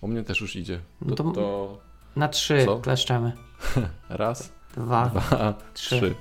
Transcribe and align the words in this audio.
U 0.00 0.08
mnie 0.08 0.22
też 0.24 0.40
już 0.40 0.56
idzie. 0.56 0.80
No 1.00 1.14
To, 1.16 1.24
to- 1.32 1.80
Na 2.16 2.28
trzy 2.28 2.64
Co? 2.64 2.78
kleszczemy. 2.78 3.32
raz, 4.08 4.52
Dwa, 4.74 5.06
dwa, 5.08 5.54
trzy. 5.74 5.96
trzy. 6.00 6.14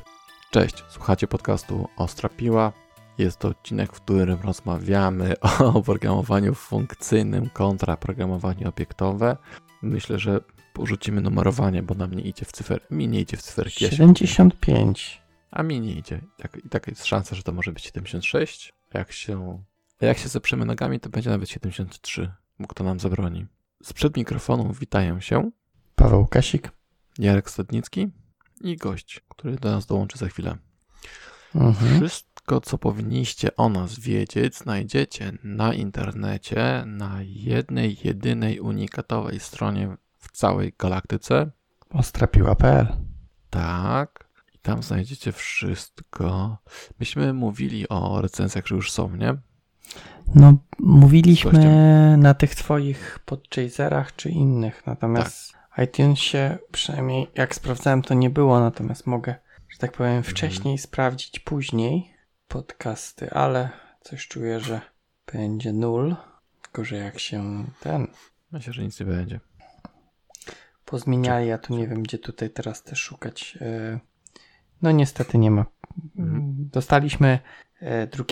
Cześć, 0.51 0.83
słuchacie 0.89 1.27
podcastu 1.27 1.87
Ostra 1.97 2.29
Piła. 2.29 2.73
Jest 3.17 3.39
to 3.39 3.47
odcinek, 3.47 3.93
w 3.93 4.01
którym 4.01 4.39
rozmawiamy 4.43 5.39
o 5.73 5.81
programowaniu 5.81 6.53
funkcyjnym 6.55 7.49
kontra 7.49 7.97
programowanie 7.97 8.67
obiektowe. 8.69 9.37
Myślę, 9.81 10.19
że 10.19 10.39
porzucimy 10.73 11.21
numerowanie, 11.21 11.83
bo 11.83 11.95
nam 11.95 12.13
nie 12.13 12.23
idzie 12.23 12.45
w 12.45 12.51
cyfer, 12.51 12.81
mi 12.91 13.07
nie 13.07 13.19
idzie 13.19 13.37
w 13.37 13.41
cyferki. 13.41 13.83
Ja 13.83 13.89
się- 13.89 13.97
75. 13.97 15.21
A 15.51 15.63
mi 15.63 15.79
nie 15.81 15.93
idzie. 15.93 16.21
Tak, 16.37 16.57
I 16.65 16.69
taka 16.69 16.91
jest 16.91 17.05
szansa, 17.05 17.35
że 17.35 17.43
to 17.43 17.51
może 17.51 17.71
być 17.71 17.83
76. 17.85 18.73
A 18.93 18.97
jak 18.97 19.11
się, 19.11 19.63
jak 20.01 20.17
się 20.17 20.29
zeprzemy 20.29 20.65
nogami, 20.65 20.99
to 20.99 21.09
będzie 21.09 21.29
nawet 21.29 21.49
73. 21.49 22.31
Mógł 22.59 22.73
to 22.73 22.83
nam 22.83 22.99
zabroni. 22.99 23.45
Sprzed 23.83 24.17
mikrofonu 24.17 24.73
witają 24.73 25.19
się 25.19 25.51
Paweł 25.95 26.27
Kasik. 26.27 26.71
Jarek 27.19 27.49
Stadnicki 27.49 28.07
i 28.61 28.77
gość, 28.77 29.21
który 29.29 29.55
do 29.55 29.71
nas 29.71 29.85
dołączy 29.85 30.17
za 30.17 30.27
chwilę. 30.27 30.57
Mhm. 31.55 31.95
Wszystko, 31.95 32.61
co 32.61 32.77
powinniście 32.77 33.55
o 33.55 33.69
nas 33.69 33.99
wiedzieć, 33.99 34.55
znajdziecie 34.55 35.33
na 35.43 35.73
internecie, 35.73 36.83
na 36.85 37.19
jednej, 37.23 37.97
jedynej, 38.03 38.59
unikatowej 38.59 39.39
stronie 39.39 39.97
w 40.17 40.31
całej 40.31 40.73
galaktyce. 40.79 41.51
Ostrapiła.pl 41.89 42.87
Tak. 43.49 44.27
I 44.53 44.59
tam 44.59 44.83
znajdziecie 44.83 45.31
wszystko. 45.31 46.57
Myśmy 46.99 47.33
mówili 47.33 47.89
o 47.89 48.21
recenzjach, 48.21 48.67
że 48.67 48.75
już 48.75 48.91
są, 48.91 49.15
nie? 49.15 49.37
No, 50.35 50.53
mówiliśmy 50.79 52.17
na 52.17 52.33
tych 52.33 52.55
twoich 52.55 53.19
podchaserach 53.25 54.15
czy 54.15 54.29
innych, 54.29 54.83
natomiast 54.87 55.53
w 55.77 55.81
iTunesie 55.83 56.57
przynajmniej 56.71 57.27
jak 57.35 57.55
sprawdzałem 57.55 58.01
to 58.01 58.13
nie 58.13 58.29
było, 58.29 58.59
natomiast 58.59 59.07
mogę, 59.07 59.35
że 59.69 59.77
tak 59.77 59.91
powiem, 59.91 60.23
wcześniej 60.23 60.77
sprawdzić 60.77 61.39
później 61.39 62.13
podcasty, 62.47 63.31
ale 63.31 63.69
coś 64.01 64.27
czuję, 64.27 64.59
że 64.59 64.81
będzie 65.33 65.73
nul, 65.73 66.15
tylko 66.61 66.83
że 66.85 66.95
jak 66.95 67.19
się 67.19 67.65
ten 67.79 68.07
Myślę, 68.51 68.73
że 68.73 68.83
nic 68.83 68.99
nie 68.99 69.05
będzie. 69.05 69.39
pozmieniali, 70.85 71.47
ja 71.47 71.57
tu 71.57 71.75
nie 71.77 71.87
wiem 71.87 72.03
gdzie 72.03 72.17
tutaj 72.17 72.49
teraz 72.49 72.83
też 72.83 72.99
szukać. 72.99 73.57
e, 73.61 73.99
No 74.81 74.91
niestety 74.91 75.37
nie 75.37 75.51
ma. 75.51 75.65
Mhm. 76.17 76.69
Dostaliśmy 76.73 77.39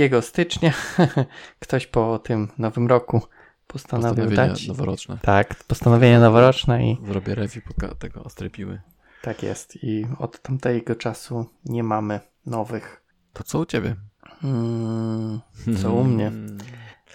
2 0.10 0.22
stycznia. 0.22 0.72
Ktoś 1.60 1.88
po 1.88 2.20
tym 2.20 2.48
nowym 2.58 2.88
roku 2.88 3.22
postanowił 3.68 4.10
Postanowienia 4.16 4.48
dać. 4.48 4.68
noworoczne. 4.68 5.18
Tak, 5.22 5.56
postanowienie 5.64 6.20
noworoczne 6.20 6.88
i 6.92 6.98
Zrobię 7.06 7.36
review 7.36 7.64
tego 8.00 8.24
ostrej 8.24 8.50
piły. 8.50 8.82
tak 9.22 9.44
jest. 9.44 9.84
I 9.84 10.06
od 10.20 10.42
tamtego 10.42 10.96
czasu 10.96 11.46
nie 11.66 11.84
mamy 11.84 12.20
nowych. 12.46 13.02
To 13.34 13.44
co 13.44 13.60
u 13.60 13.66
ciebie? 13.66 13.96
Mm, 14.44 15.42
Co 15.82 15.94
u 15.94 16.04
mnie? 16.14 16.32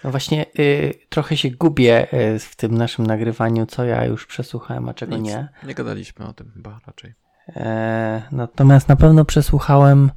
No 0.03 0.11
właśnie, 0.11 0.45
y, 0.59 0.93
trochę 1.09 1.37
się 1.37 1.51
gubię 1.51 2.13
y, 2.35 2.39
w 2.39 2.55
tym 2.55 2.77
naszym 2.77 3.05
nagrywaniu, 3.07 3.65
co 3.65 3.85
ja 3.85 4.05
już 4.05 4.25
przesłuchałem, 4.27 4.89
a 4.89 4.93
czego 4.93 5.17
Nic. 5.17 5.25
nie. 5.27 5.49
Nie 5.63 5.73
gadaliśmy 5.75 6.25
o 6.27 6.33
tym 6.33 6.51
chyba 6.53 6.79
raczej. 6.87 7.13
E, 7.55 8.21
natomiast 8.31 8.89
na 8.89 8.95
pewno 8.95 9.25
przesłuchałem 9.25 10.11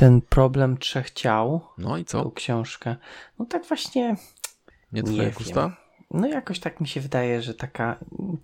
ten 0.00 0.20
problem 0.20 0.78
trzech 0.78 1.10
ciał, 1.10 1.60
No 1.78 1.96
i 1.98 2.04
tą 2.04 2.22
co? 2.24 2.30
książkę. 2.30 2.96
No 3.38 3.44
tak 3.44 3.64
właśnie, 3.66 4.04
Nie 4.04 4.16
Nie 4.92 5.02
twoja 5.02 5.22
wiem. 5.22 5.32
gusta? 5.32 5.76
no 6.10 6.26
jakoś 6.26 6.60
tak 6.60 6.80
mi 6.80 6.88
się 6.88 7.00
wydaje, 7.00 7.42
że 7.42 7.54
taka, 7.54 7.96
mm, 8.20 8.36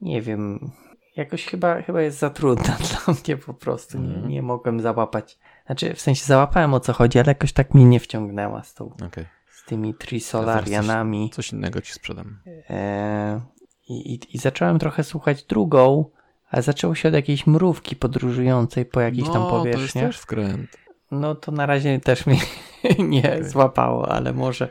nie 0.00 0.22
wiem, 0.22 0.70
jakoś 1.16 1.44
chyba, 1.46 1.82
chyba 1.82 2.02
jest 2.02 2.18
za 2.18 2.30
trudna 2.30 2.76
dla 3.04 3.14
mnie 3.14 3.36
po 3.36 3.54
prostu. 3.54 3.98
Nie, 3.98 4.08
Mhm. 4.08 4.28
nie 4.28 4.42
mogłem 4.42 4.80
załapać. 4.80 5.38
Znaczy, 5.66 5.94
w 5.94 6.00
sensie 6.00 6.24
załapałem 6.24 6.74
o 6.74 6.80
co 6.80 6.92
chodzi, 6.92 7.18
ale 7.18 7.28
jakoś 7.28 7.52
tak 7.52 7.74
mnie 7.74 7.84
nie 7.84 8.00
wciągnęła 8.00 8.62
z, 8.62 8.74
tą, 8.74 8.84
Okej. 9.06 9.26
z 9.50 9.64
tymi 9.64 9.94
trisolarianami. 9.94 11.30
Coś 11.30 11.52
innego 11.52 11.80
ci 11.80 11.92
sprzedam. 11.92 12.38
E, 12.70 13.40
i, 13.88 14.14
i, 14.14 14.36
I 14.36 14.38
zacząłem 14.38 14.78
trochę 14.78 15.04
słuchać 15.04 15.44
drugą, 15.44 16.04
ale 16.50 16.62
zaczęło 16.62 16.94
się 16.94 17.08
od 17.08 17.14
jakiejś 17.14 17.46
mrówki 17.46 17.96
podróżującej 17.96 18.84
po 18.84 19.00
jakiejś 19.00 19.26
no, 19.26 19.32
tam 19.32 19.42
to 19.42 19.66
jest 19.66 19.92
też 19.92 20.18
wkręt. 20.18 20.76
No 21.10 21.34
to 21.34 21.52
na 21.52 21.66
razie 21.66 22.00
też 22.00 22.26
mnie 22.26 22.40
nie 22.98 23.20
Okej. 23.20 23.44
złapało, 23.44 24.12
ale 24.12 24.32
może, 24.32 24.68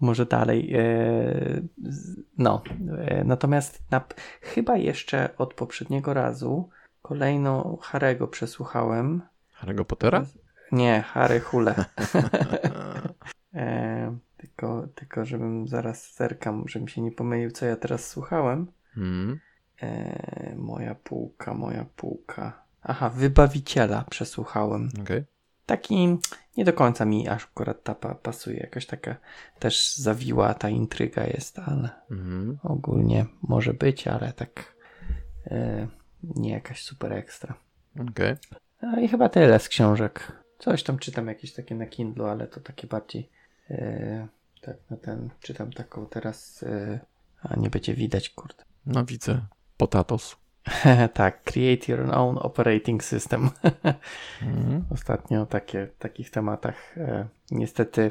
może 0.00 0.26
dalej. 0.26 0.74
E, 0.74 1.60
no, 2.38 2.62
e, 2.98 3.24
natomiast 3.24 3.82
na, 3.90 4.04
chyba 4.40 4.76
jeszcze 4.76 5.36
od 5.38 5.54
poprzedniego 5.54 6.14
razu 6.14 6.68
kolejną 7.02 7.78
Harego 7.82 8.28
przesłuchałem. 8.28 9.22
Harry'ego 9.60 9.84
Pottera? 9.84 10.24
Nie, 10.72 11.02
Harry 11.02 11.40
Hule. 11.40 11.74
e, 13.54 14.18
tylko, 14.36 14.88
tylko, 14.94 15.24
żebym 15.24 15.68
zaraz 15.68 16.14
zerkam, 16.14 16.64
żebym 16.68 16.88
się 16.88 17.00
nie 17.00 17.12
pomylił, 17.12 17.50
co 17.50 17.66
ja 17.66 17.76
teraz 17.76 18.08
słuchałem. 18.08 18.72
E, 19.82 20.54
moja 20.56 20.94
półka, 20.94 21.54
moja 21.54 21.84
półka. 21.96 22.62
Aha, 22.82 23.10
Wybawiciela 23.10 24.04
przesłuchałem. 24.10 24.88
Okej. 25.02 25.24
Taki 25.68 26.18
nie 26.56 26.64
do 26.64 26.72
końca 26.72 27.04
mi 27.04 27.28
aż 27.28 27.44
akurat 27.44 27.82
ta 27.84 27.94
pa, 27.94 28.14
pasuje. 28.14 28.56
Jakaś 28.56 28.86
taka 28.86 29.16
też 29.58 29.96
zawiła 29.96 30.54
ta 30.54 30.68
intryga 30.68 31.24
jest, 31.24 31.58
ale 31.58 31.88
Mhm. 32.10 32.58
ogólnie 32.62 33.26
może 33.42 33.74
być, 33.74 34.06
ale 34.08 34.32
tak 34.32 34.74
e, 35.46 35.86
nie 36.22 36.50
jakaś 36.50 36.82
super 36.82 37.12
ekstra. 37.12 37.54
Okej. 38.10 38.34
No 38.82 39.00
i 39.00 39.08
chyba 39.08 39.28
tyle 39.28 39.58
z 39.58 39.68
książek. 39.68 40.32
Coś 40.58 40.82
tam 40.82 40.98
czytam 40.98 41.26
jakieś 41.28 41.52
takie 41.52 41.74
na 41.74 41.86
Kindle, 41.86 42.30
ale 42.30 42.46
to 42.46 42.60
takie 42.60 42.86
bardziej 42.86 43.30
e, 43.70 44.28
tak 44.60 44.76
na 44.90 44.96
ten, 44.96 45.30
czytam 45.40 45.72
taką 45.72 46.06
teraz, 46.06 46.62
e, 46.62 47.00
a 47.42 47.56
nie 47.56 47.70
będzie 47.70 47.94
widać, 47.94 48.30
kurde. 48.30 48.64
No 48.86 49.04
widzę. 49.04 49.40
Potatos. 49.76 50.36
tak, 51.14 51.44
Create 51.44 51.88
Your 51.92 52.14
Own 52.14 52.38
Operating 52.38 53.04
System. 53.04 53.50
Mhm. 54.42 54.84
Ostatnio 54.90 55.46
takie, 55.46 55.88
takich 55.98 56.30
tematach 56.30 56.98
e, 56.98 57.28
niestety 57.50 58.10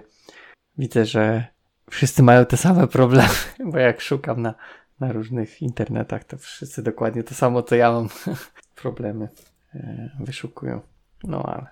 widzę, 0.77 1.05
że 1.05 1.45
wszyscy 1.89 2.23
mają 2.23 2.45
te 2.45 2.57
same 2.57 2.87
problemy, 2.87 3.29
bo 3.71 3.77
jak 3.77 4.01
szukam 4.01 4.41
na, 4.41 4.53
na 4.99 5.11
różnych 5.11 5.61
internetach, 5.61 6.23
to 6.23 6.37
wszyscy 6.37 6.83
dokładnie 6.83 7.23
to 7.23 7.35
samo, 7.35 7.63
co 7.63 7.75
ja 7.75 7.91
mam 7.91 8.09
problemy 8.75 9.29
e, 9.75 10.09
wyszukują. 10.19 10.81
No 11.23 11.43
ale. 11.43 11.67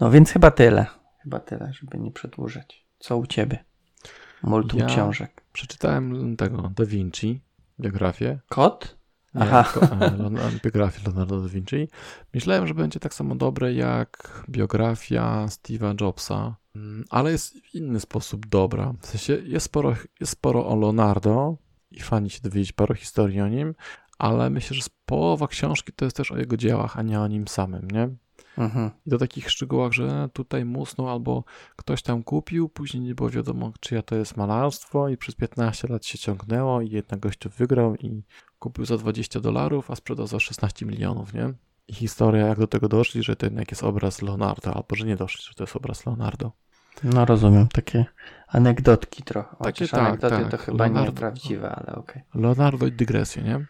No 0.00 0.10
więc 0.10 0.30
chyba 0.32 0.50
tyle. 0.50 0.86
Chyba 1.22 1.40
tyle, 1.40 1.72
żeby 1.72 1.98
nie 1.98 2.10
przedłużać. 2.10 2.86
Co 2.98 3.16
u 3.16 3.26
ciebie? 3.26 3.64
Multum 4.42 4.80
Ja- 4.80 4.86
książek. 4.86 5.42
Przeczytałem 5.52 6.36
tego 6.36 6.70
Da 6.76 6.84
Vinci, 6.84 7.40
biografię. 7.80 8.38
Kot? 8.48 8.96
Aha. 9.40 9.64
biografię 10.64 11.00
Leonardo 11.06 11.40
da 11.40 11.48
Vinci. 11.48 11.88
Myślałem, 12.34 12.66
że 12.66 12.74
będzie 12.74 13.00
tak 13.00 13.14
samo 13.14 13.34
dobre 13.34 13.74
jak 13.74 14.44
biografia 14.48 15.46
Steve'a 15.46 16.00
Jobsa, 16.00 16.56
Mm, 16.76 17.04
ale 17.10 17.32
jest 17.32 17.58
w 17.58 17.74
inny 17.74 18.00
sposób 18.00 18.46
dobra. 18.46 18.94
W 19.00 19.06
sensie 19.06 19.38
jest 19.44 19.66
sporo, 19.66 19.94
jest 20.20 20.32
sporo 20.32 20.66
o 20.66 20.76
Leonardo 20.76 21.56
i 21.90 22.00
fani 22.00 22.30
się 22.30 22.40
dowiedzieć 22.42 22.72
paru 22.72 22.94
historii 22.94 23.40
o 23.40 23.48
nim, 23.48 23.74
ale 24.18 24.50
myślę, 24.50 24.76
że 24.76 24.82
połowa 25.04 25.48
książki 25.48 25.92
to 25.92 26.04
jest 26.04 26.16
też 26.16 26.32
o 26.32 26.38
jego 26.38 26.56
dziełach, 26.56 26.98
a 26.98 27.02
nie 27.02 27.20
o 27.20 27.28
nim 27.28 27.48
samym, 27.48 27.90
nie? 27.90 28.08
Mhm. 28.58 28.90
I 29.06 29.10
do 29.10 29.18
takich 29.18 29.50
szczegółach, 29.50 29.92
że 29.92 30.28
tutaj 30.32 30.64
musnął 30.64 31.08
albo 31.08 31.44
ktoś 31.76 32.02
tam 32.02 32.22
kupił, 32.22 32.68
później 32.68 33.02
nie 33.02 33.14
było 33.14 33.30
wiadomo, 33.30 33.72
czyja 33.80 34.02
to 34.02 34.16
jest 34.16 34.36
malarstwo 34.36 35.08
i 35.08 35.16
przez 35.16 35.34
15 35.34 35.88
lat 35.88 36.06
się 36.06 36.18
ciągnęło 36.18 36.80
i 36.80 36.90
jednak 36.90 37.20
gościu 37.20 37.50
wygrał 37.58 37.96
i 37.96 38.22
kupił 38.58 38.84
za 38.84 38.96
20 38.96 39.40
dolarów, 39.40 39.90
a 39.90 39.96
sprzedał 39.96 40.26
za 40.26 40.40
16 40.40 40.86
milionów, 40.86 41.34
nie? 41.34 41.52
I 41.88 41.94
historia, 41.94 42.46
jak 42.46 42.58
do 42.58 42.66
tego 42.66 42.88
doszli, 42.88 43.22
że 43.22 43.36
to 43.36 43.46
jednak 43.46 43.70
jest 43.70 43.84
obraz 43.84 44.22
Leonardo, 44.22 44.74
albo 44.74 44.96
że 44.96 45.06
nie 45.06 45.16
doszli, 45.16 45.44
że 45.48 45.54
to 45.54 45.62
jest 45.62 45.76
obraz 45.76 46.06
Leonardo. 46.06 46.52
No 47.04 47.24
rozumiem, 47.24 47.68
takie 47.68 48.04
anegdotki 48.48 49.22
trochę. 49.22 49.56
Takie 49.56 49.88
tak, 49.88 50.00
anegdoty 50.00 50.36
tak. 50.36 50.50
to 50.50 50.56
chyba 50.56 50.88
Leonardo- 50.88 51.04
nie 51.04 51.12
prawdziwe, 51.12 51.70
ale 51.70 51.96
okej. 51.96 52.22
Leonardo 52.34 52.86
i 52.86 52.92
dygresje, 52.92 53.42
nie? 53.42 53.66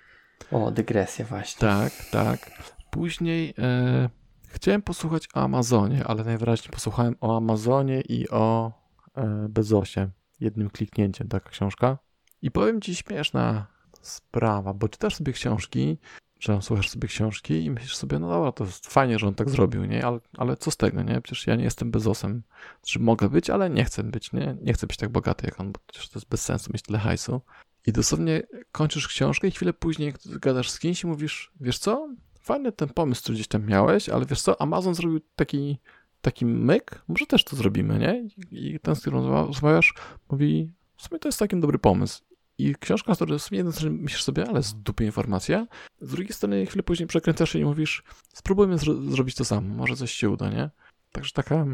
O, 0.52 0.70
dygresja 0.70 1.24
właśnie. 1.24 1.60
Tak, 1.60 1.92
tak. 2.10 2.50
Później 2.90 3.54
e, 3.58 4.08
chciałem 4.56 4.82
posłuchać 4.82 5.28
o 5.34 5.40
Amazonie, 5.40 6.04
ale 6.04 6.24
najwyraźniej 6.24 6.70
posłuchałem 6.70 7.16
o 7.20 7.36
Amazonie 7.36 8.00
i 8.00 8.30
o 8.30 8.72
e, 9.14 9.46
Bezosie. 9.48 10.10
Jednym 10.40 10.70
kliknięciem 10.70 11.28
taka 11.28 11.50
książka. 11.50 11.98
I 12.42 12.50
powiem 12.50 12.80
ci 12.80 12.96
śmieszna 12.96 13.66
sprawa, 14.02 14.74
bo 14.74 14.88
czytasz 14.88 15.14
sobie 15.14 15.32
książki, 15.32 15.98
że 16.40 16.62
słuchasz 16.62 16.90
sobie 16.90 17.08
książki 17.08 17.64
i 17.64 17.70
myślisz 17.70 17.96
sobie, 17.96 18.18
no 18.18 18.28
dobra, 18.28 18.52
to 18.52 18.64
jest 18.64 18.86
fajnie, 18.86 19.18
że 19.18 19.26
on 19.26 19.34
tak 19.34 19.50
zrobił, 19.50 19.84
nie? 19.84 20.06
Ale, 20.06 20.20
ale 20.38 20.56
co 20.56 20.70
z 20.70 20.76
tego, 20.76 21.02
nie? 21.02 21.20
Przecież 21.20 21.46
ja 21.46 21.56
nie 21.56 21.64
jestem 21.64 21.90
Bezosem. 21.90 22.42
Znaczy 22.82 22.98
mogę 22.98 23.28
być, 23.28 23.50
ale 23.50 23.70
nie 23.70 23.84
chcę 23.84 24.02
być, 24.02 24.32
nie? 24.32 24.56
Nie 24.62 24.72
chcę 24.72 24.86
być 24.86 24.96
tak 24.96 25.08
bogaty 25.08 25.46
jak 25.46 25.60
on, 25.60 25.72
bo 25.72 25.80
przecież 25.86 26.08
to 26.08 26.18
jest 26.18 26.28
bez 26.28 26.42
sensu 26.42 26.70
mieć 26.72 26.82
tyle 26.82 26.98
hajsu. 26.98 27.40
I 27.86 27.92
dosłownie 27.92 28.42
kończysz 28.72 29.08
książkę 29.08 29.48
i 29.48 29.50
chwilę 29.50 29.72
później 29.72 30.14
gadasz 30.26 30.70
z 30.70 30.78
kimś 30.78 31.02
i 31.02 31.06
mówisz, 31.06 31.52
wiesz 31.60 31.78
co, 31.78 32.08
fajny 32.46 32.72
ten 32.72 32.88
pomysł, 32.88 33.22
który 33.22 33.34
gdzieś 33.34 33.48
tam 33.48 33.66
miałeś, 33.66 34.08
ale 34.08 34.26
wiesz 34.26 34.42
co, 34.42 34.60
Amazon 34.60 34.94
zrobił 34.94 35.20
taki, 35.36 35.78
taki 36.20 36.46
myk, 36.46 37.02
może 37.08 37.26
też 37.26 37.44
to 37.44 37.56
zrobimy, 37.56 37.98
nie? 37.98 38.28
I 38.50 38.80
ten, 38.80 38.96
z 38.96 39.00
którym 39.00 39.26
rozmawiasz, 39.26 39.94
mówi, 40.30 40.72
w 40.96 41.02
sumie 41.02 41.18
to 41.18 41.28
jest 41.28 41.38
taki 41.38 41.60
dobry 41.60 41.78
pomysł. 41.78 42.22
I 42.58 42.74
książka, 42.74 43.14
z 43.14 43.16
której 43.16 43.38
jednej 43.50 43.72
strony 43.72 43.96
myślisz 43.96 44.22
sobie, 44.22 44.48
ale 44.48 44.62
z 44.62 44.74
dupy 44.74 45.04
informacja, 45.04 45.66
z 46.00 46.10
drugiej 46.10 46.32
strony 46.32 46.66
chwilę 46.66 46.82
później 46.82 47.06
przekręcasz 47.06 47.50
się 47.50 47.58
i 47.58 47.64
mówisz, 47.64 48.02
spróbujmy 48.34 48.78
zro 48.78 48.94
zrobić 48.94 49.34
to 49.34 49.44
samo, 49.44 49.74
może 49.74 49.96
coś 49.96 50.12
się 50.12 50.30
uda, 50.30 50.50
nie? 50.50 50.70
Także 51.12 51.32
taka... 51.32 51.66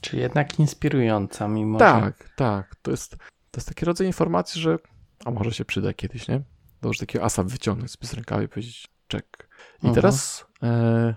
Czyli 0.00 0.22
jednak 0.22 0.58
inspirująca, 0.58 1.48
mimo 1.48 1.78
Tak, 1.78 2.18
że... 2.18 2.34
tak. 2.36 2.74
To 2.82 2.90
jest, 2.90 3.10
to 3.50 3.58
jest 3.58 3.68
taki 3.68 3.84
rodzaj 3.84 4.06
informacji, 4.06 4.60
że 4.60 4.78
a 5.24 5.30
może 5.30 5.52
się 5.52 5.64
przyda 5.64 5.92
kiedyś, 5.92 6.28
nie? 6.28 6.42
Dobrze 6.82 7.00
takiego 7.00 7.24
asa 7.24 7.42
wyciągnąć 7.42 7.90
z 7.90 8.14
rękawy 8.14 8.44
i 8.44 8.48
powiedzieć 8.48 8.88
czek. 9.08 9.49
I 9.82 9.86
mhm. 9.86 9.94
teraz 9.94 10.46
e, 10.62 11.14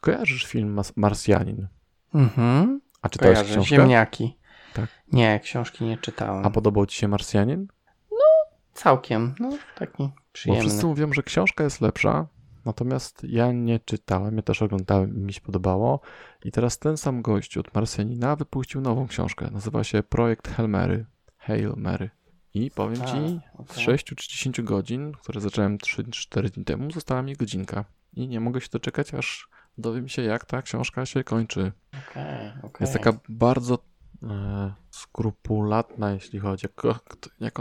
kojarzysz 0.00 0.46
film 0.46 0.80
Marsjanin? 0.96 1.68
Mhm. 2.14 2.80
A 3.02 3.08
czytałeś 3.08 3.34
Kojarzę. 3.38 3.52
książkę? 3.52 3.76
Ziemniaki. 3.76 4.38
Tak. 4.74 4.88
Nie, 5.12 5.40
książki 5.40 5.84
nie 5.84 5.98
czytałem. 5.98 6.46
A 6.46 6.50
podobał 6.50 6.86
ci 6.86 6.98
się 6.98 7.08
Marsjanin? 7.08 7.66
No, 8.10 8.56
całkiem. 8.72 9.34
No, 9.40 9.50
taki 9.78 10.10
przyjemny. 10.32 10.62
Bo 10.62 10.68
wszyscy 10.68 10.86
mówią, 10.86 11.12
że 11.12 11.22
książka 11.22 11.64
jest 11.64 11.80
lepsza, 11.80 12.26
natomiast 12.64 13.24
ja 13.24 13.52
nie 13.52 13.80
czytałem, 13.80 14.36
ja 14.36 14.42
też 14.42 14.62
oglądałem 14.62 15.16
i 15.16 15.20
mi 15.20 15.32
się 15.32 15.40
podobało. 15.40 16.00
I 16.44 16.52
teraz 16.52 16.78
ten 16.78 16.96
sam 16.96 17.22
gościu 17.22 17.60
od 17.60 17.74
Marsjanina 17.74 18.36
wypuścił 18.36 18.80
nową 18.80 19.06
książkę. 19.06 19.48
Nazywa 19.52 19.84
się 19.84 20.02
Projekt 20.02 20.48
Hail 20.48 20.68
Mary. 20.68 21.06
Hail 21.36 21.72
Mary. 21.76 22.10
I 22.54 22.70
powiem 22.70 22.96
ci, 22.96 23.40
okay. 23.54 23.76
z 23.76 23.78
6 23.78 24.04
czy 24.04 24.14
10 24.16 24.60
godzin, 24.62 25.12
które 25.12 25.40
zacząłem 25.40 25.78
3-4 25.78 26.50
dni 26.50 26.64
temu, 26.64 26.90
została 26.90 27.22
mi 27.22 27.36
godzinka. 27.36 27.84
I 28.12 28.28
nie 28.28 28.40
mogę 28.40 28.60
się 28.60 28.68
doczekać, 28.72 29.14
aż 29.14 29.48
dowiem 29.78 30.08
się, 30.08 30.22
jak 30.22 30.44
ta 30.44 30.62
książka 30.62 31.06
się 31.06 31.24
kończy. 31.24 31.72
Okay, 32.10 32.52
okay. 32.62 32.80
Jest 32.80 32.92
taka 32.92 33.12
bardzo 33.28 33.78
e, 34.22 34.72
skrupulatna, 34.90 36.12
jeśli 36.12 36.38
chodzi, 36.38 36.66
jak, 36.66 36.96
jak, 37.40 37.58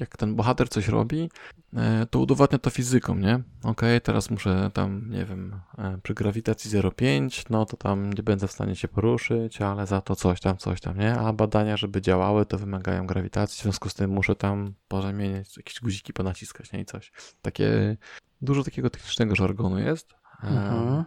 jak 0.00 0.16
ten 0.16 0.34
bohater 0.36 0.68
coś 0.68 0.88
robi, 0.88 1.30
e, 1.76 2.06
to 2.06 2.18
udowadnia 2.18 2.58
to 2.58 2.70
fizyką, 2.70 3.14
nie? 3.14 3.34
Okej, 3.34 3.70
okay, 3.70 4.00
teraz 4.00 4.30
muszę 4.30 4.70
tam, 4.74 5.10
nie 5.10 5.24
wiem, 5.24 5.60
e, 5.78 5.98
przy 6.02 6.14
grawitacji 6.14 6.70
0,5, 6.70 7.44
no 7.50 7.66
to 7.66 7.76
tam 7.76 8.12
nie 8.12 8.22
będę 8.22 8.48
w 8.48 8.52
stanie 8.52 8.76
się 8.76 8.88
poruszyć, 8.88 9.60
ale 9.60 9.86
za 9.86 10.00
to 10.00 10.16
coś 10.16 10.40
tam, 10.40 10.56
coś 10.56 10.80
tam, 10.80 10.98
nie? 10.98 11.14
A 11.14 11.32
badania, 11.32 11.76
żeby 11.76 12.00
działały, 12.00 12.46
to 12.46 12.58
wymagają 12.58 13.06
grawitacji, 13.06 13.58
w 13.58 13.62
związku 13.62 13.88
z 13.88 13.94
tym 13.94 14.10
muszę 14.10 14.36
tam 14.36 14.74
pozamieniać, 14.88 15.56
jakieś 15.56 15.80
guziki 15.80 16.12
ponaciskać, 16.12 16.72
nie? 16.72 16.80
I 16.80 16.84
coś. 16.84 17.12
Takie, 17.42 17.96
dużo 18.42 18.64
takiego 18.64 18.90
technicznego 18.90 19.36
żargonu 19.36 19.78
jest. 19.78 20.14
E, 20.44 20.48
mhm. 20.48 21.04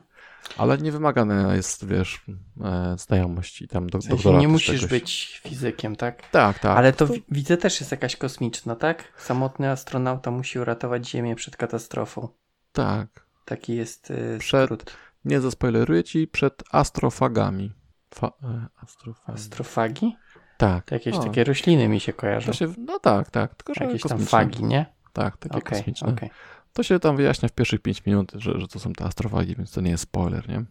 Ale 0.57 0.77
nie 0.77 0.91
wymagane 0.91 1.55
jest, 1.55 1.87
wiesz, 1.87 2.25
e, 2.63 2.95
znajomości 2.97 3.67
tam 3.67 3.89
do, 3.89 3.97
w 3.97 4.03
sensie 4.03 4.37
Nie 4.37 4.47
musisz 4.47 4.85
być 4.85 5.41
fizykiem, 5.43 5.95
tak? 5.95 6.29
Tak, 6.29 6.59
tak. 6.59 6.77
Ale 6.77 6.93
to, 6.93 7.07
to 7.07 7.13
widzę 7.31 7.57
też 7.57 7.79
jest 7.79 7.91
jakaś 7.91 8.15
kosmiczna, 8.15 8.75
tak? 8.75 9.13
Samotny 9.17 9.69
astronauta 9.69 10.31
musi 10.31 10.59
uratować 10.59 11.09
Ziemię 11.09 11.35
przed 11.35 11.57
katastrofą. 11.57 12.27
Tak. 12.71 13.25
Taki 13.45 13.75
jest 13.75 14.11
y, 14.11 14.37
przed, 14.39 14.65
skrót. 14.65 14.97
Nie 15.25 15.41
zaspoileruję 15.41 16.03
ci, 16.03 16.27
przed 16.27 16.63
astrofagami. 16.71 17.71
Fa, 18.13 18.31
e, 18.43 18.65
astrofagi? 18.83 19.37
Astrofagi? 19.37 20.15
Tak. 20.57 20.85
To 20.85 20.95
jakieś 20.95 21.15
o. 21.15 21.19
takie 21.23 21.43
rośliny 21.43 21.87
mi 21.87 21.99
się 21.99 22.13
kojarzą. 22.13 22.53
Się, 22.53 22.73
no 22.77 22.99
tak, 22.99 23.31
tak. 23.31 23.55
Tylko, 23.55 23.73
że 23.73 23.85
jakieś 23.85 24.01
tam 24.01 24.19
fagi, 24.19 24.63
nie? 24.63 24.95
Tak, 25.13 25.37
takie 25.37 25.57
okay, 25.57 25.77
kosmiczne. 25.77 26.07
Okay. 26.07 26.29
To 26.75 26.83
się 26.83 26.99
tam 26.99 27.17
wyjaśnia 27.17 27.49
w 27.49 27.51
pierwszych 27.51 27.81
5 27.81 28.05
minut, 28.05 28.31
że, 28.35 28.59
że 28.59 28.67
to 28.67 28.79
są 28.79 28.93
te 28.93 29.05
astrowagi, 29.05 29.55
więc 29.55 29.71
to 29.71 29.81
nie 29.81 29.91
jest 29.91 30.03
spoiler, 30.03 30.49
nie? 30.49 30.63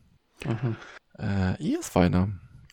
Mhm. 0.46 0.74
E, 1.18 1.56
I 1.60 1.70
jest 1.70 1.88
fajna. 1.88 2.26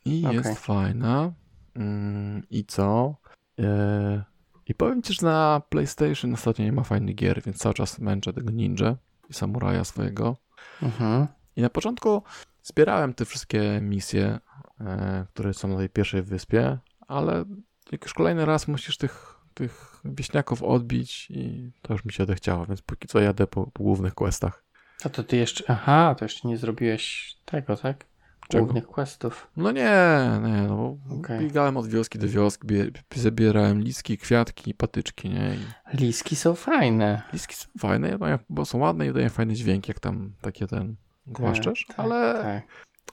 I 0.06 0.25
okay. 0.25 0.36
jest 0.36 0.60
fajna. 0.60 1.31
Mm, 1.75 2.44
I 2.50 2.66
co? 2.66 3.16
E, 3.60 4.24
I 4.68 4.74
powiem 4.74 5.01
ci, 5.01 5.13
że 5.13 5.25
na 5.25 5.62
PlayStation 5.69 6.33
ostatnio 6.33 6.66
nie 6.66 6.72
ma 6.72 6.83
fajnych 6.83 7.16
gier, 7.16 7.42
więc 7.45 7.57
cały 7.57 7.74
czas 7.74 8.00
męczę 8.00 8.33
tego 8.33 8.51
ninja 8.51 8.95
i 9.30 9.34
samuraja 9.34 9.84
swojego. 9.84 10.38
Mhm. 10.81 11.27
I 11.56 11.62
na 11.62 11.69
początku 11.69 12.24
zbierałem 12.63 13.13
te 13.13 13.25
wszystkie 13.25 13.80
misje, 13.81 14.39
e, 14.81 15.25
które 15.34 15.54
są 15.54 15.68
na 15.68 15.77
tej 15.77 15.89
pierwszej 15.89 16.22
wyspie, 16.22 16.77
ale 17.07 17.45
jak 17.92 18.04
już 18.04 18.13
kolejny 18.13 18.45
raz 18.45 18.68
musisz 18.68 18.98
tych 18.98 19.31
tych 19.62 20.02
wieśniaków 20.06 20.63
odbić 20.63 21.28
i 21.31 21.72
to 21.81 21.94
już 21.94 22.06
mi 22.06 22.12
się 22.12 22.24
odechciało, 22.24 22.66
więc 22.66 22.81
póki 22.81 23.08
co 23.08 23.19
jadę 23.19 23.48
po, 23.48 23.68
po 23.68 23.84
głównych 23.84 24.13
questach. 24.13 24.63
A 25.04 25.10
to 25.10 25.24
ty 25.24 25.38
jeszcze, 25.38 25.63
aha, 25.68 26.16
to 26.19 26.25
jeszcze 26.25 26.48
nie 26.48 26.58
zrobiłeś 26.58 27.36
tego, 27.46 27.78
tak? 27.78 28.06
Głównych 28.52 28.84
Czego? 28.84 28.94
questów. 28.94 29.48
No 29.58 29.72
nie, 29.72 30.30
nie, 30.44 30.62
no 30.68 30.78
bo 30.78 31.16
okay. 31.16 31.40
biegałem 31.40 31.78
od 31.78 31.88
wioski 31.88 32.19
do 32.19 32.28
wioski, 32.28 32.68
zabierałem 33.16 33.81
liski, 33.81 34.18
kwiatki, 34.18 34.74
patyczki, 34.74 35.30
nie? 35.30 35.56
I... 35.94 35.98
Liski 35.98 36.36
są 36.36 36.56
fajne. 36.56 37.22
Liski 37.34 37.56
są 37.56 37.68
fajne, 37.80 38.18
bo 38.50 38.66
są 38.66 38.78
ładne 38.78 39.08
i 39.08 39.13
dają 39.13 39.30
fajny 39.30 39.54
dźwięk, 39.54 39.88
jak 39.88 40.00
tam 40.00 40.34
takie 40.42 40.68
ten 40.68 40.96
głaszczesz, 41.28 41.86
tak, 41.88 42.00
ale, 42.00 42.44
tak. 42.44 42.63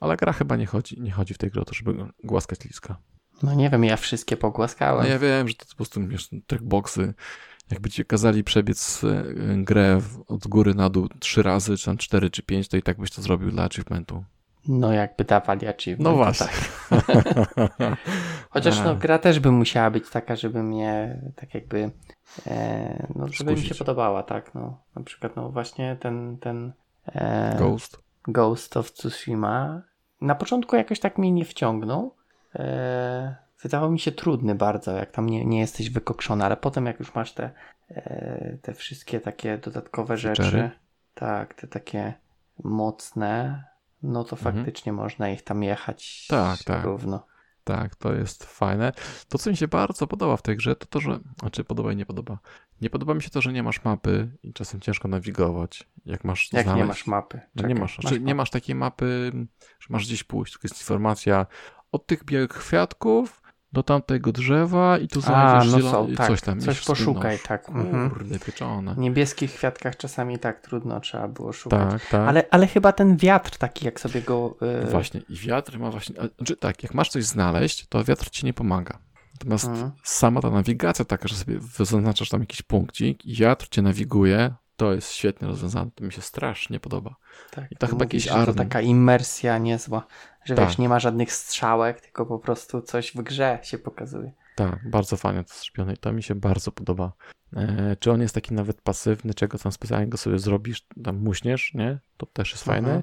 ale 0.00 0.16
gra 0.16 0.32
chyba 0.32 0.56
nie 0.56 0.66
chodzi, 0.66 1.00
nie 1.00 1.10
chodzi 1.10 1.34
w 1.34 1.38
tej 1.38 1.50
grze 1.50 1.60
o 1.60 1.64
to, 1.64 1.74
żeby 1.74 2.06
głaskać 2.24 2.64
liska. 2.64 2.96
No 3.42 3.54
nie 3.54 3.70
wiem, 3.70 3.84
ja 3.84 3.96
wszystkie 3.96 4.36
pogłaskałem. 4.36 5.02
No 5.02 5.08
ja 5.08 5.18
wiem, 5.18 5.48
że 5.48 5.54
to 5.54 5.66
po 5.66 5.76
prostu 5.76 6.08
wiesz, 6.08 6.30
trackboxy. 6.46 7.14
Jakby 7.70 7.90
ci 7.90 8.04
kazali 8.04 8.44
przebiec 8.44 9.04
e, 9.04 9.24
grę 9.56 10.00
od 10.28 10.48
góry 10.48 10.74
na 10.74 10.90
dół 10.90 11.08
trzy 11.20 11.42
razy, 11.42 11.76
czy 11.76 11.84
tam 11.84 11.96
cztery, 11.96 12.30
czy 12.30 12.42
pięć, 12.42 12.68
to 12.68 12.76
i 12.76 12.82
tak 12.82 12.98
byś 12.98 13.10
to 13.10 13.22
zrobił 13.22 13.50
dla 13.50 13.64
achievementu. 13.64 14.24
No 14.68 14.92
jakby 14.92 15.24
dawali 15.24 15.66
achievement. 15.66 16.04
No 16.04 16.16
właśnie. 16.16 16.46
Tak. 16.90 17.06
Chociaż 18.50 18.80
no, 18.84 18.96
gra 18.96 19.18
też 19.18 19.40
by 19.40 19.52
musiała 19.52 19.90
być 19.90 20.10
taka, 20.10 20.36
żeby 20.36 20.62
mnie 20.62 21.22
tak 21.36 21.54
jakby 21.54 21.90
e, 22.46 23.06
no, 23.14 23.28
żeby 23.28 23.50
Skusić. 23.50 23.62
mi 23.62 23.68
się 23.68 23.74
podobała, 23.74 24.22
tak. 24.22 24.54
No. 24.54 24.78
Na 24.96 25.02
przykład 25.02 25.36
no 25.36 25.50
właśnie 25.50 25.96
ten, 26.00 26.38
ten 26.40 26.72
e, 27.06 27.56
Ghost. 27.58 27.98
Ghost 28.28 28.76
of 28.76 28.92
Tsushima 28.92 29.82
na 30.20 30.34
początku 30.34 30.76
jakoś 30.76 31.00
tak 31.00 31.18
mnie 31.18 31.32
nie 31.32 31.44
wciągnął, 31.44 32.14
e, 32.54 33.36
wydawał 33.62 33.90
mi 33.90 34.00
się 34.00 34.12
trudny 34.12 34.54
bardzo, 34.54 34.92
jak 34.92 35.10
tam 35.10 35.28
nie, 35.28 35.44
nie 35.44 35.60
jesteś 35.60 35.90
wykokszony, 35.90 36.44
ale 36.44 36.56
potem 36.56 36.86
jak 36.86 36.98
już 36.98 37.14
masz 37.14 37.32
te, 37.32 37.50
e, 37.90 38.56
te 38.62 38.74
wszystkie 38.74 39.20
takie 39.20 39.58
dodatkowe 39.58 40.16
rzeczy, 40.16 40.70
tak, 41.14 41.54
te 41.54 41.66
takie 41.66 42.14
mocne, 42.64 43.64
no 44.02 44.24
to 44.24 44.36
mhm. 44.36 44.56
faktycznie 44.56 44.92
można 44.92 45.30
ich 45.30 45.42
tam 45.42 45.62
jechać 45.62 46.26
tak, 46.26 46.62
tak. 46.62 46.84
równo. 46.84 47.26
Tak, 47.68 47.96
to 47.96 48.12
jest 48.12 48.44
fajne. 48.44 48.92
To, 49.28 49.38
co 49.38 49.50
mi 49.50 49.56
się 49.56 49.68
bardzo 49.68 50.06
podoba 50.06 50.36
w 50.36 50.42
tej 50.42 50.56
grze, 50.56 50.76
to 50.76 50.86
to, 50.86 51.00
że. 51.00 51.18
Znaczy, 51.40 51.64
podoba 51.64 51.92
i 51.92 51.96
nie 51.96 52.06
podoba. 52.06 52.38
Nie 52.80 52.90
podoba 52.90 53.14
mi 53.14 53.22
się 53.22 53.30
to, 53.30 53.40
że 53.40 53.52
nie 53.52 53.62
masz 53.62 53.84
mapy 53.84 54.30
i 54.42 54.52
czasem 54.52 54.80
ciężko 54.80 55.08
nawigować. 55.08 55.88
Jak 56.06 56.24
masz. 56.24 56.52
Jak 56.52 56.64
znaleźć, 56.64 56.82
nie 56.82 56.88
masz 56.88 57.06
mapy? 57.06 57.40
Czekaj, 57.56 57.74
nie 57.74 57.80
masz. 57.80 57.94
Znaczy, 57.94 58.14
masz 58.14 58.26
nie 58.26 58.34
masz 58.34 58.50
takiej 58.50 58.74
mapy, 58.74 59.32
że 59.80 59.86
masz 59.90 60.06
gdzieś 60.06 60.24
pójść, 60.24 60.52
tylko 60.52 60.68
jest 60.68 60.80
informacja, 60.80 61.46
od 61.92 62.06
tych 62.06 62.24
białych 62.24 62.50
kwiatków 62.50 63.42
do 63.72 63.82
tamtego 63.82 64.32
drzewa 64.32 64.98
i 64.98 65.08
tu 65.08 65.20
znajdziesz 65.20 65.74
A, 65.74 65.76
no 65.76 65.90
są, 65.90 66.14
tak, 66.16 66.26
coś 66.26 66.40
tam. 66.40 66.60
Coś 66.60 66.84
poszukaj, 66.84 67.38
tak. 67.38 67.68
Mhm. 67.68 68.10
Kurde, 68.10 68.38
pieczone. 68.38 68.94
W 68.94 68.98
niebieskich 68.98 69.54
kwiatkach 69.54 69.96
czasami 69.96 70.38
tak 70.38 70.60
trudno 70.60 71.00
trzeba 71.00 71.28
było 71.28 71.52
szukać. 71.52 71.90
Tak, 71.90 72.10
tak. 72.10 72.28
Ale, 72.28 72.44
ale 72.50 72.66
chyba 72.66 72.92
ten 72.92 73.16
wiatr 73.16 73.58
taki, 73.58 73.84
jak 73.84 74.00
sobie 74.00 74.22
go... 74.22 74.56
Yy... 74.60 74.90
Właśnie, 74.90 75.20
i 75.28 75.36
wiatr 75.36 75.78
ma 75.78 75.90
właśnie... 75.90 76.16
Znaczy 76.36 76.56
tak, 76.56 76.82
jak 76.82 76.94
masz 76.94 77.08
coś 77.08 77.24
znaleźć, 77.24 77.86
to 77.88 78.04
wiatr 78.04 78.30
ci 78.30 78.46
nie 78.46 78.54
pomaga. 78.54 78.98
Natomiast 79.32 79.66
mhm. 79.66 79.90
sama 80.04 80.40
ta 80.40 80.50
nawigacja 80.50 81.04
taka, 81.04 81.28
że 81.28 81.34
sobie 81.34 81.58
zaznaczasz 81.60 82.28
tam 82.28 82.40
jakiś 82.40 82.62
punkcik 82.62 83.26
i 83.26 83.34
wiatr 83.34 83.68
cię 83.68 83.82
nawiguje, 83.82 84.54
to 84.78 84.92
jest 84.94 85.12
świetnie 85.12 85.48
rozwiązane. 85.48 85.90
To 85.94 86.04
mi 86.04 86.12
się 86.12 86.22
strasznie 86.22 86.80
podoba. 86.80 87.16
Tak, 87.50 87.72
I 87.72 87.76
to 87.76 87.86
chyba 87.86 88.04
jakiś 88.04 88.26
To 88.26 88.54
taka 88.54 88.80
imersja 88.80 89.58
niezła, 89.58 90.06
że 90.44 90.54
tak. 90.54 90.68
wiesz, 90.68 90.78
nie 90.78 90.88
ma 90.88 90.98
żadnych 91.00 91.32
strzałek, 91.32 92.00
tylko 92.00 92.26
po 92.26 92.38
prostu 92.38 92.82
coś 92.82 93.12
w 93.12 93.22
grze 93.22 93.58
się 93.62 93.78
pokazuje. 93.78 94.32
Tak, 94.56 94.90
bardzo 94.90 95.16
fajnie 95.16 95.44
to 95.44 95.54
zrobione 95.54 95.94
i 95.94 95.96
to 95.96 96.12
mi 96.12 96.22
się 96.22 96.34
bardzo 96.34 96.72
podoba. 96.72 97.12
E, 97.56 97.96
czy 97.96 98.12
on 98.12 98.20
jest 98.20 98.34
taki 98.34 98.54
nawet 98.54 98.80
pasywny, 98.80 99.34
czego 99.34 99.58
tam 99.58 99.72
specjalnie 99.72 100.06
go 100.06 100.16
sobie 100.16 100.38
zrobisz, 100.38 100.86
tam 101.04 101.16
muśniesz, 101.16 101.74
nie? 101.74 101.98
To 102.16 102.26
też 102.26 102.52
jest 102.52 102.64
fajne. 102.64 102.88
Mhm. 102.88 103.02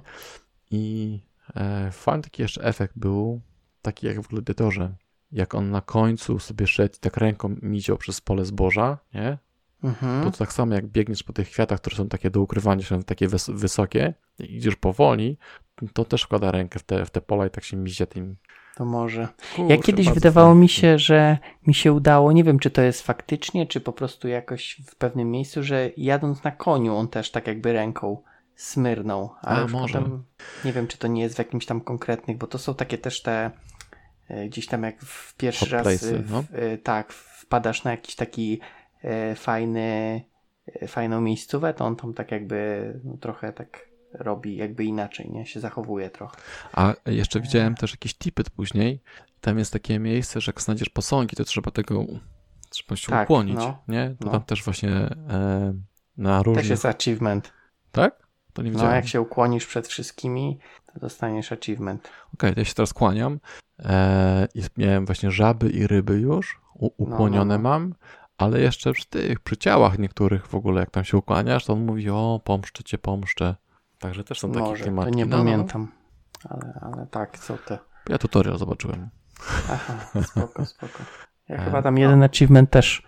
I 0.72 1.20
e, 1.56 1.92
fajny 1.92 2.24
taki 2.24 2.42
jeszcze 2.42 2.64
efekt 2.64 2.94
był, 2.98 3.42
taki 3.82 4.08
jak 4.08 4.22
w 4.22 4.28
Gladiatorze, 4.28 4.96
jak 5.32 5.56
on 5.56 5.72
na 5.72 5.82
końcu 5.82 6.40
sobie 6.40 6.68
szedł 6.68 6.96
i 6.96 7.00
tak 7.00 7.18
ręką 7.18 7.56
miział 7.62 7.98
przez 7.98 8.22
pole 8.22 8.46
zboża, 8.46 8.98
nie? 9.14 9.38
Mhm. 9.86 10.24
To, 10.24 10.32
to 10.32 10.38
tak 10.38 10.54
samo 10.54 10.74
jak 10.76 10.88
biegniesz 10.88 11.24
po 11.24 11.34
tych 11.34 11.50
kwiatach, 11.50 11.82
które 11.82 11.96
są 11.96 12.08
takie 12.08 12.30
do 12.30 12.42
ukrywania 12.42 12.84
się, 12.84 13.04
takie 13.04 13.28
wys 13.28 13.50
wysokie, 13.50 14.14
i 14.40 14.56
idziesz 14.58 14.76
powoli, 14.76 15.38
to 15.94 16.06
też 16.06 16.24
wkłada 16.24 16.52
rękę 16.52 16.80
w 16.80 16.84
te, 16.84 17.06
w 17.06 17.10
te 17.10 17.22
pola 17.22 17.48
i 17.48 17.50
tak 17.50 17.64
się 17.64 17.78
mizia 17.78 18.06
tym, 18.06 18.36
To 18.76 18.86
może. 18.86 19.28
Kurczę, 19.56 19.76
Ja 19.76 19.82
kiedyś 19.82 20.10
wydawało 20.10 20.48
fajnie. 20.48 20.62
mi 20.62 20.70
się, 20.70 21.00
że 21.00 21.38
mi 21.68 21.74
się 21.74 21.94
udało, 21.94 22.32
nie 22.32 22.44
wiem 22.44 22.60
czy 22.60 22.72
to 22.72 22.82
jest 22.82 23.02
faktycznie, 23.02 23.68
czy 23.68 23.82
po 23.82 23.94
prostu 23.94 24.28
jakoś 24.28 24.82
w 24.88 24.96
pewnym 24.96 25.32
miejscu, 25.32 25.64
że 25.64 25.90
jadąc 25.98 26.44
na 26.44 26.52
koniu 26.52 26.96
on 26.96 27.08
też 27.08 27.32
tak 27.32 27.48
jakby 27.48 27.74
ręką 27.74 28.22
smyrnął. 28.56 29.30
Ale 29.42 29.64
A, 29.64 29.68
może. 29.68 30.00
Potem, 30.00 30.24
nie 30.66 30.74
wiem 30.74 30.88
czy 30.88 30.98
to 30.98 31.08
nie 31.08 31.22
jest 31.22 31.36
w 31.36 31.40
jakimś 31.40 31.66
tam 31.66 31.82
konkretnych, 31.82 32.38
bo 32.38 32.48
to 32.48 32.58
są 32.58 32.76
takie 32.76 32.98
też 32.98 33.22
te 33.22 33.52
e, 34.28 34.48
gdzieś 34.48 34.68
tam 34.68 34.84
jak 34.84 35.02
w 35.02 35.36
pierwszy 35.36 35.66
Hot 35.66 35.72
raz 35.72 36.04
e, 36.04 36.18
w, 36.18 36.32
no. 36.32 36.44
e, 36.52 36.78
tak, 36.78 37.14
wpadasz 37.14 37.84
na 37.84 37.92
jakiś 37.92 38.16
taki 38.16 38.60
fajny 39.36 40.22
e, 40.82 40.88
fajną 40.88 41.22
miejscówę, 41.22 41.74
to 41.74 41.86
on 41.86 41.96
tam 41.96 42.14
tak 42.14 42.32
jakby 42.32 43.00
no, 43.04 43.18
trochę 43.18 43.54
tak 43.54 43.90
robi 44.14 44.56
jakby 44.56 44.86
inaczej, 44.86 45.32
nie? 45.32 45.46
Się 45.46 45.60
zachowuje 45.60 46.10
trochę. 46.10 46.38
A 46.74 46.94
jeszcze 47.06 47.40
widziałem 47.40 47.76
też 47.76 47.92
jakiś 47.92 48.14
tipet 48.14 48.50
później. 48.50 49.02
Tam 49.42 49.58
jest 49.58 49.74
takie 49.74 50.00
miejsce, 50.00 50.42
że 50.42 50.50
jak 50.50 50.62
znajdziesz 50.62 50.90
posągi, 50.90 51.36
to 51.36 51.44
trzeba 51.44 51.72
tego 51.72 52.06
trzeba 52.70 52.96
się 52.96 53.08
Tak, 53.08 53.24
ukłonić, 53.30 53.56
no, 53.56 53.84
nie? 53.88 54.16
To 54.20 54.26
no. 54.26 54.32
tam 54.32 54.44
też 54.44 54.64
właśnie 54.64 54.90
e, 54.90 55.74
na 56.18 56.44
różnych... 56.44 56.64
Też 56.64 56.70
jest 56.70 56.86
achievement. 56.86 57.54
Tak? 57.92 58.26
To 58.54 58.62
nie 58.62 58.72
No, 58.72 58.78
widziałem. 58.78 58.96
jak 58.96 59.08
się 59.08 59.22
ukłonisz 59.22 59.66
przed 59.66 59.88
wszystkimi, 59.88 60.60
to 60.94 61.00
dostaniesz 61.00 61.52
achievement. 61.52 62.10
Okej, 62.34 62.54
to 62.54 62.60
ja 62.60 62.66
się 62.66 62.74
teraz 62.74 62.94
kłaniam. 62.94 63.40
E, 63.80 64.48
i 64.56 64.62
miałem 64.78 65.06
właśnie 65.06 65.32
żaby 65.32 65.70
i 65.70 65.88
ryby 65.88 66.20
już, 66.20 66.62
u, 66.74 66.90
ukłonione 66.98 67.58
no, 67.58 67.64
no. 67.64 67.70
mam, 67.70 67.96
ale 68.38 68.60
jeszcze 68.62 68.94
przy 68.94 69.06
tych, 69.10 69.40
przy 69.40 69.58
ciałach 69.58 70.00
niektórych 70.00 70.48
w 70.48 70.56
ogóle, 70.56 70.80
jak 70.80 70.90
tam 70.92 71.04
się 71.04 71.18
ukłaniasz, 71.18 71.66
to 71.66 71.74
on 71.74 71.86
mówi, 71.86 72.10
o, 72.10 72.42
pomszczę 72.44 72.84
cię, 72.84 72.98
pomszczę. 72.98 73.56
Także 74.00 74.24
też 74.24 74.40
są 74.40 74.52
takie 74.52 74.60
Może, 74.66 74.80
to 74.80 74.84
klimatki. 74.84 75.16
nie 75.16 75.26
No, 75.26 75.38
no, 75.38 75.44
no. 75.44 75.52
pamiętam. 75.52 75.92
Ale, 76.50 76.80
ale 76.82 77.08
tak, 77.08 77.38
są 77.38 77.58
te. 77.58 77.78
Ja 78.10 78.18
tutorial 78.18 78.58
zobaczyłem. 78.58 79.10
Aha, 79.72 79.94
spoko, 80.32 80.66
spoko. 80.66 81.00
Ja 81.50 81.56
E, 81.56 81.66
chyba 81.66 81.82
tam 81.82 81.98
jeden 81.98 82.24
achievement 82.24 82.70
też 82.72 83.04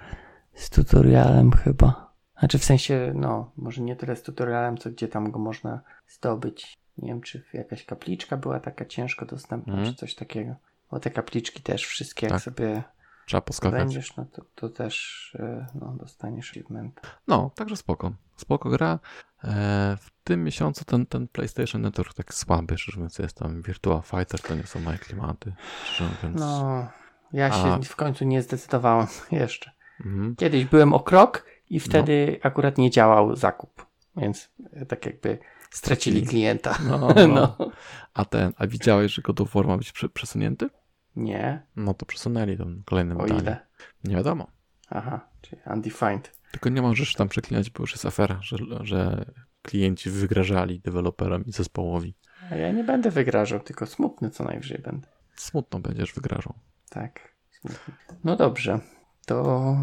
z 0.53 0.69
tutorialem 0.69 1.51
chyba. 1.51 2.13
Znaczy 2.39 2.57
w 2.59 2.65
sensie, 2.65 3.11
no, 3.15 3.51
może 3.57 3.81
nie 3.81 3.95
tyle 3.95 4.15
z 4.15 4.23
tutorialem, 4.23 4.77
co 4.77 4.89
gdzie 4.89 5.07
tam 5.07 5.31
go 5.31 5.39
można 5.39 5.81
zdobyć. 6.07 6.77
Nie 6.97 7.07
wiem, 7.09 7.21
czy 7.21 7.43
jakaś 7.53 7.85
kapliczka 7.85 8.37
była 8.37 8.59
taka 8.59 8.85
ciężko 8.85 9.25
dostępna, 9.25 9.73
Mhm. 9.73 9.91
czy 9.93 9.99
coś 9.99 10.15
takiego. 10.15 10.55
Bo 10.91 10.99
te 10.99 11.09
kapliczki 11.11 11.61
też 11.63 11.85
wszystkie, 11.85 12.25
jak 12.27 12.33
Tak. 12.33 12.41
sobie 12.41 12.83
Trzeba 13.27 13.41
poskakać. 13.41 13.79
będziesz, 13.79 14.15
no 14.15 14.25
to, 14.25 14.41
to 14.55 14.69
też 14.69 15.35
e, 15.39 15.67
no, 15.75 15.93
dostaniesz 15.99 16.51
achievement. 16.51 17.01
No, 17.27 17.51
także 17.55 17.75
spoko. 17.77 18.11
Spoko 18.37 18.69
gra. 18.69 18.99
E, 19.43 19.97
w 20.01 20.09
tym 20.23 20.43
miesiącu 20.43 20.85
ten, 20.85 21.05
ten 21.05 21.27
PlayStation 21.27 21.81
Network 21.81 22.13
tak 22.13 22.33
słaby, 22.33 22.77
szczerze 22.77 22.97
mówiąc, 22.97 23.19
jest 23.19 23.37
tam 23.37 23.61
Virtua 23.61 24.01
Fighter, 24.01 24.41
to 24.41 24.55
nie 24.55 24.63
są 24.63 24.79
moje 24.79 24.97
klimaty. 24.97 25.53
Mówiąc. 25.99 26.39
No, 26.39 26.87
ja 27.33 27.51
się 27.51 27.73
A- 27.73 27.79
w 27.83 27.95
końcu 27.95 28.25
nie 28.25 28.41
zdecydowałem 28.41 29.07
jeszcze. 29.31 29.71
Mhm. 30.05 30.35
Kiedyś 30.35 30.65
byłem 30.65 30.93
o 30.93 30.99
krok 30.99 31.45
i 31.69 31.79
wtedy 31.79 32.39
akurat 32.43 32.77
nie 32.77 32.91
działał 32.91 33.35
zakup, 33.35 33.85
więc 34.17 34.49
e, 34.73 34.85
tak 34.85 35.05
jakby 35.05 35.37
stracili 35.71 36.27
klienta. 36.27 36.77
No, 36.89 36.97
no. 37.15 37.27
No. 37.27 37.71
A 38.13 38.25
ten, 38.25 38.53
a 38.57 38.67
widziałeś, 38.67 39.13
że 39.13 39.21
God 39.21 39.41
of 39.41 39.53
War 39.53 39.67
ma 39.67 39.77
być 39.77 39.91
prze- 39.91 40.09
przesunięty? 40.09 40.69
Nie, 41.17 41.65
No 41.75 41.93
to 41.93 42.05
przesunęli 42.05 42.57
tam 42.57 42.83
kolejne 42.85 43.17
o 43.17 43.25
ile? 43.25 43.67
Nie 44.03 44.15
wiadomo. 44.15 44.47
Aha, 44.89 45.29
czyli 45.41 45.61
undefined. 45.65 46.39
Tylko 46.51 46.69
nie 46.69 46.81
możesz 46.81 47.13
tam 47.13 47.29
przeklinać, 47.29 47.69
bo 47.69 47.83
już 47.83 47.91
jest 47.91 48.05
afera, 48.05 48.39
że, 48.41 48.57
że 48.81 49.25
klienci 49.61 50.09
wygrażali 50.09 50.79
deweloperom 50.79 51.45
i 51.45 51.51
zespołowi. 51.51 52.15
A 52.51 52.55
ja 52.55 52.71
nie 52.71 52.83
będę 52.83 53.11
wygrażał, 53.11 53.59
tylko 53.59 53.85
smutny 53.85 54.29
co 54.29 54.43
najwyżej 54.43 54.79
będę. 54.79 55.07
Smutno 55.35 55.79
będziesz 55.79 56.13
wygrażał. 56.13 56.53
Tak, 56.89 57.35
smutny. 57.51 57.93
No 58.23 58.35
dobrze, 58.35 58.79
to 59.25 59.77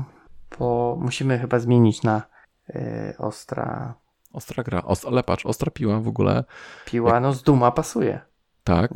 po... 0.49 0.99
musimy 1.01 1.39
chyba 1.39 1.59
zmienić 1.59 2.03
na 2.03 2.23
e, 2.69 3.15
ostra 3.19 3.95
Ostra 4.33 4.63
gra. 4.63 4.81
Ost- 4.81 5.07
ale 5.07 5.23
patrz, 5.23 5.47
ostra 5.47 5.71
piła 5.71 6.01
w 6.01 6.09
ogóle, 6.09 6.45
piła. 6.85 7.21
No 7.21 7.33
z 7.33 7.43
Duma 7.43 7.71
pasuje. 7.71 8.21
Tak. 8.65 8.91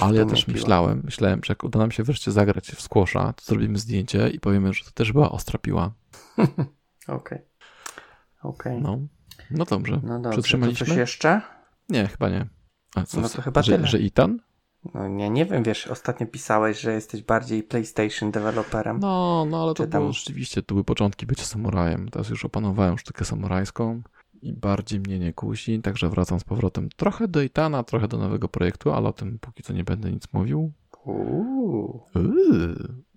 Ale 0.00 0.18
ja 0.18 0.26
też 0.26 0.44
piła. 0.44 0.54
myślałem, 0.56 1.00
myślałem, 1.04 1.40
że 1.44 1.50
jak 1.50 1.64
uda 1.64 1.78
nam 1.78 1.90
się 1.90 2.02
wreszcie 2.02 2.32
zagrać 2.32 2.70
w 2.70 2.80
squasha, 2.82 3.32
to 3.32 3.44
zrobimy 3.44 3.78
zdjęcie 3.78 4.28
i 4.28 4.40
powiemy, 4.40 4.72
że 4.72 4.84
to 4.84 4.90
też 4.90 5.12
była 5.12 5.30
ostra 5.32 5.58
piła. 5.58 5.92
Okej. 7.08 7.38
Okej. 8.42 8.80
No, 8.82 8.98
no 9.50 9.64
dobrze. 9.64 10.00
No 10.02 10.14
dobrze, 10.20 10.36
to 10.36 10.42
Przytrzymaliśmy? 10.42 10.86
coś 10.86 10.96
jeszcze? 10.96 11.40
Nie, 11.88 12.06
chyba 12.08 12.28
nie. 12.28 12.46
A 12.94 13.02
co, 13.04 13.20
No 13.20 13.28
to 13.28 13.42
chyba 13.42 13.62
że, 13.62 13.72
tyle. 13.76 13.88
że 13.88 13.98
Itan? 13.98 14.38
No 14.94 15.08
nie, 15.08 15.30
nie 15.30 15.46
wiem, 15.46 15.62
wiesz, 15.62 15.86
ostatnio 15.86 16.26
pisałeś, 16.26 16.80
że 16.80 16.92
jesteś 16.92 17.22
bardziej 17.22 17.62
PlayStation 17.62 18.30
deweloperem. 18.30 18.98
No, 19.00 19.46
no 19.50 19.62
ale 19.62 19.74
to 19.74 19.86
tam- 19.86 20.00
było 20.02 20.12
rzeczywiście, 20.12 20.62
to 20.62 20.74
były 20.74 20.84
początki 20.84 21.26
bycia 21.26 21.44
samurajem. 21.44 22.08
Teraz 22.08 22.28
już 22.28 22.44
opanowałem 22.44 22.98
sztukę 22.98 23.24
samurajską 23.24 24.02
i 24.42 24.52
bardziej 24.52 25.00
mnie 25.00 25.18
nie 25.18 25.32
kusi, 25.32 25.80
także 25.80 26.08
wracam 26.08 26.40
z 26.40 26.44
powrotem 26.44 26.88
trochę 26.96 27.28
do 27.28 27.42
Itana, 27.42 27.82
trochę 27.82 28.08
do 28.08 28.18
nowego 28.18 28.48
projektu, 28.48 28.92
ale 28.92 29.08
o 29.08 29.12
tym 29.12 29.38
póki 29.38 29.62
co 29.62 29.72
nie 29.72 29.84
będę 29.84 30.12
nic 30.12 30.32
mówił. 30.32 30.72
Uuu. 31.04 32.00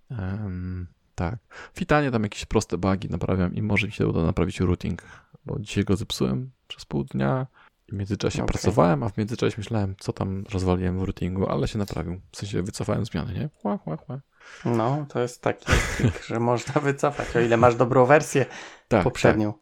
Em, 0.09 0.87
tak. 1.15 1.35
W 1.73 1.81
Itanie 1.81 2.11
tam 2.11 2.23
jakieś 2.23 2.45
proste 2.45 2.77
bugi 2.77 3.09
naprawiam 3.09 3.55
i 3.55 3.61
może 3.61 3.87
mi 3.87 3.93
się 3.93 4.07
uda 4.07 4.23
naprawić 4.23 4.59
routing, 4.59 5.01
bo 5.45 5.59
dzisiaj 5.59 5.83
go 5.83 5.95
zepsułem 5.95 6.51
przez 6.67 6.85
pół 6.85 7.03
dnia 7.03 7.47
i 7.87 7.91
w 7.91 7.95
międzyczasie 7.95 8.43
Okej. 8.43 8.47
pracowałem, 8.47 9.03
a 9.03 9.09
w 9.09 9.17
międzyczasie 9.17 9.55
myślałem, 9.57 9.95
co 9.99 10.13
tam 10.13 10.43
rozwaliłem 10.53 10.99
w 10.99 11.03
routingu, 11.03 11.49
ale 11.49 11.67
się 11.67 11.77
naprawił. 11.77 12.21
W 12.31 12.37
sensie 12.37 12.63
wycofałem 12.63 13.05
zmiany, 13.05 13.33
nie? 13.33 13.49
Ła, 13.63 13.79
ła, 13.85 13.97
ła. 14.09 14.19
No, 14.65 15.05
to 15.09 15.19
jest 15.19 15.41
taki 15.41 15.65
trik, 15.97 16.23
że 16.27 16.39
można 16.39 16.81
wycofać, 16.81 17.35
o 17.35 17.39
ile 17.39 17.57
masz 17.57 17.75
dobrą 17.75 18.05
wersję 18.05 18.45
Tak, 18.87 19.03
poprzednią. 19.03 19.49
E, 19.49 19.53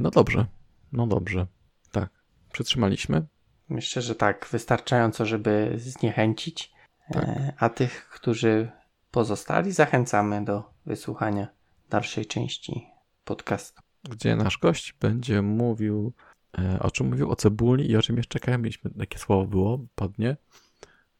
No 0.00 0.10
dobrze, 0.10 0.46
no 0.92 1.06
dobrze. 1.06 1.46
Tak, 1.92 2.10
przytrzymaliśmy. 2.52 3.26
Myślę, 3.68 4.02
że 4.02 4.14
tak, 4.14 4.48
wystarczająco, 4.50 5.26
żeby 5.26 5.72
zniechęcić. 5.76 6.72
Tak. 7.12 7.24
E, 7.24 7.52
a 7.58 7.68
tych, 7.68 8.08
którzy 8.08 8.70
pozostali, 9.10 9.72
zachęcamy 9.72 10.44
do 10.44 10.70
wysłuchania 10.86 11.48
dalszej 11.90 12.26
części 12.26 12.86
podcastu. 13.24 13.82
Gdzie 14.10 14.36
nasz 14.36 14.58
gość 14.58 14.94
będzie 15.00 15.42
mówił, 15.42 16.12
e, 16.58 16.78
o 16.80 16.90
czym 16.90 17.08
mówił, 17.10 17.30
o 17.30 17.36
cebuli 17.36 17.90
i 17.90 17.96
o 17.96 18.02
czym 18.02 18.16
jeszcze. 18.16 18.58
Mieliśmy, 18.58 18.90
takie 18.90 19.18
słowo 19.18 19.44
było, 19.44 19.78
padnie. 19.94 20.36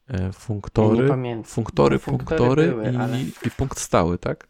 E, 0.08 0.32
funktory, 0.32 1.08
No, 1.08 1.42
funktory 1.44 1.98
punktory 1.98 2.66
były, 2.68 2.92
i, 2.92 2.96
ale- 2.96 3.20
i 3.20 3.50
punkt 3.56 3.78
stały, 3.78 4.18
tak? 4.18 4.48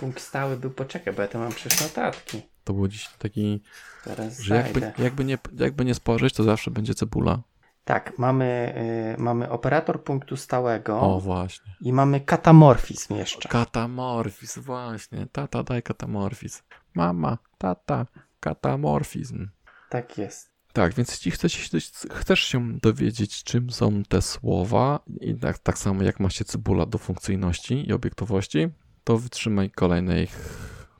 Punkt 0.00 0.20
stały 0.20 0.56
był, 0.56 0.70
poczekaj, 0.70 1.14
bo 1.14 1.22
ja 1.22 1.28
to 1.28 1.38
mam 1.38 1.52
przecież 1.52 1.80
notatki. 1.80 2.42
To 2.66 2.72
był 2.72 2.88
dziś 2.88 3.08
taki, 3.18 3.62
Teraz 4.04 4.40
że 4.40 4.56
jakby, 4.56 4.92
jakby, 4.98 5.24
nie, 5.24 5.38
jakby 5.58 5.84
nie 5.84 5.94
spojrzeć, 5.94 6.34
to 6.34 6.42
zawsze 6.44 6.70
będzie 6.70 6.94
cebula. 6.94 7.42
Tak, 7.84 8.18
mamy, 8.18 8.74
y, 9.18 9.22
mamy 9.22 9.50
operator 9.50 10.04
punktu 10.04 10.36
stałego 10.36 11.00
O, 11.00 11.20
właśnie. 11.20 11.76
i 11.80 11.92
mamy 11.92 12.20
katamorfizm 12.20 13.14
jeszcze. 13.14 13.48
Katamorfizm, 13.48 14.62
właśnie. 14.62 15.26
Tata, 15.32 15.62
daj 15.62 15.82
katamorfizm. 15.82 16.62
Mama, 16.94 17.38
tata, 17.58 18.06
katamorfizm. 18.40 19.48
Tak 19.90 20.18
jest. 20.18 20.50
Tak, 20.72 20.94
więc 20.94 21.10
jeśli 21.10 21.30
chcesz, 21.30 21.70
chcesz 22.10 22.40
się 22.40 22.78
dowiedzieć, 22.78 23.44
czym 23.44 23.70
są 23.70 24.02
te 24.02 24.22
słowa, 24.22 25.00
i 25.20 25.34
tak, 25.34 25.58
tak 25.58 25.78
samo 25.78 26.02
jak 26.02 26.20
ma 26.20 26.30
się 26.30 26.44
cebula 26.44 26.86
do 26.86 26.98
funkcyjności 26.98 27.88
i 27.88 27.92
obiektowości, 27.92 28.68
to 29.04 29.18
wytrzymaj 29.18 29.70
kolejnej 29.70 30.28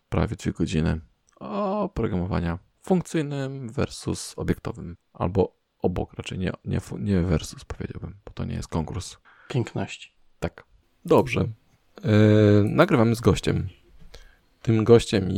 prawie 0.08 0.36
dwie 0.36 0.52
godziny 0.52 1.00
o 1.40 1.88
programowania 1.94 2.58
funkcyjnym 2.82 3.68
versus 3.68 4.34
obiektowym. 4.36 4.96
Albo 5.12 5.56
obok, 5.82 6.14
raczej 6.14 6.38
nie, 6.38 6.52
nie, 6.64 6.80
nie 6.98 7.20
versus 7.20 7.64
powiedziałbym, 7.64 8.14
bo 8.24 8.32
to 8.32 8.44
nie 8.44 8.54
jest 8.54 8.68
konkurs. 8.68 9.16
Piękności. 9.48 10.12
Tak. 10.40 10.64
Dobrze. 11.04 11.40
Yy, 12.04 12.64
nagrywamy 12.64 13.14
z 13.14 13.20
gościem. 13.20 13.68
Tym 14.62 14.84
gościem 14.84 15.28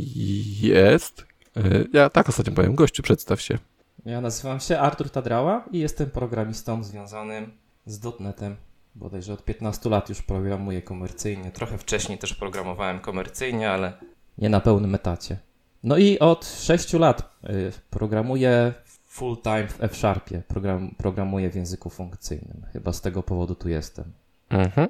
jest. 0.61 1.27
Yy, 1.57 1.89
ja 1.93 2.11
tak 2.11 2.29
ostatnio 2.29 2.53
powiem, 2.53 2.75
gościu, 2.75 3.03
przedstaw 3.03 3.41
się. 3.41 3.59
Ja 4.05 4.21
nazywam 4.21 4.61
się 4.61 4.79
Artur 4.79 5.11
Tadrała 5.11 5.65
i 5.73 5.79
jestem 5.79 6.11
programistą 6.11 6.85
związanym 6.85 7.53
z 7.87 8.21
.NETem. 8.21 8.57
Bodajże 8.95 9.33
od 9.33 9.45
15 9.45 9.91
lat 9.91 10.09
już 10.09 10.23
programuję 10.23 10.83
komercyjnie. 10.83 11.51
Trochę 11.51 11.79
wcześniej 11.79 12.19
też 12.19 12.35
programowałem 12.35 13.01
komercyjnie, 13.01 13.71
ale 13.71 13.93
nie 14.39 14.49
na 14.49 14.61
pełnym 14.61 14.95
etacie. 14.95 15.39
No 15.85 15.97
i 15.99 16.19
od 16.19 16.47
6 16.47 16.93
lat 16.93 17.37
y, 17.51 17.73
programuję 17.91 18.73
full 19.07 19.37
time 19.43 19.69
w 19.69 19.83
F-Sharpie. 19.85 20.43
Program, 20.49 20.95
programuję 20.99 21.51
w 21.51 21.55
języku 21.55 21.91
funkcyjnym. 21.91 22.67
Chyba 22.73 22.93
z 22.93 23.01
tego 23.01 23.23
powodu 23.23 23.55
tu 23.55 23.69
jestem. 23.69 24.13
Mhm. 24.51 24.89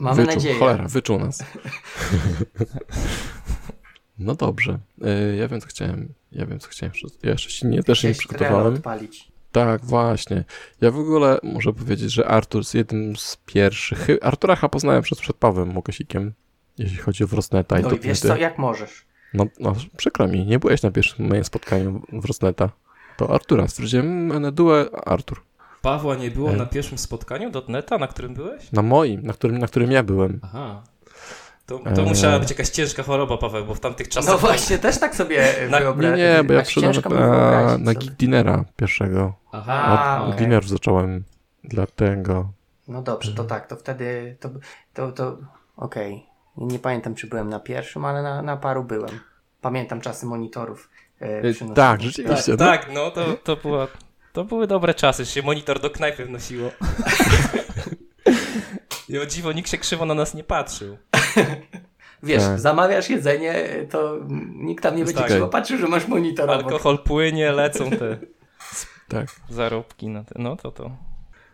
Mamy 0.00 0.16
wyczuł, 0.16 0.34
nadzieję. 0.34 0.58
Cholera, 0.58 0.88
wyczuł 0.88 1.18
nas. 1.18 1.44
no 4.18 4.34
dobrze. 4.34 4.78
E, 5.04 5.36
Ja 5.36 5.48
wiem, 5.48 5.60
co 5.60 5.66
chciałem. 5.66 6.08
Ja 6.32 6.46
wiem, 6.46 6.58
co 6.60 6.68
chciałem. 6.68 6.92
Ja 7.22 7.30
jeszcze 7.30 7.50
się 7.50 7.68
nie, 7.68 7.82
też 7.82 8.04
nie 8.04 8.14
przygotowałem. 8.14 8.74
odpalić. 8.74 9.30
Tak, 9.52 9.84
właśnie. 9.84 10.44
Ja 10.80 10.90
w 10.90 10.98
ogóle 10.98 11.38
muszę 11.42 11.72
powiedzieć, 11.72 12.12
że 12.12 12.26
Artur 12.28 12.60
jest 12.60 12.74
jednym 12.74 13.16
z 13.16 13.38
pierwszych. 13.46 14.06
Artura 14.22 14.56
chyba 14.56 14.68
poznałem 14.68 15.02
przed, 15.02 15.18
przed 15.20 15.36
Pawłem 15.36 15.68
Mokosikiem, 15.72 16.32
jeśli 16.78 16.96
chodzi 16.98 17.24
o 17.24 17.26
Wrosneta 17.26 17.78
i 17.80 17.82
No 17.82 17.90
i 17.90 18.00
wiesz 18.00 18.20
co, 18.20 18.36
jak 18.36 18.58
możesz? 18.58 19.04
No, 19.34 19.44
no, 19.60 19.74
przykro 19.96 20.28
mi, 20.28 20.46
nie 20.46 20.58
byłeś 20.58 20.82
na 20.82 20.90
pierwszym 20.90 21.28
moim 21.28 21.44
spotkaniu 21.44 22.02
Wrosneta. 22.12 22.70
To 23.16 23.34
Artura. 23.34 23.68
Stwierdziłem, 23.68 24.32
Enedue, 24.32 24.86
Artur. 25.06 25.40
Pawła 25.82 26.16
nie 26.16 26.30
było 26.30 26.50
E. 26.50 26.56
na 26.56 26.66
pierwszym 26.66 26.98
spotkaniu 26.98 27.50
dotneta, 27.50 27.98
na 27.98 28.06
którym 28.06 28.34
byłeś? 28.34 28.72
Na 28.72 28.82
moim, 28.82 29.22
na 29.22 29.32
którym, 29.32 29.58
na 29.58 29.66
którym 29.66 29.90
ja 29.92 30.02
byłem. 30.02 30.40
Aha. 30.42 30.82
To, 31.66 31.78
to 31.78 32.02
Eee. 32.02 32.08
musiała 32.08 32.38
być 32.38 32.50
jakaś 32.50 32.68
ciężka 32.68 33.02
choroba, 33.02 33.36
Paweł, 33.38 33.64
bo 33.66 33.74
w 33.74 33.80
tamtych 33.80 34.08
czasach... 34.08 34.32
No 34.34 34.38
właśnie, 34.38 34.78
też 34.78 34.98
tak 35.00 35.14
sobie 35.16 35.54
Na- 35.70 35.78
Nie, 35.78 35.84
wyobrażam. 35.84 36.18
nie, 36.18 36.44
bo 36.44 36.52
ja 36.52 36.60
Aż 36.60 36.68
przyszedłem 36.68 37.20
na, 37.20 37.78
na. 37.78 37.94
Geek 37.94 38.10
Dinera 38.14 38.64
pierwszego. 38.76 39.34
Aha. 39.52 40.24
Od. 40.28 40.36
Dinerów 40.36 40.68
zacząłem. 40.68 41.24
Dlatego. 41.64 42.50
No 42.88 43.02
dobrze, 43.02 43.32
to 43.34 43.44
tak, 43.44 43.66
to 43.66 43.76
wtedy 43.76 44.36
to, 44.40 44.50
to, 44.94 45.12
to 45.12 45.38
okej. 45.76 46.26
Nie 46.60 46.78
pamiętam, 46.78 47.14
czy 47.14 47.26
byłem 47.26 47.48
na 47.48 47.60
pierwszym, 47.60 48.04
ale 48.04 48.22
na, 48.22 48.42
na 48.42 48.56
paru 48.56 48.84
byłem. 48.84 49.20
Pamiętam 49.60 50.00
czasy 50.00 50.26
monitorów. 50.26 50.90
E, 51.20 51.40
przynosiłem. 51.40 51.74
tak, 51.74 51.98
Tak, 51.98 52.02
rzeczywiście. 52.02 52.52
no. 52.52 52.56
tak, 52.58 52.88
no 52.94 53.10
to, 53.10 53.24
to, 53.44 53.56
była, 53.56 53.86
to 54.32 54.44
były 54.44 54.66
dobre 54.66 54.94
czasy, 54.94 55.26
się 55.26 55.42
monitor 55.42 55.80
do 55.80 55.90
knajpy 55.90 56.24
wnosiło. 56.24 56.70
I 59.08 59.18
o 59.18 59.26
dziwo, 59.26 59.52
nikt 59.52 59.70
się 59.70 59.78
krzywo 59.78 60.06
na 60.06 60.14
nas 60.14 60.34
nie 60.34 60.44
patrzył. 60.44 60.96
Wiesz, 62.22 62.42
Tak. 62.42 62.60
zamawiasz 62.60 63.10
jedzenie, 63.10 63.64
to 63.90 64.18
nikt 64.54 64.82
tam 64.82 64.96
nie 64.96 65.04
będzie 65.04 65.18
Tak. 65.20 65.30
krzywo 65.30 65.48
patrzył, 65.48 65.78
że 65.78 65.86
masz 65.88 66.08
monitor 66.08 66.50
obok. 66.50 66.64
Alkohol 66.64 66.98
płynie, 66.98 67.52
lecą 67.52 67.90
te 67.90 68.18
Tak. 69.08 69.26
zarobki 69.48 70.08
na 70.08 70.24
te. 70.24 70.34
No 70.38 70.56
to 70.56 70.70
to. 70.72 70.90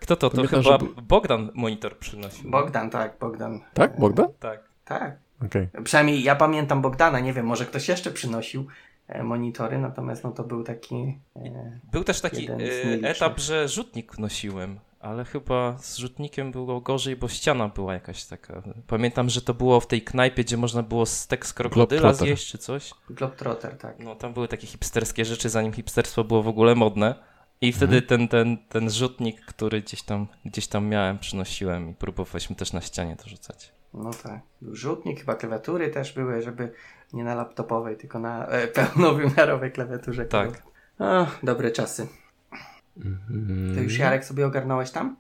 Kto 0.01 0.17
to? 0.17 0.31
To 0.31 0.37
Pamiętam, 0.37 0.63
chyba 0.63 0.79
że 0.79 1.03
Bogdan 1.03 1.51
monitor 1.55 1.99
przynosił. 1.99 2.51
Bogdan, 2.51 2.91
tak, 2.91 3.19
Bogdan. 3.21 3.61
Tak, 3.75 4.01
Bogdan? 4.01 4.27
Tak. 4.41 4.66
Tak. 4.87 5.17
Okej. 5.47 5.69
Przynajmniej 5.85 6.23
ja 6.23 6.37
pamiętam 6.37 6.83
Bogdana, 6.83 7.21
nie 7.21 7.33
wiem, 7.33 7.47
może 7.47 7.67
ktoś 7.67 7.89
jeszcze 7.89 8.11
przynosił 8.11 8.67
e, 9.09 9.23
monitory, 9.23 9.79
natomiast 9.79 10.25
no 10.25 10.31
to 10.31 10.45
był 10.45 10.63
taki... 10.63 11.19
E, 11.37 11.79
Był 11.93 12.05
też 12.05 12.21
taki 12.21 12.51
e, 12.51 12.57
etap, 13.03 13.39
że 13.39 13.69
rzutnik 13.69 14.17
wnosiłem, 14.17 14.81
ale 15.01 15.25
chyba 15.25 15.79
z 15.79 15.97
rzutnikiem 15.97 16.53
było 16.53 16.81
gorzej, 16.81 17.17
bo 17.17 17.29
ściana 17.29 17.69
była 17.69 17.95
jakaś 17.95 18.25
taka. 18.25 18.63
Pamiętam, 18.87 19.31
że 19.31 19.43
to 19.43 19.55
było 19.55 19.81
w 19.81 19.87
tej 19.87 20.03
knajpie, 20.03 20.45
gdzie 20.45 20.57
można 20.57 20.83
było 20.83 21.07
stek 21.07 21.47
z 21.47 21.53
krokodyla 21.53 22.13
zjeść 22.13 22.51
czy 22.51 22.59
coś. 22.59 22.95
Globetrotter, 23.11 23.79
tak. 23.79 23.99
No 23.99 24.15
tam 24.15 24.33
były 24.33 24.49
takie 24.49 24.67
hipsterskie 24.67 25.25
rzeczy, 25.25 25.49
zanim 25.49 25.73
hipsterstwo 25.73 26.25
było 26.25 26.43
w 26.43 26.49
ogóle 26.49 26.75
modne. 26.75 27.15
I 27.61 27.73
wtedy 27.73 28.03
ten, 28.03 28.29
ten, 28.29 28.59
ten 28.69 28.91
rzutnik, 28.91 29.41
który 29.41 29.83
gdzieś 29.83 30.03
tam, 30.03 30.27
gdzieś 30.45 30.67
tam 30.67 30.87
miałem, 30.87 31.19
przynosiłem 31.19 31.91
i 31.91 31.95
próbowaliśmy 31.95 32.57
też 32.57 32.73
na 32.73 32.81
ścianie 32.81 33.17
to 33.17 33.29
rzucać. 33.29 33.76
No 33.97 34.11
tak. 34.23 34.41
Był 34.63 34.75
rzutnik, 34.77 35.19
chyba 35.21 35.35
klawiatury 35.35 35.91
też 35.91 36.13
były, 36.13 36.43
żeby 36.43 36.73
nie 37.13 37.25
na 37.25 37.35
laptopowej, 37.35 37.97
tylko 37.97 38.19
na 38.19 38.47
e, 38.47 38.69
pełnowymiarowej 38.77 39.73
klawiaturze. 39.73 40.25
Tak. 40.25 40.63
O, 40.99 41.27
dobre 41.43 41.71
czasy. 41.71 42.07
Mhm. 42.97 43.73
To 43.75 43.81
już 43.81 43.99
Jarek 43.99 44.25
sobie 44.25 44.47
ogarnąłeś 44.47 44.91
tam? 44.91 45.17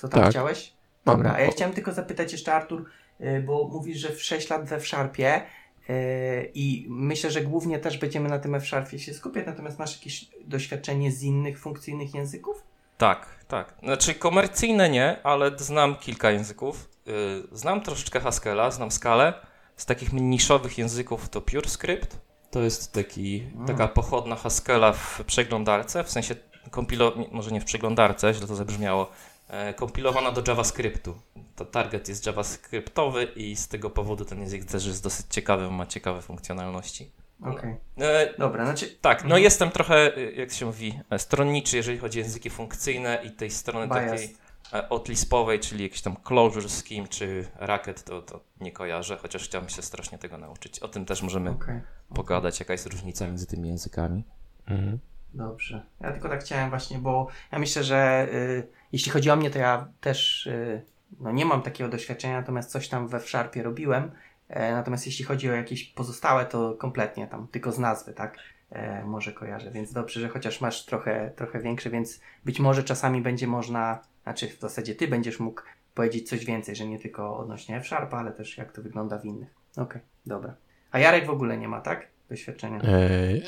Co 0.00 0.08
tam 0.08 0.20
Tak. 0.20 0.30
chciałeś? 0.30 0.72
Dobra, 1.04 1.32
a 1.34 1.40
ja 1.40 1.50
chciałem 1.50 1.74
tylko 1.74 1.92
zapytać 1.92 2.32
jeszcze 2.32 2.54
Artur, 2.54 2.84
y, 3.20 3.42
bo 3.46 3.68
mówisz, 3.68 3.98
że 3.98 4.08
w 4.08 4.22
6 4.22 4.50
lat 4.50 4.68
we 4.68 4.76
F-Sharpie 4.76 5.42
y, 5.90 6.50
i 6.54 6.86
myślę, 6.88 7.30
że 7.30 7.40
głównie 7.40 7.78
też 7.78 7.98
będziemy 7.98 8.28
na 8.28 8.38
tym 8.38 8.54
F-Sharpie 8.54 8.98
się 8.98 9.14
skupiać, 9.14 9.46
natomiast 9.46 9.78
masz 9.78 9.96
jakieś 9.96 10.30
doświadczenie 10.44 11.12
z 11.12 11.22
innych 11.22 11.58
funkcyjnych 11.58 12.14
języków? 12.14 12.62
Tak, 12.98 13.26
tak. 13.48 13.74
Znaczy 13.82 14.14
komercyjne 14.14 14.90
nie, 14.90 15.16
ale 15.22 15.58
znam 15.58 15.96
kilka 15.96 16.30
języków. 16.30 16.88
Yy, 17.06 17.48
Znam 17.52 17.80
troszeczkę 17.80 18.20
Haskella, 18.20 18.70
znam 18.70 18.90
Scalę. 18.90 19.34
Z 19.76 19.86
takich 19.86 20.12
niszowych 20.12 20.78
języków 20.78 21.28
to 21.28 21.40
PureScript. 21.40 22.18
To 22.50 22.60
jest 22.60 22.92
taki, 22.92 23.46
taka 23.66 23.88
pochodna 23.88 24.36
Haskella 24.36 24.92
w 24.92 25.20
przeglądarce, 25.26 26.04
w 26.04 26.10
sensie 26.10 26.34
kompilo... 26.70 27.12
może 27.32 27.50
nie 27.50 27.60
w 27.60 27.64
przeglądarce, 27.64 28.34
źle 28.34 28.46
to 28.46 28.54
zabrzmiało, 28.54 29.10
e, 29.48 29.74
kompilowana 29.74 30.32
do 30.32 30.42
JavaScriptu. 30.48 31.14
To 31.56 31.64
target 31.64 32.08
jest 32.08 32.26
JavaScriptowy 32.26 33.24
i 33.24 33.56
z 33.56 33.68
tego 33.68 33.90
powodu 33.90 34.24
ten 34.24 34.40
język 34.40 34.64
też 34.64 34.86
jest 34.86 35.02
dosyć 35.02 35.26
ciekawy, 35.30 35.70
ma 35.70 35.86
ciekawe 35.86 36.22
funkcjonalności. 36.22 37.10
Okej. 37.42 37.76
E, 38.00 38.34
Dobra, 38.38 38.64
znaczy 38.64 38.86
tak, 39.00 39.18
no 39.18 39.24
Mhm. 39.24 39.42
jestem 39.42 39.70
trochę, 39.70 40.18
y, 40.18 40.32
jak 40.32 40.52
się 40.52 40.66
mówi, 40.66 41.00
e, 41.10 41.18
stronniczy, 41.18 41.76
jeżeli 41.76 41.98
chodzi 41.98 42.18
o 42.20 42.22
języki 42.22 42.50
funkcyjne 42.50 43.20
i 43.24 43.30
tej 43.30 43.50
strony 43.50 43.88
Biased. 43.88 44.10
takiej 44.10 44.36
e, 44.72 44.88
odlispowej, 44.88 45.60
czyli 45.60 45.82
jakiś 45.82 46.02
tam 46.02 46.16
closure 46.16 46.68
scheme 46.68 47.08
czy 47.08 47.46
racket, 47.56 48.04
to, 48.04 48.22
to 48.22 48.40
nie 48.60 48.72
kojarzę, 48.72 49.16
chociaż 49.16 49.44
chciałbym 49.44 49.70
się 49.70 49.82
strasznie 49.82 50.18
tego 50.18 50.38
nauczyć. 50.38 50.78
O 50.78 50.88
tym 50.88 51.04
też 51.04 51.22
możemy 51.22 51.50
okej. 51.50 51.80
pogadać, 52.14 52.60
jaka 52.60 52.72
jest 52.72 52.86
różnica 52.86 53.26
między 53.26 53.46
tymi 53.46 53.68
językami. 53.68 54.24
Mhm. 54.66 54.98
Dobrze. 55.34 55.86
Ja 56.00 56.12
tylko 56.12 56.28
tak 56.28 56.40
chciałem 56.44 56.70
właśnie, 56.70 56.98
bo 56.98 57.26
ja 57.52 57.58
myślę, 57.58 57.84
że 57.84 58.28
y, 58.32 58.68
jeśli 58.92 59.12
chodzi 59.12 59.30
o 59.30 59.36
mnie, 59.36 59.50
to 59.50 59.58
ja 59.58 59.88
też 60.00 60.46
y, 60.46 60.82
no 61.20 61.32
nie 61.32 61.44
mam 61.44 61.62
takiego 61.62 61.90
doświadczenia, 61.90 62.40
natomiast 62.40 62.70
coś 62.70 62.88
tam 62.88 63.08
we 63.08 63.16
F-Sharpie 63.16 63.62
robiłem. 63.62 64.10
E, 64.54 64.72
natomiast 64.72 65.06
jeśli 65.06 65.24
chodzi 65.24 65.50
o 65.50 65.52
jakieś 65.52 65.84
pozostałe, 65.84 66.46
to 66.46 66.74
kompletnie 66.74 67.26
tam 67.26 67.48
tylko 67.48 67.72
z 67.72 67.78
nazwy, 67.78 68.12
tak? 68.12 68.38
E, 68.70 69.04
może 69.04 69.32
kojarzę, 69.32 69.70
więc 69.70 69.92
dobrze, 69.92 70.20
że 70.20 70.28
chociaż 70.28 70.60
masz 70.60 70.84
trochę, 70.84 71.30
trochę 71.36 71.60
większe, 71.60 71.90
więc 71.90 72.20
być 72.44 72.60
może 72.60 72.84
czasami 72.84 73.22
będzie 73.22 73.46
można, 73.46 74.00
znaczy 74.22 74.48
w 74.48 74.60
zasadzie 74.60 74.94
ty 74.94 75.08
będziesz 75.08 75.40
mógł 75.40 75.62
powiedzieć 75.94 76.28
coś 76.28 76.44
więcej, 76.44 76.76
że 76.76 76.86
nie 76.86 76.98
tylko 76.98 77.36
odnośnie 77.38 77.76
F-Sharpa, 77.76 78.18
ale 78.18 78.32
też 78.32 78.58
jak 78.58 78.72
to 78.72 78.82
wygląda 78.82 79.18
w 79.18 79.24
innych. 79.24 79.54
Okej, 79.76 80.00
dobra. 80.26 80.54
A 80.90 80.98
Jarek 80.98 81.26
w 81.26 81.30
ogóle 81.30 81.58
nie 81.58 81.68
ma, 81.68 81.80
tak? 81.80 82.08
Doświadczenia. 82.28 82.80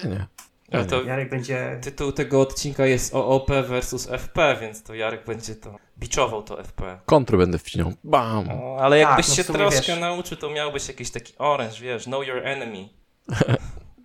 Ja 0.02 0.08
nie. 0.08 0.26
Ale 0.72 0.84
to 0.84 1.02
Jarek 1.02 1.30
będzie 1.30 1.78
tytuł 1.82 2.12
tego 2.12 2.40
odcinka 2.40 2.86
jest 2.86 3.14
OOP 3.14 3.50
versus 3.50 4.06
FP, 4.06 4.56
więc 4.60 4.82
to 4.82 4.94
Jarek 4.94 5.26
będzie 5.26 5.54
to 5.54 5.76
biczował 5.98 6.42
to 6.42 6.64
FP. 6.64 7.00
Kontry 7.06 7.38
będę 7.38 7.58
wcinał. 7.58 7.92
Bam! 8.04 8.50
O, 8.50 8.78
ale 8.80 8.98
jakbyś 8.98 9.28
no 9.28 9.34
w 9.34 9.36
się 9.36 9.44
troszkę 9.44 9.92
wiesz. 9.92 10.00
nauczył, 10.00 10.36
to 10.36 10.50
miałbyś 10.50 10.88
jakiś 10.88 11.10
taki 11.10 11.34
orange, 11.38 11.76
wiesz, 11.80 12.04
know 12.04 12.26
your 12.26 12.46
enemy. 12.46 12.88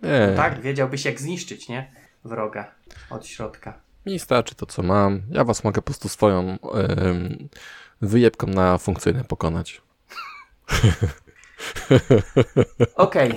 Nie. 0.02 0.32
Tak, 0.36 0.60
wiedziałbyś 0.60 1.04
jak 1.04 1.20
zniszczyć, 1.20 1.68
nie? 1.68 1.92
Wroga 2.24 2.74
od 3.10 3.26
środka. 3.26 3.80
Mi 4.06 4.18
starczy 4.18 4.54
to, 4.54 4.66
co 4.66 4.82
mam. 4.82 5.22
Ja 5.30 5.44
was 5.44 5.64
mogę 5.64 5.74
po 5.74 5.82
prostu 5.82 6.08
swoją 6.08 6.58
em, 6.74 7.48
wyjebką 8.00 8.46
na 8.46 8.78
funkcyjne 8.78 9.24
pokonać. 9.24 9.82
Okej. 12.96 13.34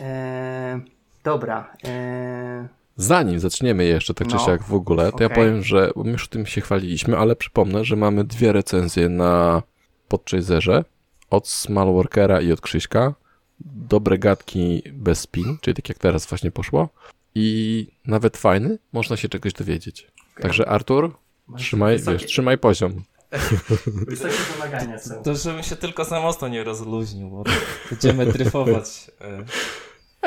Eee, 0.00 0.80
Dobra. 1.26 1.76
Eee, 1.84 2.68
Zanim 2.96 3.40
zaczniemy 3.40 3.84
jeszcze, 3.84 4.14
tak 4.14 4.28
czy 4.28 4.34
No, 4.34 4.46
siak 4.46 4.62
w 4.62 4.74
ogóle, 4.74 5.12
to 5.12 5.18
ja 5.20 5.26
okej. 5.26 5.36
powiem, 5.36 5.62
że 5.62 5.90
my 5.96 6.10
już 6.10 6.24
o 6.24 6.28
tym 6.28 6.46
się 6.46 6.60
chwaliliśmy, 6.60 7.18
ale 7.18 7.36
przypomnę, 7.36 7.84
że 7.84 7.96
mamy 7.96 8.24
dwie 8.24 8.52
recenzje 8.52 9.08
na 9.08 9.62
Podchaserze 10.08 10.84
od 11.30 11.48
Smallworkera 11.48 12.40
i 12.40 12.52
od 12.52 12.60
Krzyśka. 12.60 13.14
Dobre 13.60 14.18
gadki 14.18 14.82
bez 14.92 15.20
spin, 15.20 15.58
czyli 15.60 15.74
tak 15.74 15.88
jak 15.88 15.98
teraz 15.98 16.26
właśnie 16.26 16.50
poszło. 16.50 16.88
I 17.34 17.86
nawet 18.06 18.36
fajny, 18.36 18.78
można 18.92 19.16
się 19.16 19.28
czegoś 19.28 19.52
dowiedzieć. 19.52 20.06
Także 20.40 20.68
Artur, 20.68 21.16
masz 21.46 21.62
trzymaj, 21.62 21.98
wysokie, 21.98 22.18
wiesz, 22.18 22.26
trzymaj 22.26 22.58
poziom. 22.58 23.02
Wysokie 24.08 24.34
wymagania 24.54 24.98
są. 24.98 25.22
To 25.22 25.34
żebym 25.34 25.62
się 25.62 25.76
tylko 25.76 26.04
za 26.04 26.20
mocno 26.20 26.48
nie 26.48 26.64
rozluźnił, 26.64 27.30
bo 27.30 27.44
będziemy 27.90 28.26
dryfować. 28.26 29.10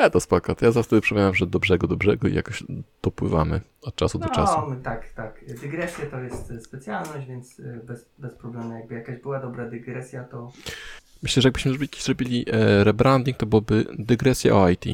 E, 0.04 0.10
to 0.10 0.20
spoko. 0.20 0.54
Ja 0.60 0.72
zawsze 0.72 0.86
wtedy 0.86 1.02
przypominam, 1.02 1.34
że 1.34 1.46
do 1.46 1.58
brzegu, 1.58 1.86
do 1.86 1.96
brzegu 1.96 2.28
i 2.28 2.34
jakoś 2.34 2.64
dopływamy 3.02 3.60
od 3.82 3.94
czasu 3.94 4.18
do 4.18 4.28
czasu. 4.28 4.56
No, 4.70 4.76
tak, 4.82 5.12
tak. 5.12 5.44
Dygresje 5.60 6.06
to 6.06 6.20
jest 6.20 6.50
e, 6.50 6.60
specjalność, 6.60 7.26
więc 7.26 7.60
e, 7.60 7.62
bez, 7.84 8.06
bez 8.18 8.34
problemu. 8.34 8.74
Jakby 8.74 8.94
jakaś 8.94 9.16
była 9.18 9.40
dobra 9.40 9.68
dygresja, 9.70 10.24
to 10.24 10.52
Myślę, 11.22 11.42
że 11.42 11.46
jakbyśmy 11.46 11.70
zrobili, 11.70 11.90
zrobili 12.02 12.44
e, 12.52 12.84
rebranding, 12.84 13.36
to 13.36 13.46
byłoby 13.46 13.84
dygresja 13.98 14.56
o 14.56 14.68
IT. 14.68 14.84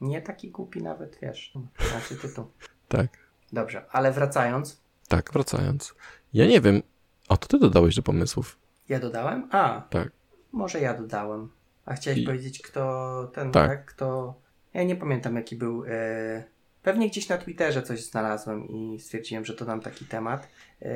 nie 0.00 0.22
taki 0.22 0.50
głupi 0.50 0.82
nawet, 0.82 1.18
wiesz. 1.22 1.52
Znaczy 1.90 2.16
tytuł. 2.16 2.44
Tak. 2.88 3.08
Dobrze, 3.52 3.84
ale 3.90 4.12
wracając. 4.12 4.80
Tak, 5.08 5.32
wracając. 5.32 5.94
Ja 6.32 6.46
nie 6.46 6.60
wiem, 6.60 6.82
a 7.28 7.36
to 7.36 7.46
ty 7.48 7.58
dodałeś 7.58 7.94
do 7.96 8.02
pomysłów. 8.02 8.58
Ja 8.88 9.00
dodałem? 9.00 9.48
A, 9.52 9.80
Tak. 9.90 10.08
może 10.52 10.80
ja 10.80 10.94
dodałem. 10.94 11.48
A 11.86 11.94
chciałeś 11.94 12.18
I- 12.20 12.24
powiedzieć, 12.24 12.62
kto 12.62 13.30
ten, 13.34 13.52
Tak. 13.52 13.68
tak? 13.68 13.84
Kto... 13.84 14.34
Ja 14.74 14.82
nie 14.82 14.96
pamiętam, 14.96 15.36
jaki 15.36 15.56
był. 15.56 15.84
E... 15.84 16.44
Pewnie 16.82 17.08
gdzieś 17.08 17.28
na 17.28 17.38
Twitterze 17.38 17.82
coś 17.82 18.04
znalazłem 18.04 18.68
i 18.68 19.00
stwierdziłem, 19.00 19.44
że 19.44 19.54
to 19.54 19.64
dam 19.64 19.80
taki 19.80 20.04
temat. 20.04 20.48
E... 20.82 20.88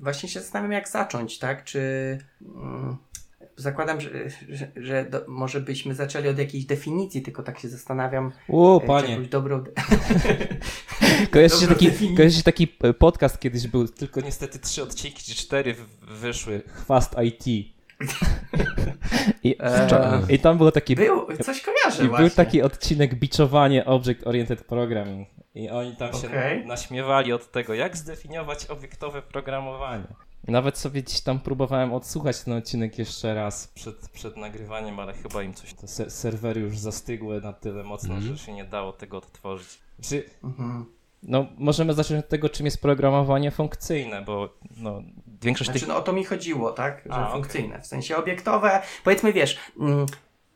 Właśnie 0.00 0.28
się 0.28 0.40
zastanawiam, 0.40 0.72
jak 0.72 0.88
zacząć, 0.88 1.38
tak? 1.38 1.64
Czy. 1.64 1.78
Mm... 2.40 2.96
zakładam, 3.56 4.00
że, 4.00 4.10
że, 4.48 4.70
że 4.76 5.04
do, 5.04 5.24
może 5.28 5.60
byśmy 5.60 5.94
zaczęli 5.94 6.28
od 6.28 6.38
jakiejś 6.38 6.64
definicji, 6.64 7.22
tylko 7.22 7.42
tak 7.42 7.58
się 7.58 7.68
zastanawiam. 7.68 8.32
O, 8.48 8.82
e, 8.82 8.86
panie. 8.86 9.20
dobrą. 9.20 9.64
Kojarzycie 11.30 11.60
Dobra, 11.60 11.74
taki, 11.74 11.86
definicja. 11.86 12.16
kojarzycie 12.16 12.42
taki 12.42 12.68
podcast 12.98 13.40
kiedyś 13.40 13.68
był, 13.68 13.88
tylko 13.88 14.20
niestety 14.20 14.58
trzy 14.58 14.82
odcinki 14.82 15.22
czy 15.22 15.34
cztery 15.34 15.74
wyszły. 16.02 16.62
Chwast 16.66 17.16
IT. 17.24 17.77
I, 19.44 19.56
Eee, 19.60 20.34
I 20.34 20.38
tam 20.38 20.58
było 20.58 20.72
taki 20.72 20.96
Był, 20.96 21.26
coś 21.42 21.62
kojarzę 21.62 22.04
I 22.04 22.08
właśnie. 22.08 22.26
był 22.26 22.36
taki 22.36 22.62
odcinek 22.62 23.14
biczowanie 23.14 23.84
Object 23.84 24.26
Oriented 24.26 24.64
Programming. 24.64 25.28
I 25.54 25.70
oni 25.70 25.96
tam 25.96 26.12
się 26.12 26.28
Okej. 26.28 26.66
naśmiewali 26.66 27.32
od 27.32 27.50
tego, 27.50 27.74
jak 27.74 27.96
zdefiniować 27.96 28.66
obiektowe 28.66 29.22
programowanie. 29.22 30.04
I 30.48 30.52
nawet 30.52 30.78
sobie 30.78 31.02
gdzieś 31.02 31.20
tam 31.20 31.40
próbowałem 31.40 31.92
odsłuchać 31.92 32.42
ten 32.42 32.54
odcinek 32.54 32.98
jeszcze 32.98 33.34
raz 33.34 33.68
przed, 33.68 34.08
przed 34.08 34.36
nagrywaniem, 34.36 35.00
ale 35.00 35.12
chyba 35.12 35.42
im 35.42 35.54
coś, 35.54 35.74
te 35.74 35.88
se- 35.88 36.10
serwery 36.10 36.60
już 36.60 36.78
zastygły 36.78 37.40
na 37.40 37.52
tyle 37.52 37.84
mocno, 37.84 38.14
Mhm. 38.14 38.36
że 38.36 38.44
się 38.44 38.52
nie 38.52 38.64
dało 38.64 38.92
tego 38.92 39.16
odtworzyć. 39.18 39.68
Czy, 40.02 40.24
Mhm. 40.44 40.84
no, 41.22 41.46
możemy 41.58 41.94
zacząć 41.94 42.24
od 42.24 42.28
tego, 42.30 42.48
czym 42.48 42.66
jest 42.66 42.82
programowanie 42.82 43.50
funkcyjne, 43.50 44.22
bo 44.22 44.48
no, 44.76 45.02
większość 45.42 45.70
Znaczy, 45.70 45.80
tych... 45.80 45.88
no 45.88 45.96
o 45.96 46.02
to 46.02 46.12
mi 46.12 46.24
chodziło, 46.24 46.72
tak? 46.72 47.02
Że 47.06 47.12
A, 47.14 47.32
funkcyjne. 47.32 47.80
W 47.80 47.86
sensie 47.86 48.16
obiektowe. 48.16 48.82
Powiedzmy, 49.04 49.32
wiesz, 49.32 49.58
mm, 49.80 50.06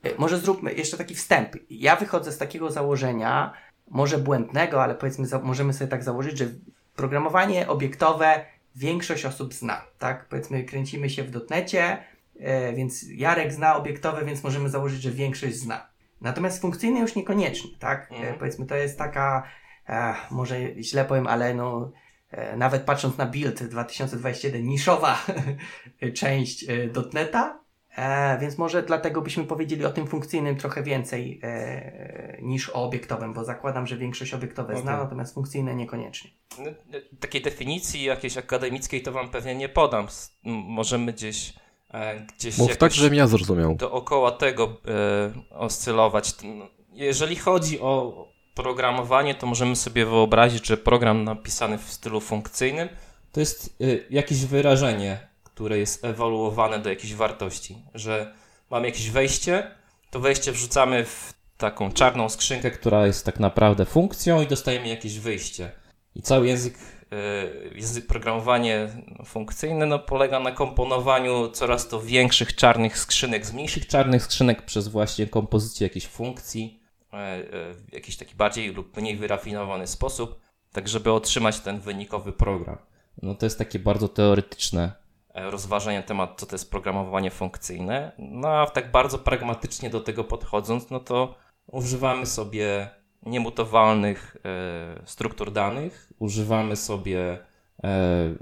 y, 0.07 0.15
może 0.19 0.39
zróbmy 0.39 0.75
jeszcze 0.75 0.97
taki 0.97 1.15
wstęp. 1.15 1.57
Ja 1.71 1.97
wychodzę 1.97 2.33
z 2.33 2.39
takiego 2.39 2.71
założenia, 2.71 3.53
może 3.91 4.19
błędnego, 4.19 4.83
ale 4.83 4.95
powiedzmy, 4.95 5.27
za, 5.27 5.39
możemy 5.39 5.73
sobie 5.73 5.91
tak 5.91 6.03
założyć, 6.05 6.39
że 6.39 6.47
programowanie 6.97 7.69
obiektowe 7.69 8.45
większość 8.77 9.25
osób 9.25 9.55
zna, 9.55 9.85
tak? 9.99 10.29
Powiedzmy, 10.29 10.65
kręcimy 10.65 11.11
się 11.11 11.23
w 11.23 11.31
dotnecie, 11.31 12.05
e, 12.41 12.73
więc 12.73 13.05
Jarek 13.09 13.53
zna 13.53 13.77
obiektowe, 13.77 14.25
więc 14.25 14.45
możemy 14.45 14.69
założyć, 14.71 15.03
że 15.03 15.11
większość 15.11 15.55
zna. 15.57 15.87
Natomiast 16.21 16.61
funkcyjne 16.61 17.01
już 17.01 17.15
niekoniecznie, 17.15 17.71
tak? 17.79 18.13
E, 18.13 18.15
Mhm. 18.17 18.39
powiedzmy, 18.39 18.67
to 18.67 18.75
jest 18.75 18.99
taka, 18.99 19.43
e, 19.89 20.15
może 20.31 20.57
źle 20.83 21.05
powiem, 21.05 21.27
ale 21.27 21.55
no, 21.55 21.91
e, 21.93 21.93
nawet 22.57 22.83
patrząc 22.83 23.19
na 23.19 23.27
build 23.27 23.63
2021, 23.63 24.63
niszowa 24.67 25.19
część 26.15 26.65
e, 26.69 26.87
dotneta, 26.87 27.61
e, 27.97 28.39
więc 28.39 28.59
może 28.59 28.83
dlatego 28.83 29.23
byśmy 29.23 29.45
powiedzieli 29.45 29.85
o 29.85 29.91
tym 29.91 30.07
funkcyjnym 30.07 30.57
trochę 30.57 30.83
więcej 30.83 31.41
e, 31.43 32.39
niż 32.43 32.69
o 32.71 32.85
obiektowym, 32.85 33.33
bo 33.35 33.45
zakładam, 33.45 33.87
że 33.87 33.97
większość 33.97 34.35
obiektowe 34.35 34.77
zna, 34.77 34.93
Okej. 34.93 35.05
natomiast 35.05 35.35
funkcyjne 35.35 35.75
niekoniecznie. 35.75 36.31
No, 36.59 36.71
Takiej 37.21 37.43
definicji 37.43 38.03
jakiejś 38.03 38.37
akademickiej 38.37 39.03
to 39.03 39.13
wam 39.13 39.29
pewnie 39.31 39.55
nie 39.55 39.69
podam. 39.69 40.07
Możemy 40.45 41.13
gdzieś, 41.13 41.55
e, 41.95 42.27
gdzieś 42.39 42.59
Mów 42.59 42.77
tak, 42.77 42.93
żebym 42.93 43.15
ja 43.15 43.27
zrozumiał. 43.27 43.75
dookoła 43.75 44.31
tego 44.33 44.65
e, 44.65 45.33
oscylować. 45.51 46.35
No, 46.45 46.69
Jeżeli 46.93 47.37
chodzi 47.37 47.81
o 47.81 48.32
programowanie, 48.55 49.35
to 49.35 49.47
możemy 49.47 49.77
sobie 49.77 50.07
wyobrazić, 50.07 50.67
że 50.67 50.77
program 50.77 51.25
napisany 51.25 51.79
w 51.79 51.93
stylu 51.93 52.21
funkcyjnym 52.21 52.89
to 53.33 53.41
jest 53.41 53.77
e, 53.81 53.85
jakieś 54.11 54.45
wyrażenie, 54.45 55.21
które 55.45 55.79
jest 55.79 56.05
ewoluowane 56.05 56.79
do 56.79 56.91
jakiejś 56.91 57.15
wartości, 57.15 57.77
że 57.95 58.35
mamy 58.71 58.87
jakieś 58.87 59.11
wejście, 59.11 59.71
to 60.11 60.21
wejście 60.21 60.53
wrzucamy 60.53 61.05
w 61.05 61.35
taką 61.59 61.93
czarną 61.93 62.29
skrzynkę, 62.29 62.71
która 62.71 63.07
jest 63.07 63.27
tak 63.27 63.41
naprawdę 63.41 63.85
funkcją 63.85 64.43
i 64.43 64.47
dostajemy 64.47 64.89
jakieś 64.89 65.19
wyjście. 65.19 65.73
I 66.15 66.23
cały 66.23 66.47
język, 66.47 66.75
e, 67.13 67.75
język 67.75 68.07
programowanie 68.07 68.89
funkcyjne 69.25 69.87
no, 69.87 69.99
polega 69.99 70.41
na 70.41 70.53
komponowaniu 70.53 71.49
coraz 71.49 71.89
to 71.89 72.03
większych 72.03 72.57
czarnych 72.57 72.99
skrzynek 72.99 73.47
z 73.47 73.53
mniejszych 73.53 73.87
czarnych 73.87 74.23
skrzynek 74.23 74.63
przez 74.63 74.89
właśnie 74.89 75.27
kompozycję 75.27 75.87
jakichś 75.87 76.07
funkcji 76.07 76.82
w 77.13 77.85
jakiś 77.93 78.17
taki 78.17 78.35
bardziej 78.35 78.75
lub 78.75 78.97
mniej 78.97 79.17
wyrafinowany 79.17 79.87
sposób, 79.87 80.41
tak 80.73 80.89
żeby 80.89 81.13
otrzymać 81.13 81.61
ten 81.61 81.81
wynikowy 81.81 82.33
program. 82.33 82.79
No 83.23 83.35
to 83.35 83.47
jest 83.47 83.59
takie 83.59 83.79
bardzo 83.79 84.09
teoretyczne 84.09 84.93
e, 85.35 85.51
rozważenie 85.51 85.99
na 85.99 86.03
temat, 86.03 86.41
co 86.41 86.47
to 86.47 86.55
jest 86.55 86.71
programowanie 86.71 87.31
funkcyjne. 87.31 88.13
No 88.19 88.49
a 88.49 88.67
tak 88.67 88.91
bardzo 88.91 89.19
pragmatycznie 89.19 89.91
do 89.91 90.01
tego 90.01 90.25
podchodząc, 90.25 90.91
no 90.91 91.01
to 91.01 91.35
używamy 91.67 92.27
sobie 92.27 92.91
niemutowalnych 93.23 94.37
e, 94.45 95.07
struktur 95.07 95.53
danych, 95.53 96.13
używamy 96.19 96.77
sobie 96.77 97.31
e, 97.31 97.39
e, 97.85 98.35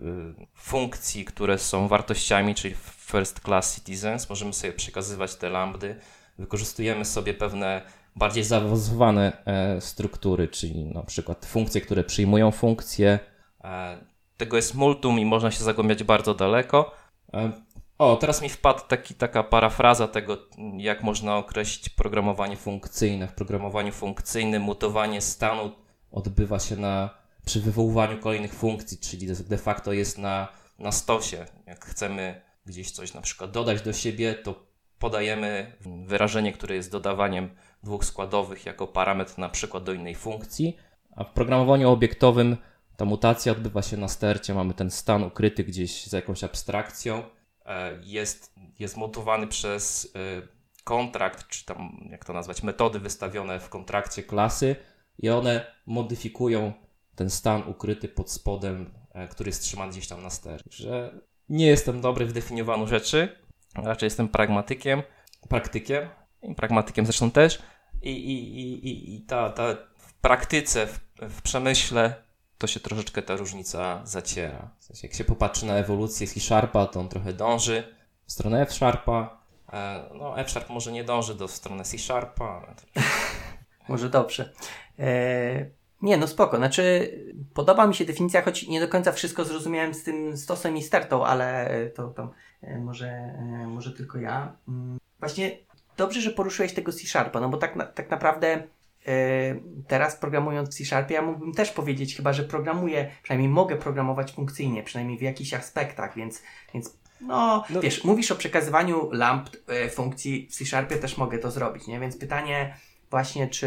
funkcji, 0.54 1.24
które 1.24 1.58
są 1.58 1.88
wartościami, 1.88 2.54
czyli 2.54 2.74
first 2.96 3.40
class 3.40 3.74
citizens, 3.74 4.30
możemy 4.30 4.52
sobie 4.52 4.72
przekazywać 4.72 5.34
te 5.34 5.50
lambdy, 5.50 5.96
wykorzystujemy 6.38 7.04
sobie 7.04 7.34
pewne 7.34 7.82
bardziej 8.20 8.44
zaawansowane 8.44 9.44
e, 9.44 9.80
struktury, 9.80 10.48
czyli 10.48 10.84
na 10.84 11.02
przykład 11.02 11.46
funkcje, 11.46 11.80
które 11.80 12.04
przyjmują 12.04 12.50
funkcje. 12.50 13.18
E, 13.64 13.98
tego 14.36 14.56
jest 14.56 14.74
multum 14.74 15.18
i 15.18 15.24
można 15.24 15.50
się 15.50 15.64
zagłębiać 15.64 16.04
bardzo 16.04 16.34
daleko. 16.34 16.92
E, 17.34 17.52
o, 17.98 18.16
teraz 18.16 18.42
mi 18.42 18.48
wpadł 18.48 18.80
taki, 18.88 19.14
taka 19.14 19.42
parafraza 19.42 20.08
tego, 20.08 20.38
jak 20.76 21.02
można 21.02 21.36
określić 21.36 21.88
programowanie 21.88 22.56
funkcyjne. 22.56 23.28
W 23.28 23.34
programowaniu 23.34 23.92
funkcyjnym 23.92 24.62
mutowanie 24.62 25.20
stanu 25.20 25.72
odbywa 26.10 26.58
się 26.58 26.76
na, 26.76 27.10
przy 27.44 27.60
wywoływaniu 27.60 28.18
kolejnych 28.18 28.54
funkcji, 28.54 28.98
czyli 28.98 29.26
de- 29.26 29.58
facto 29.58 29.92
jest 29.92 30.18
na, 30.18 30.48
na 30.78 30.92
stosie. 30.92 31.46
Jak 31.66 31.84
chcemy 31.84 32.40
gdzieś 32.66 32.90
coś 32.90 33.14
na 33.14 33.20
przykład 33.20 33.50
dodać 33.50 33.82
do 33.82 33.92
siebie, 33.92 34.34
to 34.34 34.70
podajemy 34.98 35.72
wyrażenie, 36.06 36.52
które 36.52 36.74
jest 36.74 36.90
dodawaniem 36.92 37.50
dwóch 37.82 38.04
składowych 38.04 38.66
jako 38.66 38.86
parametr 38.86 39.38
na 39.38 39.48
przykład 39.48 39.84
do 39.84 39.92
innej 39.92 40.14
funkcji, 40.14 40.76
a 41.16 41.24
w 41.24 41.32
programowaniu 41.32 41.90
obiektowym 41.90 42.56
ta 42.96 43.04
mutacja 43.04 43.52
odbywa 43.52 43.82
się 43.82 43.96
na 43.96 44.08
stercie, 44.08 44.54
mamy 44.54 44.74
ten 44.74 44.90
stan 44.90 45.22
ukryty 45.22 45.64
gdzieś 45.64 46.06
za 46.06 46.16
jakąś 46.16 46.44
abstrakcją, 46.44 47.22
e, 47.66 48.00
jest, 48.02 48.54
jest 48.78 48.96
mutowany 48.96 49.46
przez 49.46 50.12
e, 50.16 50.42
kontrakt, 50.84 51.48
czy 51.48 51.64
tam 51.64 52.08
jak 52.10 52.24
to 52.24 52.32
nazwać, 52.32 52.62
metody 52.62 52.98
wystawione 52.98 53.60
w 53.60 53.68
kontrakcie 53.68 54.22
klasy 54.22 54.76
i 55.18 55.30
one 55.30 55.66
modyfikują 55.86 56.72
ten 57.14 57.30
stan 57.30 57.62
ukryty 57.68 58.08
pod 58.08 58.30
spodem, 58.30 58.94
e, 59.12 59.28
który 59.28 59.48
jest 59.48 59.62
trzymany 59.62 59.92
gdzieś 59.92 60.08
tam 60.08 60.22
na 60.22 60.30
sterze. 60.30 60.64
Że 60.70 61.20
nie 61.48 61.66
jestem 61.66 62.00
dobry 62.00 62.26
w 62.26 62.32
definiowaniu 62.32 62.86
rzeczy, 62.86 63.36
raczej 63.74 64.06
jestem 64.06 64.28
pragmatykiem, 64.28 65.02
praktykiem 65.48 66.08
pragmatykiem 66.56 67.06
zresztą 67.06 67.30
też 67.30 67.62
i, 68.02 68.10
i, 68.10 68.88
i, 68.88 69.14
i, 69.16 69.20
ta, 69.20 69.50
ta 69.50 69.62
w 69.98 70.14
praktyce, 70.14 70.86
w, 70.86 71.00
w 71.20 71.42
przemyśle 71.42 72.14
to 72.58 72.66
się 72.66 72.80
troszeczkę 72.80 73.22
ta 73.22 73.36
różnica 73.36 74.00
zaciera. 74.04 74.70
W 74.78 74.84
sensie, 74.84 75.06
jak 75.06 75.16
się 75.16 75.24
popatrzy 75.24 75.66
na 75.66 75.74
ewolucję 75.74 76.26
C-Sharpa, 76.26 76.86
to 76.86 77.00
on 77.00 77.08
trochę 77.08 77.32
dąży 77.32 77.94
w 78.26 78.32
stronę 78.32 78.60
F-Sharpa. 78.62 79.40
E, 79.72 80.04
No, 80.18 80.38
F-Sharp 80.40 80.68
może 80.70 80.92
nie 80.92 81.04
dąży 81.04 81.34
do 81.34 81.48
strony 81.48 81.84
C-Sharpa. 81.84 82.74
to- 82.94 83.00
Może 83.88 84.08
dobrze. 84.10 84.52
E, 84.98 85.66
nie, 86.02 86.16
no 86.16 86.26
spoko. 86.26 86.56
Znaczy, 86.56 87.10
podoba 87.54 87.86
mi 87.86 87.94
się 87.94 88.04
definicja, 88.04 88.42
choć 88.42 88.68
nie 88.68 88.80
do 88.80 88.88
końca 88.88 89.12
wszystko 89.12 89.44
zrozumiałem 89.44 89.94
z 89.94 90.02
tym 90.02 90.36
stosem 90.36 90.76
i 90.76 90.82
stertą, 90.82 91.26
ale 91.26 91.70
to 91.94 92.08
tam 92.08 92.30
e, 92.62 92.78
może, 92.78 93.34
może 93.66 93.92
tylko 93.92 94.18
ja. 94.18 94.52
Mm, 94.68 94.98
Właśnie 95.20 95.58
dobrze, 96.00 96.20
że 96.20 96.30
poruszyłeś 96.30 96.72
tego 96.72 96.92
C-Sharpa, 96.92 97.40
no 97.40 97.48
bo 97.48 97.56
tak, 97.56 97.76
na, 97.76 97.86
tak 97.86 98.10
naprawdę 98.10 98.62
e, 99.06 99.54
teraz 99.88 100.16
programując 100.16 100.68
w 100.68 100.74
C-Sharpie, 100.74 101.14
ja 101.14 101.22
mógłbym 101.22 101.52
też 101.52 101.70
powiedzieć 101.70 102.16
chyba, 102.16 102.32
że 102.32 102.44
programuję, 102.44 103.10
przynajmniej 103.22 103.48
mogę 103.48 103.76
programować 103.76 104.32
funkcyjnie, 104.32 104.82
przynajmniej 104.82 105.18
w 105.18 105.22
jakichś 105.22 105.54
aspektach, 105.54 106.16
więc, 106.16 106.42
więc 106.74 106.98
no, 107.20 107.64
No- 107.70 107.80
wiesz, 107.80 108.04
mówisz 108.04 108.30
o 108.30 108.36
przekazywaniu 108.36 109.10
lamp 109.12 109.50
e, 109.66 109.88
funkcji 109.90 110.48
w 110.50 110.54
C-Sharpie, 110.54 110.96
też 110.96 111.16
mogę 111.16 111.38
to 111.38 111.50
zrobić, 111.50 111.86
nie? 111.86 112.00
Więc 112.00 112.16
pytanie 112.16 112.74
właśnie, 113.10 113.48
czy 113.48 113.66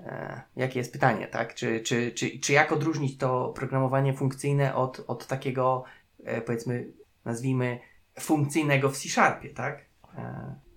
e, 0.00 0.42
jakie 0.56 0.78
jest 0.78 0.92
pytanie, 0.92 1.26
tak? 1.26 1.54
Czy, 1.54 1.80
czy, 1.80 2.12
czy, 2.12 2.38
czy 2.38 2.52
jak 2.52 2.72
odróżnić 2.72 3.18
to 3.18 3.52
programowanie 3.56 4.14
funkcyjne 4.14 4.74
od, 4.74 5.04
od 5.06 5.26
takiego, 5.26 5.84
e, 6.24 6.40
powiedzmy, 6.40 6.86
nazwijmy, 7.24 7.78
funkcyjnego 8.20 8.90
w 8.90 8.96
C-Sharpie, 8.96 9.50
tak? 9.50 9.84
E, 10.18 10.67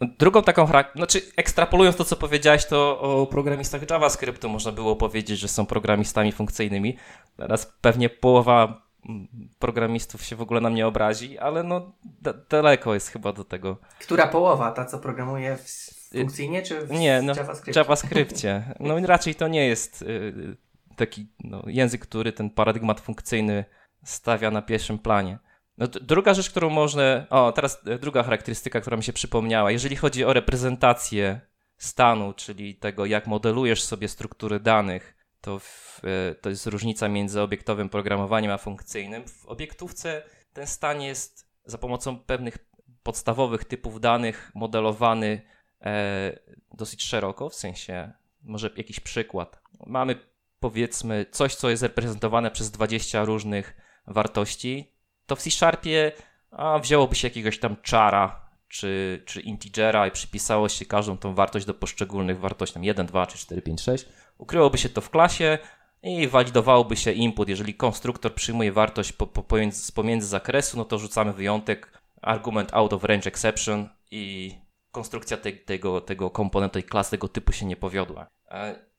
Drugą 0.00 0.42
taką 0.42 0.66
charak- 0.66 0.92
znaczy 0.96 1.22
ekstrapolując 1.36 1.96
to, 1.96 2.04
co 2.04 2.16
powiedziałeś, 2.16 2.66
to 2.66 3.00
o 3.00 3.26
programistach 3.26 3.90
JavaScriptu 3.90 4.48
można 4.48 4.72
było 4.72 4.96
powiedzieć, 4.96 5.38
że 5.38 5.48
są 5.48 5.66
programistami 5.66 6.32
funkcyjnymi. 6.32 6.96
Teraz 7.36 7.72
pewnie 7.80 8.08
połowa 8.08 8.82
mm, 9.08 9.28
programistów 9.58 10.24
się 10.24 10.36
w 10.36 10.42
ogóle 10.42 10.60
na 10.60 10.70
mnie 10.70 10.86
obrazi, 10.86 11.38
ale 11.38 11.62
no 11.62 11.92
da- 12.22 12.34
daleko 12.50 12.94
jest 12.94 13.08
chyba 13.08 13.32
do 13.32 13.44
tego. 13.44 13.76
która 14.00 14.26
połowa, 14.26 14.70
ta 14.72 14.84
co 14.84 14.98
programuje 14.98 15.56
w, 15.56 15.68
funkcyjnie, 16.12 16.62
czy 16.62 16.80
w 16.86 16.90
Nie, 16.90 17.22
no, 17.22 17.34
JavaScriptie? 17.36 17.72
W 17.72 17.76
JavaScriptie. 17.76 18.74
No 18.80 19.06
raczej 19.06 19.34
to 19.34 19.48
nie 19.48 19.66
jest 19.66 20.02
y, 20.02 20.56
taki 20.96 21.26
no, 21.44 21.62
język, 21.66 22.00
który 22.00 22.32
ten 22.32 22.50
paradygmat 22.50 23.00
funkcyjny 23.00 23.64
stawia 24.04 24.50
na 24.50 24.62
pierwszym 24.62 24.98
planie. 24.98 25.38
No, 25.78 25.86
druga 25.86 26.34
rzecz, 26.34 26.50
którą 26.50 26.70
można. 26.70 27.26
O, 27.30 27.52
teraz 27.52 27.82
e, 27.86 27.98
druga 27.98 28.22
charakterystyka, 28.22 28.80
która 28.80 28.96
mi 28.96 29.02
się 29.02 29.12
przypomniała. 29.12 29.70
Jeżeli 29.70 29.96
chodzi 29.96 30.24
o 30.24 30.32
reprezentację 30.32 31.40
stanu, 31.76 32.32
czyli 32.32 32.74
tego, 32.74 33.06
jak 33.06 33.26
modelujesz 33.26 33.82
sobie 33.82 34.08
struktury 34.08 34.60
danych, 34.60 35.16
to, 35.40 35.58
w, 35.58 36.00
e, 36.04 36.34
to 36.34 36.50
jest 36.50 36.66
różnica 36.66 37.08
między 37.08 37.40
obiektowym 37.40 37.88
programowaniem 37.88 38.50
a 38.50 38.58
funkcyjnym. 38.58 39.28
W 39.28 39.46
obiektówce 39.46 40.22
ten 40.52 40.66
stan 40.66 41.02
jest 41.02 41.48
za 41.64 41.78
pomocą 41.78 42.18
pewnych 42.18 42.58
podstawowych 43.02 43.64
typów 43.64 44.00
danych 44.00 44.52
modelowany 44.54 45.42
e, 45.80 46.38
dosyć 46.74 47.04
szeroko, 47.04 47.48
w 47.48 47.54
sensie 47.54 48.12
może 48.42 48.70
jakiś 48.76 49.00
przykład. 49.00 49.62
Mamy 49.86 50.16
powiedzmy 50.60 51.26
coś, 51.30 51.54
co 51.54 51.70
jest 51.70 51.82
reprezentowane 51.82 52.50
przez 52.50 52.70
20 52.70 53.24
różnych 53.24 53.76
wartości, 54.06 54.97
to 55.28 55.36
w 55.36 55.42
C-Sharpie 55.42 56.12
a, 56.50 56.78
wzięłoby 56.78 57.14
się 57.14 57.28
jakiegoś 57.28 57.58
tam 57.58 57.76
czara 57.82 58.48
czy, 58.68 59.22
czy 59.26 59.40
integera 59.40 60.06
i 60.06 60.10
przypisało 60.10 60.68
się 60.68 60.84
każdą 60.84 61.18
tą 61.18 61.34
wartość 61.34 61.66
do 61.66 61.74
poszczególnych 61.74 62.40
wartości, 62.40 62.74
tam 62.74 62.84
1, 62.84 63.06
2, 63.06 63.26
3, 63.26 63.38
4, 63.38 63.62
5, 63.62 63.80
6. 63.80 64.06
Ukryłoby 64.38 64.78
się 64.78 64.88
to 64.88 65.00
w 65.00 65.10
klasie 65.10 65.58
i 66.02 66.28
walidowałoby 66.28 66.96
się 66.96 67.12
input. 67.12 67.48
Jeżeli 67.48 67.74
konstruktor 67.74 68.34
przyjmuje 68.34 68.72
wartość 68.72 69.12
po, 69.12 69.26
po, 69.26 69.42
pomiędzy, 69.42 69.92
pomiędzy 69.92 70.26
zakresu, 70.26 70.78
no 70.78 70.84
to 70.84 70.98
rzucamy 70.98 71.32
wyjątek, 71.32 71.98
argument 72.22 72.74
out 72.74 72.92
of 72.92 73.04
range 73.04 73.28
exception 73.28 73.88
i 74.10 74.54
konstrukcja 74.92 75.36
te, 75.36 75.52
tego, 75.52 76.00
tego 76.00 76.30
komponentu, 76.30 76.72
tej 76.72 76.84
klasy, 76.84 77.10
tego 77.10 77.28
typu 77.28 77.52
się 77.52 77.66
nie 77.66 77.76
powiodła. 77.76 78.26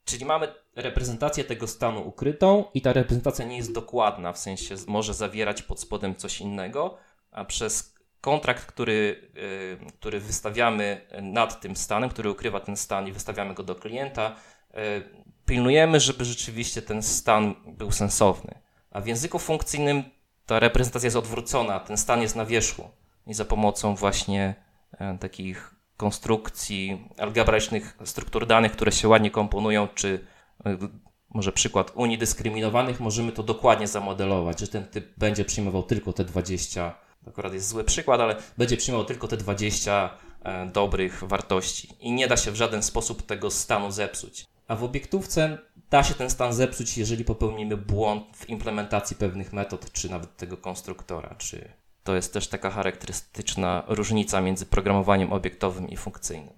Czyli 0.09 0.25
mamy 0.25 0.47
reprezentację 0.75 1.43
tego 1.43 1.67
stanu 1.67 2.07
ukrytą 2.07 2.65
i 2.73 2.81
ta 2.81 2.93
reprezentacja 2.93 3.45
nie 3.45 3.57
jest 3.57 3.73
dokładna, 3.73 4.33
w 4.33 4.37
sensie 4.37 4.75
może 4.87 5.13
zawierać 5.13 5.61
pod 5.61 5.79
spodem 5.79 6.15
coś 6.15 6.41
innego, 6.41 6.97
a 7.31 7.45
przez 7.45 7.95
kontrakt, 8.21 8.65
który, 8.65 9.31
y, 9.37 9.91
który 9.91 10.19
wystawiamy 10.19 11.07
nad 11.21 11.61
tym 11.61 11.75
stanem, 11.75 12.09
który 12.09 12.31
ukrywa 12.31 12.59
ten 12.59 12.77
stan 12.77 13.07
i 13.07 13.11
wystawiamy 13.11 13.53
go 13.53 13.63
do 13.63 13.75
klienta, 13.75 14.35
y, 14.71 14.75
pilnujemy, 15.45 15.99
żeby 15.99 16.25
rzeczywiście 16.25 16.81
ten 16.81 17.03
stan 17.03 17.55
był 17.67 17.91
sensowny. 17.91 18.59
A 18.91 19.01
w 19.01 19.07
języku 19.07 19.39
funkcyjnym 19.39 20.03
ta 20.45 20.59
reprezentacja 20.59 21.07
jest 21.07 21.17
odwrócona, 21.17 21.79
ten 21.79 21.97
stan 21.97 22.21
jest 22.21 22.35
na 22.35 22.45
wierzchu 22.45 22.89
i 23.27 23.33
za 23.33 23.45
pomocą 23.45 23.95
właśnie 23.95 24.55
e, 24.91 25.17
takich 25.17 25.78
konstrukcji 25.99 27.07
algebraicznych 27.17 27.97
struktur 28.05 28.47
danych, 28.47 28.71
które 28.71 28.91
się 28.91 29.07
ładnie 29.07 29.31
komponują, 29.31 29.87
czy 29.95 30.25
e, 30.65 30.77
może 31.29 31.51
przykład 31.51 31.91
unii 31.95 32.17
dyskryminowanych, 32.17 32.99
możemy 32.99 33.31
to 33.31 33.43
dokładnie 33.43 33.87
zamodelować, 33.87 34.59
że 34.59 34.67
ten 34.67 34.85
typ 34.85 35.13
będzie 35.17 35.45
przyjmował 35.45 35.83
tylko 35.83 36.13
te 36.13 36.25
20, 36.25 36.95
akurat 37.27 37.53
jest 37.53 37.67
zły 37.67 37.83
przykład, 37.83 38.21
ale 38.21 38.35
będzie 38.57 38.77
przyjmował 38.77 39.05
tylko 39.05 39.27
te 39.27 39.37
20 39.37 40.09
e, 40.43 40.65
dobrych 40.65 41.23
wartości 41.23 41.89
i 41.99 42.11
nie 42.11 42.27
da 42.27 42.37
się 42.37 42.51
w 42.51 42.55
żaden 42.55 42.83
sposób 42.83 43.25
tego 43.25 43.51
stanu 43.51 43.91
zepsuć. 43.91 44.45
A 44.67 44.75
w 44.75 44.83
obiektówce 44.83 45.57
da 45.89 46.03
się 46.03 46.13
ten 46.13 46.29
stan 46.29 46.53
zepsuć, 46.53 46.97
jeżeli 46.97 47.25
popełnimy 47.25 47.77
błąd 47.77 48.37
w 48.37 48.49
implementacji 48.49 49.15
pewnych 49.15 49.53
metod, 49.53 49.91
czy 49.91 50.09
nawet 50.09 50.37
tego 50.37 50.57
konstruktora, 50.57 51.35
czy 51.37 51.78
to 52.09 52.15
jest 52.15 52.33
też 52.33 52.47
taka 52.47 52.69
charakterystyczna 52.69 53.83
różnica 53.87 54.41
między 54.41 54.65
programowaniem 54.65 55.33
obiektowym 55.33 55.89
i 55.89 55.97
funkcyjnym. 55.97 56.53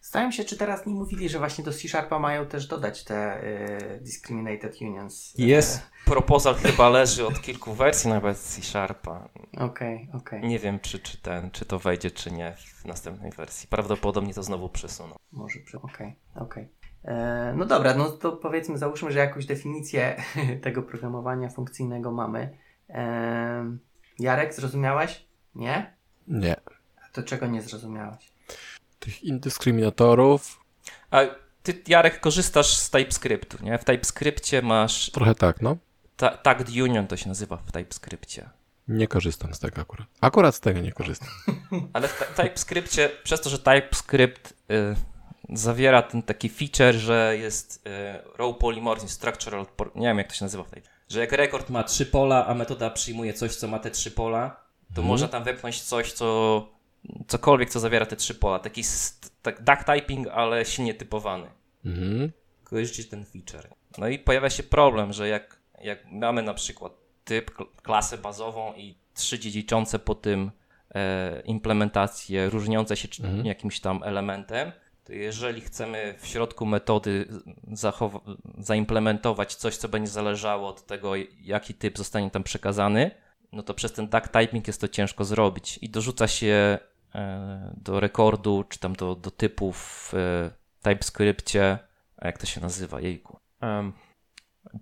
Zastanawiam 0.00 0.32
się, 0.32 0.44
czy 0.44 0.56
teraz 0.56 0.86
nie 0.86 0.94
mówili, 0.94 1.28
że 1.28 1.38
właśnie 1.38 1.64
do 1.64 1.72
C-Sharpa 1.72 2.18
mają 2.18 2.46
też 2.46 2.66
dodać 2.66 3.04
te 3.04 3.44
y, 3.44 4.00
discriminated 4.00 4.80
unions. 4.80 5.34
Jest. 5.38 5.82
Proposal 6.04 6.54
chyba 6.54 6.88
leży 6.88 7.26
od 7.26 7.40
kilku 7.40 7.74
wersji 7.74 8.10
nawet 8.10 8.38
C-Sharpa. 8.38 9.28
Okej, 9.52 9.62
okay, 9.62 10.20
okej. 10.20 10.38
Okay. 10.38 10.40
Nie 10.40 10.58
wiem, 10.58 10.80
czy, 10.80 10.98
czy, 10.98 11.18
ten, 11.18 11.50
czy 11.50 11.64
to 11.64 11.78
wejdzie, 11.78 12.10
czy 12.10 12.30
nie 12.32 12.56
w 12.56 12.84
następnej 12.84 13.32
wersji. 13.32 13.68
Prawdopodobnie 13.68 14.34
to 14.34 14.42
znowu 14.42 14.68
przesuną. 14.68 15.14
Może, 15.32 15.58
okej, 15.82 16.16
okej. 16.34 16.68
Okay, 17.04 17.14
e, 17.14 17.54
no 17.56 17.64
dobra, 17.66 17.94
no 17.94 18.10
to 18.10 18.32
powiedzmy, 18.32 18.78
załóżmy, 18.78 19.12
że 19.12 19.18
jakąś 19.18 19.46
definicję 19.46 20.22
tego 20.64 20.82
programowania 20.82 21.48
funkcyjnego 21.48 22.12
mamy. 22.12 22.58
E, 22.88 23.89
Jarek, 24.20 24.54
zrozumiałeś? 24.54 25.24
Nie? 25.54 25.94
Nie. 26.28 26.56
A 27.04 27.08
to 27.12 27.22
czego 27.22 27.46
nie 27.46 27.62
zrozumiałeś? 27.62 28.32
Tych 28.98 29.22
indyskryminatorów. 29.22 30.60
A 31.10 31.20
ty, 31.62 31.82
Jarek, 31.86 32.20
korzystasz 32.20 32.76
z 32.76 32.90
TypeScriptu, 32.90 33.64
nie? 33.64 33.78
W 33.78 33.84
TypeScriptie 33.84 34.62
masz... 34.62 35.10
Trochę 35.10 35.34
tak, 35.34 35.62
no. 35.62 35.76
Ta, 36.16 36.36
tagged 36.36 36.68
union 36.68 37.06
to 37.06 37.16
się 37.16 37.28
nazywa 37.28 37.56
w 37.56 37.72
TypeScriptie. 37.72 38.50
Nie 38.88 39.08
korzystam 39.08 39.54
z 39.54 39.58
tego 39.58 39.80
akurat. 39.80 40.08
Akurat 40.20 40.54
z 40.54 40.60
tego 40.60 40.80
nie 40.80 40.92
korzystam. 40.92 41.28
Ale 41.92 42.08
w 42.08 42.34
TypeScriptie, 42.36 43.10
przez 43.22 43.40
to, 43.40 43.50
że 43.50 43.58
TypeScript 43.58 44.52
y, 44.70 44.96
zawiera 45.48 46.02
ten 46.02 46.22
taki 46.22 46.48
feature, 46.48 46.94
że 46.94 47.36
jest 47.38 47.86
y, 47.86 47.90
row 48.38 48.58
polymorphism, 48.58 49.08
structural, 49.08 49.66
nie 49.94 50.06
wiem 50.06 50.18
jak 50.18 50.28
to 50.28 50.34
się 50.34 50.44
nazywa 50.44 50.64
w 50.64 50.70
tej, 50.70 50.82
że 51.10 51.20
jak 51.20 51.32
rekord 51.32 51.70
ma 51.70 51.84
trzy 51.84 52.06
pola, 52.06 52.46
a 52.46 52.54
metoda 52.54 52.90
przyjmuje 52.90 53.34
coś, 53.34 53.56
co 53.56 53.68
ma 53.68 53.78
te 53.78 53.90
trzy 53.90 54.10
pola, 54.10 54.50
to 54.88 54.94
hmm. 54.94 55.08
można 55.08 55.28
tam 55.28 55.44
wepchnąć 55.44 55.82
coś, 55.82 56.12
co 56.12 56.68
cokolwiek, 57.26 57.70
co 57.70 57.80
zawiera 57.80 58.06
te 58.06 58.16
trzy 58.16 58.34
pola. 58.34 58.58
Taki 58.58 58.82
tak, 59.42 59.62
duck 59.62 59.84
typing, 59.84 60.28
ale 60.28 60.64
silnie 60.64 60.94
typowany. 60.94 61.46
Mhm. 61.84 62.32
Kojarzycie 62.64 63.04
ten 63.04 63.24
feature. 63.24 63.68
No 63.98 64.08
i 64.08 64.18
pojawia 64.18 64.50
się 64.50 64.62
problem, 64.62 65.12
że 65.12 65.28
jak, 65.28 65.60
jak 65.82 66.12
mamy 66.12 66.42
na 66.42 66.54
przykład 66.54 66.92
typ, 67.24 67.50
klasę 67.82 68.18
bazową 68.18 68.74
i 68.74 68.94
trzy 69.14 69.38
dziedziczące 69.38 69.98
po 69.98 70.14
tym 70.14 70.50
e, 70.94 71.40
implementacje 71.44 72.50
różniące 72.50 72.96
się 72.96 73.08
mhm. 73.24 73.46
jakimś 73.46 73.80
tam 73.80 74.02
elementem, 74.02 74.72
jeżeli 75.10 75.60
chcemy 75.60 76.14
w 76.18 76.26
środku 76.26 76.66
metody 76.66 77.28
zaimplementować 78.58 79.54
coś, 79.54 79.76
co 79.76 79.88
będzie 79.88 80.10
zależało 80.10 80.68
od 80.68 80.86
tego, 80.86 81.12
jaki 81.40 81.74
typ 81.74 81.98
zostanie 81.98 82.30
tam 82.30 82.42
przekazany, 82.42 83.10
no 83.52 83.62
to 83.62 83.74
przez 83.74 83.92
ten 83.92 84.08
duck 84.08 84.28
typing 84.28 84.66
jest 84.66 84.80
to 84.80 84.88
ciężko 84.88 85.24
zrobić 85.24 85.78
i 85.82 85.90
dorzuca 85.90 86.28
się 86.28 86.78
e, 87.14 87.74
do 87.76 88.00
rekordu, 88.00 88.64
czy 88.68 88.78
tam 88.78 88.92
do, 88.92 89.14
do 89.14 89.30
typów 89.30 89.76
w 90.12 90.50
TypeScriptie, 90.82 91.78
a 92.16 92.26
jak 92.26 92.38
to 92.38 92.46
się 92.46 92.60
nazywa, 92.60 93.00
jejku, 93.00 93.40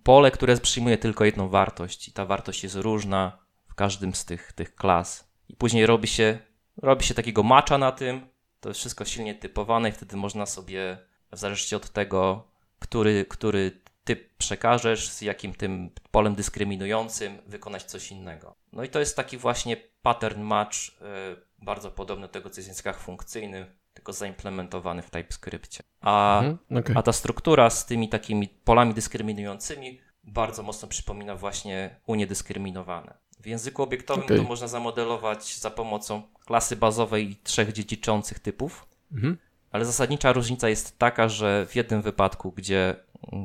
pole, 0.03 0.31
które 0.31 0.57
przyjmuje 0.57 0.99
tylko 0.99 1.25
jedną 1.25 1.49
wartość 1.49 2.09
i 2.09 2.13
ta 2.13 2.25
wartość 2.25 2.63
jest 2.63 2.77
różna 2.77 3.39
w 3.69 3.75
każdym 3.75 4.15
z 4.15 4.25
tych, 4.25 4.53
tych 4.53 4.75
klas. 4.75 5.29
I 5.49 5.57
później 5.57 5.87
robi 5.87 6.09
się, 6.09 6.39
robi 6.77 7.05
się 7.05 7.15
takiego 7.15 7.43
macza 7.43 7.79
na 7.79 7.93
tym, 7.93 8.29
to 8.61 8.69
jest 8.69 8.81
wszystko 8.81 9.05
silnie 9.05 9.35
typowane 9.35 9.89
i 9.89 9.93
wtedy 9.93 10.17
można 10.17 10.47
sobie, 10.47 10.99
w 11.33 11.39
zależności 11.39 11.75
od 11.75 11.91
tego, 11.91 12.49
który, 12.79 13.25
który 13.25 13.81
typ 14.05 14.37
przekażesz, 14.37 15.11
z 15.11 15.23
jakim 15.23 15.55
tym 15.55 15.91
polem 16.11 16.35
dyskryminującym, 16.35 17.39
wykonać 17.47 17.83
coś 17.83 18.11
innego. 18.11 18.55
No 18.73 18.85
i 18.85 18.89
to 18.89 19.01
jest 19.01 19.17
taki 19.17 19.37
właśnie 19.37 19.77
pattern 20.03 20.43
match, 20.43 20.77
yy, 21.01 21.07
bardzo 21.59 21.91
podobny 21.91 22.27
do 22.27 22.33
tego, 22.33 22.51
co 22.51 22.61
jest 22.61 22.69
w 22.69 22.71
językach 22.71 23.01
funkcyjnych, 23.01 23.67
tylko 23.95 24.13
zaimplementowany 24.13 25.03
w 25.03 25.11
TypeScriptie. 25.11 25.83
A, 26.01 26.39
mhm, 26.39 26.59
okay. 26.79 26.97
a 26.97 27.03
ta 27.03 27.13
struktura 27.13 27.71
z 27.71 27.87
tymi 27.87 28.09
takimi 28.09 28.49
polami 28.49 28.95
dyskryminującymi 28.95 30.01
bardzo 30.25 30.63
mocno 30.63 30.89
przypomina 30.89 31.37
właśnie 31.37 32.01
unie 32.07 32.27
dyskryminowane. 32.27 33.19
W 33.41 33.47
języku 33.47 33.83
obiektowym 33.83 34.25
okay. 34.25 34.37
to 34.37 34.43
można 34.43 34.69
zamodelować 34.69 35.57
za 35.57 35.71
pomocą 35.71 36.23
klasy 36.47 36.77
bazowej 36.77 37.31
i 37.31 37.37
trzech 37.37 37.73
dziedziczących 37.73 38.39
typów, 38.39 38.87
mhm. 39.13 39.39
ale 39.71 39.85
zasadnicza 39.85 40.33
różnica 40.33 40.69
jest 40.69 40.99
taka, 40.99 41.29
że 41.29 41.67
w 41.67 41.77
jednym 41.77 42.03
wypadku, 42.03 42.53
gdzie, 42.53 42.97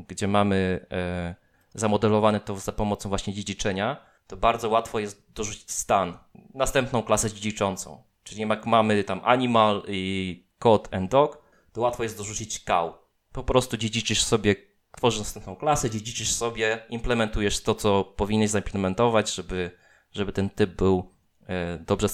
gdzie 0.07 0.27
mamy 0.27 0.85
e, 0.91 1.35
zamodelowane 1.73 2.39
to 2.39 2.57
za 2.57 2.71
pomocą 2.71 3.09
właśnie 3.09 3.33
dziedziczenia, 3.33 3.97
to 4.27 4.37
bardzo 4.37 4.69
łatwo 4.69 4.99
jest 4.99 5.23
dorzucić 5.35 5.71
stan, 5.71 6.17
następną 6.53 7.03
klasę 7.03 7.31
dziedziczącą. 7.31 8.03
Czyli 8.23 8.41
jak 8.41 8.65
mamy 8.65 9.03
tam 9.03 9.21
animal 9.23 9.83
i 9.87 10.43
cat 10.63 10.93
and 10.93 11.11
dog, 11.11 11.43
to 11.73 11.81
łatwo 11.81 12.03
jest 12.03 12.17
dorzucić 12.17 12.63
cow. 12.63 12.93
Po 13.31 13.43
prostu 13.43 13.77
dziedziczysz 13.77 14.23
sobie, 14.23 14.55
tworzysz 14.97 15.19
następną 15.19 15.55
klasę, 15.55 15.89
dziedziczysz 15.89 16.33
sobie, 16.33 16.85
implementujesz 16.89 17.61
to, 17.61 17.75
co 17.75 18.03
powinieneś 18.03 18.49
zaimplementować, 18.49 19.35
żeby 19.35 19.71
żeby 20.13 20.33
ten 20.33 20.49
typ 20.49 20.75
był 20.75 21.11
e, 21.47 21.77
dobrze, 21.77 22.07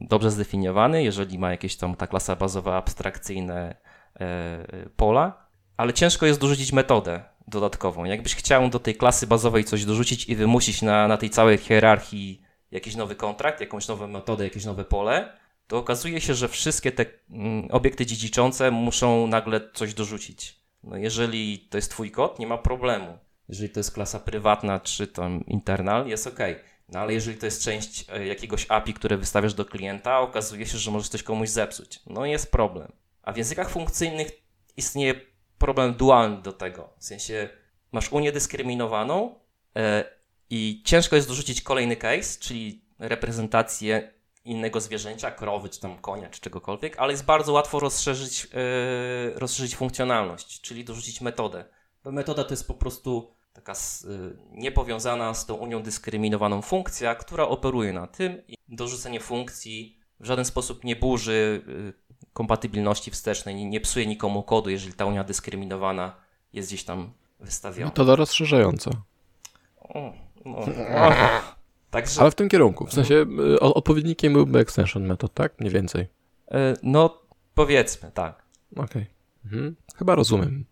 dobrze 0.00 0.30
zdefiniowany, 0.30 1.02
jeżeli 1.02 1.38
ma 1.38 1.50
jakieś 1.50 1.76
tam 1.76 1.96
ta 1.96 2.06
klasa 2.06 2.36
bazowa 2.36 2.76
abstrakcyjne 2.76 3.76
e, 4.20 4.66
pola, 4.96 5.46
ale 5.76 5.92
ciężko 5.92 6.26
jest 6.26 6.40
dorzucić 6.40 6.72
metodę 6.72 7.24
dodatkową. 7.48 8.04
Jakbyś 8.04 8.34
chciał 8.34 8.68
do 8.68 8.78
tej 8.78 8.94
klasy 8.94 9.26
bazowej 9.26 9.64
coś 9.64 9.84
dorzucić 9.84 10.28
i 10.28 10.36
wymusić 10.36 10.82
na, 10.82 11.08
na 11.08 11.16
tej 11.16 11.30
całej 11.30 11.58
hierarchii 11.58 12.42
jakiś 12.70 12.96
nowy 12.96 13.14
kontrakt, 13.14 13.60
jakąś 13.60 13.88
nową 13.88 14.06
metodę, 14.06 14.44
jakieś 14.44 14.64
nowe 14.64 14.84
pole, 14.84 15.32
to 15.66 15.78
okazuje 15.78 16.20
się, 16.20 16.34
że 16.34 16.48
wszystkie 16.48 16.92
te 16.92 17.06
mm, 17.30 17.68
obiekty 17.70 18.06
dziedziczące 18.06 18.70
muszą 18.70 19.26
nagle 19.26 19.60
coś 19.74 19.94
dorzucić. 19.94 20.60
No 20.84 20.96
jeżeli 20.96 21.58
to 21.58 21.78
jest 21.78 21.90
twój 21.90 22.10
kod, 22.10 22.38
nie 22.38 22.46
ma 22.46 22.58
problemu. 22.58 23.18
Jeżeli 23.48 23.70
to 23.70 23.80
jest 23.80 23.94
klasa 23.94 24.20
prywatna 24.20 24.80
czy 24.80 25.06
tam 25.06 25.44
internal, 25.46 26.06
jest 26.06 26.26
ok 26.26 26.38
No 26.88 27.00
ale 27.00 27.14
jeżeli 27.14 27.38
to 27.38 27.46
jest 27.46 27.62
część 27.62 28.04
e, 28.08 28.26
jakiegoś 28.26 28.66
API, 28.68 28.94
które 28.94 29.16
wystawiasz 29.16 29.54
do 29.54 29.64
klienta, 29.64 30.20
okazuje 30.20 30.66
się, 30.66 30.78
że 30.78 30.90
możesz 30.90 31.08
coś 31.08 31.22
komuś 31.22 31.48
zepsuć. 31.48 32.00
No 32.06 32.26
jest 32.26 32.50
problem. 32.50 32.92
A 33.22 33.32
w 33.32 33.36
językach 33.36 33.70
funkcyjnych 33.70 34.28
istnieje 34.76 35.14
problem 35.58 35.94
dualny 35.94 36.42
do 36.42 36.52
tego. 36.52 36.90
W 36.98 37.04
sensie 37.04 37.48
masz 37.92 38.12
unię 38.12 38.32
dyskryminowaną 38.32 39.34
e, 39.76 40.04
i 40.50 40.82
ciężko 40.84 41.16
jest 41.16 41.28
dorzucić 41.28 41.62
kolejny 41.62 41.96
case, 41.96 42.40
czyli 42.40 42.84
reprezentację 42.98 44.12
innego 44.44 44.80
zwierzęcia, 44.80 45.30
krowy, 45.30 45.68
czy 45.68 45.80
tam 45.80 45.98
konia, 45.98 46.30
czy 46.30 46.40
czegokolwiek, 46.40 46.98
ale 46.98 47.12
jest 47.12 47.24
bardzo 47.24 47.52
łatwo 47.52 47.80
rozszerzyć, 47.80 48.48
e, 48.54 49.38
rozszerzyć 49.38 49.76
funkcjonalność, 49.76 50.60
czyli 50.60 50.84
dorzucić 50.84 51.20
metodę. 51.20 51.64
Bo 52.04 52.12
metoda 52.12 52.44
to 52.44 52.50
jest 52.50 52.66
po 52.66 52.74
prostu 52.74 53.35
taka 53.56 53.72
e, 53.72 53.76
niepowiązana 54.52 55.34
z 55.34 55.46
tą 55.46 55.54
unią 55.54 55.82
dyskryminowaną 55.82 56.62
funkcja, 56.62 57.14
która 57.14 57.44
operuje 57.44 57.92
na 57.92 58.06
tym 58.06 58.42
i 58.48 58.54
dorzucenie 58.68 59.20
funkcji 59.20 59.98
w 60.20 60.26
żaden 60.26 60.44
sposób 60.44 60.84
nie 60.84 60.96
burzy 60.96 61.62
e, 61.68 61.92
kompatybilności 62.32 63.10
wstecznej, 63.10 63.54
nie, 63.54 63.64
nie 63.64 63.80
psuje 63.80 64.06
nikomu 64.06 64.42
kodu, 64.42 64.70
jeżeli 64.70 64.94
ta 64.94 65.04
unia 65.04 65.24
dyskryminowana 65.24 66.16
jest 66.52 66.68
gdzieś 66.68 66.84
tam 66.84 67.12
wystawiona. 67.40 67.86
Metoda 67.86 68.16
rozszerzająca. 68.16 68.90
O, 69.80 70.12
no, 70.44 70.58
no. 70.66 70.66
Także... 71.90 72.20
Ale 72.20 72.30
w 72.30 72.34
tym 72.34 72.48
kierunku, 72.48 72.86
w 72.86 72.92
sensie 72.92 73.26
y, 73.54 73.60
odpowiednikiem 73.60 74.32
byłby 74.32 74.58
extension 74.58 75.06
method, 75.06 75.34
tak? 75.34 75.60
Mniej 75.60 75.72
więcej. 75.72 76.06
No, 76.82 77.22
powiedzmy, 77.54 78.10
tak. 78.14 78.42
Okej. 78.72 78.84
Okay. 78.84 79.06
Mhm. 79.44 79.76
Chyba 79.96 80.14
rozumiem. 80.14 80.64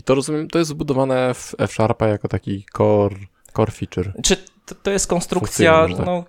I 0.00 0.02
to 0.02 0.14
rozumiem, 0.14 0.48
to 0.48 0.58
jest 0.58 0.68
zbudowane 0.68 1.34
w 1.34 1.54
F-Sharpa 1.58 2.08
jako 2.08 2.28
taki 2.28 2.64
core, 2.76 3.16
core 3.56 3.72
feature. 3.72 4.12
Czy 4.22 4.36
to, 4.66 4.74
to 4.74 4.90
jest 4.90 5.06
konstrukcja 5.06 5.88
tak. 5.88 6.06
no, 6.06 6.24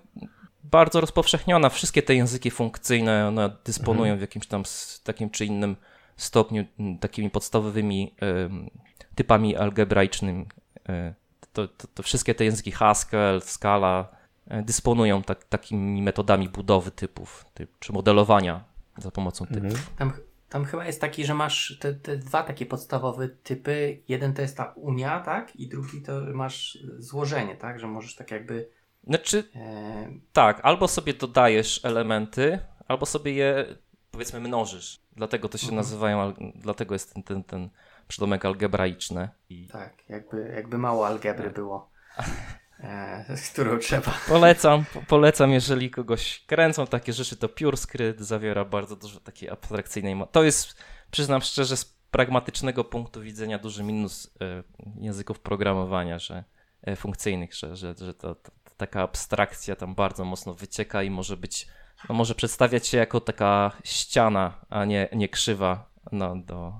bardzo 0.64 1.00
rozpowszechniona. 1.00 1.68
Wszystkie 1.68 2.02
te 2.02 2.14
języki 2.14 2.50
funkcyjne 2.50 3.28
one 3.28 3.56
dysponują 3.64 4.12
mhm. 4.12 4.18
w 4.18 4.20
jakimś 4.20 4.46
tam 4.46 4.62
takim 5.04 5.30
czy 5.30 5.44
innym 5.44 5.76
stopniu 6.16 6.64
takimi 7.00 7.30
podstawowymi 7.30 8.14
y, 8.22 9.14
typami 9.14 9.56
algebraicznymi. 9.56 10.46
Y, 10.88 11.14
to, 11.52 11.68
to, 11.68 11.86
to, 11.94 12.02
wszystkie 12.02 12.34
te 12.34 12.44
języki 12.44 12.72
Haskell, 12.72 13.42
Scala 13.42 14.08
e, 14.48 14.62
dysponują 14.62 15.22
tak, 15.22 15.44
takimi 15.44 16.02
metodami 16.02 16.48
budowy 16.48 16.90
typów, 16.90 17.44
typ, 17.54 17.70
czy 17.78 17.92
modelowania 17.92 18.64
za 18.98 19.10
pomocą 19.10 19.46
typów. 19.46 19.90
Mhm. 20.00 20.31
Tam, 20.52 20.64
chyba 20.64 20.84
jest 20.84 21.00
taki, 21.00 21.24
że 21.24 21.34
masz 21.34 21.78
te, 21.80 21.94
te, 21.94 22.16
dwa 22.16 22.42
takie 22.42 22.66
podstawowe 22.66 23.28
typy. 23.28 24.02
Jeden 24.08 24.34
to 24.34 24.42
jest 24.42 24.56
ta 24.56 24.72
unia, 24.76 25.20
tak? 25.20 25.56
I 25.56 25.68
drugi 25.68 26.02
to 26.02 26.12
masz 26.34 26.78
złożenie, 26.98 27.56
tak? 27.56 27.80
Że 27.80 27.86
możesz 27.86 28.14
tak 28.14 28.30
jakby... 28.30 28.68
Znaczy, 29.04 29.44
e... 29.54 30.08
tak, 30.32 30.60
albo 30.62 30.88
sobie 30.88 31.14
dodajesz 31.14 31.84
elementy, 31.84 32.58
albo 32.88 33.06
sobie 33.06 33.32
je 33.32 33.66
powiedzmy 34.10 34.40
mnożysz. 34.40 35.00
Dlatego 35.12 35.48
to 35.48 35.58
się 35.58 35.66
mhm. 35.66 35.76
nazywają, 35.76 36.34
dlatego 36.54 36.94
jest 36.94 37.14
ten, 37.14 37.22
ten, 37.22 37.44
ten 37.44 37.70
przydomek 38.08 38.44
algebraiczny. 38.44 39.28
I... 39.48 39.68
Tak, 39.68 40.08
jakby, 40.08 40.52
jakby 40.56 40.78
mało 40.78 41.06
algebry 41.06 41.44
tak. 41.44 41.54
było. 41.54 41.90
E, 42.82 43.24
którą 43.52 43.78
trzeba. 43.78 44.14
Polecam, 44.28 44.84
polecam, 45.08 45.52
jeżeli 45.52 45.90
kogoś 45.90 46.44
kręcą 46.46 46.86
takie 46.86 47.12
rzeczy, 47.12 47.36
to 47.36 47.48
PureScript 47.48 48.20
zawiera 48.20 48.64
bardzo 48.64 48.96
dużo 48.96 49.20
takiej 49.20 49.50
abstrakcyjnej. 49.50 50.16
To 50.32 50.42
jest, 50.42 50.76
przyznam 51.10 51.40
szczerze, 51.40 51.76
z 51.76 51.84
pragmatycznego 52.10 52.84
punktu 52.84 53.20
widzenia 53.20 53.58
duży 53.58 53.82
minus 53.82 54.34
e, 54.40 54.62
języków 55.00 55.40
programowania, 55.40 56.18
że 56.18 56.44
e, 56.82 56.96
funkcyjnych, 56.96 57.54
że, 57.54 57.76
że, 57.76 57.94
że 57.98 58.14
to, 58.14 58.34
to, 58.34 58.52
taka 58.76 59.02
abstrakcja 59.02 59.76
tam 59.76 59.94
bardzo 59.94 60.24
mocno 60.24 60.54
wycieka 60.54 61.02
i 61.02 61.10
może 61.10 61.36
być, 61.36 61.66
no 62.08 62.14
może 62.14 62.34
przedstawiać 62.34 62.86
się 62.86 62.98
jako 62.98 63.20
taka 63.20 63.72
ściana, 63.84 64.64
a 64.70 64.84
nie, 64.84 65.08
nie 65.12 65.28
krzywa 65.28 65.92
no, 66.12 66.36
do 66.36 66.72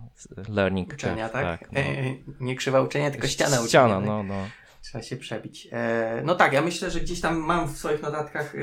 learning 0.48 0.92
uczenia, 0.92 1.28
tak? 1.28 1.60
tak 1.60 1.72
no. 1.72 1.80
nie 2.40 2.56
krzywa 2.56 2.80
uczenia, 2.80 3.10
tylko 3.10 3.26
ściana 3.26 3.56
uczenia. 3.56 3.68
Ściana, 3.68 3.96
tak? 3.96 4.04
no, 4.06 4.22
no. 4.22 4.46
Trzeba 4.83 5.05
się 5.05 5.16
przebić. 5.16 5.68
E, 5.73 6.23
no 6.25 6.35
tak, 6.35 6.53
ja 6.53 6.62
myślę, 6.62 6.90
że 6.90 7.01
gdzieś 7.01 7.21
tam 7.21 7.38
mam 7.38 7.68
w 7.68 7.79
swoich 7.79 8.03
notatkach 8.03 8.55
e, 8.55 8.59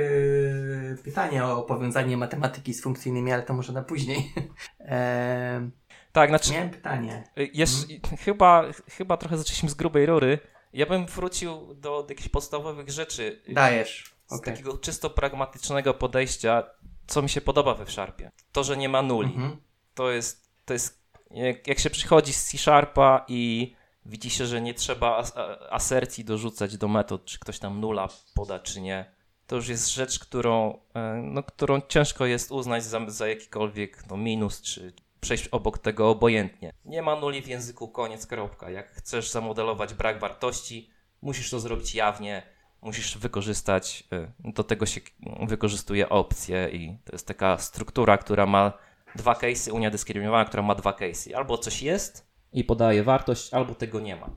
pytanie 1.03 1.45
o 1.45 1.63
powiązanie 1.63 2.17
matematyki 2.17 2.73
z 2.73 2.83
funkcyjnymi, 2.83 3.31
ale 3.31 3.43
to 3.43 3.53
może 3.53 3.73
na 3.73 3.83
później. 3.83 4.33
E, 4.79 5.69
tak, 6.11 6.29
znaczy... 6.29 6.53
Miałem 6.53 6.69
pytanie. 6.69 7.23
Hmm? 7.35 8.17
chyba, 8.19 8.65
chyba 8.87 9.17
trochę 9.17 9.37
zaczęliśmy 9.37 9.69
z 9.69 9.73
grubej 9.73 10.05
rury. 10.05 10.39
Ja 10.73 10.85
bym 10.85 11.05
wrócił 11.05 11.75
do, 11.75 12.03
do 12.03 12.05
jakichś 12.09 12.29
podstawowych 12.29 12.89
rzeczy. 12.89 13.41
Dajesz. 13.49 14.15
Z 14.25 14.33
okay. 14.33 14.53
takiego 14.53 14.77
czysto 14.77 15.09
pragmatycznego 15.09 15.93
podejścia, 15.93 16.63
co 17.07 17.21
mi 17.21 17.29
się 17.29 17.41
podoba 17.41 17.75
we 17.75 17.85
Sharpie. 17.85 18.31
To, 18.51 18.63
że 18.63 18.77
nie 18.77 18.89
ma 18.89 19.01
nuli. 19.01 19.35
Mm 19.35 19.49
-hmm. 19.49 19.57
To 19.93 20.11
jest 20.11 20.49
to 20.69 20.73
jest, 20.73 21.03
jak, 21.31 21.67
jak 21.67 21.79
się 21.79 21.89
przychodzi 21.89 22.33
z 22.33 22.45
C-Sharpa 22.45 23.25
i 23.27 23.73
widzi 24.05 24.29
się, 24.29 24.45
że 24.45 24.61
nie 24.61 24.73
trzeba 24.73 25.17
as 25.17 25.33
asercji 25.69 26.25
dorzucać 26.25 26.77
do 26.77 26.87
metod, 26.87 27.25
czy 27.25 27.39
ktoś 27.39 27.59
tam 27.59 27.79
nula 27.79 28.07
poda, 28.35 28.59
czy 28.59 28.81
nie, 28.81 29.05
to 29.49 29.55
już 29.55 29.67
jest 29.67 29.89
rzecz, 29.89 30.19
którą, 30.19 30.79
e, 30.93 31.21
no, 31.23 31.43
którą 31.43 31.81
ciężko 31.87 32.25
jest 32.25 32.51
uznać 32.51 32.83
za, 32.83 33.09
za 33.09 33.27
jakikolwiek 33.27 34.03
no, 34.09 34.17
minus, 34.17 34.61
czy 34.61 34.93
przejść 35.21 35.47
obok 35.47 35.77
tego 35.77 36.09
obojętnie. 36.09 36.73
Nie 36.85 37.01
ma 37.01 37.15
nuli 37.15 37.41
w 37.41 37.47
języku, 37.47 37.87
koniec, 37.87 38.27
kropka. 38.27 38.69
Jak 38.69 38.91
chcesz 38.91 39.29
zamodelować 39.29 39.93
brak 39.93 40.19
wartości, 40.19 40.89
musisz 41.21 41.49
to 41.49 41.59
zrobić 41.59 41.95
jawnie, 41.95 42.43
musisz 42.81 43.17
wykorzystać, 43.17 44.03
e, 44.11 44.31
do 44.39 44.63
tego 44.63 44.85
się 44.85 45.01
wykorzystuje 45.47 46.09
opcje 46.09 46.69
i 46.69 46.97
to 47.05 47.11
jest 47.11 47.27
taka 47.27 47.57
struktura, 47.57 48.17
która 48.17 48.45
ma 48.45 48.73
dwa 49.15 49.33
case'y, 49.33 49.71
Unia 49.71 49.91
Dyskryminowana, 49.91 50.45
która 50.45 50.63
ma 50.63 50.75
dwa 50.75 50.91
case'y. 50.91 51.33
Albo 51.33 51.57
coś 51.57 51.81
jest 51.81 52.28
i 52.53 52.63
podaje 52.63 53.03
wartość, 53.03 53.53
albo 53.53 53.75
tego 53.75 53.99
nie 53.99 54.15
ma. 54.15 54.29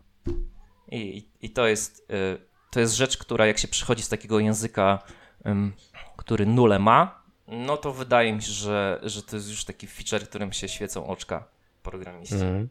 I, 0.89 1.29
i 1.41 1.51
to, 1.51 1.67
jest, 1.67 2.07
y, 2.11 2.39
to 2.71 2.81
jest 2.81 2.95
rzecz, 2.95 3.17
która 3.17 3.47
jak 3.47 3.59
się 3.59 3.69
przychodzi 3.69 4.03
z 4.03 4.09
takiego 4.09 4.41
języka, 4.41 4.99
który 6.17 6.47
nule 6.47 6.79
ma, 6.79 7.23
no 7.49 7.77
to 7.77 7.93
wydaje 7.93 8.33
mi 8.33 8.43
się, 8.43 8.53
że, 8.53 9.01
że 9.03 9.23
to 9.23 9.37
jest 9.37 9.51
już 9.51 9.65
taki 9.65 9.87
feature, 9.87 10.29
którym 10.29 10.53
się 10.53 10.69
świecą 10.69 11.07
oczka 11.07 11.45
programisty. 11.83 12.37
Mm. 12.37 12.69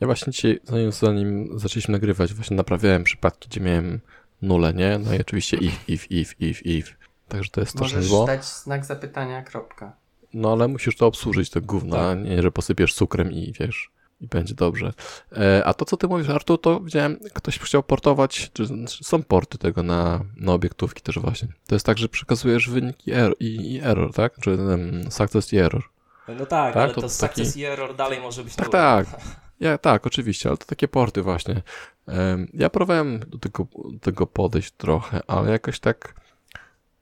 Ja 0.00 0.06
właśnie 0.06 0.32
dzisiaj, 0.32 0.60
zanim, 0.64 0.92
zanim 0.92 1.58
zaczęliśmy 1.58 1.92
nagrywać, 1.92 2.34
właśnie 2.34 2.56
naprawiałem 2.56 3.04
przypadki, 3.04 3.48
gdzie 3.48 3.60
miałem 3.60 4.00
nulę, 4.42 4.74
nie? 4.74 4.98
No 4.98 5.14
i 5.14 5.20
oczywiście 5.20 5.56
if, 5.56 5.76
if, 5.88 6.06
if, 6.10 6.34
if, 6.38 6.60
if. 6.64 6.92
Także 7.28 7.50
to 7.50 7.60
jest 7.60 7.80
Możesz 7.80 8.06
zło. 8.06 8.26
dać 8.26 8.44
znak 8.44 8.84
zapytania, 8.84 9.42
kropka. 9.42 9.96
No 10.34 10.52
ale 10.52 10.68
musisz 10.68 10.96
to 10.96 11.06
obsłużyć, 11.06 11.50
te 11.50 11.60
gówna, 11.60 11.96
tak. 11.96 12.24
nie, 12.24 12.42
że 12.42 12.50
posypiesz 12.50 12.94
cukrem 12.94 13.32
i 13.32 13.52
wiesz, 13.60 13.90
i 14.24 14.28
będzie 14.28 14.54
dobrze. 14.54 14.92
E, 15.36 15.64
a 15.64 15.74
to, 15.74 15.84
co 15.84 15.96
ty 15.96 16.08
mówisz, 16.08 16.28
Artur, 16.28 16.60
to 16.60 16.80
widziałem, 16.80 17.18
ktoś 17.34 17.58
chciał 17.58 17.82
portować, 17.82 18.50
czy, 18.52 18.66
są 18.86 19.22
porty 19.22 19.58
tego 19.58 19.82
na, 19.82 20.20
na 20.36 20.52
obiektówki 20.52 21.02
też 21.02 21.18
właśnie. 21.18 21.48
To 21.66 21.74
jest 21.74 21.86
tak, 21.86 21.98
że 21.98 22.08
przekazujesz 22.08 22.70
wynik 22.70 23.06
i, 23.06 23.12
error, 23.12 23.36
i, 23.40 23.74
i 23.74 23.80
error 23.82 24.12
tak? 24.12 24.34
Czy 24.40 24.50
um, 24.50 25.10
success 25.10 25.52
i 25.52 25.58
error. 25.58 25.82
No 26.28 26.46
tak, 26.46 26.74
tak? 26.74 26.82
ale 26.82 26.94
to, 26.94 27.00
to 27.00 27.08
success 27.08 27.48
taki... 27.48 27.60
i 27.60 27.64
error 27.64 27.96
dalej 27.96 28.20
może 28.20 28.44
być 28.44 28.56
Tak, 28.56 28.68
tak. 28.68 29.06
Ja, 29.60 29.78
tak, 29.78 30.06
oczywiście, 30.06 30.48
ale 30.48 30.58
to 30.58 30.66
takie 30.66 30.88
porty 30.88 31.22
właśnie. 31.22 31.62
Um, 32.06 32.48
ja 32.54 32.70
próbowałem 32.70 33.20
do 33.28 33.38
tego, 33.38 33.66
do 33.92 33.98
tego 34.00 34.26
podejść 34.26 34.70
trochę, 34.70 35.20
ale 35.26 35.50
jakoś 35.50 35.80
tak 35.80 36.14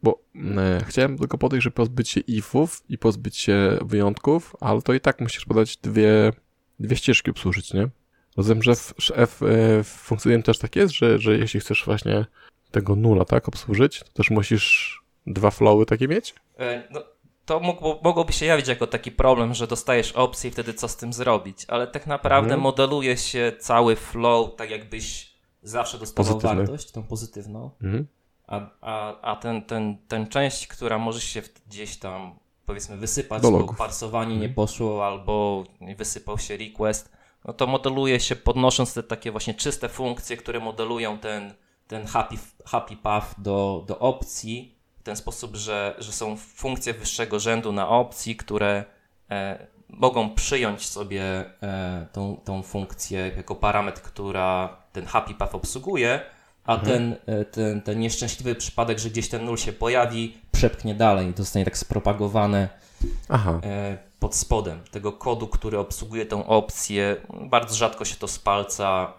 bo 0.03 0.23
e, 0.57 0.85
chciałem 0.87 1.19
tylko 1.19 1.39
podejść, 1.39 1.65
żeby 1.65 1.75
pozbyć 1.75 2.09
się 2.09 2.21
ifów 2.21 2.83
i 2.89 2.99
pozbyć 2.99 3.37
się 3.37 3.79
wyjątków, 3.83 4.57
ale 4.61 4.83
to 4.83 4.93
i 4.93 5.01
tak 5.01 5.21
musisz 5.21 5.45
podać 5.45 5.77
dwie, 5.77 6.33
dwie 6.83 6.97
ścieżki 6.97 7.31
obsłużyć, 7.31 7.75
nie? 7.75 7.89
Rozumiem, 8.37 8.63
że 8.63 8.75
w, 8.75 8.95
F, 9.15 9.41
w 9.85 9.87
funkcjonuje 9.87 10.43
też 10.43 10.59
tak 10.59 10.77
jest, 10.77 10.95
że, 10.95 11.19
że 11.19 11.39
jeśli 11.39 11.61
chcesz 11.61 11.85
właśnie 11.85 12.27
tego 12.71 12.97
nula, 12.97 13.25
tak, 13.25 13.49
obsłużyć, 13.49 13.99
to 13.99 14.13
też 14.13 14.31
musisz 14.31 15.01
dwa 15.27 15.51
flowy 15.51 15.87
takie 15.87 16.09
mieć? 16.09 16.35
E, 16.59 16.83
no, 16.91 17.03
to 17.45 17.61
mogłoby 18.03 18.33
się 18.33 18.47
jawić 18.47 18.69
jako 18.69 18.87
taki 18.87 19.11
problem, 19.11 19.55
że 19.55 19.67
dostajesz 19.67 20.13
opcję 20.13 20.51
i 20.51 20.53
wtedy 20.53 20.75
co 20.75 20.89
z 20.89 20.97
tym 20.97 21.13
zrobić, 21.13 21.65
ale 21.69 21.87
tak 21.87 22.07
naprawdę 22.07 22.55
mhm. 22.55 22.61
modeluje 22.61 23.17
się 23.17 23.53
cały 23.59 23.97
flow 23.97 24.57
tak 24.57 24.71
jakbyś 24.71 25.33
zawsze 25.63 25.99
dostawał 25.99 26.35
Pozytywny. 26.35 26.57
wartość, 26.57 26.91
tą 26.91 27.03
pozytywną. 27.03 27.71
Mhm. 27.83 28.07
A, 28.47 28.71
a, 28.81 29.21
a 29.21 29.37
ten, 29.37 29.63
ten, 29.63 29.97
ten 30.09 30.27
część, 30.27 30.67
która 30.67 30.99
może 30.99 31.21
się 31.21 31.43
gdzieś 31.67 31.97
tam 31.97 32.39
powiedzmy 32.67 32.97
wysypać, 32.97 33.43
bo 33.43 33.75
parsowanie 33.75 34.31
nie 34.31 34.35
mhm. 34.35 34.55
poszło 34.55 35.07
albo 35.07 35.65
wysypał 35.97 36.39
się 36.39 36.57
request, 36.57 37.13
no 37.45 37.53
to 37.53 37.67
modeluje 37.67 38.21
się 38.21 38.37
podnosząc 38.37 38.95
te 38.95 39.03
takie 39.03 39.33
właśnie 39.33 39.55
czyste 39.55 39.89
funkcje, 39.89 40.37
które 40.37 40.61
modelują 40.61 41.19
ten, 41.19 41.55
ten 41.89 42.07
happy, 42.07 42.37
happy 42.65 42.97
path 42.97 43.35
do, 43.39 43.85
do 43.87 43.99
opcji 43.99 44.75
w 45.01 45.03
ten 45.03 45.17
sposób, 45.17 45.57
że, 45.57 45.95
że 45.99 46.13
są 46.13 46.37
funkcje 46.37 46.95
wyższego 46.95 47.39
rzędu 47.39 47.73
na 47.73 47.89
opcji, 47.89 48.37
które 48.37 48.85
e, 49.31 49.67
mogą 49.89 50.35
przyjąć 50.35 50.89
sobie 50.89 51.23
e, 51.63 52.07
tą, 52.13 52.41
tą 52.45 52.63
funkcję 52.63 53.33
jako 53.37 53.55
parametr, 53.55 54.03
która 54.03 54.77
ten 54.93 55.07
happy 55.07 55.35
path 55.35 55.55
obsługuje, 55.55 56.21
a 56.65 56.75
mhm. 56.75 56.93
ten, 56.93 57.17
e, 57.37 57.45
ten, 57.45 57.83
ten 57.83 58.01
nieszczęśliwy 58.01 58.55
przypadek, 58.55 58.99
że 58.99 59.11
gdzieś 59.11 59.29
ten 59.29 59.45
nul 59.45 59.59
się 59.59 59.73
pojawi, 59.73 60.39
przepchnie 60.63 60.95
dalej 60.95 61.31
i 61.31 61.37
zostanie 61.37 61.65
tak 61.65 61.79
spropagowane 61.79 62.69
Aha. 63.29 63.61
E, 63.65 63.99
pod 64.19 64.35
spodem 64.35 64.81
tego 64.91 65.13
kodu, 65.13 65.49
który 65.49 65.79
obsługuje 65.79 66.27
tą 66.27 66.47
opcję. 66.47 67.17
Bardzo 67.51 67.75
rzadko 67.75 68.05
się 68.05 68.17
to 68.17 68.29
z 68.29 68.39
palca 68.39 69.13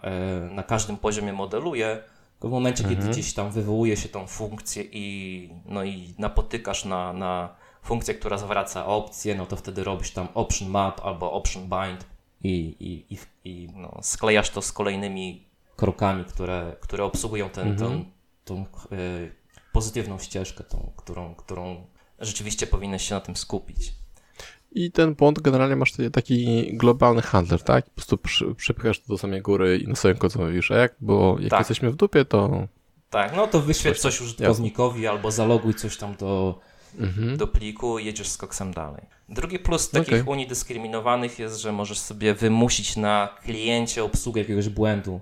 na 0.50 0.62
każdym 0.62 0.96
poziomie 0.96 1.32
modeluje. 1.32 2.02
W 2.40 2.48
momencie, 2.48 2.84
mhm. 2.84 3.00
kiedy 3.00 3.12
gdzieś 3.12 3.34
tam 3.34 3.50
wywołuje 3.50 3.96
się 3.96 4.08
tą 4.08 4.26
funkcję 4.26 4.84
i, 4.92 5.50
no 5.66 5.84
i 5.84 6.14
napotykasz 6.18 6.84
na, 6.84 7.12
na 7.12 7.48
funkcję, 7.82 8.14
która 8.14 8.38
zwraca 8.38 8.86
opcję, 8.86 9.34
no 9.34 9.46
to 9.46 9.56
wtedy 9.56 9.84
robisz 9.84 10.10
tam 10.10 10.28
option 10.34 10.68
map 10.68 11.00
albo 11.04 11.32
option 11.32 11.62
bind 11.62 12.06
i, 12.44 12.76
i, 12.80 13.14
i, 13.14 13.18
i 13.44 13.68
no, 13.76 13.98
sklejasz 14.02 14.50
to 14.50 14.62
z 14.62 14.72
kolejnymi 14.72 15.46
krokami, 15.76 16.24
które, 16.24 16.76
które 16.80 17.04
obsługują 17.04 17.50
ten, 17.50 17.68
mhm. 17.68 18.04
tą, 18.44 18.64
tą 18.64 18.64
y, 18.96 19.43
pozytywną 19.74 20.18
ścieżkę, 20.18 20.64
tą, 20.64 20.92
którą, 20.96 21.34
którą 21.34 21.86
rzeczywiście 22.18 22.66
powinieneś 22.66 23.08
się 23.08 23.14
na 23.14 23.20
tym 23.20 23.36
skupić. 23.36 23.92
I 24.72 24.92
ten 24.92 25.14
błąd 25.14 25.40
generalnie 25.40 25.76
masz 25.76 25.92
taki 26.12 26.68
globalny 26.76 27.22
handler, 27.22 27.62
tak? 27.62 27.84
Po 27.84 27.90
prostu 27.90 28.18
przy, 28.18 28.54
przypychasz 28.54 29.00
to 29.00 29.08
do 29.08 29.18
samej 29.18 29.42
góry 29.42 29.78
i 29.78 29.88
na 29.88 29.94
swoim 29.94 30.16
końcu 30.16 30.42
mówisz, 30.42 30.70
a 30.70 30.76
jak, 30.76 30.94
bo 31.00 31.36
jak 31.40 31.50
tak. 31.50 31.60
jesteśmy 31.60 31.90
w 31.90 31.96
dupie, 31.96 32.24
to... 32.24 32.68
Tak, 33.10 33.36
no 33.36 33.46
to 33.46 33.60
wyświetl 33.60 34.00
coś, 34.00 34.20
użytkownikowi 34.20 35.02
ja. 35.02 35.10
albo 35.10 35.30
zaloguj 35.30 35.74
coś 35.74 35.96
tam 35.96 36.16
do, 36.16 36.60
mhm. 36.98 37.36
do 37.36 37.46
pliku 37.46 37.98
i 37.98 38.04
jedziesz 38.04 38.28
z 38.28 38.36
koksem 38.36 38.74
dalej. 38.74 39.02
Drugi 39.28 39.58
plus 39.58 39.90
takich 39.90 40.20
okay. 40.20 40.32
unii 40.32 40.46
dyskryminowanych 40.46 41.38
jest, 41.38 41.60
że 41.60 41.72
możesz 41.72 41.98
sobie 41.98 42.34
wymusić 42.34 42.96
na 42.96 43.28
kliencie 43.42 44.04
obsługę 44.04 44.40
jakiegoś 44.40 44.68
błędu. 44.68 45.20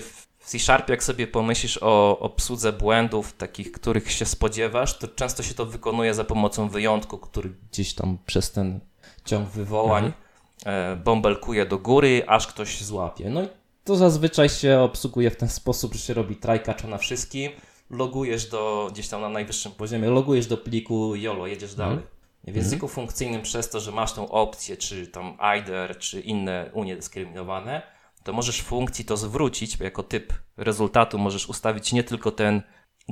W 0.00 0.26
C-Sharp, 0.44 0.88
jak 0.88 1.04
sobie 1.04 1.26
pomyślisz 1.26 1.78
o 1.82 2.18
obsłudze 2.18 2.72
błędów, 2.72 3.32
takich, 3.32 3.72
których 3.72 4.12
się 4.12 4.24
spodziewasz, 4.24 4.98
to 4.98 5.08
często 5.08 5.42
się 5.42 5.54
to 5.54 5.66
wykonuje 5.66 6.14
za 6.14 6.24
pomocą 6.24 6.68
wyjątku, 6.68 7.18
który 7.18 7.54
gdzieś 7.70 7.94
tam 7.94 8.18
przez 8.26 8.52
ten 8.52 8.80
ciąg 9.24 9.48
wywołań 9.48 10.04
mhm. 10.04 10.24
E, 10.66 10.96
bąbelkuje 10.96 11.66
do 11.66 11.78
góry, 11.78 12.22
aż 12.26 12.46
ktoś 12.46 12.82
złapie. 12.82 13.30
No 13.30 13.42
i 13.42 13.48
to 13.84 13.96
zazwyczaj 13.96 14.48
się 14.48 14.80
obsługuje 14.80 15.30
w 15.30 15.36
ten 15.36 15.48
sposób, 15.48 15.92
że 15.92 15.98
się 15.98 16.14
robi 16.14 16.36
try 16.36 16.60
na 16.88 16.98
wszystkim, 16.98 17.52
logujesz 17.90 18.46
do, 18.46 18.88
gdzieś 18.92 19.08
tam 19.08 19.20
na 19.20 19.28
najwyższym 19.28 19.72
poziomie, 19.72 20.10
logujesz 20.10 20.46
do 20.46 20.56
pliku, 20.56 21.16
jolo, 21.16 21.46
jedziesz 21.46 21.70
mhm. 21.70 21.88
dalej. 21.88 22.04
W 22.44 22.48
mhm. 22.48 22.64
języku 22.64 22.88
funkcyjnym 22.88 23.42
przez 23.42 23.70
to, 23.70 23.80
że 23.80 23.92
masz 23.92 24.12
tą 24.12 24.28
opcję, 24.28 24.76
czy 24.76 25.06
tam 25.06 25.36
IDER, 25.58 25.98
czy 25.98 26.20
inne 26.20 26.70
unie 26.72 26.96
dyskryminowane, 26.96 27.82
to 28.24 28.32
możesz 28.32 28.62
funkcji 28.62 29.04
to 29.04 29.16
zwrócić, 29.16 29.76
bo 29.76 29.84
jako 29.84 30.02
typ 30.02 30.32
rezultatu 30.56 31.18
możesz 31.18 31.48
ustawić 31.48 31.92
nie 31.92 32.04
tylko 32.04 32.30
ten, 32.30 32.62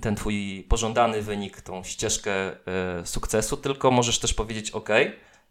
ten 0.03 0.17
twój 0.17 0.67
pożądany 0.69 1.23
wynik, 1.23 1.61
tą 1.61 1.85
ścieżkę 1.85 2.33
e, 2.67 3.07
sukcesu, 3.07 3.57
tylko 3.57 3.91
możesz 3.91 4.19
też 4.19 4.35
powiedzieć 4.35 4.71
OK, 4.71 4.89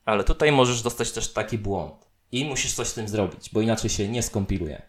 ale 0.06 0.24
tutaj 0.24 0.52
możesz 0.52 0.82
dostać 0.82 1.12
też 1.12 1.34
taki 1.34 1.58
błąd. 1.58 2.12
I 2.32 2.46
musisz 2.46 2.74
coś 2.74 2.88
z 2.88 2.94
tym 2.94 3.08
zrobić, 3.08 3.50
bo 3.54 3.62
inaczej 3.62 3.90
się 3.90 4.08
nie 4.08 4.24
skompiluje. 4.24 4.82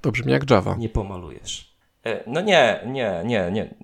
To 0.00 0.12
brzmi 0.12 0.32
jak 0.32 0.50
Java. 0.50 0.74
Nie 0.74 0.88
pomalujesz. 0.88 1.76
E, 2.04 2.24
no 2.26 2.40
nie, 2.40 2.80
nie, 2.86 3.22
nie, 3.24 3.50
nie. 3.52 3.74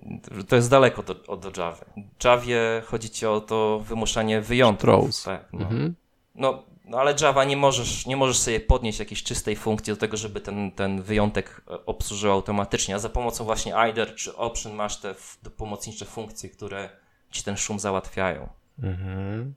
To 0.47 0.55
jest 0.55 0.69
daleko 0.69 1.03
do, 1.03 1.15
od 1.27 1.57
Java. 1.57 1.85
W 2.19 2.23
Javie 2.23 2.59
chodzi 2.85 3.09
ci 3.09 3.25
o 3.25 3.41
to 3.41 3.79
wymuszanie 3.79 4.41
wyjątków. 4.41 5.23
Tak, 5.23 5.47
no. 5.53 5.61
Mhm. 5.61 5.95
no. 6.35 6.63
No, 6.87 6.99
ale 6.99 7.15
Java 7.21 7.43
nie 7.43 7.57
możesz, 7.57 8.05
nie 8.05 8.17
możesz 8.17 8.37
sobie 8.37 8.59
podnieść 8.59 8.99
jakiejś 8.99 9.23
czystej 9.23 9.55
funkcji 9.55 9.93
do 9.93 9.97
tego, 9.97 10.17
żeby 10.17 10.41
ten, 10.41 10.71
ten 10.71 11.01
wyjątek 11.01 11.61
e, 11.67 11.85
obsłużył 11.85 12.31
automatycznie, 12.31 12.95
a 12.95 12.99
za 12.99 13.09
pomocą 13.09 13.45
właśnie 13.45 13.73
IDER 13.89 14.15
czy 14.15 14.35
option 14.35 14.73
masz 14.73 14.97
te 14.97 15.15
pomocnicze 15.57 16.05
funkcje, 16.05 16.49
które 16.49 16.89
ci 17.31 17.43
ten 17.43 17.57
szum 17.57 17.79
załatwiają. 17.79 18.49
Mhm. 18.83 19.53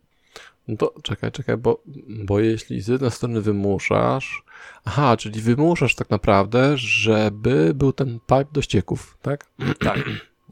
No 0.68 0.76
to 0.76 0.94
czekaj, 1.02 1.32
czekaj, 1.32 1.56
bo, 1.56 1.82
bo 2.24 2.40
jeśli 2.40 2.80
z 2.80 2.88
jednej 2.88 3.10
strony 3.10 3.40
wymuszasz, 3.40 4.42
aha, 4.84 5.16
czyli 5.16 5.40
wymuszasz 5.40 5.94
tak 5.94 6.10
naprawdę, 6.10 6.76
żeby 6.76 7.72
był 7.74 7.92
ten 7.92 8.20
pipe 8.20 8.46
do 8.52 8.62
ścieków, 8.62 9.18
tak? 9.22 9.46
Tak, 9.80 9.98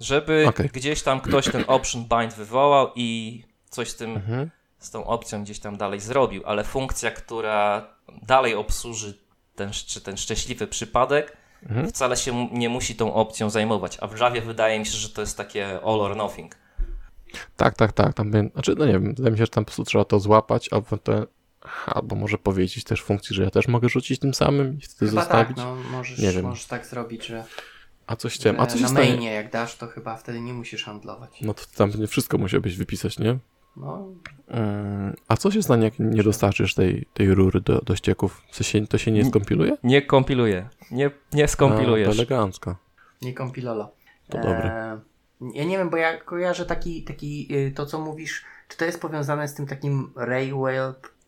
żeby 0.00 0.44
okay. 0.48 0.68
gdzieś 0.68 1.02
tam 1.02 1.20
ktoś 1.20 1.48
ten 1.48 1.64
option 1.66 2.04
bind 2.04 2.34
wywołał 2.34 2.90
i 2.94 3.42
coś 3.70 3.88
z 3.88 3.96
tym, 3.96 4.10
mhm. 4.10 4.50
Z 4.86 4.90
tą 4.90 5.06
opcją 5.06 5.42
gdzieś 5.42 5.58
tam 5.58 5.76
dalej 5.76 6.00
zrobił, 6.00 6.42
ale 6.46 6.64
funkcja, 6.64 7.10
która 7.10 7.86
dalej 8.22 8.54
obsłuży 8.54 9.18
ten, 9.54 9.70
czy 9.70 10.00
ten 10.00 10.16
szczęśliwy 10.16 10.66
przypadek, 10.66 11.36
mhm. 11.62 11.88
wcale 11.88 12.16
się 12.16 12.48
nie 12.52 12.68
musi 12.68 12.96
tą 12.96 13.14
opcją 13.14 13.50
zajmować, 13.50 13.98
a 14.00 14.06
w 14.06 14.20
Javie 14.20 14.40
wydaje 14.40 14.78
mi 14.78 14.86
się, 14.86 14.96
że 14.96 15.08
to 15.08 15.20
jest 15.20 15.36
takie 15.36 15.80
all 15.80 16.00
or 16.00 16.16
nothing 16.16 16.56
tak, 17.56 17.74
tak, 17.74 17.92
tak. 17.92 18.14
Tam, 18.14 18.30
znaczy, 18.52 18.74
no 18.78 18.86
nie 18.86 18.92
wiem, 18.92 19.14
wydaje 19.14 19.30
mi 19.30 19.38
się, 19.38 19.44
że 19.44 19.50
tam 19.50 19.64
po 19.64 19.66
prostu 19.66 19.84
trzeba 19.84 20.04
to 20.04 20.20
złapać, 20.20 20.68
albo, 20.72 20.98
to, 20.98 21.26
albo 21.86 22.16
może 22.16 22.38
powiedzieć 22.38 22.84
też 22.84 23.02
funkcji, 23.02 23.36
że 23.36 23.42
ja 23.42 23.50
też 23.50 23.68
mogę 23.68 23.88
rzucić 23.88 24.20
tym 24.20 24.34
samym 24.34 24.78
i 24.78 24.80
wtedy 24.80 25.10
chyba 25.10 25.22
zostawić. 25.22 25.56
Tak, 25.56 25.66
no, 25.66 25.76
możesz, 25.90 26.18
nie 26.18 26.32
wiem. 26.32 26.44
możesz 26.44 26.66
tak 26.66 26.86
zrobić, 26.86 27.26
że. 27.26 27.44
A 28.06 28.16
coś 28.16 28.34
chciałem. 28.34 28.60
A 28.60 28.66
coś 28.66 28.80
na 28.80 28.92
mainie, 28.92 29.30
jak 29.30 29.50
dasz, 29.50 29.76
to 29.76 29.86
chyba 29.86 30.16
wtedy 30.16 30.40
nie 30.40 30.52
musisz 30.52 30.84
handlować. 30.84 31.40
No 31.40 31.54
to 31.54 31.62
tam 31.76 31.90
nie 31.98 32.06
wszystko 32.06 32.38
musiałbyś 32.38 32.76
wypisać, 32.76 33.18
nie? 33.18 33.38
No. 33.76 34.08
A 35.28 35.36
co 35.36 35.50
się 35.50 35.62
stanie, 35.62 35.84
jak 35.84 35.98
nie 35.98 36.22
dostarczysz 36.22 36.74
tej, 36.74 37.06
tej 37.14 37.34
rury 37.34 37.60
do, 37.60 37.80
do 37.80 37.96
ścieków? 37.96 38.42
Co 38.50 38.64
się, 38.64 38.86
to 38.86 38.98
się 38.98 39.10
nie 39.12 39.24
skompiluje? 39.24 39.76
Nie 39.82 40.02
kompiluje. 40.02 40.68
Nie, 40.90 41.10
nie 41.32 41.48
skompilujesz. 41.48 42.08
A, 42.08 42.10
to 42.10 42.16
elegancko. 42.16 42.76
Nie 43.22 43.34
kompilolo. 43.34 43.92
To 44.28 44.38
dobre. 44.38 44.64
E, 44.64 45.00
ja 45.54 45.64
nie 45.64 45.78
wiem, 45.78 45.90
bo 45.90 45.96
ja 45.96 46.16
kojarzę 46.16 46.66
taki, 46.66 47.04
taki 47.04 47.48
y, 47.54 47.72
to 47.72 47.86
co 47.86 48.00
mówisz, 48.00 48.44
czy 48.68 48.76
to 48.76 48.84
jest 48.84 49.00
powiązane 49.00 49.48
z 49.48 49.54
tym 49.54 49.66
takim 49.66 50.12
Railway 50.16 50.76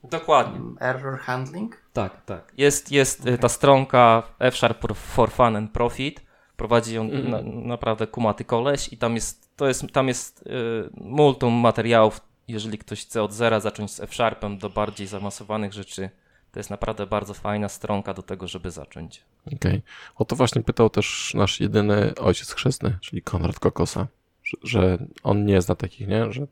Dokładnie. 0.05 0.61
Error 0.80 1.18
handling? 1.18 1.76
Tak, 1.92 2.24
tak. 2.24 2.53
Jest, 2.57 2.92
jest 2.92 3.20
okay. 3.20 3.38
ta 3.38 3.49
stronka 3.49 4.22
F-Sharp 4.38 4.96
for 4.96 5.30
Fun 5.30 5.57
and 5.57 5.72
Profit. 5.72 6.20
Prowadzi 6.57 6.94
ją 6.94 7.03
mm. 7.03 7.30
na, 7.30 7.42
naprawdę 7.42 8.07
kumaty 8.07 8.44
koleś 8.44 8.92
i 8.92 8.99
tam 8.99 9.14
jest, 9.14 9.57
to 9.57 9.68
jest, 9.68 9.84
tam 9.92 10.09
jest 10.09 10.46
y, 10.46 10.51
multum 10.94 11.55
materiałów, 11.55 12.20
jeżeli 12.49 12.78
ktoś 12.78 13.03
chce 13.03 13.22
od 13.22 13.32
zera 13.32 13.61
zacząć 13.61 13.90
z 13.90 14.01
F-Sharpem 14.01 14.59
do 14.59 14.70
bardziej 14.70 15.07
zaawansowanych 15.07 15.72
rzeczy. 15.72 16.11
To 16.53 16.61
jest 16.61 16.70
naprawdę 16.70 17.07
bardzo 17.07 17.34
fajna 17.34 17.68
stronka 17.68 18.14
do 18.14 18.22
tego, 18.22 18.49
żeby 18.49 18.70
zacząć. 18.70 19.24
Okej. 19.46 19.57
Okay. 19.57 19.82
O 20.14 20.24
to 20.24 20.36
właśnie 20.36 20.62
pytał 20.62 20.90
też 20.90 21.34
nasz 21.34 21.61
jedyny 21.61 22.14
ojciec 22.14 22.53
chrzestny, 22.53 22.99
czyli 23.01 23.22
Konrad 23.22 23.59
Kokosa, 23.59 24.07
że, 24.44 24.57
że 24.62 24.99
on 25.22 25.44
nie 25.44 25.62
zna 25.62 25.74
takich, 25.74 26.09
nie? 26.09 26.32
Że 26.32 26.46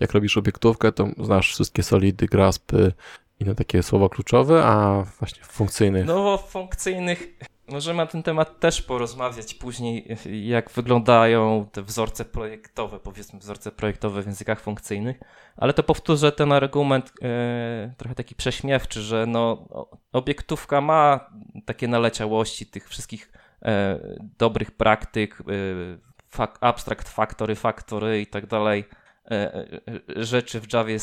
jak 0.00 0.12
robisz 0.12 0.36
obiektówkę, 0.36 0.92
to 0.92 1.08
znasz 1.18 1.52
wszystkie 1.52 1.82
solidy, 1.82 2.26
graspy, 2.26 2.92
inne 3.40 3.54
takie 3.54 3.82
słowa 3.82 4.08
kluczowe, 4.08 4.64
a 4.64 5.04
właśnie 5.18 5.44
funkcyjnych. 5.44 6.06
No, 6.06 6.38
funkcyjnych 6.38 7.38
Możemy 7.68 7.96
na 7.96 8.06
ten 8.06 8.22
temat 8.22 8.60
też 8.60 8.82
porozmawiać 8.82 9.54
później, 9.54 10.16
jak 10.42 10.70
wyglądają 10.70 11.68
te 11.72 11.82
wzorce 11.82 12.24
projektowe, 12.24 13.00
powiedzmy 13.00 13.38
wzorce 13.38 13.72
projektowe 13.72 14.22
w 14.22 14.26
językach 14.26 14.60
funkcyjnych, 14.60 15.20
ale 15.56 15.72
to 15.72 15.82
powtórzę 15.82 16.32
ten 16.32 16.52
argument 16.52 17.12
e, 17.22 17.94
trochę 17.96 18.14
taki 18.14 18.34
prześmiewczy, 18.34 19.02
że 19.02 19.26
no, 19.26 19.68
obiektówka 20.12 20.80
ma 20.80 21.30
takie 21.64 21.88
naleciałości 21.88 22.66
tych 22.66 22.88
wszystkich 22.88 23.32
e, 23.62 23.98
dobrych 24.38 24.70
praktyk, 24.70 25.40
e, 25.40 25.44
fak, 26.28 26.58
abstract 26.60 27.08
factory, 27.08 27.54
factory 27.54 28.20
i 28.20 28.26
tak 28.26 28.46
dalej, 28.46 28.84
rzeczy 30.16 30.60
w 30.60 30.72
Javie 30.72 30.98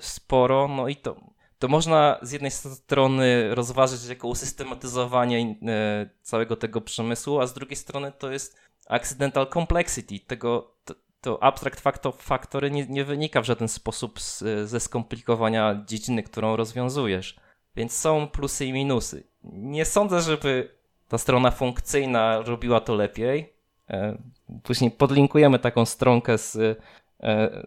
sporo, 0.00 0.68
no 0.68 0.88
i 0.88 0.96
to 0.96 1.31
to 1.62 1.68
można 1.68 2.18
z 2.22 2.32
jednej 2.32 2.50
strony 2.50 3.54
rozważyć 3.54 4.06
jako 4.06 4.28
usystematyzowanie 4.28 5.56
e, 5.66 6.10
całego 6.22 6.56
tego 6.56 6.80
przemysłu, 6.80 7.40
a 7.40 7.46
z 7.46 7.54
drugiej 7.54 7.76
strony 7.76 8.12
to 8.18 8.32
jest 8.32 8.56
accidental 8.88 9.46
complexity. 9.46 10.20
Tego, 10.20 10.74
to, 10.84 10.94
to 11.20 11.42
abstract 11.42 11.80
factor, 11.80 12.14
factory 12.14 12.70
nie, 12.70 12.86
nie, 12.86 13.04
wynika 13.04 13.40
w 13.42 13.44
żaden 13.44 13.68
sposób 13.68 14.20
z, 14.20 14.44
ze 14.68 14.80
skomplikowania 14.80 15.84
dziedziny, 15.86 16.22
którą 16.22 16.56
rozwiązujesz. 16.56 17.36
Więc 17.76 17.92
są 17.92 18.28
plusy 18.28 18.66
i 18.66 18.72
minusy. 18.72 19.26
Nie 19.44 19.84
sądzę, 19.84 20.20
żeby 20.20 20.78
ta 21.08 21.18
strona 21.18 21.50
funkcyjna 21.50 22.40
robiła 22.40 22.80
to 22.80 22.94
lepiej. 22.94 23.52
E, 23.90 24.18
później 24.62 24.90
podlinkujemy 24.90 25.58
taką 25.58 25.84
stronkę 25.84 26.38
z, 26.38 26.56
e, 26.56 27.66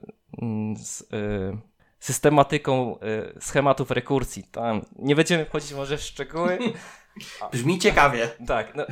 z 0.76 1.04
systematyką 2.06 3.00
y, 3.36 3.42
schematów 3.42 3.92
rekursji. 3.92 4.44
Tam 4.44 4.82
nie 5.00 5.16
będziemy 5.16 5.46
wchodzić 5.46 5.74
może 5.74 5.98
w 5.98 6.02
szczegóły. 6.02 6.60
Brzmi 7.52 7.80
ciekawie. 7.80 8.30
Tak, 8.48 8.76
no, 8.76 8.86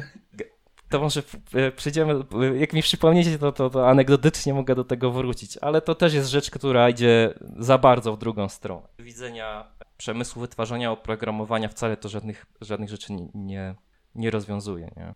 to 0.90 1.00
może 1.00 1.24
y, 1.56 1.72
przejdziemy, 1.72 2.14
y, 2.54 2.58
jak 2.58 2.74
mi 2.74 2.82
przypomniecie, 2.82 3.40
to, 3.40 3.52
to, 3.52 3.70
to 3.70 3.90
anegdotycznie 3.90 4.54
mogę 4.54 4.76
do 4.76 4.84
tego 4.84 5.12
wrócić, 5.12 5.58
ale 5.58 5.82
to 5.82 5.96
też 5.96 6.14
jest 6.14 6.30
rzecz, 6.30 6.52
która 6.52 6.90
idzie 6.90 7.34
za 7.60 7.78
bardzo 7.78 8.16
w 8.16 8.18
drugą 8.18 8.50
stronę. 8.50 8.88
Widzenia 9.00 9.74
przemysłu 9.98 10.42
wytwarzania 10.42 10.92
oprogramowania 10.92 11.70
wcale 11.70 11.98
to 11.98 12.10
żadnych, 12.10 12.46
żadnych 12.62 12.90
rzeczy 12.90 13.14
nie, 13.14 13.28
nie, 13.34 13.76
nie 14.16 14.32
rozwiązuje, 14.32 14.92
nie? 14.98 15.14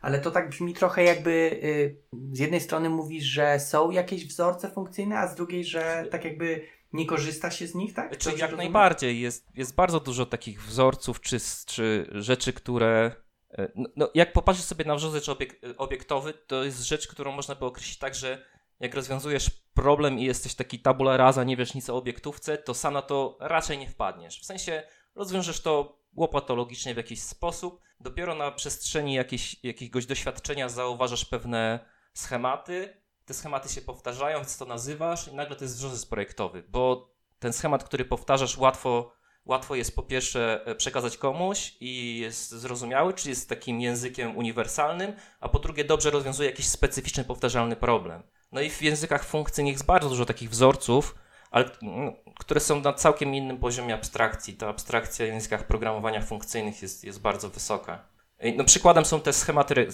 Ale 0.00 0.18
to 0.18 0.30
tak 0.30 0.48
brzmi 0.48 0.74
trochę 0.74 1.04
jakby 1.04 1.30
y, 1.64 1.96
z 2.32 2.38
jednej 2.38 2.60
strony 2.60 2.88
mówisz, 2.88 3.24
że 3.24 3.60
są 3.60 3.90
jakieś 3.90 4.26
wzorce 4.26 4.70
funkcyjne, 4.70 5.18
a 5.18 5.28
z 5.28 5.34
drugiej, 5.34 5.64
że 5.64 6.06
tak 6.10 6.24
jakby 6.24 6.62
nie 6.92 7.06
korzysta 7.06 7.50
się 7.50 7.66
z 7.66 7.74
nich, 7.74 7.94
tak? 7.94 8.18
Czy 8.18 8.32
jak 8.32 8.56
najbardziej. 8.56 9.20
Jest, 9.20 9.56
jest 9.56 9.74
bardzo 9.74 10.00
dużo 10.00 10.26
takich 10.26 10.62
wzorców 10.62 11.20
czy, 11.20 11.38
czy 11.66 12.10
rzeczy, 12.12 12.52
które. 12.52 13.12
E, 13.50 13.72
no, 13.74 13.88
no, 13.96 14.10
jak 14.14 14.32
popatrzysz 14.32 14.64
sobie 14.64 14.84
na 14.84 14.94
wzorzec 14.94 15.28
obiek 15.28 15.60
obiektowy, 15.76 16.32
to 16.32 16.64
jest 16.64 16.82
rzecz, 16.82 17.08
którą 17.08 17.32
można 17.32 17.54
by 17.54 17.64
określić 17.64 17.98
tak, 17.98 18.14
że 18.14 18.44
jak 18.80 18.94
rozwiązujesz 18.94 19.50
problem 19.74 20.18
i 20.18 20.24
jesteś 20.24 20.54
taki 20.54 20.78
tabula 20.78 21.16
rasa, 21.16 21.44
nie 21.44 21.56
wiesz 21.56 21.74
nic 21.74 21.90
o 21.90 21.96
obiektówce, 21.96 22.58
to 22.58 22.74
sam 22.74 22.94
na 22.94 23.02
to 23.02 23.36
raczej 23.40 23.78
nie 23.78 23.88
wpadniesz. 23.88 24.40
W 24.40 24.44
sensie 24.44 24.82
rozwiążesz 25.14 25.60
to 25.60 26.00
łopatologicznie 26.16 26.94
w 26.94 26.96
jakiś 26.96 27.22
sposób. 27.22 27.80
Dopiero 28.00 28.34
na 28.34 28.50
przestrzeni 28.50 29.14
jakiejś, 29.14 29.64
jakiegoś 29.64 30.06
doświadczenia 30.06 30.68
zauważasz 30.68 31.24
pewne 31.24 31.80
schematy, 32.14 32.96
te 33.30 33.34
schematy 33.34 33.68
się 33.68 33.80
powtarzają, 33.80 34.38
więc 34.38 34.58
to 34.58 34.64
nazywasz 34.64 35.28
i 35.28 35.34
nagle 35.34 35.56
to 35.56 35.64
jest 35.64 35.76
wzorzec 35.76 36.06
projektowy, 36.06 36.62
bo 36.68 37.10
ten 37.38 37.52
schemat, 37.52 37.84
który 37.84 38.04
powtarzasz, 38.04 38.58
łatwo, 38.58 39.12
łatwo 39.44 39.74
jest 39.74 39.96
po 39.96 40.02
pierwsze 40.02 40.66
e, 40.66 40.74
przekazać 40.74 41.16
komuś 41.16 41.76
i 41.80 42.18
jest 42.18 42.50
zrozumiały, 42.50 43.14
czyli 43.14 43.30
jest 43.30 43.48
takim 43.48 43.80
językiem 43.80 44.36
uniwersalnym, 44.36 45.12
a 45.40 45.48
po 45.48 45.58
drugie 45.58 45.84
dobrze 45.84 46.10
rozwiązuje 46.10 46.50
jakiś 46.50 46.68
specyficzny, 46.68 47.24
powtarzalny 47.24 47.76
problem. 47.76 48.22
No 48.52 48.60
i 48.60 48.70
w 48.70 48.82
językach 48.82 49.24
funkcyjnych 49.24 49.72
jest 49.72 49.86
bardzo 49.86 50.08
dużo 50.08 50.26
takich 50.26 50.50
wzorców, 50.50 51.14
ale, 51.50 51.70
no, 51.82 52.12
które 52.38 52.60
są 52.60 52.80
na 52.80 52.92
całkiem 52.92 53.34
innym 53.34 53.58
poziomie 53.58 53.94
abstrakcji. 53.94 54.54
Ta 54.54 54.68
abstrakcja 54.68 55.26
w 55.26 55.28
językach 55.28 55.66
programowania 55.66 56.20
funkcyjnych 56.20 56.82
jest, 56.82 57.04
jest 57.04 57.20
bardzo 57.20 57.48
wysoka. 57.48 58.08
No, 58.56 58.64
przykładem 58.64 59.04
są 59.04 59.20
te 59.20 59.32
schematy 59.32 59.74
re 59.74 59.86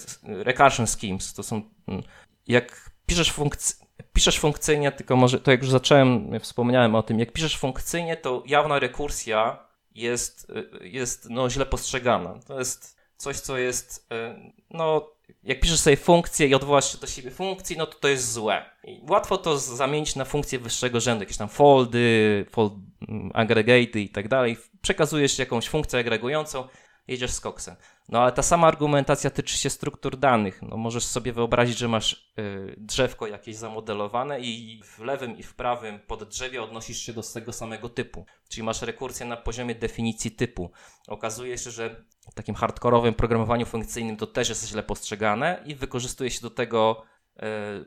recursion 0.43 0.87
schemes. 0.87 1.33
To 1.33 1.43
są, 1.43 1.61
mm, 1.87 2.03
jak 2.47 2.96
piszesz, 3.07 3.31
funkc 3.31 3.87
piszesz 4.13 4.39
funkcyjnie, 4.39 4.91
tylko 4.91 5.15
może, 5.15 5.39
to 5.39 5.51
jak 5.51 5.61
już 5.61 5.69
zacząłem, 5.69 6.39
wspomniałem 6.39 6.95
o 6.95 7.03
tym, 7.03 7.19
jak 7.19 7.31
piszesz 7.31 7.57
funkcyjnie, 7.57 8.17
to 8.17 8.43
jawna 8.45 8.79
rekursja 8.79 9.67
jest, 9.95 10.49
y, 10.81 10.87
jest 10.87 11.29
no, 11.29 11.49
źle 11.49 11.65
postrzegana. 11.65 12.39
To 12.47 12.59
jest 12.59 12.97
coś, 13.17 13.39
co 13.39 13.57
jest, 13.57 14.07
y, 14.11 14.53
no, 14.69 15.11
jak 15.43 15.59
piszesz 15.59 15.79
sobie 15.79 15.97
funkcję 15.97 16.47
i 16.47 16.55
odwołasz 16.55 16.91
się 16.91 16.97
do 16.97 17.07
siebie 17.07 17.31
funkcji, 17.31 17.77
no 17.77 17.85
to 17.85 17.99
to 17.99 18.07
jest 18.07 18.31
złe. 18.31 18.65
I 18.83 19.01
łatwo 19.09 19.37
to 19.37 19.57
zamienić 19.57 20.15
na 20.15 20.25
funkcję 20.25 20.59
wyższego 20.59 20.99
rzędu, 20.99 21.21
jakieś 21.23 21.37
tam 21.37 21.49
foldy, 21.49 22.45
fold, 22.51 22.73
mm, 23.09 23.31
aggregate 23.33 23.99
i 23.99 24.09
tak 24.09 24.27
dalej. 24.27 24.57
Przekazujesz 24.81 25.39
jakąś 25.39 25.69
funkcję 25.69 25.99
agregującą, 25.99 26.67
jedziesz 27.07 27.31
z 27.31 27.39
koksem. 27.39 27.75
No 28.09 28.19
ale 28.19 28.31
ta 28.31 28.43
sama 28.43 28.67
argumentacja 28.67 29.29
tyczy 29.29 29.57
się 29.57 29.69
struktur 29.69 30.17
danych. 30.17 30.61
No, 30.61 30.77
możesz 30.77 31.05
sobie 31.05 31.33
wyobrazić, 31.33 31.77
że 31.77 31.87
masz 31.87 32.33
y, 32.39 32.75
drzewko 32.77 33.27
jakieś 33.27 33.55
zamodelowane 33.55 34.39
i 34.39 34.81
w 34.83 34.99
lewym 34.99 35.37
i 35.37 35.43
w 35.43 35.55
prawym 35.55 35.99
poddrzewie 35.99 36.63
odnosisz 36.63 36.97
się 36.97 37.13
do 37.13 37.21
tego 37.33 37.53
samego 37.53 37.89
typu. 37.89 38.25
Czyli 38.49 38.63
masz 38.63 38.81
rekursję 38.81 39.25
na 39.25 39.37
poziomie 39.37 39.75
definicji 39.75 40.31
typu. 40.31 40.71
Okazuje 41.07 41.57
się, 41.57 41.71
że 41.71 42.03
w 42.31 42.33
takim 42.33 42.55
hardkorowym 42.55 43.13
programowaniu 43.13 43.65
funkcyjnym 43.65 44.17
to 44.17 44.27
też 44.27 44.49
jest 44.49 44.67
źle 44.67 44.83
postrzegane 44.83 45.63
i 45.65 45.75
wykorzystuje 45.75 46.31
się 46.31 46.41
do 46.41 46.49
tego 46.49 47.03
y, 47.35 47.41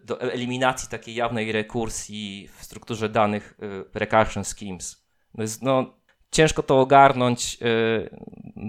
do 0.04 0.20
eliminacji 0.20 0.88
takiej 0.88 1.14
jawnej 1.14 1.52
rekursji 1.52 2.48
w 2.58 2.64
strukturze 2.64 3.08
danych 3.08 3.58
y, 3.62 3.98
recursion 3.98 4.44
schemes. 4.44 5.06
No, 5.34 5.42
jest, 5.42 5.62
no 5.62 5.99
ciężko 6.30 6.62
to 6.62 6.80
ogarnąć 6.80 7.60
yy, 7.60 8.10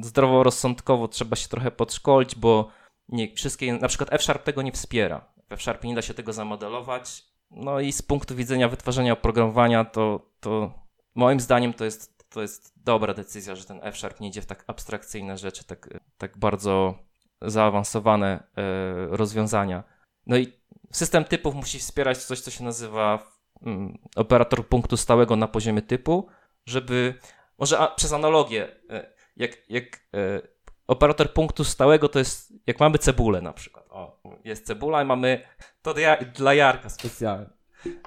zdroworozsądkowo, 0.04 1.08
trzeba 1.08 1.36
się 1.36 1.48
trochę 1.48 1.72
podszkolić, 1.72 2.36
bo 2.36 2.70
nie 3.10 3.34
wszystkie, 3.36 3.74
na 3.74 3.88
przykład 3.88 4.14
F-Sharp 4.14 4.44
tego 4.44 4.62
nie 4.62 4.72
wspiera. 4.72 5.32
W 5.50 5.54
F-Sharpie 5.54 5.88
nie 5.88 5.96
da 5.96 6.02
się 6.02 6.14
tego 6.14 6.34
zamodelować. 6.34 7.26
No 7.52 7.80
i 7.80 7.92
z 7.92 8.02
punktu 8.02 8.36
widzenia 8.36 8.70
wytwarzania 8.70 9.14
oprogramowania, 9.14 9.86
to, 9.86 10.30
to 10.40 10.74
moim 11.16 11.40
zdaniem 11.40 11.74
to 11.74 11.86
jest, 11.86 12.30
to 12.30 12.42
jest 12.42 12.74
dobra 12.84 13.14
decyzja, 13.14 13.56
że 13.56 13.66
ten 13.66 13.80
F-Sharp 13.84 14.20
nie 14.20 14.28
idzie 14.28 14.42
w 14.42 14.46
tak 14.46 14.64
abstrakcyjne 14.68 15.38
rzeczy, 15.38 15.64
tak, 15.64 15.90
tak 16.18 16.38
bardzo 16.38 16.96
zaawansowane 17.42 18.44
yy, 18.58 19.18
rozwiązania. 19.18 19.84
No 20.26 20.38
i 20.38 20.54
system 20.92 21.24
typów 21.24 21.56
musi 21.56 21.80
wspierać 21.80 22.18
coś, 22.18 22.40
co 22.40 22.52
się 22.52 22.64
nazywa 22.64 23.20
mm, 23.62 23.98
operator 24.16 24.68
punktu 24.68 24.98
stałego 24.98 25.36
na 25.36 25.48
poziomie 25.48 25.82
typu, 25.82 26.28
żeby 26.66 27.14
może 27.62 27.80
a, 27.80 27.88
przez 27.88 28.14
analogię, 28.14 28.68
e, 28.90 29.14
jak, 29.38 29.70
jak 29.70 29.86
e, 30.14 30.42
operator 30.88 31.34
punktu 31.34 31.64
stałego 31.64 32.10
to 32.10 32.20
jest, 32.20 32.54
jak 32.68 32.80
mamy 32.80 32.98
cebulę 32.98 33.42
na 33.42 33.54
przykład. 33.54 33.86
O, 33.90 34.22
jest 34.44 34.66
cebula 34.66 35.04
i 35.04 35.06
mamy, 35.06 35.42
to 35.82 35.94
dla, 35.94 36.18
dla 36.18 36.54
Jarka 36.54 36.90
specjalnie. 36.90 37.50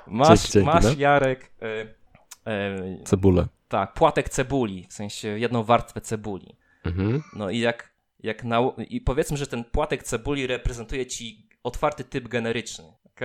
Masz, 0.07 0.51
Cześć, 0.51 0.67
masz 0.67 0.85
no? 0.85 0.91
Jarek... 0.99 1.53
E, 1.63 1.87
e, 2.51 3.05
Cebulę. 3.05 3.47
Tak, 3.69 3.93
płatek 3.95 4.29
cebuli, 4.29 4.87
w 4.89 4.93
sensie 4.93 5.29
jedną 5.29 5.63
warstwę 5.63 6.01
cebuli. 6.01 6.57
Mhm. 6.85 7.23
No 7.37 7.51
i 7.51 7.59
jak, 7.59 7.95
jak 8.21 8.45
na, 8.45 8.61
i 8.89 9.01
powiedzmy, 9.01 9.37
że 9.37 9.47
ten 9.47 9.65
płatek 9.65 10.03
cebuli 10.03 10.47
reprezentuje 10.47 11.07
ci 11.07 11.49
otwarty 11.63 12.05
typ 12.05 12.29
generyczny, 12.29 12.85
ok? 13.07 13.21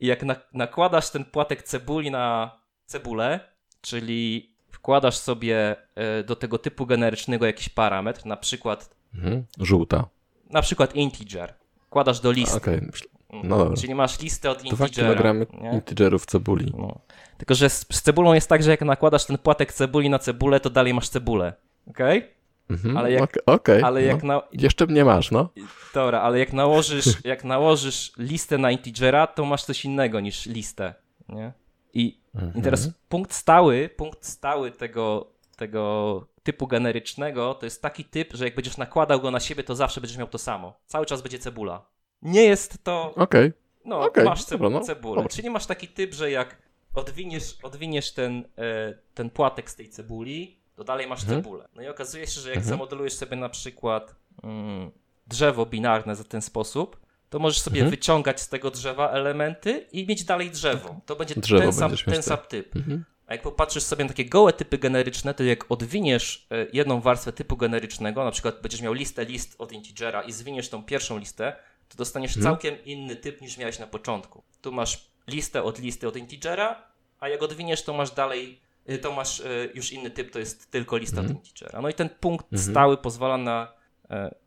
I 0.00 0.06
jak 0.06 0.22
na, 0.22 0.36
nakładasz 0.52 1.10
ten 1.10 1.24
płatek 1.24 1.62
cebuli 1.62 2.10
na 2.10 2.58
cebulę, 2.86 3.40
czyli 3.80 4.54
wkładasz 4.78 5.16
sobie 5.18 5.76
e, 5.94 6.24
do 6.24 6.36
tego 6.36 6.58
typu 6.58 6.86
generycznego 6.86 7.46
jakiś 7.46 7.68
parametr, 7.68 8.26
na 8.26 8.36
przykład. 8.36 8.90
Mhm. 9.14 9.44
Żółta. 9.60 10.08
Na 10.50 10.62
przykład 10.62 10.94
integer. 10.94 11.54
Wkładasz 11.86 12.20
do 12.20 12.32
listy. 12.32 12.56
Okay. 12.56 12.90
No 13.30 13.38
mhm. 13.38 13.48
dobra. 13.48 13.76
Czyli 13.76 13.94
masz 13.94 14.20
listę 14.20 14.50
od 14.50 14.64
integera. 14.64 15.14
2 15.14 15.46
kg 15.46 15.74
integerów 15.74 16.26
cebuli. 16.26 16.72
No. 16.78 16.98
Tylko, 17.38 17.54
że 17.54 17.70
z, 17.70 17.86
z, 17.92 18.02
cebulą 18.02 18.32
jest 18.32 18.48
tak, 18.48 18.62
że 18.62 18.70
jak 18.70 18.80
nakładasz 18.80 19.24
ten 19.24 19.38
płatek 19.38 19.72
cebuli 19.72 20.10
na 20.10 20.18
cebulę, 20.18 20.60
to 20.60 20.70
dalej 20.70 20.94
masz 20.94 21.08
cebulę. 21.08 21.52
Okej? 21.86 22.18
Okay? 22.18 22.30
Mhm. 22.70 22.96
Ale 22.96 23.12
jak, 23.12 23.22
okay, 23.22 23.54
okay. 23.54 23.84
ale 23.84 24.02
jak 24.02 24.22
no. 24.22 24.34
na... 24.34 24.42
Jeszcze 24.52 24.86
mnie 24.86 25.04
masz, 25.04 25.30
no. 25.30 25.48
Dobra, 25.94 26.20
ale 26.20 26.38
jak 26.38 26.52
nałożysz, 26.52 27.24
jak 27.24 27.44
nałożysz 27.44 28.12
listę 28.18 28.58
na 28.58 28.70
integera, 28.70 29.26
to 29.26 29.44
masz 29.44 29.64
coś 29.64 29.84
innego 29.84 30.20
niż 30.20 30.46
listę, 30.46 30.94
nie? 31.28 31.52
I, 31.94 32.20
mhm. 32.34 32.52
I 32.56 32.62
teraz 32.62 32.90
punkt 33.08 33.32
stały, 33.32 33.88
punkt 33.96 34.24
stały 34.24 34.70
tego, 34.70 35.32
tego 35.56 36.26
typu 36.42 36.66
generycznego 36.66 37.54
to 37.54 37.66
jest 37.66 37.82
taki 37.82 38.04
typ, 38.04 38.34
że 38.34 38.44
jak 38.44 38.54
będziesz 38.54 38.76
nakładał 38.76 39.20
go 39.20 39.30
na 39.30 39.40
siebie, 39.40 39.64
to 39.64 39.74
zawsze 39.74 40.00
będziesz 40.00 40.18
miał 40.18 40.28
to 40.28 40.38
samo. 40.38 40.80
Cały 40.86 41.06
czas 41.06 41.22
będzie 41.22 41.38
cebula. 41.38 41.86
Nie 42.22 42.44
jest 42.44 42.84
to. 42.84 43.14
Okej. 43.14 43.22
Okay. 43.22 43.52
No, 43.84 44.00
okay. 44.00 44.24
masz 44.24 44.44
cebu 44.44 44.70
no. 44.70 44.80
cebulę. 44.80 45.14
Dobra. 45.14 45.28
Czyli 45.28 45.50
masz 45.50 45.66
taki 45.66 45.88
typ, 45.88 46.14
że 46.14 46.30
jak 46.30 46.62
odwiniesz, 46.94 47.58
odwiniesz 47.62 48.12
ten, 48.12 48.44
e, 48.58 48.94
ten 49.14 49.30
płatek 49.30 49.70
z 49.70 49.76
tej 49.76 49.88
cebuli, 49.88 50.58
to 50.76 50.84
dalej 50.84 51.06
masz 51.06 51.22
mhm. 51.22 51.42
cebulę. 51.42 51.68
No 51.74 51.82
i 51.82 51.88
okazuje 51.88 52.26
się, 52.26 52.40
że 52.40 52.48
jak 52.48 52.58
mhm. 52.58 52.70
zamodelujesz 52.70 53.14
sobie 53.14 53.36
na 53.36 53.48
przykład 53.48 54.14
mm, 54.42 54.90
drzewo 55.26 55.66
binarne 55.66 56.14
w 56.14 56.28
ten 56.28 56.42
sposób, 56.42 57.00
to 57.30 57.38
możesz 57.38 57.60
sobie 57.60 57.80
mhm. 57.80 57.90
wyciągać 57.90 58.40
z 58.40 58.48
tego 58.48 58.70
drzewa 58.70 59.10
elementy 59.10 59.86
i 59.92 60.06
mieć 60.06 60.24
dalej 60.24 60.50
drzewo. 60.50 61.00
To 61.06 61.16
będzie 61.16 61.34
drzewo 61.34 61.62
ten, 61.62 61.72
sam, 61.72 61.96
ten 61.96 62.22
sam 62.22 62.38
typ. 62.48 62.76
Mhm. 62.76 63.04
A 63.26 63.32
jak 63.32 63.42
popatrzysz 63.42 63.82
sobie 63.82 64.04
na 64.04 64.08
takie 64.08 64.24
gołe 64.24 64.52
typy 64.52 64.78
generyczne, 64.78 65.34
to 65.34 65.44
jak 65.44 65.70
odwiniesz 65.70 66.46
e, 66.50 66.66
jedną 66.72 67.00
warstwę 67.00 67.32
typu 67.32 67.56
generycznego, 67.56 68.24
na 68.24 68.30
przykład 68.30 68.62
będziesz 68.62 68.80
miał 68.80 68.92
listę 68.92 69.24
list 69.24 69.54
od 69.58 69.72
integera 69.72 70.22
i 70.22 70.32
zwiniesz 70.32 70.68
tą 70.68 70.82
pierwszą 70.82 71.18
listę, 71.18 71.56
to 71.88 71.96
dostaniesz 71.96 72.36
mhm. 72.36 72.54
całkiem 72.54 72.84
inny 72.84 73.16
typ 73.16 73.40
niż 73.40 73.58
miałeś 73.58 73.78
na 73.78 73.86
początku. 73.86 74.42
Tu 74.62 74.72
masz 74.72 75.10
listę 75.26 75.62
od 75.62 75.78
listy 75.78 76.08
od 76.08 76.16
integera, 76.16 76.82
a 77.20 77.28
jak 77.28 77.42
odwiniesz, 77.42 77.82
to 77.82 77.94
masz 77.94 78.10
dalej, 78.10 78.60
e, 78.86 78.98
to 78.98 79.12
masz 79.12 79.40
e, 79.40 79.44
już 79.74 79.92
inny 79.92 80.10
typ, 80.10 80.30
to 80.30 80.38
jest 80.38 80.70
tylko 80.70 80.96
lista 80.96 81.20
mhm. 81.20 81.36
od 81.36 81.46
integera. 81.46 81.82
No 81.82 81.88
i 81.88 81.94
ten 81.94 82.08
punkt 82.08 82.52
mhm. 82.52 82.70
stały 82.70 82.96
pozwala 82.96 83.38
na 83.38 83.77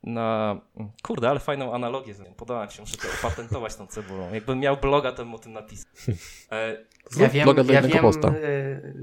na... 0.02 0.56
Kurde, 1.02 1.30
ale 1.30 1.40
fajną 1.40 1.74
analogię 1.74 2.14
z 2.14 2.20
nią. 2.20 2.34
Podoba 2.36 2.66
mi 2.66 2.72
się, 2.72 2.82
muszę 2.82 2.96
to 2.96 3.08
opatentować 3.20 3.76
tą 3.76 3.86
cebulą. 3.86 4.34
Jakbym 4.34 4.58
miał 4.58 4.76
bloga, 4.76 5.12
to 5.12 5.24
bym 5.24 5.34
o 5.34 5.38
tym 5.38 5.52
napisał. 5.52 5.92
E... 6.52 6.76
Ja 7.16 7.28
wiem, 7.28 7.48
ja 7.68 7.82
wiem 7.82 8.06
e, 8.06 8.10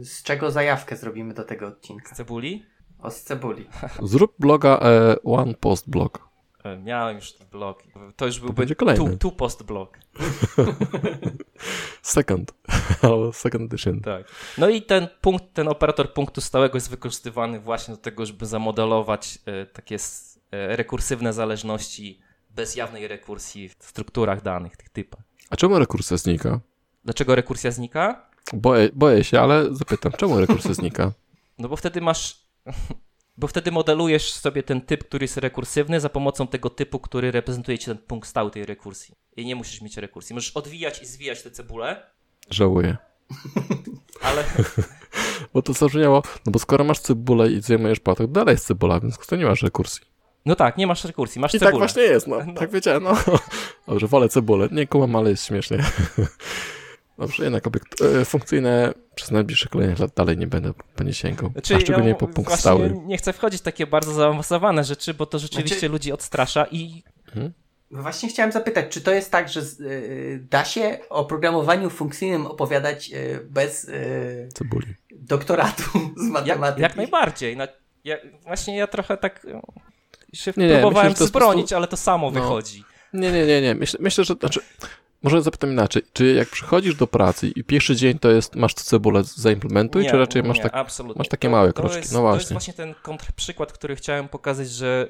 z 0.04 0.24
czego 0.24 0.52
zajawkę 0.52 0.96
zrobimy 0.96 1.34
do 1.34 1.44
tego 1.44 1.68
odcinka. 1.68 2.16
Z 2.16 2.18
cebuli? 2.18 2.66
O, 3.00 3.12
z 3.12 3.24
cebuli. 3.24 3.68
Zrób 4.02 4.34
bloga 4.40 4.80
e, 4.82 5.16
One 5.24 5.54
Post 5.54 5.90
Blog. 5.90 6.30
E, 6.64 6.78
miałem 6.78 7.16
już 7.16 7.34
ten 7.34 7.48
blog. 7.48 7.84
To 8.16 8.26
już 8.26 8.40
byłby 8.40 8.76
to 8.76 8.86
two, 8.96 9.18
two 9.20 9.32
Post 9.32 9.64
Blog. 9.64 10.00
second. 12.02 12.54
Albo 13.02 13.34
second 13.34 13.74
edition. 13.74 14.02
Tak. 14.02 14.26
No 14.58 14.70
i 14.70 14.82
ten 14.82 15.08
punkt, 15.22 15.44
ten 15.54 15.68
operator 15.68 16.14
punktu 16.14 16.42
stałego 16.42 16.78
jest 16.78 16.90
wykorzystywany 16.90 17.60
właśnie 17.60 17.96
do 17.96 18.02
tego, 18.02 18.26
żeby 18.26 18.46
zamodelować 18.46 19.40
e, 19.46 19.66
takie 19.66 19.96
E, 19.96 20.39
rekursywne 20.52 21.34
zależności 21.34 22.20
bez 22.50 22.76
jawnej 22.76 23.08
rekursji 23.08 23.70
w 23.70 23.76
strukturach 23.80 24.42
danych, 24.42 24.78
tych 24.78 24.90
typach. 24.90 25.24
A 25.50 25.56
czemu 25.56 25.80
rekursja 25.80 26.18
znika? 26.18 26.60
Dlaczego 27.06 27.36
rekursja 27.36 27.72
znika? 27.72 28.30
Boję, 28.54 28.90
boję 28.94 29.24
się, 29.24 29.40
ale 29.40 29.76
zapytam, 29.76 30.12
czemu 30.12 30.40
rekursja 30.40 30.74
znika? 30.74 31.12
No 31.58 31.70
bo 31.70 31.76
wtedy 31.76 32.02
masz 32.02 32.50
Bo 33.38 33.48
wtedy 33.48 33.72
modelujesz 33.72 34.34
sobie 34.34 34.64
ten 34.64 34.82
typ, 34.82 35.04
który 35.04 35.24
jest 35.24 35.38
rekursywny 35.38 36.00
za 36.00 36.10
pomocą 36.10 36.48
tego 36.48 36.70
typu, 36.70 37.00
który 37.00 37.32
reprezentuje 37.32 37.78
ci 37.78 37.86
ten 37.86 37.98
punkt 37.98 38.30
stały 38.30 38.52
tej 38.52 38.66
rekursji. 38.66 39.16
I 39.38 39.46
nie 39.46 39.56
musisz 39.56 39.82
mieć 39.82 39.98
rekursji. 39.98 40.34
Możesz 40.34 40.52
odwijać 40.52 41.02
i 41.02 41.06
zwijać 41.06 41.44
te 41.44 41.52
cebule, 41.52 42.04
Żałuję. 42.50 42.98
ale 44.22 44.44
Bo 45.54 45.62
to 45.62 45.74
zabrzmiało, 45.74 46.24
no 46.46 46.52
bo 46.52 46.60
skoro 46.60 46.84
masz 46.84 47.00
cebulę 47.00 47.52
i 47.52 47.62
zajmujesz 47.62 48.00
patok, 48.00 48.32
dalej 48.32 48.54
jest 48.54 48.66
cebula, 48.66 49.00
więc 49.00 49.18
to 49.18 49.36
nie 49.36 49.46
masz 49.46 49.62
rekursji. 49.62 50.06
No 50.46 50.56
tak, 50.56 50.78
nie 50.78 50.88
masz 50.88 51.04
rekursji, 51.06 51.42
masz 51.42 51.54
I 51.56 51.60
cebulę. 51.60 51.72
tak 51.72 51.80
właśnie 51.80 52.02
jest, 52.04 52.28
no. 52.28 52.40
No. 52.46 52.54
Tak 52.54 52.72
wiedziałem, 52.72 53.04
no. 53.04 53.18
Dobrze, 53.88 54.08
wolę 54.08 54.30
cebulę. 54.30 54.68
Nie 54.72 54.88
kumam, 54.88 55.16
ale 55.16 55.30
jest 55.30 55.46
śmiesznie. 55.46 55.78
Dobrze, 57.18 57.44
jednak 57.44 57.68
obiekt 57.68 58.02
e, 58.02 58.26
funkcyjne 58.26 58.94
przez 59.16 59.32
najbliższe 59.32 59.70
kolejne 59.70 59.96
lat 60.00 60.12
dalej 60.16 60.38
nie 60.38 60.48
będę 60.48 60.72
po 60.96 61.04
nie 61.04 61.14
sięgał. 61.14 61.52
Znaczy, 61.52 61.76
A 61.76 61.80
szczególnie 61.80 62.10
ja 62.10 62.16
po 62.16 62.28
punkt 62.28 62.60
stały. 62.60 62.94
nie 63.06 63.18
chcę 63.18 63.34
wchodzić 63.34 63.62
w 63.62 63.64
takie 63.64 63.88
bardzo 63.88 64.14
zaawansowane 64.14 64.84
rzeczy, 64.84 65.14
bo 65.14 65.26
to 65.26 65.40
rzeczywiście 65.40 65.76
Znaczy- 65.80 65.92
ludzi 65.92 66.12
odstrasza 66.12 66.66
i 66.72 67.04
No 67.92 68.02
Właśnie 68.02 68.30
chciałem 68.30 68.52
zapytać, 68.52 68.86
czy 68.90 69.02
to 69.02 69.12
jest 69.14 69.32
tak, 69.32 69.50
że 69.50 69.62
z- 69.62 69.80
y, 69.80 70.46
da 70.50 70.66
się 70.66 70.98
o 71.10 71.26
programowaniu 71.26 71.90
funkcyjnym 71.90 72.46
opowiadać 72.46 73.12
y, 73.14 73.40
bez 73.50 73.84
y, 73.84 74.50
Cebuli. 74.54 74.88
doktoratu 75.12 75.84
z 76.18 76.24
jak, 76.26 76.34
matematyki? 76.60 76.82
jak 76.82 76.96
najbardziej. 76.96 77.58
No, 77.58 77.64
ja, 78.04 78.18
właśnie 78.44 78.78
ja 78.78 78.88
trochę 78.88 79.18
tak 79.18 79.48
się 80.34 80.54
Nie, 80.58 80.68
nie, 80.68 80.74
próbowałem 80.80 81.14
po 81.14 81.26
zbronić, 81.26 81.62
prostu- 81.62 81.76
ale 81.76 81.88
to 81.88 81.98
samo 81.98 82.32
no. 82.32 82.42
wychodzi. 82.42 82.84
Nie, 83.14 83.32
nie, 83.32 83.46
nie, 83.46 83.62
nie. 83.62 83.76
Myślę, 83.76 84.00
myślę, 84.04 84.24
że 84.24 84.34
znaczy, 84.34 84.60
może 85.24 85.42
zapytam 85.42 85.72
inaczej. 85.72 86.02
Czy 86.14 86.34
jak 86.34 86.50
przychodzisz 86.50 86.96
do 86.96 87.08
pracy 87.08 87.48
i 87.48 87.64
pierwszy 87.64 87.96
dzień 87.96 88.20
to 88.20 88.32
jest, 88.32 88.56
masz 88.56 88.74
tu 88.76 88.84
cebulę, 88.84 89.24
zaimplementuj, 89.24 90.06
czy 90.10 90.18
raczej 90.18 90.44
masz 90.44 90.58
nie, 90.58 90.64
tak, 90.64 90.74
masz 91.16 91.28
takie 91.28 91.48
To- 91.48 91.52
małe 91.52 91.74
kroczki? 91.74 91.98
Jest, 91.98 92.14
No 92.14 92.20
To 92.20 92.34
jest 92.34 92.38
właśnie. 92.38 92.54
właśnie 92.54 92.74
ten 92.74 92.96
kontrprzykład, 93.04 93.74
który 93.74 93.96
chciałem 93.96 94.30
pokazać, 94.30 94.70
że, 94.70 95.08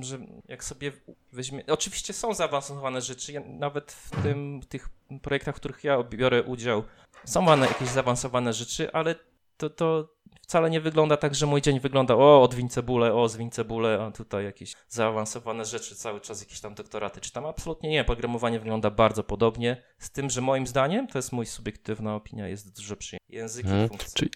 że 0.00 0.18
jak 0.48 0.64
sobie 0.64 0.92
weźmie... 1.32 1.64
Oczywiście 1.66 2.12
są 2.12 2.34
zaawansowane 2.34 3.00
rzeczy, 3.00 3.32
ja, 3.32 3.40
nawet 3.46 3.92
w 3.92 4.22
tym, 4.22 4.60
tych 4.68 4.88
projektach, 5.22 5.54
w 5.54 5.58
których 5.58 5.84
ja 5.84 6.02
biorę 6.02 6.42
udział, 6.42 6.82
są 7.24 7.48
one 7.48 7.66
jakieś 7.66 7.88
zaawansowane 7.88 8.52
rzeczy, 8.52 8.92
ale 8.92 9.14
to, 9.56 9.70
to 9.70 10.08
wcale 10.46 10.70
nie 10.70 10.80
wygląda 10.80 11.16
tak, 11.16 11.34
że 11.34 11.46
mój 11.46 11.62
dzień 11.62 11.80
wygląda 11.80 12.14
o, 12.14 12.42
odwiń 12.42 12.68
cebulę, 12.68 13.14
o, 13.14 13.28
zwiń 13.28 13.50
cebulę, 13.50 14.04
a 14.08 14.10
tutaj 14.10 14.44
jakieś 14.44 14.72
zaawansowane 14.88 15.64
rzeczy, 15.64 15.94
cały 15.94 16.20
czas 16.20 16.40
jakieś 16.40 16.60
tam 16.60 16.74
doktoraty 16.74 17.20
czytam. 17.20 17.46
Absolutnie 17.46 17.90
nie, 17.90 18.04
programowanie 18.04 18.58
wygląda 18.58 18.90
bardzo 18.90 19.24
podobnie, 19.24 19.82
z 19.98 20.10
tym, 20.10 20.30
że 20.30 20.40
moim 20.40 20.66
zdaniem, 20.66 21.06
to 21.06 21.18
jest 21.18 21.32
mój 21.32 21.46
subiektywna 21.46 22.14
opinia, 22.14 22.48
jest 22.48 22.76
dużo 22.76 22.96
przyjemniej. 22.96 23.26
Języki, 23.40 23.68
funkcje. 23.88 24.10
Czyli, 24.14 24.30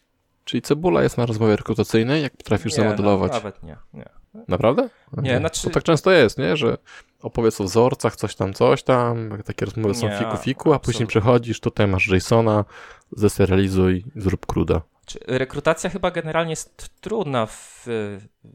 czyli 0.44 0.62
cebula 0.62 1.02
jest 1.02 1.18
na 1.18 1.26
rozmowie 1.26 1.56
rekrutacyjnej, 1.56 2.22
jak 2.22 2.36
potrafisz 2.36 2.72
Nie, 2.72 2.84
zamodelować. 2.84 3.32
No, 3.32 3.38
nawet 3.38 3.62
nie, 3.62 3.76
nie. 3.94 4.08
Naprawdę? 4.48 4.90
Nie, 5.22 5.38
znaczy- 5.38 5.62
To 5.62 5.70
tak 5.70 5.82
często 5.82 6.11
jest, 6.11 6.38
nie? 6.38 6.56
Że 6.56 6.78
opowiedz 7.22 7.61
o 7.61 7.64
wzorcach, 7.64 8.16
coś 8.16 8.34
tam, 8.34 8.54
coś 8.54 8.82
tam, 8.82 9.42
takie 9.44 9.64
rozmowy 9.64 9.94
są 9.94 10.08
Nie, 10.08 10.18
fiku 10.18 10.36
fiku, 10.36 10.72
a 10.72 10.78
później 10.78 11.02
absolutnie. 11.02 11.06
przechodzisz, 11.06 11.61
tutaj 11.61 11.86
masz 11.86 12.08
JSONa, 12.08 12.64
zeserializuj, 13.12 14.04
zrób 14.16 14.46
cruda. 14.46 14.82
Czy 15.11 15.18
rekrutacja 15.26 15.90
chyba 15.90 16.11
generalnie 16.11 16.52
jest 16.52 17.00
trudna, 17.00 17.46
w, 17.46 17.86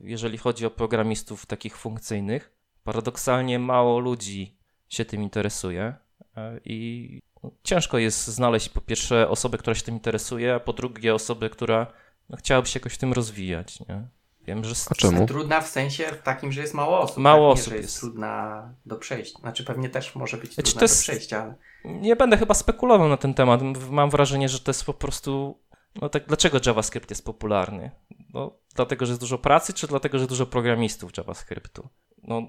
jeżeli 0.03 0.37
chodzi 0.37 0.65
o 0.65 0.71
programistów 0.71 1.45
takich 1.45 1.77
funkcyjnych. 1.77 2.51
Paradoksalnie 2.83 3.59
mało 3.59 3.99
ludzi 3.99 4.57
się 4.89 5.05
tym 5.05 5.21
interesuje 5.23 5.95
e, 6.37 6.59
i 6.65 7.19
ciężko 7.63 7.97
jest 7.97 8.27
znaleźć 8.27 8.69
po 8.69 8.81
pierwsze 8.81 9.29
osobę, 9.29 9.57
która 9.57 9.75
się 9.75 9.81
tym 9.81 9.95
interesuje, 9.95 10.55
a 10.55 10.59
po 10.59 10.73
drugie 10.73 11.15
osobę, 11.15 11.49
która 11.49 11.87
no, 12.29 12.37
chciałaby 12.37 12.67
się 12.67 12.79
jakoś 12.79 12.93
w 12.93 12.97
tym 12.97 13.13
rozwijać. 13.13 13.79
Nie? 13.79 14.07
Wiem, 14.47 14.63
że 14.63 14.75
czemu? 14.97 15.27
Trudna 15.27 15.61
w 15.61 15.67
sensie 15.67 16.03
takim, 16.23 16.51
że 16.51 16.61
jest 16.61 16.73
mało 16.73 16.99
osób. 16.99 17.17
Mało 17.17 17.49
tak? 17.49 17.57
Nie, 17.57 17.61
osób 17.61 17.73
że 17.73 17.77
jest, 17.77 17.89
jest. 17.89 17.99
trudna 17.99 18.63
do 18.85 18.95
przejścia. 18.95 19.39
Znaczy 19.39 19.63
pewnie 19.63 19.89
też 19.89 20.15
może 20.15 20.37
być 20.37 20.53
Znaczy, 20.53 20.71
trudna 20.71 20.79
to 20.79 20.85
jest- 20.85 20.99
do 20.99 21.01
przejścia, 21.01 21.43
ale... 21.43 21.55
Nie 21.85 22.15
będę 22.15 22.37
chyba 22.37 22.53
spekulował 22.53 23.09
na 23.09 23.17
ten 23.17 23.33
temat. 23.33 23.61
Mam 23.89 24.09
wrażenie, 24.09 24.49
że 24.49 24.59
to 24.59 24.69
jest 24.69 24.85
po 24.85 24.93
prostu. 24.93 25.59
No 26.01 26.09
tak, 26.09 26.27
dlaczego 26.27 26.59
JavaScript 26.65 27.09
jest 27.09 27.25
popularny? 27.25 27.91
No, 28.33 28.51
dlatego, 28.75 29.05
że 29.05 29.11
jest 29.11 29.21
dużo 29.21 29.37
pracy, 29.37 29.73
czy 29.73 29.87
dlatego, 29.87 30.19
że 30.19 30.27
dużo 30.27 30.45
programistów 30.45 31.17
JavaScriptu? 31.17 31.89
No, 32.23 32.41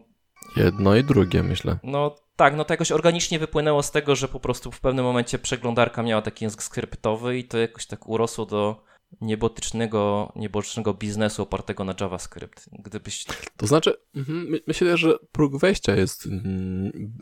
Jedno 0.57 0.97
i 0.97 1.05
drugie, 1.05 1.42
myślę. 1.42 1.78
no 1.82 2.14
tak, 2.36 2.57
no 2.57 2.64
to 2.64 2.72
jakoś 2.72 2.92
organicznie 2.92 3.38
wypłynęło 3.38 3.82
z 3.82 3.90
tego, 3.90 4.16
że 4.16 4.28
po 4.28 4.40
prostu 4.40 4.72
w 4.72 4.80
pewnym 4.80 5.05
momencie 5.05 5.38
przeglądarka 5.38 6.03
miała 6.03 6.22
taki 6.22 6.44
język 6.44 6.62
skryptowy 6.62 7.38
i 7.38 7.44
to 7.44 7.59
jakoś 7.59 7.86
tak 7.86 8.09
urosło 8.09 8.47
do 8.47 8.84
niebotycznego, 9.20 10.32
niebotycznego 10.36 10.94
biznesu 10.94 11.42
opartego 11.42 11.84
na 11.84 11.94
JavaScript. 12.00 12.68
Gdybyś 12.72 13.24
To 13.57 13.66
znaczy, 13.66 13.96
mhm, 14.16 14.48
my- 14.48 14.61
myślę, 14.66 14.96
że 14.96 15.18
próg 15.32 15.57
wejścia 15.59 15.94
jest, 15.96 16.26
mm, 16.26 17.12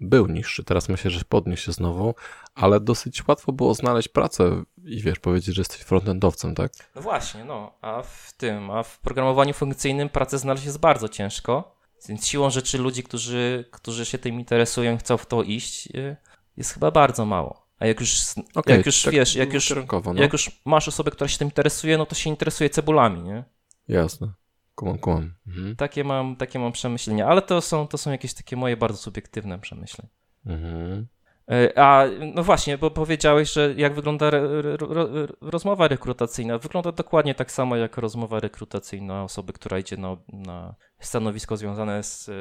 był 0.00 0.26
niższy, 0.26 0.64
teraz 0.64 0.88
myślę, 0.88 1.10
że 1.10 1.20
podniósł 1.28 1.62
się 1.62 1.72
znowu, 1.72 2.14
ale 2.54 2.80
dosyć 2.80 3.28
łatwo 3.28 3.52
było 3.52 3.74
znaleźć 3.74 4.08
pracę 4.08 4.62
i 4.84 5.02
wiesz, 5.02 5.18
powiedzieć, 5.18 5.54
że 5.54 5.60
jesteś 5.60 5.80
frontendowcem, 5.80 6.54
tak? 6.54 6.72
No 6.94 7.02
właśnie, 7.02 7.44
no, 7.44 7.72
a 7.80 8.02
w 8.02 8.32
tym, 8.36 8.70
a 8.70 8.82
w 8.82 8.98
programowaniu 9.00 9.54
funkcyjnym 9.54 10.08
pracę 10.08 10.38
znaleźć 10.38 10.64
jest 10.64 10.78
bardzo 10.78 11.08
ciężko, 11.08 11.76
więc 12.08 12.26
siłą 12.26 12.50
rzeczy 12.50 12.78
ludzi, 12.78 13.02
którzy, 13.02 13.64
którzy 13.70 14.06
się 14.06 14.18
tym 14.18 14.34
interesują 14.34 14.94
i 14.94 14.98
chcą 14.98 15.16
w 15.16 15.26
to 15.26 15.42
iść, 15.42 15.86
y, 15.86 16.16
jest 16.56 16.72
chyba 16.74 16.90
bardzo 16.90 17.26
mało. 17.26 17.59
A 17.80 17.86
jak 17.86 18.00
już, 18.00 18.20
Okej, 18.54 18.76
jak 18.76 18.86
już 18.86 19.02
tak 19.02 19.14
wiesz, 19.14 19.36
jak 19.36 19.52
już, 19.52 19.74
no. 20.04 20.14
jak 20.14 20.32
już 20.32 20.50
masz 20.64 20.88
osobę, 20.88 21.10
która 21.10 21.28
się 21.28 21.38
tym 21.38 21.48
interesuje, 21.48 21.98
no 21.98 22.06
to 22.06 22.14
się 22.14 22.30
interesuje 22.30 22.70
cebulami, 22.70 23.22
nie? 23.22 23.44
Jasne. 23.88 24.32
Kumam, 24.74 24.98
kumam. 24.98 25.34
Mhm. 25.46 25.76
Takie 25.76 26.04
mam, 26.04 26.36
takie 26.36 26.58
mam 26.58 26.72
przemyślenia, 26.72 27.26
ale 27.26 27.42
to 27.42 27.60
są, 27.60 27.86
to 27.86 27.98
są 27.98 28.10
jakieś 28.10 28.34
takie 28.34 28.56
moje 28.56 28.76
bardzo 28.76 28.98
subiektywne 28.98 29.58
przemyślenia. 29.58 30.10
Mhm. 30.46 31.06
E, 31.50 31.78
A 31.78 32.04
no 32.34 32.42
właśnie, 32.42 32.78
bo 32.78 32.90
powiedziałeś, 32.90 33.52
że 33.52 33.74
jak 33.76 33.94
wygląda 33.94 34.26
re, 34.26 34.38
re, 34.38 34.76
ro, 34.76 35.08
rozmowa 35.40 35.88
rekrutacyjna. 35.88 36.58
Wygląda 36.58 36.92
dokładnie 36.92 37.34
tak 37.34 37.52
samo 37.52 37.76
jak 37.76 37.96
rozmowa 37.96 38.40
rekrutacyjna 38.40 39.24
osoby, 39.24 39.52
która 39.52 39.78
idzie 39.78 39.96
na, 39.96 40.16
na 40.28 40.74
stanowisko 41.00 41.56
związane 41.56 42.02
z 42.02 42.28
e, 42.28 42.32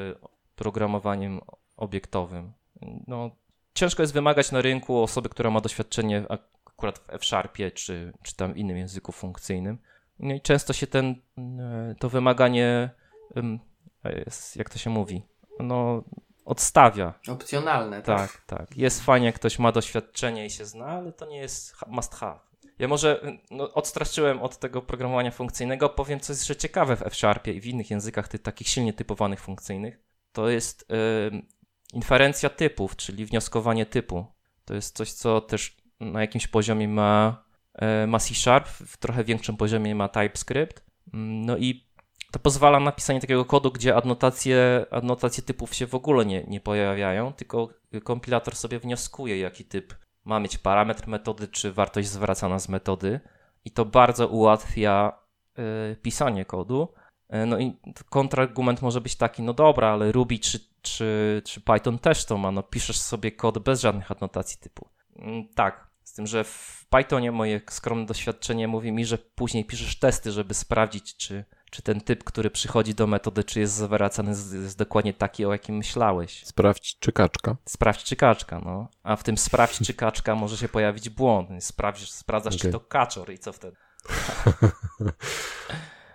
programowaniem 0.56 1.42
obiektowym. 1.78 2.54
No, 3.08 3.32
ciężko 3.80 4.04
jest 4.04 4.14
wymagać 4.14 4.52
na 4.52 4.62
rynku 4.62 5.04
osoby, 5.04 5.30
która 5.30 5.50
ma 5.50 5.62
doświadczenie 5.62 6.26
akurat 6.30 7.00
w 7.00 7.10
F-Sharpie 7.10 7.72
czy, 7.72 8.14
czy 8.24 8.36
tam 8.36 8.58
innym 8.58 8.78
języku 8.78 9.12
funkcyjnym. 9.12 9.78
No 10.20 10.34
i 10.34 10.42
często 10.42 10.74
się 10.74 10.88
ten, 10.88 11.16
e, 11.38 11.96
to 12.00 12.10
wymaganie, 12.10 12.90
jest- 14.26 14.56
jak 14.56 14.70
to 14.70 14.80
się 14.80 14.90
mówi, 14.90 15.24
no, 15.60 16.04
odstawia. 16.46 17.14
Opcjonalne, 17.30 18.02
tak? 18.02 18.32
Tak, 18.32 18.42
tak. 18.46 18.78
Jest 18.78 19.04
fajnie, 19.04 19.26
jak 19.26 19.36
ktoś 19.36 19.60
ma 19.60 19.72
doświadczenie 19.72 20.46
i 20.46 20.50
się 20.50 20.66
zna, 20.66 20.86
ale 20.86 21.12
to 21.12 21.26
nie 21.26 21.38
jest 21.38 21.76
must 21.88 22.16
have. 22.16 22.40
Ja 22.80 22.88
może 22.88 23.22
no, 23.52 23.74
odstraszyłem 23.74 24.42
od 24.42 24.58
tego 24.58 24.82
programowania 24.82 25.32
funkcyjnego, 25.32 25.90
powiem 25.90 26.20
coś 26.20 26.38
jeszcze 26.38 26.56
ciekawe 26.56 26.96
w 26.96 27.02
F-Sharpie 27.02 27.54
i 27.54 27.62
w 27.62 27.66
innych 27.66 27.90
językach 27.92 28.28
tych 28.28 28.42
takich 28.42 28.68
silnie 28.68 28.94
typowanych 28.94 29.42
funkcyjnych. 29.42 30.00
To 30.32 30.50
jest 30.50 30.86
ym, 31.32 31.48
inferencja 31.94 32.50
typów, 32.50 32.96
czyli 32.96 33.26
wnioskowanie 33.26 33.86
typu. 33.86 34.26
To 34.66 34.74
jest 34.74 34.96
coś, 34.96 35.12
co 35.12 35.42
też 35.42 35.78
na 36.00 36.22
jakimś 36.22 36.48
poziomie 36.48 36.88
ma, 36.88 37.44
e, 37.74 38.08
ma 38.08 38.20
C-Sharp, 38.20 38.68
w 38.68 38.98
trochę 38.98 39.24
większym 39.24 39.58
poziomie 39.58 39.96
ma 39.96 40.10
TypeScript. 40.10 40.84
Mm, 41.14 41.46
No 41.46 41.58
i 41.58 41.90
to 42.32 42.40
pozwala 42.40 42.80
na 42.80 42.92
pisanie 42.92 43.22
takiego 43.22 43.46
kodu, 43.46 43.72
gdzie 43.72 43.96
adnotacje, 43.96 44.86
adnotacje 44.92 45.44
typów 45.44 45.76
się 45.76 45.88
w 45.88 45.96
ogóle 45.96 46.26
nie, 46.26 46.44
nie 46.44 46.60
pojawiają, 46.60 47.34
tylko 47.34 47.70
kompilator 48.04 48.56
sobie 48.56 48.80
wnioskuje, 48.80 49.40
jaki 49.40 49.66
typ 49.66 49.94
ma 50.26 50.40
mieć 50.40 50.58
parametr 50.58 51.08
metody, 51.08 51.48
czy 51.48 51.72
wartość 51.72 52.08
zwracana 52.08 52.60
z 52.60 52.70
metody. 52.70 53.20
I 53.66 53.72
to 53.72 53.86
bardzo 53.86 54.28
ułatwia 54.28 55.20
y, 55.92 55.96
pisanie 55.96 56.46
kodu. 56.46 56.94
Y, 57.34 57.46
no 57.46 57.60
i 57.60 57.78
kontrargument 58.10 58.82
może 58.82 59.02
być 59.02 59.16
taki, 59.16 59.44
no 59.44 59.54
dobra, 59.54 59.90
ale 59.90 60.12
Ruby 60.12 60.40
czy, 60.40 60.60
czy, 60.82 61.42
czy 61.46 61.62
Python 61.62 62.00
też 62.00 62.26
to 62.26 62.38
ma, 62.38 62.52
no 62.52 62.64
piszesz 62.64 63.00
sobie 63.00 63.32
kod 63.32 63.58
bez 63.58 63.82
żadnych 63.82 64.12
adnotacji 64.12 64.58
typu. 64.60 64.90
Mm, 65.16 65.48
tak, 65.56 65.88
z 66.04 66.14
tym, 66.14 66.28
że 66.28 66.44
w 66.44 66.86
Pythonie 66.90 67.32
moje 67.32 67.62
skromne 67.70 68.06
doświadczenie 68.06 68.68
mówi 68.68 68.92
mi, 68.92 69.06
że 69.06 69.18
później 69.18 69.66
piszesz 69.66 70.00
testy, 70.00 70.32
żeby 70.32 70.54
sprawdzić, 70.54 71.18
czy, 71.18 71.46
czy 71.72 71.82
ten 71.82 72.02
typ, 72.02 72.24
który 72.24 72.50
przychodzi 72.52 72.96
do 72.96 73.08
metody, 73.08 73.44
czy 73.44 73.60
jest 73.60 73.74
zwracany, 73.74 74.36
z- 74.36 74.54
jest 74.54 74.78
dokładnie 74.78 75.14
taki, 75.14 75.46
o 75.46 75.52
jakim 75.52 75.78
myślałeś. 75.78 76.46
Sprawdź, 76.46 77.00
czy 77.00 77.12
kaczka. 77.12 77.56
Sprawdź, 77.66 78.04
czy 78.04 78.16
kaczka, 78.16 78.60
no. 78.66 78.88
A 79.04 79.16
w 79.16 79.24
tym 79.24 79.38
sprawdź, 79.38 79.80
czy 79.86 79.94
kaczka 79.94 80.36
może 80.36 80.58
się 80.58 80.70
pojawić 80.70 81.10
błąd. 81.10 81.50
Sprawdzasz, 81.64 82.58
czy 82.58 82.68
Okej. 82.68 82.72
to 82.72 82.80
kaczor 82.80 83.32
i 83.32 83.40
co 83.40 83.54
wtedy. 83.54 83.78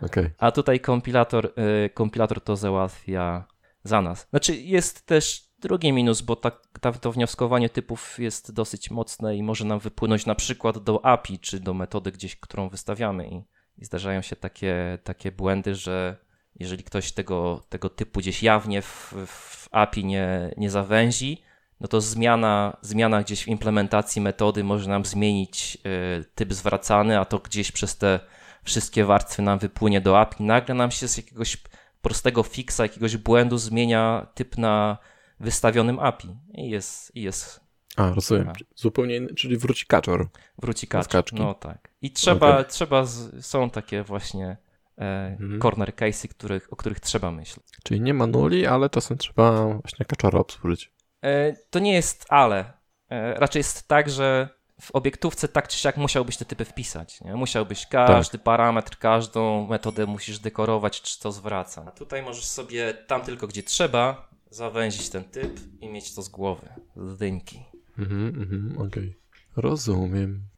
Okej. 0.03 0.31
A 0.39 0.53
tutaj 0.53 0.81
kompilator, 0.81 1.53
y, 1.87 1.91
kompilator 1.91 2.41
to 2.41 2.57
załatwia 2.57 3.45
za 3.85 4.03
nas. 4.03 4.26
Znaczy 4.30 4.57
jest 4.57 5.07
też 5.07 5.45
drugi 5.59 5.93
minus, 5.93 6.20
bo 6.20 6.37
ta, 6.37 6.51
ta, 6.80 6.93
to 6.93 7.12
wnioskowanie 7.12 7.68
typów 7.68 8.18
jest 8.18 8.53
dosyć 8.53 8.91
mocne 8.91 9.37
i 9.37 9.43
może 9.43 9.64
nam 9.64 9.78
wypłynąć 9.78 10.26
na 10.26 10.35
przykład 10.35 10.78
do 10.78 11.05
API, 11.05 11.39
czy 11.39 11.61
do 11.61 11.74
metody 11.74 12.12
gdzieś, 12.12 12.37
którą 12.37 12.68
wystawiamy 12.68 13.28
i, 13.28 13.45
i 13.78 13.85
zdarzają 13.85 14.22
się 14.22 14.37
takie, 14.37 14.99
takie 15.05 15.32
błędy, 15.32 15.74
że 15.74 16.16
jeżeli 16.57 16.85
ktoś 16.85 17.12
tego, 17.12 17.62
tego 17.68 17.89
typu 17.89 18.20
gdzieś 18.20 18.43
jawnie 18.43 18.82
w, 18.82 19.14
w 19.26 19.68
API 19.70 20.05
nie, 20.05 20.55
nie 20.57 20.70
zawęzi, 20.70 21.43
no 21.80 21.89
to 21.89 22.01
zmiana, 22.01 22.76
zmiana 22.80 23.22
gdzieś 23.22 23.45
w 23.45 23.49
implementacji 23.49 24.22
metody 24.22 24.64
może 24.64 24.91
nam 24.91 25.05
zmienić 25.05 25.78
y, 26.20 26.24
typ 26.35 26.53
zwracany, 26.53 27.18
a 27.18 27.24
to 27.24 27.39
gdzieś 27.39 27.72
przez 27.72 27.99
te 27.99 28.20
wszystkie 28.64 29.05
warstwy 29.05 29.43
nam 29.43 29.59
wypłynie 29.59 30.01
do 30.01 30.20
API. 30.20 30.45
Nagle 30.45 30.74
nam 30.74 30.91
się 30.91 31.09
z 31.09 31.16
jakiegoś 31.16 31.57
prostego 32.05 32.43
fixa, 32.43 32.81
jakiegoś 32.83 33.17
błędu 33.17 33.59
zmienia 33.59 34.27
typ 34.35 34.59
na 34.59 34.99
wystawionym 35.41 35.99
API 35.99 36.37
i 36.55 36.71
jest, 36.71 37.17
i 37.17 37.23
jest 37.23 37.61
A, 37.97 38.11
rozumiem. 38.11 38.53
Zupełnie 38.77 39.17
inny, 39.17 39.35
czyli 39.35 39.57
wróci 39.57 39.87
kaczor. 39.87 40.29
wróci 40.59 40.87
kaczor. 40.87 41.25
No 41.33 41.55
tak. 41.55 41.89
I 42.03 42.11
trzeba, 42.11 42.51
Okej. 42.59 42.71
trzeba 42.71 43.05
z, 43.05 43.47
są 43.47 43.71
takie 43.71 44.03
właśnie 44.03 44.57
e, 44.99 45.37
Mhm. 45.41 45.61
corner 45.61 45.93
case'y, 45.95 46.29
których, 46.29 46.73
o 46.73 46.77
których 46.77 47.01
trzeba 47.01 47.31
myśleć. 47.31 47.67
Czyli 47.85 48.01
nie 48.01 48.15
ma 48.15 48.27
nuli, 48.27 48.67
ale 48.67 48.91
czasem 48.91 49.19
trzeba 49.19 49.65
właśnie 49.67 50.07
kaczora 50.07 50.39
obsłużyć. 50.39 50.93
E, 51.23 51.53
to 51.71 51.79
nie 51.79 51.93
jest 51.95 52.27
ale. 52.29 52.73
E, 53.11 53.35
raczej 53.35 53.61
jest 53.61 53.89
tak, 53.89 54.11
że 54.11 54.49
w 54.81 54.91
obiektówce 54.91 55.49
tak 55.49 55.68
czy 55.68 55.79
siak 55.79 55.97
musiałbyś 55.97 56.37
te 56.37 56.45
typy 56.45 56.64
wpisać. 56.64 57.20
Nie? 57.20 57.35
Musiałbyś 57.35 57.87
każdy 57.87 58.39
parametr, 58.39 58.99
każdą 58.99 59.66
metodę 59.66 60.07
musisz 60.07 60.39
dekorować, 60.39 61.03
czy 61.03 61.20
to 61.20 61.33
zwraca. 61.33 61.85
A 61.89 61.91
tutaj 61.91 62.22
możesz 62.22 62.45
sobie 62.45 62.95
tam 62.95 63.22
tylko 63.22 63.47
gdzie 63.47 63.62
trzeba 63.62 64.29
zawęzić 64.51 65.09
ten 65.09 65.25
typ 65.25 65.61
i 65.81 65.89
mieć 65.89 66.14
to 66.14 66.22
z 66.22 66.29
głowy, 66.29 66.68
z 66.97 67.16
dynki. 67.16 67.64
Mhm, 67.99 68.27
mhm, 68.27 68.87
okej. 68.87 69.16
Rozumiem. 69.57 70.49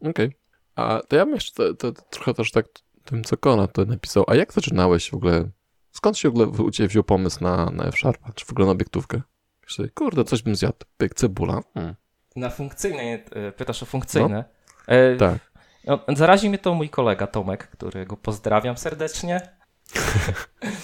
Okej. 0.00 0.36
A 0.74 1.00
to 1.08 1.16
ja 1.16 1.24
bym 1.24 1.34
jeszcze 1.34 1.52
to, 1.52 1.74
to, 1.74 2.02
trochę 2.10 2.34
też 2.34 2.50
tak 2.50 2.66
tym, 3.04 3.24
co 3.24 3.36
Konrad 3.36 3.72
to 3.72 3.84
napisał. 3.84 4.24
A 4.28 4.34
jak 4.34 4.52
zaczynałeś 4.52 5.10
w 5.10 5.14
ogóle? 5.14 5.50
Skąd 5.92 6.18
się 6.18 6.30
w 6.30 6.32
ogóle 6.32 6.46
u 6.46 6.70
Ciebie 6.70 6.88
wziął 6.88 7.04
pomysł 7.04 7.44
na, 7.44 7.70
na 7.70 7.84
F-Sharpa, 7.84 8.32
czy 8.32 8.44
w 8.44 8.50
ogóle 8.50 8.66
na 8.66 8.72
obiektówkę? 8.72 9.22
Myślę, 9.62 9.88
kurde, 9.88 10.24
coś 10.24 10.42
bym 10.42 10.56
zjadł. 10.56 10.76
Pyk, 10.96 11.14
cebula. 11.14 11.62
Hmm. 11.74 11.94
Na 12.36 12.50
funkcyjne, 12.50 13.02
e, 13.02 13.52
pytasz 13.52 13.82
o 13.82 13.86
funkcyjne. 13.86 14.44
E, 14.86 15.16
Tak. 15.16 15.38
no, 15.84 15.98
zaraził 16.08 16.48
mnie 16.48 16.58
to 16.58 16.74
mój 16.74 16.88
kolega 16.88 17.26
Tomek, 17.26 17.68
którego 17.68 18.16
pozdrawiam 18.16 18.76
serdecznie. 18.76 19.40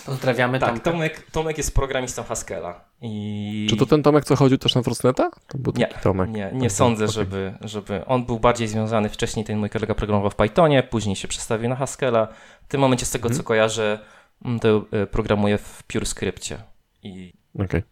Pozdrawiamy 0.07 0.59
Tak, 0.59 0.69
Tomka. 0.71 0.91
Tomek, 0.91 1.31
Tomek 1.31 1.59
jest 1.59 1.75
programistą 1.75 2.23
Haskella. 2.25 2.85
I... 3.03 3.67
Czy 3.71 3.77
to 3.77 3.87
ten 3.87 4.03
Tomek, 4.03 4.25
co 4.25 4.37
chodził 4.37 4.59
też 4.59 4.75
na 4.75 4.83
Frostneta? 4.83 5.31
To 5.49 5.59
był 5.59 5.73
Nie, 5.77 5.87
Tomek. 5.89 6.31
Nie, 6.31 6.51
nie 6.53 6.69
Tak, 6.69 6.73
sądzę, 6.73 7.05
okej. 7.05 7.15
żeby, 7.15 7.55
żeby. 7.61 8.05
On 8.07 8.27
był 8.27 8.41
bardziej 8.41 8.69
związany 8.69 9.09
wcześniej, 9.09 9.45
ten 9.45 9.59
mój 9.59 9.71
kolega 9.71 9.95
programował 9.95 10.31
w 10.31 10.35
Pythonie, 10.35 10.83
później 10.83 11.17
się 11.17 11.29
przestawił 11.29 11.69
na 11.69 11.77
Haskella. 11.77 12.29
W 12.63 12.69
tym 12.69 12.81
momencie, 12.81 13.07
z 13.07 13.11
tego 13.11 13.27
Mhm. 13.29 13.37
co 13.39 13.45
kojarzę, 13.47 13.99
mm, 14.45 14.61
to 14.61 14.85
e, 14.93 15.07
programuje 15.07 15.59
w 15.59 15.83
PureScriptie. 15.83 16.59
I 17.03 17.33
Okej. 17.65 17.83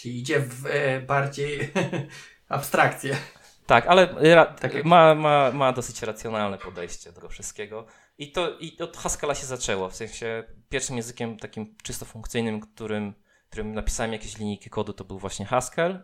Czyli 0.00 0.18
idzie 0.20 0.40
w 0.40 0.66
e, 0.66 1.00
bardziej 1.00 1.58
abstrakcję. 2.50 3.16
tak, 3.66 3.86
ale 3.86 4.34
ra, 4.34 4.46
Tak 4.46 4.84
ma, 4.84 5.14
ma, 5.14 5.50
ma 5.52 5.72
dosyć 5.72 6.02
racjonalne 6.02 6.58
podejście 6.58 7.10
do 7.10 7.14
tego 7.16 7.28
wszystkiego. 7.28 7.86
I 8.18 8.32
to 8.32 8.58
i 8.58 8.78
od 8.78 8.96
Haskella 8.96 9.34
się 9.34 9.46
zaczęło. 9.46 9.88
W 9.88 9.96
sensie 9.96 10.44
pierwszym 10.68 10.96
językiem 10.96 11.36
takim 11.36 11.76
czysto 11.82 12.04
funkcyjnym, 12.04 12.60
którym, 12.60 13.14
którym 13.50 13.74
napisałem 13.74 14.12
jakieś 14.12 14.38
linijki 14.38 14.70
kodu, 14.70 14.92
to 14.92 15.04
był 15.04 15.18
właśnie 15.18 15.46
Haskell. 15.46 15.92
E, 15.92 15.98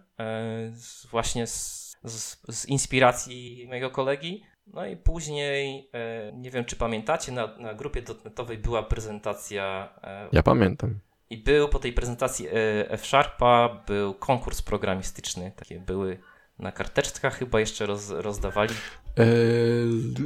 z, 0.72 1.06
właśnie 1.06 1.46
z, 1.46 1.96
z, 2.04 2.36
z 2.48 2.66
inspiracji 2.66 3.64
mojego 3.68 3.90
kolegi. 3.90 4.44
No 4.66 4.86
i 4.86 4.96
później, 4.96 5.90
e, 5.92 6.32
nie 6.32 6.50
wiem 6.50 6.64
czy 6.64 6.76
pamiętacie, 6.76 7.32
na, 7.32 7.56
na 7.58 7.74
grupie 7.74 8.02
dotnetowej 8.02 8.58
była 8.58 8.82
prezentacja 8.82 9.94
e, 10.02 10.28
Ja 10.32 10.42
pamiętam. 10.42 11.00
i 11.30 11.38
był 11.38 11.68
po 11.68 11.78
tej 11.78 11.92
prezentacji 11.92 12.48
e, 12.48 12.52
F-Sharpa 12.90 13.82
był 13.86 14.14
konkurs 14.14 14.62
programistyczny. 14.62 15.52
Takie 15.56 15.80
były 15.80 16.18
na 16.58 16.72
karteczkach 16.72 17.38
chyba 17.38 17.60
jeszcze 17.60 17.86
roz, 17.86 18.10
rozdawali. 18.10 18.74
Eee, 19.16 19.26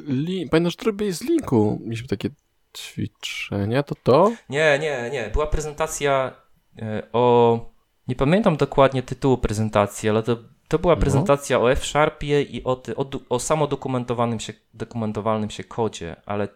li... 0.08 0.48
Pamiętasz, 0.50 0.76
że 0.80 0.86
robiłeś 0.86 1.14
z 1.14 1.22
linku? 1.22 1.78
Mieliśmy 1.84 2.08
takie 2.08 2.28
ćwiczenia, 2.76 3.82
to 3.82 3.94
to? 4.02 4.32
Nie, 4.48 4.78
nie, 4.78 5.10
nie. 5.12 5.30
Była 5.32 5.46
prezentacja 5.46 6.32
e, 6.82 7.02
o. 7.12 7.70
Nie 8.08 8.16
pamiętam 8.16 8.56
dokładnie 8.56 9.02
tytułu 9.02 9.38
prezentacji, 9.38 10.08
ale 10.08 10.22
to, 10.22 10.36
to 10.68 10.78
była 10.78 10.94
No. 10.94 11.00
prezentacja 11.00 11.60
o 11.60 11.72
F-Sharpie 11.72 12.42
i 12.42 12.64
o, 12.64 12.76
ty, 12.76 12.96
o, 12.96 13.10
o 13.28 13.38
samodokumentowanym 13.40 14.40
się, 14.40 14.52
dokumentowalnym 14.74 15.50
się 15.50 15.64
kodzie, 15.64 16.16
ale 16.26 16.48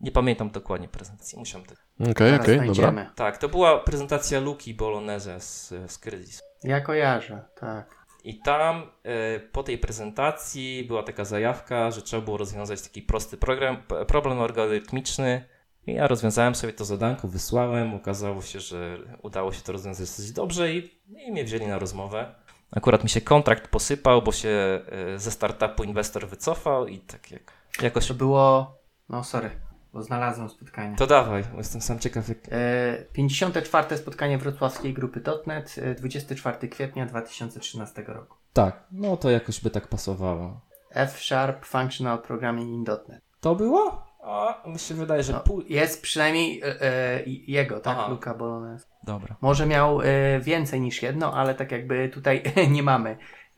nie 0.00 0.10
pamiętam 0.12 0.50
dokładnie 0.50 0.88
prezentacji. 0.88 1.38
Musiałem 1.38 1.66
to... 1.66 1.74
Okej, 2.00 2.14
Teraz 2.14 2.40
okej, 2.40 2.56
dobra. 2.56 2.74
znajdziemy. 2.74 3.10
Tak, 3.14 3.38
to 3.38 3.48
była 3.48 3.78
prezentacja 3.78 4.40
Luki 4.40 4.74
Bolognese 4.74 5.40
z, 5.40 5.68
z 5.92 5.98
Credis. 5.98 6.42
Ja 6.64 6.80
kojarzę, 6.80 7.44
tak. 7.60 7.97
I 8.28 8.34
tam 8.34 8.82
e, 9.04 9.40
po 9.40 9.62
tej 9.62 9.78
prezentacji 9.78 10.84
była 10.84 11.02
taka 11.02 11.24
zajawka, 11.24 11.90
że 11.90 12.02
trzeba 12.02 12.22
było 12.22 12.36
rozwiązać 12.36 12.82
taki 12.82 13.02
prosty 13.02 13.36
program, 13.36 13.76
problem 14.06 14.40
algorytmiczny. 14.40 15.44
I 15.86 15.92
ja 15.92 16.06
rozwiązałem 16.06 16.54
sobie 16.54 16.72
to 16.72 16.84
zadanko, 16.84 17.28
wysłałem. 17.28 17.94
Okazało 17.94 18.42
się, 18.42 18.60
że 18.60 18.98
udało 19.22 19.52
się 19.52 19.62
to 19.62 19.72
rozwiązać 19.72 20.08
dosyć 20.08 20.32
dobrze 20.32 20.72
i, 20.72 20.90
i 21.26 21.32
mnie 21.32 21.44
wzięli 21.44 21.66
na 21.66 21.78
rozmowę. 21.78 22.34
Akurat 22.70 23.04
mi 23.04 23.10
się 23.10 23.20
kontrakt 23.20 23.68
posypał, 23.68 24.22
bo 24.22 24.32
się 24.32 24.48
e, 24.48 25.18
ze 25.18 25.30
startupu 25.30 25.84
inwestor 25.84 26.28
wycofał 26.28 26.86
i 26.86 26.98
tak 26.98 27.30
jak, 27.30 27.52
jakoś. 27.82 28.08
To 28.08 28.14
było... 28.14 28.74
No 29.08 29.24
sorry, 29.24 29.50
bo 29.98 30.02
znalazłem 30.02 30.48
spotkanie. 30.48 30.96
To 30.96 31.06
dawaj, 31.06 31.44
bo 31.52 31.58
jestem 31.58 31.80
sam 31.80 31.98
ciekaw. 31.98 32.28
Jak... 32.28 32.38
E, 32.50 33.04
54. 33.12 33.96
spotkanie 33.96 34.38
wrocławskiej 34.38 34.94
grupy 34.94 35.22
.NET, 35.46 35.74
e, 35.82 35.94
24 35.94 36.68
kwietnia 36.68 37.06
2013 37.06 38.04
roku. 38.06 38.36
Tak, 38.52 38.84
no 38.92 39.16
to 39.16 39.30
jakoś 39.30 39.60
by 39.60 39.70
tak 39.70 39.88
pasowało. 39.88 40.60
F-Sharp 40.90 41.64
Functional 41.64 42.22
Programming 42.22 42.68
in 42.70 42.84
.NET. 43.08 43.22
To 43.40 43.54
było? 43.54 44.06
A, 44.22 44.62
mi 44.66 44.78
się 44.78 44.94
wydaje, 44.94 45.22
że 45.22 45.32
No, 45.32 45.40
pół. 45.40 45.60
jest 45.60 46.02
przynajmniej 46.02 46.60
e, 46.62 46.82
e, 46.82 47.22
jego, 47.26 47.80
tak? 47.80 47.96
Aha. 47.98 48.08
Luca 48.08 48.34
Bolognese. 48.34 48.86
Dobra. 49.04 49.36
Może 49.40 49.66
miał 49.66 50.02
e, 50.02 50.40
więcej 50.40 50.80
niż 50.80 51.02
jedno, 51.02 51.34
ale 51.34 51.54
tak 51.54 51.72
jakby 51.72 52.08
tutaj 52.08 52.42
nie 52.76 52.82
mamy 52.82 53.16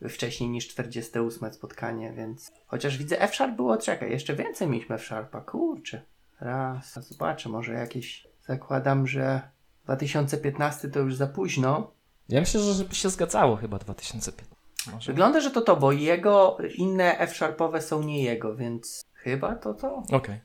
wcześniej 0.09 0.49
niż 0.49 0.67
48 0.67 1.53
spotkanie, 1.53 2.13
więc... 2.13 2.51
Chociaż 2.67 2.97
widzę 2.97 3.21
F-Sharp 3.21 3.55
było, 3.55 3.77
czekaj, 3.77 4.11
jeszcze 4.11 4.35
więcej 4.35 4.67
mieliśmy 4.67 4.95
F-Sharpa, 4.95 5.41
kurczę. 5.41 6.05
Raz, 6.41 6.99
zobaczę, 7.07 7.49
może 7.49 7.73
jakieś... 7.73 8.27
Zakładam, 8.47 9.07
że 9.07 9.41
2015 9.83 10.89
to 10.89 10.99
już 10.99 11.15
za 11.15 11.27
późno. 11.27 11.91
Ja 12.29 12.39
myślę, 12.39 12.61
że 12.61 12.83
by 12.85 12.95
się 12.95 13.09
zgadzało 13.09 13.55
chyba 13.55 13.77
2005. 13.79 14.51
Może. 14.93 15.11
Wygląda, 15.11 15.39
że 15.41 15.51
to 15.51 15.61
to, 15.61 15.75
bo 15.77 15.91
jego 15.91 16.57
inne 16.75 17.17
F-Sharpowe 17.19 17.81
są 17.81 18.03
nie 18.03 18.23
jego, 18.23 18.55
więc 18.55 19.01
chyba 19.13 19.55
to 19.55 19.73
to. 19.73 20.03
Okej. 20.11 20.39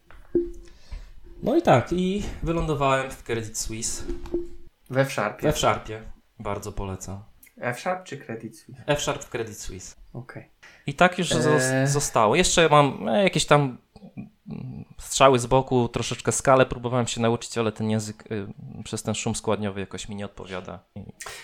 No 1.43 1.57
i 1.57 1.63
tak, 1.63 1.93
i 1.93 2.23
wylądowałem 2.43 3.11
w 3.11 3.23
Credit 3.23 3.59
Suisse. 3.59 4.05
We 4.91 5.01
F-Sharpie. 5.01 5.43
W 5.43 5.47
F-Sharpie. 5.47 6.03
Bardzo 6.39 6.73
polecam. 6.73 7.23
F-Sharp 7.61 8.05
czy 8.05 8.17
Credit 8.17 8.59
Suisse? 8.59 8.83
F-Sharp 8.87 9.25
w 9.25 9.31
Credit 9.31 9.59
Suisse. 9.59 9.97
Okej. 10.13 10.51
I 10.87 10.95
tak 10.95 11.19
już 11.19 11.31
zos- 11.31 11.87
zostało. 11.87 12.37
Jeszcze 12.37 12.69
mam 12.69 13.09
e, 13.09 13.23
jakieś 13.23 13.47
tam 13.47 13.79
strzały 14.99 15.39
z 15.39 15.47
boku, 15.47 15.89
troszeczkę 15.89 16.33
skalę 16.33 16.67
próbowałem 16.67 17.07
się 17.07 17.21
nauczyć, 17.21 17.59
ale 17.59 17.73
ten 17.73 17.91
język 17.91 18.33
y, 18.33 18.47
przez 18.85 19.03
ten 19.03 19.15
szum 19.15 19.35
składniowy 19.35 19.81
jakoś 19.81 20.09
mi 20.09 20.17
nie 20.17 20.25
odpowiada. 20.25 20.79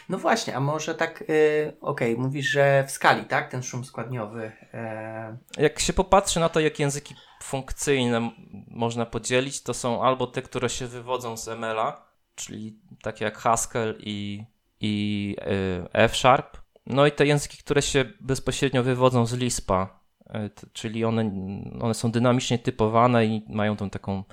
No 0.09 0.18
właśnie, 0.18 0.57
a 0.57 0.61
może 0.61 0.94
tak, 0.94 1.24
y, 1.30 1.76
okej, 1.80 2.16
mówisz, 2.16 2.46
że 2.46 2.84
w 2.88 2.90
skali, 2.90 3.24
tak? 3.24 3.50
Ten 3.50 3.62
szum 3.62 3.84
składniowy. 3.84 4.53
E, 4.74 5.36
Jak 5.59 5.80
się 5.80 5.92
popatrzy 5.92 6.40
na 6.40 6.48
to, 6.48 6.61
jak 6.61 6.78
języki 6.78 7.14
funkcyjne 7.42 8.30
można 8.68 9.07
podzielić, 9.07 9.62
to 9.62 9.74
są 9.74 10.05
albo 10.05 10.26
te, 10.26 10.42
które 10.42 10.68
się 10.68 10.86
wywodzą 10.86 11.36
z 11.36 11.48
ML-a, 11.48 12.05
czyli 12.34 12.78
takie 13.03 13.24
jak 13.24 13.38
Haskell 13.38 13.96
i, 14.00 14.44
i 14.80 15.36
y, 15.40 15.88
F-Sharp, 15.92 16.57
no 16.86 17.07
i 17.07 17.12
te 17.12 17.26
języki, 17.26 17.59
które 17.59 17.82
się 17.82 18.05
bezpośrednio 18.20 18.82
wywodzą 18.82 19.26
z 19.26 19.32
Lispa, 19.32 19.84
y, 19.84 20.01
czyli 20.72 21.05
one, 21.05 21.30
one 21.80 21.95
są 21.95 22.11
dynamicznie 22.11 22.59
typowane 22.59 23.26
i 23.26 23.45
mają 23.49 23.76
tą 23.76 23.91
taką 23.91 24.24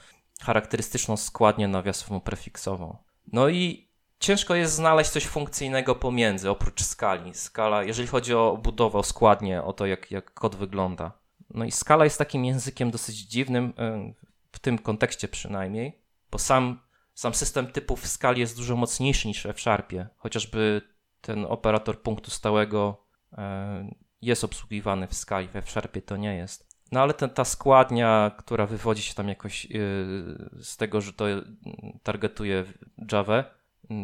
charakterystyczną 0.41 1.17
składnię 1.17 1.67
nawiasową 1.67 2.19
prefiksową. 2.19 2.97
No 3.33 3.49
i 3.49 3.89
ciężko 4.19 4.55
jest 4.55 4.73
znaleźć 4.73 5.09
coś 5.09 5.25
funkcyjnego 5.25 5.95
pomiędzy, 5.95 6.49
oprócz 6.49 6.83
skali. 6.83 7.33
Skala, 7.33 7.83
jeżeli 7.83 8.07
chodzi 8.07 8.33
o 8.33 8.59
budowę, 8.63 8.99
o 8.99 9.03
składnię, 9.03 9.63
o 9.63 9.73
to, 9.73 9.85
jak, 9.85 10.11
jak 10.11 10.33
kod 10.33 10.55
wygląda. 10.55 11.11
No 11.49 11.65
i 11.65 11.71
skala 11.71 12.03
jest 12.03 12.17
takim 12.17 12.45
językiem 12.45 12.91
dosyć 12.91 13.17
dziwnym, 13.17 13.73
y, 13.79 14.13
w 14.51 14.59
tym 14.59 14.77
kontekście 14.77 15.27
przynajmniej, 15.27 16.01
bo 16.31 16.39
sam, 16.39 16.79
sam 17.13 17.33
system 17.33 17.67
typów 17.67 18.01
w 18.01 18.07
skali 18.07 18.41
jest 18.41 18.57
dużo 18.57 18.75
mocniejszy 18.75 19.27
niż 19.27 19.43
w 19.43 19.45
F-Sharpie. 19.45 20.07
Chociażby 20.17 20.81
ten 21.21 21.45
operator 21.45 22.01
punktu 22.01 22.31
stałego 22.31 23.05
y, 23.33 23.37
jest 24.21 24.43
obsługiwany 24.43 25.07
w 25.07 25.13
skali, 25.13 25.47
w 25.47 25.55
F-Sharpie 25.55 26.01
to 26.01 26.17
nie 26.17 26.35
jest. 26.35 26.69
No 26.91 27.01
ale 27.01 27.13
ten, 27.13 27.29
ta 27.29 27.45
składnia, 27.45 28.31
która 28.37 28.65
wywodzi 28.65 29.01
się 29.01 29.13
tam 29.13 29.27
jakoś 29.29 29.65
yy, 29.65 29.79
z 30.61 30.77
tego, 30.77 31.01
że 31.01 31.13
to 31.13 31.25
targetuje 32.03 32.65
Java, 33.11 33.43
yy, 33.89 33.97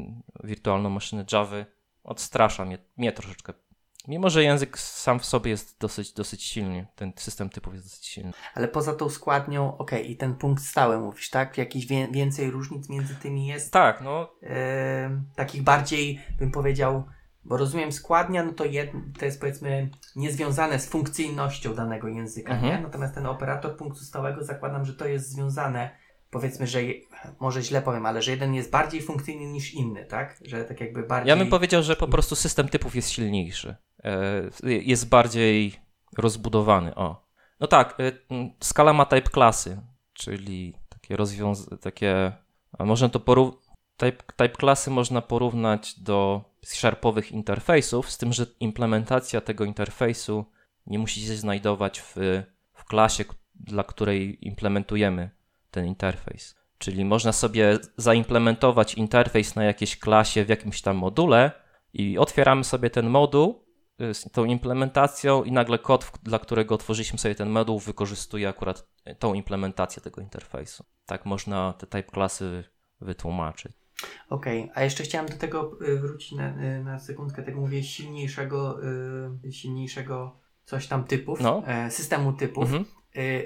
wirtualną 0.43 0.89
maszynę 0.89 1.25
Java, 1.31 1.65
odstrasza 2.03 2.65
mnie, 2.65 2.77
mnie 2.97 3.11
troszeczkę. 3.11 3.53
Mimo, 4.07 4.29
że 4.29 4.43
język 4.43 4.79
sam 4.79 5.19
w 5.19 5.25
sobie 5.25 5.51
jest 5.51 5.79
dosyć, 5.79 6.13
dosyć 6.13 6.43
silny, 6.43 6.87
ten 6.95 7.13
system 7.15 7.49
typów 7.49 7.73
jest 7.73 7.85
dosyć 7.85 8.05
silny. 8.05 8.31
Ale 8.53 8.67
poza 8.67 8.93
tą 8.93 9.09
składnią, 9.09 9.77
ok, 9.77 9.91
i 10.05 10.17
ten 10.17 10.35
punkt 10.35 10.63
stały 10.63 10.99
mówisz, 10.99 11.29
tak? 11.29 11.57
Jakiś 11.57 11.85
wie, 11.85 12.07
więcej 12.07 12.51
różnic 12.51 12.89
między 12.89 13.15
tymi 13.15 13.47
jest? 13.47 13.73
Tak, 13.73 14.01
no. 14.01 14.29
Yy, 14.41 14.49
takich 15.35 15.63
bardziej, 15.63 16.19
bym 16.39 16.51
powiedział, 16.51 17.03
bo 17.45 17.57
rozumiem 17.57 17.91
składnia, 17.91 18.43
no 18.43 18.53
to, 18.53 18.65
jed, 18.65 18.91
to 19.19 19.25
jest 19.25 19.39
powiedzmy 19.39 19.89
niezwiązane 20.15 20.79
z 20.79 20.89
funkcyjnością 20.89 21.73
danego 21.73 22.07
języka, 22.07 22.53
mhm. 22.53 22.71
nie? 22.73 22.81
Natomiast 22.83 23.15
ten 23.15 23.25
operator 23.25 23.77
punktu 23.77 23.99
stałego 23.99 24.43
zakładam, 24.43 24.85
że 24.85 24.93
to 24.93 25.07
jest 25.07 25.29
związane, 25.29 25.89
powiedzmy, 26.29 26.67
że 26.67 26.83
je, 26.83 26.93
może 27.39 27.61
źle 27.61 27.81
powiem, 27.81 28.05
ale 28.05 28.21
że 28.21 28.31
jeden 28.31 28.53
jest 28.53 28.71
bardziej 28.71 29.01
funkcyjny 29.01 29.45
niż 29.45 29.73
inny, 29.73 30.05
tak? 30.05 30.39
Że 30.45 30.63
tak 30.63 30.81
jakby 30.81 31.03
bardziej... 31.03 31.29
Ja 31.29 31.35
bym 31.35 31.49
powiedział, 31.49 31.83
że 31.83 31.95
po 31.95 32.07
prostu 32.07 32.35
system 32.35 32.69
typów 32.69 32.95
jest 32.95 33.09
silniejszy. 33.09 33.75
E, 34.03 34.41
jest 34.63 35.09
bardziej 35.09 35.75
rozbudowany, 36.17 36.95
o. 36.95 37.25
No 37.59 37.67
tak, 37.67 37.97
e, 37.99 38.11
skala 38.59 38.93
ma 38.93 39.05
type 39.05 39.29
klasy, 39.29 39.81
czyli 40.13 40.73
takie 40.89 41.15
rozwiązania, 41.15 41.77
takie... 41.77 42.31
A 42.77 42.85
można 42.85 43.09
to 43.09 43.19
porównać... 43.19 43.65
Type, 43.97 44.23
type 44.35 44.49
klasy 44.49 44.91
można 44.91 45.21
porównać 45.21 45.99
do 45.99 46.41
sharpowych 46.73 47.31
interfejsów, 47.31 48.11
z 48.11 48.17
tym, 48.17 48.33
że 48.33 48.45
implementacja 48.59 49.41
tego 49.41 49.65
interfejsu 49.65 50.45
nie 50.87 50.99
musi 50.99 51.21
się 51.21 51.35
znajdować 51.35 52.01
w, 52.01 52.15
w 52.73 52.85
klasie, 52.85 53.25
dla 53.55 53.83
której 53.83 54.47
implementujemy 54.47 55.29
ten 55.71 55.85
interfejs. 55.85 56.55
Czyli 56.77 57.05
można 57.05 57.31
sobie 57.31 57.77
zaimplementować 57.97 58.93
interfejs 58.93 59.55
na 59.55 59.63
jakiejś 59.63 59.99
klasie 59.99 60.45
w 60.45 60.49
jakimś 60.49 60.81
tam 60.81 60.97
module 60.97 61.51
i 61.93 62.17
otwieramy 62.17 62.63
sobie 62.63 62.89
ten 62.89 63.09
moduł 63.09 63.65
y, 64.01 64.13
z 64.13 64.31
tą 64.31 64.45
implementacją 64.45 65.43
i 65.43 65.51
nagle 65.51 65.79
kod, 65.79 66.11
dla 66.23 66.39
którego 66.39 66.75
otworzyliśmy 66.75 67.19
sobie 67.19 67.35
ten 67.35 67.49
moduł, 67.49 67.79
wykorzystuje 67.79 68.49
akurat 68.49 68.87
tą 69.19 69.33
implementację 69.33 70.01
tego 70.01 70.21
interfejsu. 70.21 70.85
Tak 71.05 71.25
można 71.25 71.73
te 71.73 71.87
type 71.87 72.11
klasy 72.11 72.63
wytłumaczyć. 73.01 73.84
Okej, 74.29 74.61
okay. 74.61 74.75
a 74.75 74.83
jeszcze 74.83 75.03
chciałem 75.03 75.29
do 75.29 75.37
tego 75.37 75.77
y, 75.81 75.99
wrócić 75.99 76.31
na, 76.31 76.49
y, 76.49 76.83
na 76.83 76.99
sekundkę, 76.99 77.43
tak 77.43 77.55
mówię, 77.55 77.83
silniejszego, 77.83 78.79
y, 79.43 79.51
silniejszego 79.51 80.39
coś 80.65 80.87
tam 80.87 81.03
typów, 81.03 81.41
no. 81.41 81.63
E, 81.67 81.91
systemu 81.91 82.33
typów. 82.33 82.63
Mhm. 82.63 82.85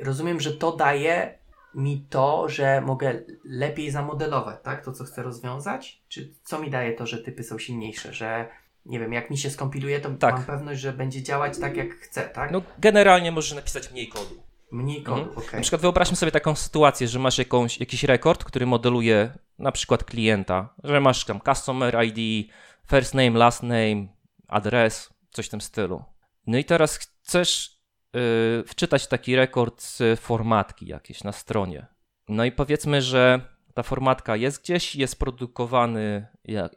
Rozumiem, 0.04 0.40
że 0.40 0.52
to 0.52 0.72
daje 0.76 1.40
mi 1.76 2.06
to, 2.10 2.50
że 2.50 2.82
mogę 2.82 3.22
lepiej 3.46 3.92
zamodelować, 3.92 4.60
tak? 4.64 4.86
To, 4.86 4.92
co 4.92 5.04
chcę 5.04 5.24
rozwiązać? 5.24 6.02
Czy 6.08 6.34
co 6.44 6.60
mi 6.60 6.70
daje 6.70 6.94
to, 6.94 7.06
że 7.06 7.18
typy 7.18 7.44
są 7.44 7.60
silniejsze? 7.60 8.14
Że 8.14 8.50
nie 8.86 9.00
wiem, 9.00 9.14
jak 9.14 9.30
mi 9.30 9.38
się 9.38 9.50
skompiluje, 9.50 10.00
to 10.00 10.10
tak. 10.10 10.36
mam 10.36 10.46
pewność, 10.46 10.82
że 10.82 10.94
będzie 10.94 11.24
działać 11.24 11.60
tak, 11.60 11.78
jak 11.78 11.92
chcę, 11.92 12.30
tak? 12.30 12.52
No, 12.52 12.62
generalnie 12.80 13.32
możesz 13.32 13.54
napisać 13.54 13.92
mniej 13.92 14.08
kodu. 14.08 14.49
Mniej 14.72 15.04
kodu, 15.04 15.22
mhm. 15.22 15.38
Okay. 15.38 15.54
Na 15.54 15.62
przykład 15.62 15.82
wyobraźmy 15.82 16.18
sobie 16.18 16.32
taką 16.32 16.56
sytuację, 16.56 17.08
że 17.08 17.20
masz 17.20 17.38
jakąś, 17.38 17.80
jakiś 17.80 18.04
rekord, 18.04 18.44
który 18.44 18.66
modeluje 18.66 19.34
na 19.60 19.72
przykład 19.72 20.04
klienta, 20.04 20.74
że 20.84 21.00
masz 21.00 21.26
tam 21.26 21.42
customer 21.42 21.98
ID, 22.04 22.50
first 22.92 23.14
name, 23.14 23.32
last 23.32 23.64
name, 23.64 24.08
adres, 24.48 25.10
coś 25.30 25.46
w 25.46 25.50
tym 25.50 25.62
stylu. 25.62 26.04
No 26.48 26.58
i 26.58 26.66
teraz 26.66 26.98
chcesz 26.98 27.80
yy, 28.14 28.64
wczytać 28.68 29.08
taki 29.08 29.36
rekord 29.36 29.82
z 29.82 30.20
formatki 30.20 30.88
jakieś 30.88 31.24
na 31.24 31.32
stronie. 31.32 31.88
No 32.28 32.46
i 32.46 32.52
powiedzmy, 32.52 33.02
że 33.02 33.42
ta 33.74 33.84
formatka 33.84 34.36
jest 34.36 34.62
gdzieś, 34.62 34.96
jest 34.96 35.20
produkowany 35.20 36.28
jak, 36.46 36.72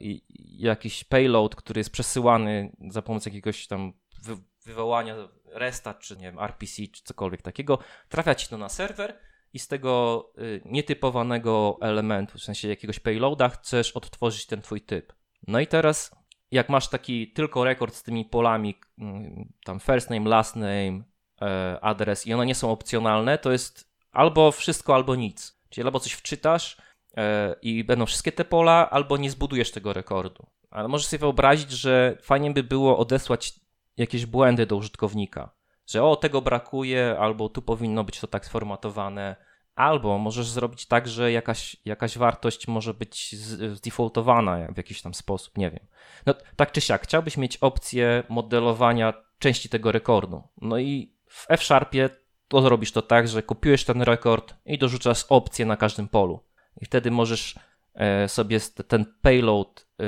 jakiś 0.57 1.03
payload, 1.03 1.55
który 1.55 1.79
jest 1.79 1.89
przesyłany 1.89 2.75
za 2.89 3.01
pomocą 3.01 3.29
jakiegoś 3.29 3.67
tam 3.67 3.93
wy, 4.21 4.37
wywołania 4.65 5.15
resta, 5.53 5.93
czy 5.93 6.17
nie 6.17 6.23
wiem, 6.23 6.39
RPC, 6.39 6.87
czy 6.87 7.03
cokolwiek 7.03 7.41
takiego, 7.41 7.79
trafia 8.09 8.35
ci 8.35 8.47
to 8.47 8.57
na 8.57 8.69
serwer 8.69 9.19
i 9.53 9.59
z 9.59 9.67
tego 9.67 10.23
y, 10.37 10.61
nietypowanego 10.65 11.77
elementu, 11.81 12.37
w 12.37 12.43
sensie 12.43 12.67
jakiegoś 12.67 12.99
payloada, 12.99 13.49
chcesz 13.49 13.91
odtworzyć 13.91 14.45
ten 14.45 14.61
twój 14.61 14.81
typ. 14.81 15.13
No 15.47 15.59
i 15.59 15.67
teraz, 15.67 16.15
jak 16.51 16.69
masz 16.69 16.89
taki 16.89 17.31
tylko 17.31 17.63
rekord 17.63 17.95
z 17.95 18.03
tymi 18.03 18.25
polami, 18.25 18.79
mm, 18.97 19.53
tam 19.63 19.79
first 19.79 20.09
name, 20.09 20.29
last 20.29 20.55
name, 20.55 21.03
e, 21.41 21.79
adres 21.81 22.27
i 22.27 22.33
one 22.33 22.45
nie 22.45 22.55
są 22.55 22.71
opcjonalne, 22.71 23.37
to 23.37 23.51
jest 23.51 23.93
albo 24.11 24.51
wszystko, 24.51 24.95
albo 24.95 25.15
nic. 25.15 25.59
Czyli 25.69 25.85
albo 25.85 25.99
coś 25.99 26.11
wczytasz 26.11 26.77
e, 27.17 27.55
i 27.61 27.83
będą 27.83 28.05
wszystkie 28.05 28.31
te 28.31 28.45
pola, 28.45 28.89
albo 28.89 29.17
nie 29.17 29.31
zbudujesz 29.31 29.71
tego 29.71 29.93
rekordu. 29.93 30.45
Ale 30.69 30.87
możesz 30.87 31.07
sobie 31.07 31.19
wyobrazić, 31.19 31.71
że 31.71 32.17
fajnie 32.21 32.51
by 32.51 32.63
było 32.63 32.97
odesłać 32.97 33.62
jakieś 33.97 34.25
błędy 34.25 34.65
do 34.65 34.75
użytkownika, 34.75 35.55
że 35.87 36.03
o, 36.03 36.15
tego 36.15 36.41
brakuje, 36.41 37.15
albo 37.19 37.49
tu 37.49 37.61
powinno 37.61 38.03
być 38.03 38.19
to 38.19 38.27
tak 38.27 38.45
sformatowane, 38.45 39.35
albo 39.75 40.17
możesz 40.17 40.47
zrobić 40.47 40.85
tak, 40.85 41.07
że 41.07 41.31
jakaś, 41.31 41.77
jakaś 41.85 42.17
wartość 42.17 42.67
może 42.67 42.93
być 42.93 43.35
zdefaultowana 43.75 44.67
w 44.73 44.77
jakiś 44.77 45.01
tam 45.01 45.13
sposób, 45.13 45.57
nie 45.57 45.71
wiem. 45.71 45.87
No, 46.25 46.33
tak 46.55 46.71
czy 46.71 46.81
siak, 46.81 47.03
chciałbyś 47.03 47.37
mieć 47.37 47.57
opcję 47.57 48.23
modelowania 48.29 49.13
części 49.39 49.69
tego 49.69 49.91
rekordu. 49.91 50.43
No 50.61 50.77
i 50.77 51.13
w 51.27 51.45
F-Sharpie 51.49 52.09
to 52.47 52.61
zrobisz 52.61 52.91
to 52.91 53.01
tak, 53.01 53.27
że 53.27 53.43
kopiujesz 53.43 53.85
ten 53.85 54.01
rekord 54.01 54.55
i 54.65 54.77
dorzucasz 54.77 55.25
opcję 55.29 55.65
na 55.65 55.77
każdym 55.77 56.07
polu. 56.07 56.39
I 56.81 56.85
wtedy 56.85 57.11
możesz 57.11 57.55
e, 57.93 58.29
sobie 58.29 58.59
ten 58.87 59.05
payload 59.21 59.87
e, 59.99 60.03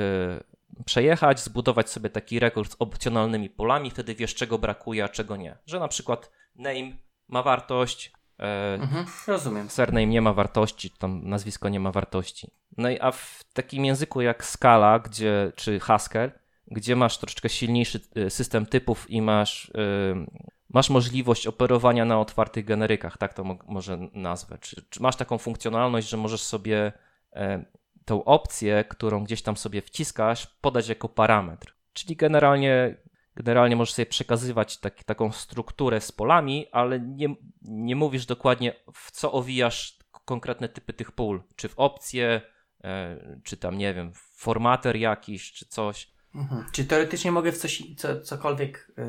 przejechać, 0.84 1.40
zbudować 1.40 1.90
sobie 1.90 2.10
taki 2.10 2.38
rekord 2.38 2.72
z 2.72 2.76
opcjonalnymi 2.78 3.50
polami, 3.50 3.90
wtedy 3.90 4.14
wiesz 4.14 4.34
czego 4.34 4.58
brakuje, 4.58 5.04
a 5.04 5.08
czego 5.08 5.36
nie. 5.36 5.58
Że 5.66 5.80
na 5.80 5.88
przykład 5.88 6.30
name 6.54 6.92
ma 7.28 7.42
wartość, 7.42 8.12
e, 8.38 8.74
mhm, 8.74 9.06
rozumiem. 9.26 9.70
Surname 9.70 10.06
nie 10.06 10.22
ma 10.22 10.32
wartości, 10.32 10.90
tam 10.90 11.28
nazwisko 11.28 11.68
nie 11.68 11.80
ma 11.80 11.92
wartości. 11.92 12.50
No 12.76 12.90
i 12.90 13.00
a 13.00 13.12
w 13.12 13.44
takim 13.52 13.84
języku 13.84 14.20
jak 14.20 14.44
Scala, 14.44 14.98
gdzie, 14.98 15.52
czy 15.56 15.80
Haskell, 15.80 16.32
gdzie 16.66 16.96
masz 16.96 17.18
troszeczkę 17.18 17.48
silniejszy 17.48 18.00
e, 18.16 18.30
system 18.30 18.66
typów 18.66 19.10
i 19.10 19.22
masz, 19.22 19.72
yy, 19.74 20.26
masz 20.68 20.90
możliwość 20.90 21.46
operowania 21.46 22.04
na 22.04 22.20
otwartych 22.20 22.64
generykach, 22.64 23.18
tak 23.18 23.34
to 23.34 23.44
mo 23.44 23.58
może 23.66 23.98
nazwę. 24.12 24.58
Czy, 24.60 24.82
czy, 24.90 25.02
masz 25.02 25.16
taką 25.16 25.38
funkcjonalność, 25.38 26.08
że 26.08 26.16
możesz 26.16 26.42
sobie 26.42 26.92
yy, 27.34 27.64
tą 28.06 28.24
opcję, 28.24 28.84
którą 28.88 29.24
gdzieś 29.24 29.42
tam 29.42 29.56
sobie 29.56 29.82
wciskasz, 29.82 30.46
podać 30.46 30.88
jako 30.88 31.08
parametr. 31.08 31.74
Czyli 31.92 32.16
generalnie, 32.16 32.96
generalnie 33.36 33.76
możesz 33.76 33.94
sobie 33.94 34.06
przekazywać 34.06 34.78
tak, 34.78 35.04
taką 35.04 35.32
strukturę 35.32 36.00
z 36.00 36.12
polami, 36.12 36.66
ale 36.72 37.00
nie, 37.00 37.28
nie 37.62 37.96
mówisz 37.96 38.26
dokładnie, 38.26 38.74
w 38.94 39.10
co 39.10 39.32
owijasz 39.32 39.98
konkretne 40.24 40.68
typy 40.68 40.92
tych 40.92 41.12
pól. 41.12 41.42
Czy 41.56 41.68
w 41.68 41.78
opcje, 41.78 42.40
e, 42.84 43.16
czy 43.44 43.56
tam, 43.56 43.78
nie 43.78 43.94
wiem, 43.94 44.12
formater 44.14 44.96
jakiś, 44.96 45.52
czy 45.52 45.66
coś. 45.66 46.16
Mhm. 46.34 46.64
Czy 46.72 46.84
teoretycznie 46.84 47.32
mogę 47.32 47.52
w 47.52 47.58
coś, 47.58 47.82
co, 47.96 48.20
cokolwiek 48.20 48.92
yy, 48.96 49.04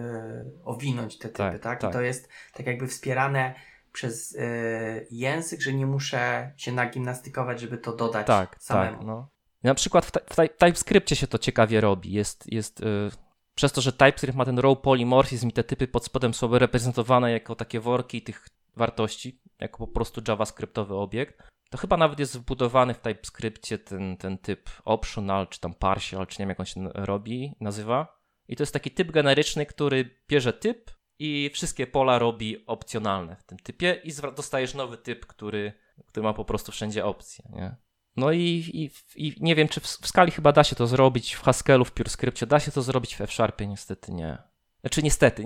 owinąć 0.64 1.18
te 1.18 1.28
typy, 1.28 1.38
tak? 1.38 1.62
tak? 1.62 1.82
tak. 1.82 1.92
I 1.92 1.94
to 1.94 2.02
jest 2.02 2.30
tak 2.54 2.68
jakby 2.68 2.88
wspierane 2.88 3.56
przez 3.98 4.36
y, 4.36 5.08
język, 5.12 5.62
że 5.62 5.74
nie 5.74 5.86
muszę 5.86 6.52
się 6.58 6.72
nagimnastykować, 6.72 7.60
żeby 7.60 7.78
to 7.78 7.96
dodać 7.96 8.28
tak, 8.28 8.50
tak 8.50 8.64
samemu. 8.64 8.98
Tak, 8.98 9.08
no. 9.08 9.30
Na 9.64 9.76
przykład 9.76 10.06
w, 10.06 10.12
w, 10.12 10.36
TypeScriptie 10.36 11.16
się 11.16 11.28
to 11.28 11.38
ciekawie 11.38 11.82
robi. 11.82 12.12
Jest, 12.12 12.52
jest 12.52 12.80
y, 12.80 13.10
przez 13.56 13.72
to, 13.72 13.82
że 13.82 13.94
TypeScript 13.94 14.38
ma 14.38 14.46
ten 14.46 14.60
row 14.60 14.82
polymorphizm 14.82 15.48
i 15.48 15.52
te 15.52 15.64
typy 15.64 15.88
pod 15.88 16.06
spodem 16.06 16.34
są 16.34 16.58
reprezentowane 16.58 17.32
jako 17.32 17.56
takie 17.56 17.80
worki 17.80 18.22
tych 18.22 18.48
wartości, 18.76 19.42
jako 19.60 19.78
po 19.78 19.88
prostu 19.88 20.22
javascriptowy 20.28 20.96
obiekt, 20.96 21.44
to 21.70 21.78
chyba 21.78 21.98
nawet 21.98 22.20
jest 22.20 22.38
wbudowany 22.38 22.94
w 22.94 23.00
TypeScriptie 23.00 23.78
ten, 23.78 24.18
ten 24.18 24.38
typ 24.38 24.70
optional, 24.86 25.48
czy 25.48 25.60
tam 25.60 25.74
partial, 25.74 26.28
czy 26.28 26.40
nie 26.40 26.44
wiem 26.44 26.50
jak 26.50 26.60
on 26.60 26.66
się 26.66 26.90
robi, 26.94 27.56
nazywa. 27.60 28.18
I 28.48 28.56
to 28.56 28.64
jest 28.64 28.74
taki 28.74 28.92
typ 28.92 29.12
generyczny, 29.12 29.66
który 29.66 30.18
bierze 30.28 30.54
typ, 30.54 30.97
i 31.20 31.50
wszystkie 31.54 31.88
pola 31.88 32.20
robi 32.20 32.66
opcjonalne 32.68 33.36
w 33.36 33.44
tym 33.44 33.58
typie 33.60 34.02
i 34.04 34.12
dostajesz 34.36 34.74
nowy 34.74 34.98
typ, 34.98 35.26
który, 35.26 35.74
który 36.06 36.24
ma 36.24 36.34
po 36.34 36.46
prostu 36.46 36.72
wszędzie 36.72 37.06
opcje, 37.06 37.46
nie? 37.50 37.76
No 38.18 38.32
i, 38.32 38.64
i, 38.74 38.92
i 39.28 39.36
nie 39.40 39.56
wiem, 39.56 39.68
czy 39.68 39.80
w, 39.80 39.84
w, 39.84 40.08
skali 40.08 40.32
chyba 40.32 40.52
da 40.52 40.64
się 40.64 40.76
to 40.76 40.88
zrobić, 40.88 41.34
w 41.34 41.42
Haskellu, 41.42 41.86
w 41.86 41.92
PureScriptie, 41.92 42.46
da 42.46 42.60
się 42.60 42.72
to 42.72 42.82
zrobić 42.82 43.16
w 43.16 43.22
F-Sharpie, 43.22 43.68
niestety 43.68 44.12
nie. 44.12 44.38
Znaczy 44.82 45.04
niestety, 45.04 45.46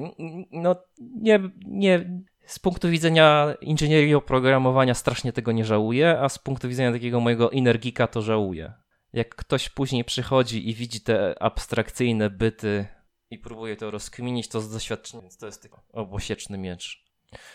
no 0.51 0.75
nie, 0.99 1.39
nie, 1.65 2.21
z 2.45 2.59
punktu 2.59 2.89
widzenia 2.89 3.55
inżynierii 3.61 4.15
oprogramowania 4.15 4.93
strasznie 4.93 5.33
tego 5.33 5.51
nie 5.51 5.65
żałuję, 5.65 6.19
a 6.19 6.29
z 6.29 6.39
punktu 6.39 6.69
widzenia 6.69 6.91
takiego 6.91 7.19
mojego 7.19 7.51
energika 7.51 8.07
to 8.07 8.21
żałuję. 8.21 8.73
Jak 9.13 9.35
ktoś 9.35 9.69
później 9.69 10.03
przychodzi 10.03 10.69
i 10.69 10.73
widzi 10.73 11.01
te 11.01 11.43
abstrakcyjne 11.43 12.29
byty 12.29 12.87
i 13.31 13.37
próbuję 13.37 13.75
to 13.75 13.91
rozkminić, 13.91 14.47
to 14.47 14.61
z 14.61 14.71
doświadczenia, 14.71 15.21
więc 15.21 15.37
to 15.37 15.45
jest 15.45 15.61
tylko 15.61 15.81
obosieczny 15.93 16.57
miecz. 16.57 17.05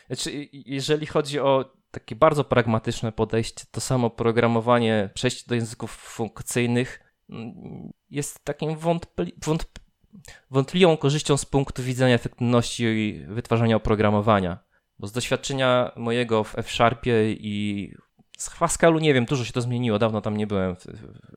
Znaczy, 0.07 0.49
jeżeli 0.53 1.07
chodzi 1.07 1.41
o 1.41 1.77
takie 1.91 2.17
bardzo 2.17 2.45
pragmatyczne 2.45 3.13
podejście, 3.13 3.65
to 3.71 3.81
samo 3.81 4.11
programowanie, 4.11 5.11
przejście 5.15 5.45
do 5.49 5.55
języków 5.55 5.91
funkcyjnych 5.91 7.01
mm, 7.31 7.93
jest 8.11 8.45
takim 8.45 8.77
wątpli, 8.77 9.33
wątp, 9.45 9.81
wątpliwą 10.51 10.97
korzyścią 10.97 11.37
z 11.37 11.45
punktu 11.45 11.83
widzenia 11.83 12.15
efektywności 12.15 13.15
wytwarzania 13.29 13.77
oprogramowania. 13.77 14.59
Bo 14.99 15.07
z 15.07 15.13
doświadczenia 15.13 15.93
mojego 15.97 16.45
w 16.45 16.59
F-Sharpie 16.59 17.33
i 17.33 17.95
z 18.39 18.49
Haskellu 18.49 18.99
nie 18.99 19.15
wiem, 19.15 19.25
dużo 19.25 19.45
się 19.45 19.53
to 19.53 19.61
zmieniło, 19.61 19.99
dawno 19.99 20.21
tam 20.21 20.37
nie 20.37 20.47
byłem 20.47 20.77
w, 20.77 20.87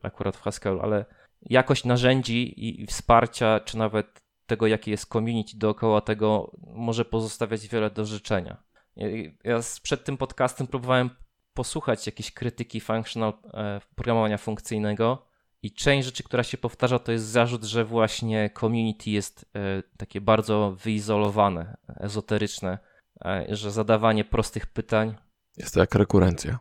akurat 0.02 0.36
w 0.36 0.40
Haskellu, 0.40 0.80
ale 0.80 1.04
jakość 1.42 1.84
narzędzi 1.84 2.64
i 2.82 2.86
wsparcia, 2.86 3.60
czy 3.60 3.78
nawet 3.78 4.22
tego, 4.50 4.66
jakie 4.66 4.90
jest 4.90 5.06
community 5.06 5.58
dookoła 5.58 6.00
tego, 6.00 6.52
może 6.66 7.04
pozostawiać 7.04 7.68
wiele 7.68 7.90
do 7.90 8.04
życzenia. 8.04 8.62
Ja 9.44 9.60
przed 9.82 10.04
tym 10.04 10.16
podcastem 10.16 10.66
próbowałem 10.66 11.10
posłuchać 11.54 12.06
jakiejś 12.06 12.32
krytyki 12.32 12.80
functional 12.80 13.32
e, 13.54 13.80
programowania 13.94 14.38
funkcyjnego 14.38 15.26
i 15.62 15.72
część 15.72 16.06
rzeczy, 16.06 16.22
która 16.22 16.42
się 16.42 16.58
powtarza, 16.58 16.98
to 16.98 17.12
jest 17.12 17.24
zarzut, 17.24 17.64
że 17.64 17.84
właśnie 17.84 18.50
community 18.60 19.10
jest 19.10 19.50
e, 19.54 19.82
takie 19.96 20.20
bardzo 20.20 20.76
wyizolowane, 20.84 21.76
ezoteryczne, 21.96 22.78
e, 23.24 23.46
że 23.48 23.70
zadawanie 23.70 24.24
prostych 24.24 24.66
pytań. 24.66 25.16
Jest 25.56 25.74
to 25.74 25.80
jak 25.80 25.94
rekurencja. 25.94 26.58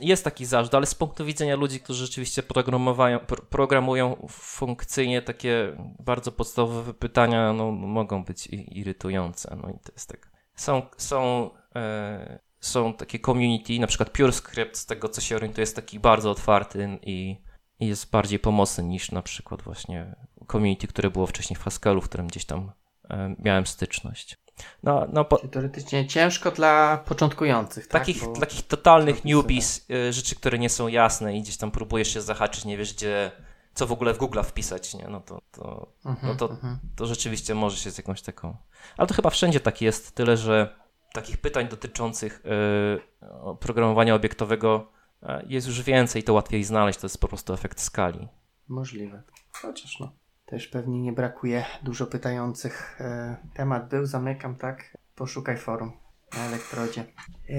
Jest 0.00 0.24
taki 0.24 0.46
zarzut, 0.46 0.74
ale 0.74 0.86
z 0.86 0.94
punktu 0.94 1.24
widzenia 1.24 1.56
ludzi, 1.56 1.80
którzy 1.80 2.06
rzeczywiście 2.06 2.42
programują, 2.42 3.18
programują 3.50 4.26
funkcyjnie, 4.30 5.22
takie 5.22 5.76
bardzo 5.98 6.32
podstawowe 6.32 6.94
pytania 6.94 7.52
no, 7.52 7.70
mogą 7.70 8.24
być 8.24 8.46
irytujące. 8.50 9.56
No 9.62 9.68
i 9.68 9.72
to 9.72 9.92
jest 9.92 10.08
tak 10.08 10.32
są, 10.54 10.82
są, 10.96 11.50
e, 11.76 12.38
są 12.60 12.94
takie 12.94 13.18
community, 13.18 13.78
na 13.78 13.86
przykład 13.86 14.10
PureScript, 14.10 14.76
z 14.76 14.86
tego 14.86 15.08
co 15.08 15.20
się 15.20 15.36
orientuje, 15.36 15.62
jest 15.62 15.76
taki 15.76 16.00
bardzo 16.00 16.30
otwarty 16.30 16.98
i, 17.02 17.36
i 17.80 17.86
jest 17.86 18.10
bardziej 18.10 18.38
pomocny 18.38 18.84
niż 18.84 19.10
na 19.10 19.22
przykład 19.22 19.62
właśnie 19.62 20.16
community, 20.52 20.86
które 20.86 21.10
było 21.10 21.26
wcześniej 21.26 21.56
w 21.56 21.62
Haskellu, 21.62 22.00
w 22.00 22.08
którym 22.08 22.26
gdzieś 22.26 22.44
tam 22.44 22.72
e, 23.10 23.36
miałem 23.38 23.66
styczność. 23.66 24.36
No, 24.82 25.06
no 25.12 25.24
po... 25.24 25.38
Teoretycznie 25.38 26.06
ciężko 26.06 26.50
dla 26.50 26.96
początkujących, 27.06 27.86
tak? 27.86 28.02
Takich, 28.02 28.24
Bo... 28.24 28.40
takich 28.40 28.66
totalnych 28.66 29.24
newbies, 29.24 29.86
e, 29.90 30.12
rzeczy, 30.12 30.34
które 30.34 30.58
nie 30.58 30.68
są 30.68 30.88
jasne 30.88 31.36
i 31.36 31.42
gdzieś 31.42 31.56
tam 31.56 31.70
próbujesz 31.70 32.14
się 32.14 32.20
zahaczyć, 32.20 32.64
nie 32.64 32.76
wiesz 32.76 32.94
gdzie, 32.94 33.32
co 33.74 33.86
w 33.86 33.92
ogóle 33.92 34.14
w 34.14 34.18
Google 34.18 34.40
wpisać, 34.42 34.94
nie? 34.94 35.08
No 35.08 35.20
to, 35.20 35.40
to, 35.52 35.92
mhm, 36.04 36.28
no 36.32 36.34
to, 36.34 36.50
mhm. 36.50 36.78
to 36.96 37.06
rzeczywiście 37.06 37.54
może 37.54 37.76
się 37.76 37.90
z 37.90 37.98
jakąś 37.98 38.22
taką 38.22 38.56
ale 38.96 39.08
to 39.08 39.14
chyba 39.14 39.30
wszędzie 39.30 39.60
tak 39.60 39.80
jest, 39.80 40.14
tyle 40.14 40.36
że 40.36 40.76
takich 41.12 41.38
pytań 41.38 41.68
dotyczących 41.68 42.42
yy, 42.44 43.56
programowania 43.60 44.14
obiektowego 44.14 44.92
yy, 45.22 45.28
jest 45.48 45.66
już 45.66 45.82
więcej, 45.82 46.22
to 46.22 46.32
łatwiej 46.32 46.64
znaleźć, 46.64 46.98
to 46.98 47.04
jest 47.04 47.20
po 47.20 47.28
prostu 47.28 47.52
efekt 47.52 47.80
skali. 47.80 48.28
Możliwe. 48.68 49.22
Chociaż 49.52 50.00
no, 50.00 50.12
też 50.52 50.68
pewnie 50.68 51.00
nie 51.02 51.12
brakuje 51.12 51.64
dużo 51.82 52.06
pytających. 52.06 52.96
Yy, 53.00 53.06
temat 53.54 53.88
był, 53.88 54.06
zamykam, 54.06 54.56
tak? 54.56 54.96
Poszukaj 55.14 55.56
forum 55.56 55.92
na 56.36 56.44
elektrodzie. 56.44 57.04
Yy, 57.48 57.56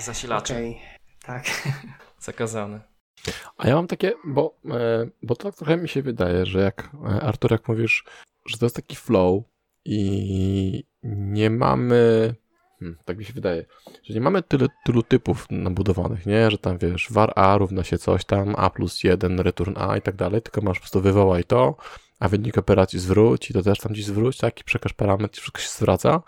Zasilacze. 0.00 0.54
Okay. 0.54 0.74
Tak. 1.22 1.44
Zakazane. 2.20 2.80
A 3.56 3.68
ja 3.68 3.74
mam 3.74 3.86
takie, 3.86 4.12
bo, 4.24 4.58
e, 4.70 5.06
bo 5.22 5.36
to 5.36 5.44
tak 5.44 5.54
trochę 5.54 5.76
mi 5.76 5.88
się 5.88 6.02
wydaje, 6.02 6.46
że 6.46 6.60
jak 6.60 6.90
e, 7.04 7.22
Artur, 7.22 7.52
jak 7.52 7.68
mówisz, 7.68 8.04
że 8.46 8.58
to 8.58 8.66
jest 8.66 8.76
taki 8.76 8.96
flow, 8.96 9.42
i 9.84 10.84
nie 11.02 11.50
mamy, 11.50 12.34
hmm, 12.82 12.98
tak 13.04 13.18
mi 13.18 13.24
się 13.24 13.32
wydaje, 13.32 13.64
że 14.02 14.14
nie 14.14 14.20
mamy 14.20 14.42
tyle, 14.42 14.66
tylu 14.84 15.02
typów 15.02 15.46
nabudowanych, 15.50 16.26
nie? 16.26 16.50
Że 16.50 16.58
tam 16.58 16.78
wiesz, 16.78 17.06
var 17.10 17.32
a 17.36 17.58
równa 17.58 17.84
się 17.84 17.98
coś 17.98 18.24
tam, 18.24 18.54
a 18.58 18.70
plus 18.70 19.04
1, 19.04 19.40
return 19.40 19.74
a 19.76 19.96
i 19.96 20.02
tak 20.02 20.16
dalej, 20.16 20.42
tylko 20.42 20.60
masz 20.60 20.78
po 20.78 20.80
prostu 20.80 21.00
wywołaj 21.00 21.44
to, 21.44 21.76
a 22.20 22.28
wynik 22.28 22.58
operacji 22.58 22.98
zwróć 22.98 23.50
i 23.50 23.54
to 23.54 23.62
też 23.62 23.78
tam 23.78 23.92
gdzieś 23.92 24.04
zwróć, 24.04 24.38
tak? 24.38 24.60
I 24.60 24.64
przekaż 24.64 24.92
parametr, 24.92 25.40
wszystko 25.40 25.60
się 25.60 25.68
zwraca, 25.68 26.22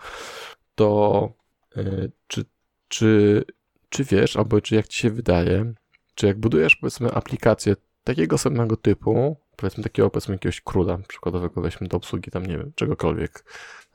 to 0.75 1.29
yy, 1.75 2.11
czy, 2.27 2.45
czy, 2.87 3.43
czy 3.89 4.03
wiesz, 4.03 4.37
albo 4.37 4.61
czy 4.61 4.75
jak 4.75 4.87
ci 4.87 4.99
się 4.99 5.09
wydaje, 5.09 5.73
czy 6.15 6.27
jak 6.27 6.39
budujesz 6.39 6.75
powiedzmy 6.75 7.11
aplikację 7.11 7.75
takiego 8.03 8.37
samego 8.37 8.77
typu, 8.77 9.37
powiedzmy 9.55 9.83
takiego, 9.83 10.09
powiedzmy 10.09 10.35
jakiegoś 10.35 10.61
kruda 10.61 10.97
przykładowego, 11.07 11.61
weźmy 11.61 11.87
do 11.87 11.97
obsługi 11.97 12.31
tam, 12.31 12.45
nie 12.45 12.57
wiem, 12.57 12.71
czegokolwiek, 12.75 13.43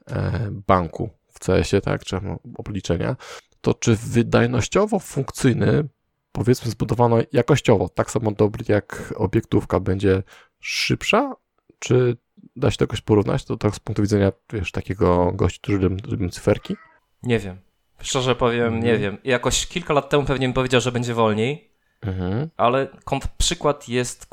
e, 0.07 0.49
banku 0.67 1.11
w 1.41 1.47
CS-ie, 1.47 1.81
tak, 1.81 2.05
czy 2.05 2.21
obliczenia, 2.57 3.17
to 3.61 3.75
czy 3.75 3.97
wydajnościowo 3.97 4.99
funkcyjny, 4.99 5.89
powiedzmy 6.33 6.71
zbudowano 6.71 7.17
jakościowo, 7.33 7.89
tak 7.89 8.11
samo 8.11 8.31
dobry 8.31 8.65
jak 8.69 9.15
obiektówka, 9.17 9.81
będzie 9.81 10.23
szybsza, 10.61 11.37
czy 11.79 12.17
da 12.57 12.71
się 12.71 12.77
to 12.77 12.85
jakoś 12.85 13.01
porównać, 13.01 13.45
to 13.45 13.57
tak 13.57 13.75
z 13.75 13.81
punktu 13.81 14.03
widzenia, 14.03 14.33
wiesz, 14.53 14.73
takiego 14.73 15.33
gości, 15.33 15.61
którzy 15.61 15.79
lubią 15.79 16.29
cyferki? 16.29 16.77
Nie 17.23 17.39
wiem. 17.39 17.61
Szczerze 18.01 18.35
powiem, 18.35 18.81
nie 18.81 18.93
mhm. 18.93 19.01
wiem. 19.01 19.19
Jakoś 19.25 19.67
kilka 19.67 19.95
lat 19.95 20.09
temu 20.09 20.25
pewnie 20.25 20.47
bym 20.47 20.55
powiedział, 20.55 20.81
że 20.81 20.93
będzie 20.93 21.15
wolniej, 21.15 21.71
Mhm. 22.03 22.51
Ale 22.57 22.89
przykład 23.39 23.89
jest 23.89 24.27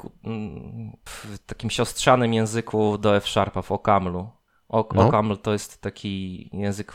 w 1.05 1.39
takim 1.45 1.69
siostrzanym 1.69 2.33
języku 2.33 2.97
do 2.97 3.15
F-Sharpa, 3.15 3.61
w 3.61 3.71
Okamlu. 3.71 4.29
Ok 4.69 4.93
no. 4.93 5.07
Okaml 5.07 5.37
to 5.37 5.53
jest 5.53 5.81
taki 5.81 6.49
język 6.53 6.93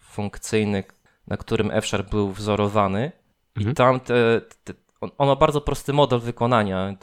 funkcyjny, 0.00 0.84
na 1.26 1.36
którym 1.36 1.70
F-Sharp 1.70 2.10
był 2.10 2.32
wzorowany 2.32 3.12
mhm. 3.56 3.72
i 3.72 3.74
tam 3.74 4.00
te, 4.00 4.40
te, 4.64 4.74
on 5.00 5.28
ma 5.28 5.36
bardzo 5.36 5.60
prosty 5.60 5.92
model 5.92 6.20
wykonania. 6.20 6.96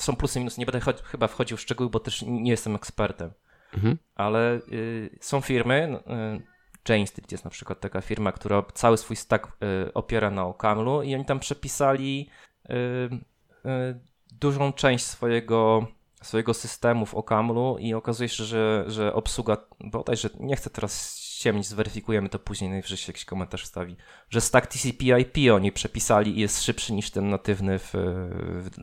Są 0.00 0.16
plusy 0.16 0.38
i 0.38 0.40
minusy. 0.40 0.60
Nie 0.60 0.66
będę 0.66 0.92
chyba 1.04 1.28
wchodził 1.28 1.56
w 1.56 1.60
szczegóły, 1.60 1.90
bo 1.90 2.00
też 2.00 2.22
nie 2.26 2.50
jestem 2.50 2.74
ekspertem. 2.74 3.30
Mhm. 3.74 3.98
Ale 4.14 4.60
y, 4.72 5.18
są 5.20 5.40
firmy, 5.40 5.88
no, 5.90 6.14
y, 6.14 6.42
Chain 6.88 7.06
Street 7.06 7.32
jest 7.32 7.44
na 7.44 7.50
przykład 7.50 7.80
taka 7.80 8.00
firma, 8.00 8.32
która 8.32 8.62
cały 8.74 8.96
swój 8.96 9.16
stack 9.16 9.46
y, 9.46 9.94
opiera 9.94 10.30
na 10.30 10.46
Okamlu 10.46 11.02
i 11.02 11.14
oni 11.14 11.24
tam 11.24 11.40
przepisali 11.40 12.28
y, 12.70 12.74
y, 12.74 14.00
dużą 14.32 14.72
część 14.72 15.04
swojego, 15.04 15.86
swojego 16.22 16.54
systemu 16.54 17.06
w 17.06 17.14
Okamlu 17.14 17.76
i 17.78 17.94
okazuje 17.94 18.28
się, 18.28 18.44
że, 18.44 18.84
że 18.86 19.14
obsługa, 19.14 19.56
bodajże 19.80 20.30
nie 20.40 20.56
chcę 20.56 20.70
teraz 20.70 21.18
ciemnić, 21.38 21.66
zweryfikujemy 21.66 22.28
to 22.28 22.38
później, 22.38 22.70
najwyżej 22.70 22.98
się 22.98 23.10
jakiś 23.10 23.24
komentarz 23.24 23.62
wstawi, 23.62 23.96
że 24.30 24.40
stack 24.40 24.66
TCP/IP 24.66 25.52
oni 25.54 25.72
przepisali 25.72 26.38
i 26.38 26.40
jest 26.40 26.62
szybszy 26.62 26.92
niż 26.92 27.10
ten 27.10 27.28
natywny 27.28 27.78
w, 27.78 27.92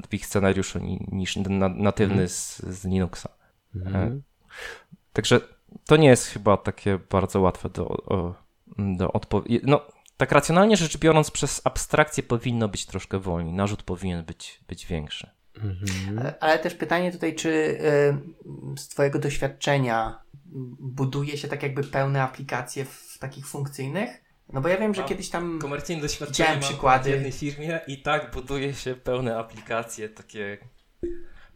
w 0.10 0.14
ich 0.14 0.26
scenariuszu, 0.26 0.80
niż 1.12 1.34
ten 1.34 1.58
natywny 1.84 2.16
mm. 2.16 2.30
z, 2.30 2.58
z 2.58 2.86
Linuxa. 2.86 3.30
Mm. 3.76 4.24
Także 5.14 5.42
to 5.86 5.98
nie 5.98 6.08
jest 6.08 6.26
chyba 6.26 6.58
takie 6.58 7.00
bardzo 7.10 7.42
łatwe 7.42 7.70
do, 7.70 8.04
do 8.78 9.12
odpowiedzi. 9.12 9.62
No, 9.64 9.82
tak 10.18 10.32
racjonalnie 10.32 10.78
rzecz 10.78 10.98
biorąc, 10.98 11.32
przez 11.32 11.62
abstrakcję 11.64 12.24
powinno 12.24 12.68
być 12.68 12.86
troszkę 12.86 13.20
wolniej. 13.20 13.54
Narzut 13.54 13.84
powinien 13.84 14.24
być, 14.24 14.60
być 14.68 14.86
większy. 14.86 15.30
Mhm. 15.64 16.20
Ale, 16.20 16.40
ale, 16.40 16.60
też 16.60 16.76
pytanie 16.76 17.12
tutaj, 17.12 17.36
czy 17.36 17.50
y, 17.50 18.78
z 18.78 18.88
Twojego 18.88 19.20
doświadczenia 19.20 20.20
buduje 20.80 21.38
się 21.38 21.48
tak 21.48 21.64
jakby 21.64 21.84
pełne 21.84 22.24
aplikacje 22.24 22.86
w 22.86 23.18
takich 23.20 23.48
funkcyjnych? 23.48 24.10
No 24.54 24.62
bo 24.62 24.68
ja 24.68 24.78
wiem, 24.78 24.94
że 24.94 25.02
mam 25.02 25.10
kiedyś 25.10 25.30
tam 25.30 25.60
komercyjne 25.60 26.02
doświadczenie 26.02 26.60
przykłady. 26.60 27.10
w 27.10 27.14
jednej 27.14 27.32
firmie 27.32 27.80
i 27.88 28.02
tak 28.02 28.32
buduje 28.32 28.74
się 28.74 28.96
pełne 28.96 29.38
aplikacje 29.38 30.10
takie 30.10 30.58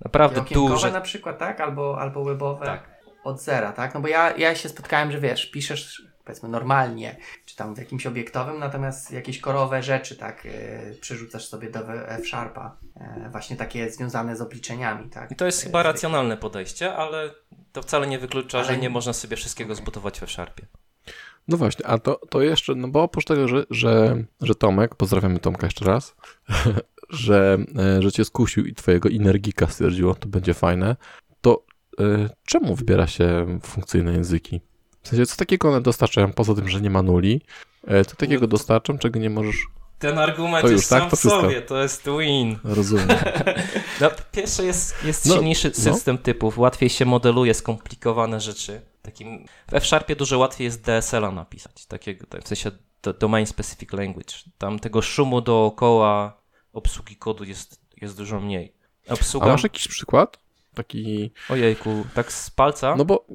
naprawdę 0.06 0.44
duże. 0.54 0.92
na 0.92 1.02
przykład, 1.02 1.38
tak? 1.38 1.62
Albo, 1.62 2.02
albo 2.02 2.24
webowe. 2.24 2.66
Tak 2.66 3.00
od 3.24 3.42
zera, 3.42 3.72
tak? 3.72 3.94
No 3.94 4.02
bo 4.02 4.08
ja, 4.08 4.38
ja 4.38 4.56
się 4.56 4.70
spotkałem, 4.70 5.12
że 5.12 5.20
wiesz, 5.20 5.46
piszesz 5.52 6.09
powiedzmy 6.30 6.50
normalnie, 6.50 7.16
czy 7.46 7.56
tam 7.56 7.76
w 7.76 7.78
jakimś 7.78 8.06
obiektowym, 8.06 8.60
natomiast 8.60 9.12
jakieś 9.12 9.40
korowe 9.40 9.84
rzeczy, 9.84 10.16
tak, 10.16 10.46
yy, 10.46 10.52
przerzucasz 11.02 11.48
sobie 11.48 11.70
do 11.70 11.80
F-Sharpa, 12.10 12.78
yy, 12.96 13.30
właśnie 13.30 13.56
takie 13.56 13.92
związane 13.92 14.36
z 14.36 14.42
obliczeniami, 14.42 15.10
tak? 15.10 15.32
I 15.32 15.36
to 15.36 15.46
jest 15.46 15.60
yy, 15.60 15.66
chyba 15.66 15.84
racjonalne 15.84 16.38
podejście, 16.38 16.96
ale 16.96 17.32
to 17.72 17.82
wcale 17.82 18.08
nie 18.08 18.20
wyklucza, 18.20 18.58
ale... 18.58 18.68
że 18.68 18.78
nie 18.78 18.90
można 18.90 19.14
sobie 19.14 19.38
wszystkiego 19.38 19.74
okay. 19.74 19.84
zbudować 19.84 20.20
w 20.20 20.24
F-Sharpie. 20.24 20.66
No 21.48 21.58
właśnie, 21.58 21.88
a 21.88 21.98
to, 21.98 22.22
to 22.30 22.42
jeszcze, 22.42 22.76
no 22.76 22.88
bo 22.88 23.04
oprócz 23.04 23.26
tego, 23.26 23.48
że, 23.48 23.66
że, 23.70 24.24
że 24.42 24.56
Tomek, 24.56 24.96
pozdrawiamy 24.96 25.40
Tomka 25.40 25.68
jeszcze 25.68 25.86
raz, 25.86 26.16
że, 27.10 27.58
że 28.00 28.12
cię 28.12 28.26
skusił 28.26 28.66
i 28.66 28.74
twojego 28.74 29.10
energika 29.10 29.68
stwierdziło, 29.68 30.16
to 30.16 30.28
będzie 30.28 30.54
fajne, 30.54 30.96
to 31.42 31.64
Y, 32.00 32.30
czemu 32.46 32.76
wybiera 32.76 33.08
się 33.08 33.60
funkcyjne 33.64 34.14
języki? 34.14 34.62
W 35.10 35.12
sensie, 35.12 35.26
co 35.26 35.36
takiego 35.36 35.70
one 35.70 35.82
dostarczają, 35.82 36.34
poza 36.34 36.56
tym, 36.56 36.70
że 36.70 36.82
nie 36.82 36.90
ma 36.90 37.02
nuli, 37.02 37.42
y, 38.02 38.06
co 38.06 38.16
takiego 38.16 38.42
no 38.42 38.48
dostarczą, 38.48 38.98
czego 38.98 39.20
nie 39.20 39.30
możesz... 39.30 39.56
Ten 40.00 40.20
argument 40.20 40.62
to 40.62 40.72
już, 40.72 40.78
jest 40.78 40.90
tak? 40.90 41.00
sam 41.00 41.10
to 41.10 41.16
w 41.16 41.20
sobie, 41.20 41.62
to 41.62 41.82
jest 41.82 42.10
win. 42.20 42.60
Rozumiem. 42.64 43.08
no, 44.02 44.12
pierwsze 44.32 44.64
jest, 44.64 45.04
jest 45.04 45.26
no, 45.26 45.36
silniejszy 45.36 45.72
no. 45.78 45.94
system 45.94 46.16
no. 46.16 46.24
typów, 46.24 46.58
łatwiej 46.58 46.90
się 46.90 47.06
modeluje 47.06 47.54
skomplikowane 47.54 48.40
rzeczy. 48.40 48.82
takim... 49.02 49.46
W 49.68 49.74
F-Sharpie 49.74 50.16
dużo 50.16 50.38
łatwiej 50.38 50.66
jest 50.66 50.82
DSL-a 50.82 51.32
napisać, 51.32 51.86
takiego, 51.86 52.26
w 52.44 52.48
sensie 52.48 52.72
Domain 53.20 53.46
Specific 53.46 53.94
Language. 53.94 54.34
Tam 54.58 54.80
tego 54.80 55.02
szumu 55.02 55.42
dookoła 55.42 56.42
obsługi 56.74 57.16
kodu 57.16 57.44
jest, 57.44 57.82
jest 58.02 58.18
dużo 58.18 58.40
mniej. 58.40 58.74
Obsługa... 59.10 59.46
A 59.46 59.50
masz 59.50 59.64
jakiś 59.64 59.88
przykład? 59.88 60.40
Taki... 60.74 61.32
Ojejku, 61.50 62.06
tak 62.14 62.32
z 62.32 62.50
palca? 62.50 62.96
No 62.96 63.06
bo, 63.06 63.26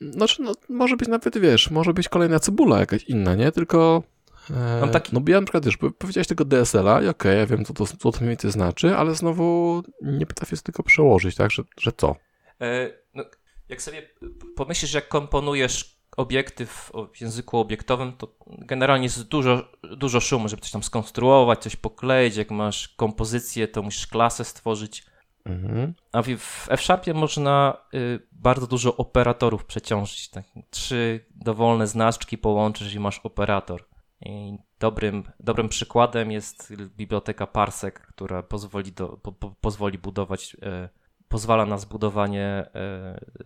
znaczy, 0.00 0.42
no, 0.42 0.52
może 0.68 0.96
być 0.96 1.08
nawet, 1.08 1.38
wiesz, 1.38 1.70
może 1.70 1.94
być 1.94 2.08
kolejna 2.08 2.40
cebula 2.40 2.80
jakaś 2.80 3.04
inna, 3.04 3.34
nie? 3.34 3.52
Tylko... 3.52 4.02
E, 4.50 4.80
Mam 4.80 4.90
taki... 4.90 5.14
No 5.14 5.20
bo 5.20 5.30
ja 5.30 5.40
na 5.40 5.46
przykład, 5.46 5.66
wiesz, 5.66 5.76
powiedziałeś 5.98 6.26
tego 6.26 6.44
DSL-a 6.44 6.94
i 6.94 7.08
okej, 7.08 7.10
okay, 7.10 7.36
ja 7.36 7.46
wiem, 7.46 7.64
co 7.64 7.72
to, 7.72 7.86
co 7.86 8.12
to 8.12 8.18
mniej 8.18 8.28
więcej 8.28 8.50
znaczy, 8.50 8.96
ale 8.96 9.14
znowu 9.14 9.82
nie 10.02 10.26
potrafię 10.26 10.56
tylko 10.56 10.82
przełożyć, 10.82 11.36
tak, 11.36 11.50
że, 11.50 11.62
że 11.80 11.92
co? 11.96 12.16
E, 12.60 12.90
no, 13.14 13.24
jak 13.68 13.82
sobie 13.82 14.08
pomyślisz, 14.56 14.94
jak 14.94 15.08
komponujesz 15.08 15.96
obiekty 16.16 16.66
w 16.66 16.90
języku 17.20 17.58
obiektowym, 17.58 18.12
to 18.12 18.36
generalnie 18.46 19.04
jest 19.04 19.22
dużo, 19.22 19.68
dużo 19.96 20.20
szumu, 20.20 20.48
żeby 20.48 20.62
coś 20.62 20.70
tam 20.70 20.82
skonstruować, 20.82 21.62
coś 21.62 21.76
pokleić. 21.76 22.36
Jak 22.36 22.50
masz 22.50 22.88
kompozycję, 22.88 23.68
to 23.68 23.82
musisz 23.82 24.06
klasę 24.06 24.44
stworzyć. 24.44 25.06
Mhm. 25.46 25.94
A 26.12 26.22
w, 26.22 26.66
F-Sharpie 26.70 27.14
można 27.14 27.76
y, 27.94 28.20
bardzo 28.32 28.66
dużo 28.66 28.96
operatorów 28.96 29.64
przeciążyć. 29.64 30.28
Tak, 30.28 30.44
trzy 30.70 31.26
dowolne 31.30 31.86
znaczki 31.86 32.38
połączysz 32.38 32.94
i 32.94 33.00
masz 33.00 33.18
operator. 33.18 33.84
I 34.20 34.58
dobrym, 34.78 35.24
dobrym 35.40 35.68
przykładem 35.68 36.30
jest 36.32 36.74
biblioteka 36.96 37.46
Parsec, 37.46 37.94
która 37.94 38.42
pozwoli, 38.42 38.92
do, 38.92 39.08
po, 39.08 39.32
po, 39.32 39.50
pozwoli 39.60 39.98
budować, 39.98 40.54
y, 40.54 40.88
pozwala 41.28 41.66
na 41.66 41.78
zbudowanie 41.78 42.66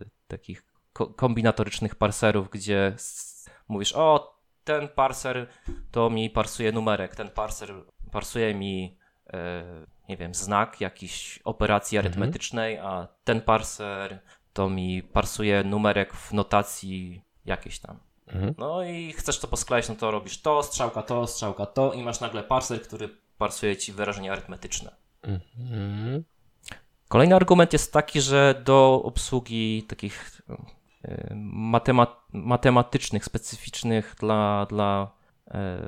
y, 0.01 0.09
takich 0.27 0.63
kombinatorycznych 1.15 1.95
parserów, 1.95 2.49
gdzie 2.49 2.95
mówisz, 3.67 3.93
o, 3.95 4.37
ten 4.63 4.87
parser 4.87 5.47
to 5.91 6.09
mi 6.09 6.29
parsuje 6.29 6.71
numerek, 6.71 7.15
ten 7.15 7.29
parser 7.29 7.73
parsuje 8.11 8.55
mi, 8.55 8.97
nie 10.11 10.17
wiem, 10.17 10.33
znak 10.35 10.81
jakiejś 10.81 11.39
operacji 11.43 11.97
mhm. 11.97 12.05
arytmetycznej, 12.05 12.77
a 12.77 13.07
ten 13.23 13.41
parser 13.41 14.19
to 14.53 14.69
mi 14.69 15.03
parsuje 15.03 15.63
numerek 15.63 16.13
w 16.13 16.33
notacji 16.33 17.21
jakiejś 17.45 17.79
tam. 17.79 17.99
Mhm. 18.27 18.53
No 18.57 18.83
i 18.83 19.13
chcesz 19.13 19.39
to 19.39 19.47
poskleić, 19.47 19.89
no 19.89 19.95
to 19.95 20.11
robisz 20.11 20.41
to, 20.41 20.63
strzałka 20.63 21.01
to, 21.01 21.27
strzałka 21.27 21.65
to 21.65 21.93
i 21.93 22.03
masz 22.03 22.19
nagle 22.19 22.43
parser, 22.43 22.81
który 22.81 23.09
parsuje 23.37 23.77
ci 23.77 23.93
wyrażenie 23.93 24.31
arytmetyczne. 24.31 24.95
Mhm. 25.23 26.23
Kolejny 27.07 27.35
argument 27.35 27.73
jest 27.73 27.93
taki, 27.93 28.21
że 28.21 28.61
do 28.65 29.01
obsługi 29.03 29.83
takich 29.83 30.41
matemat 31.35 32.21
matematycznych, 32.33 33.25
specyficznych 33.25 34.15
dla, 34.19 34.65
dla, 34.69 35.11
e, 35.47 35.87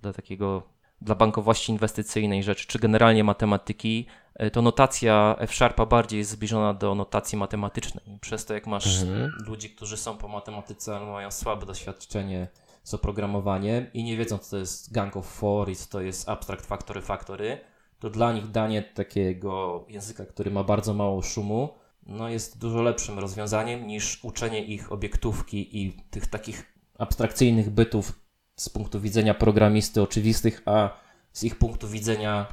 dla 0.00 0.12
takiego 0.12 0.62
dla 1.04 1.14
bankowości 1.14 1.72
inwestycyjnej 1.72 2.42
rzeczy, 2.42 2.66
czy 2.66 2.78
generalnie 2.78 3.24
matematyki, 3.24 4.06
e, 4.34 4.50
to 4.50 4.62
notacja 4.62 5.36
F-Sharpa 5.38 5.86
bardziej 5.86 6.18
jest 6.18 6.30
zbliżona 6.30 6.74
do 6.74 6.94
notacji 6.94 7.38
matematycznej. 7.38 8.18
Przez 8.20 8.44
to, 8.44 8.54
jak 8.54 8.66
masz 8.66 9.02
mhm. 9.02 9.32
ludzi, 9.46 9.70
którzy 9.70 9.96
są 9.96 10.16
po 10.16 10.28
matematyce, 10.28 10.96
ale 10.96 11.06
mają 11.06 11.30
słabe 11.30 11.66
doświadczenie 11.66 12.48
z 12.82 12.94
oprogramowaniem 12.94 13.86
i 13.94 14.04
nie 14.04 14.16
wiedzą, 14.16 14.38
co 14.38 14.50
to 14.50 14.56
jest 14.56 14.92
Gang 14.92 15.16
of 15.16 15.26
Four 15.26 15.70
i 15.70 15.76
co 15.76 15.90
to 15.90 16.00
jest 16.00 16.28
Abstract 16.28 16.66
Factory 16.66 17.00
Factory, 17.00 17.60
to 17.98 18.10
dla 18.10 18.32
nich 18.32 18.50
danie 18.50 18.82
takiego 18.82 19.84
języka, 19.88 20.26
który 20.26 20.50
ma 20.50 20.64
bardzo 20.64 20.94
mało 20.94 21.22
szumu, 21.22 21.74
no 22.06 22.28
jest 22.28 22.58
dużo 22.58 22.82
lepszym 22.82 23.18
rozwiązaniem 23.18 23.86
niż 23.86 24.24
uczenie 24.24 24.64
ich 24.64 24.92
obiektówki 24.92 25.82
i 25.82 25.92
tych 26.10 26.26
takich 26.26 26.72
abstrakcyjnych 26.98 27.70
bytów 27.70 28.21
z 28.62 28.68
punktu 28.68 29.00
widzenia 29.00 29.34
programisty 29.34 30.02
oczywistych, 30.02 30.62
a 30.66 30.90
z 31.32 31.44
ich 31.44 31.56
punktu 31.56 31.88
widzenia 31.88 32.46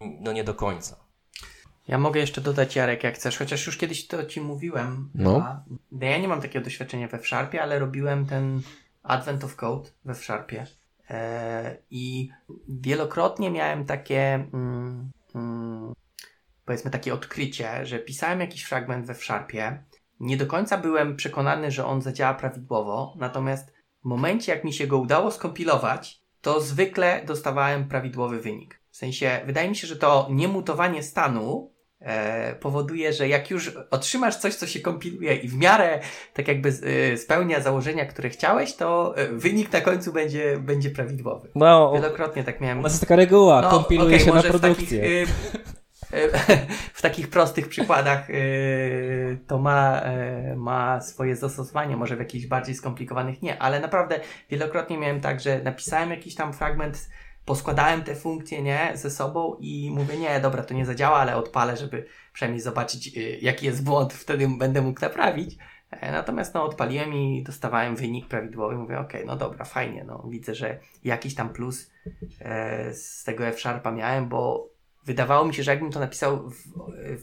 no 0.00 0.32
nie 0.32 0.44
do 0.44 0.54
końca. 0.54 0.96
Ja 1.88 1.98
mogę 1.98 2.20
jeszcze 2.20 2.40
dodać, 2.40 2.76
Jarek, 2.76 3.04
jak 3.04 3.14
chcesz, 3.14 3.38
chociaż 3.38 3.66
już 3.66 3.76
kiedyś 3.76 4.06
to 4.06 4.24
Ci 4.24 4.40
mówiłem. 4.40 5.10
No. 5.14 5.36
A, 5.36 5.62
no 5.92 6.06
ja 6.06 6.18
nie 6.18 6.28
mam 6.28 6.42
takiego 6.42 6.64
doświadczenia 6.64 7.08
we 7.08 7.18
Sharpie, 7.18 7.62
ale 7.62 7.78
robiłem 7.78 8.26
ten 8.26 8.60
Advent 9.02 9.44
of 9.44 9.56
Code 9.56 9.90
we 10.04 10.14
Sharpie. 10.14 10.66
E, 11.10 11.76
I 11.90 12.30
wielokrotnie 12.68 13.50
miałem 13.50 13.84
takie 13.84 14.34
mm, 14.34 15.10
mm, 15.34 15.92
powiedzmy 16.64 16.90
takie 16.90 17.14
odkrycie, 17.14 17.86
że 17.86 17.98
pisałem 17.98 18.40
jakiś 18.40 18.62
fragment 18.62 19.06
we 19.06 19.14
Sharpie. 19.14 19.84
Nie 20.20 20.36
do 20.36 20.46
końca 20.46 20.78
byłem 20.78 21.16
przekonany, 21.16 21.70
że 21.70 21.86
on 21.86 22.02
zadziała 22.02 22.34
prawidłowo, 22.34 23.14
natomiast 23.16 23.77
w 24.02 24.04
momencie, 24.04 24.52
jak 24.52 24.64
mi 24.64 24.72
się 24.72 24.86
go 24.86 24.98
udało 24.98 25.30
skompilować, 25.30 26.22
to 26.40 26.60
zwykle 26.60 27.22
dostawałem 27.26 27.88
prawidłowy 27.88 28.40
wynik. 28.40 28.80
W 28.90 28.96
sensie, 28.96 29.40
wydaje 29.46 29.68
mi 29.68 29.76
się, 29.76 29.86
że 29.86 29.96
to 29.96 30.28
niemutowanie 30.30 31.02
stanu 31.02 31.72
e, 32.00 32.54
powoduje, 32.54 33.12
że 33.12 33.28
jak 33.28 33.50
już 33.50 33.76
otrzymasz 33.90 34.36
coś, 34.36 34.54
co 34.54 34.66
się 34.66 34.80
kompiluje 34.80 35.36
i 35.36 35.48
w 35.48 35.56
miarę 35.56 36.00
tak 36.34 36.48
jakby 36.48 36.68
e, 37.12 37.16
spełnia 37.16 37.60
założenia, 37.60 38.06
które 38.06 38.30
chciałeś, 38.30 38.74
to 38.74 39.16
e, 39.16 39.28
wynik 39.28 39.72
na 39.72 39.80
końcu 39.80 40.12
będzie, 40.12 40.58
będzie 40.58 40.90
prawidłowy. 40.90 41.48
No, 41.54 41.92
Wielokrotnie 41.94 42.44
tak 42.44 42.60
miałem. 42.60 42.82
To 42.82 42.88
jest 42.88 43.00
taka 43.00 43.16
reguła, 43.16 43.60
no, 43.60 43.70
kompiluje 43.70 44.16
okay, 44.16 44.26
się 44.26 44.34
na 44.34 44.42
produkcję. 44.42 45.00
Takich, 45.00 45.34
w 46.94 47.02
takich 47.02 47.30
prostych 47.30 47.68
przykładach 47.68 48.30
y, 48.30 49.38
to 49.46 49.58
ma, 49.58 50.02
y, 50.52 50.56
ma 50.56 51.00
swoje 51.00 51.36
zastosowanie, 51.36 51.96
może 51.96 52.16
w 52.16 52.18
jakichś 52.18 52.46
bardziej 52.46 52.74
skomplikowanych 52.74 53.42
nie, 53.42 53.62
ale 53.62 53.80
naprawdę 53.80 54.20
wielokrotnie 54.50 54.98
miałem 54.98 55.20
tak, 55.20 55.40
że 55.40 55.62
napisałem 55.62 56.10
jakiś 56.10 56.34
tam 56.34 56.52
fragment, 56.52 57.08
poskładałem 57.44 58.02
te 58.02 58.14
funkcje 58.14 58.62
nie, 58.62 58.92
ze 58.94 59.10
sobą 59.10 59.56
i 59.60 59.90
mówię, 59.90 60.16
nie, 60.16 60.40
dobra, 60.40 60.62
to 60.62 60.74
nie 60.74 60.86
zadziała, 60.86 61.16
ale 61.18 61.36
odpalę, 61.36 61.76
żeby 61.76 62.06
przynajmniej 62.32 62.60
zobaczyć, 62.60 63.16
y, 63.16 63.38
jaki 63.42 63.66
jest 63.66 63.84
błąd, 63.84 64.12
wtedy 64.12 64.48
będę 64.58 64.82
mógł 64.82 65.00
naprawić. 65.00 65.58
E, 65.90 66.12
natomiast 66.12 66.54
no, 66.54 66.64
odpaliłem 66.64 67.14
i 67.14 67.42
dostawałem 67.42 67.96
wynik 67.96 68.28
prawidłowy. 68.28 68.76
Mówię, 68.76 68.98
ok, 68.98 69.12
no 69.26 69.36
dobra, 69.36 69.64
fajnie. 69.64 70.04
No, 70.04 70.24
widzę, 70.30 70.54
że 70.54 70.78
jakiś 71.04 71.34
tam 71.34 71.48
plus 71.48 71.90
e, 72.40 72.94
z 72.94 73.24
tego 73.24 73.46
F-Sharpa 73.46 73.90
miałem, 73.90 74.28
bo 74.28 74.70
wydawało 75.08 75.44
mi 75.44 75.54
się, 75.54 75.62
że 75.62 75.70
jakbym 75.70 75.92
to 75.92 76.00
napisał 76.00 76.50
w, 76.50 76.56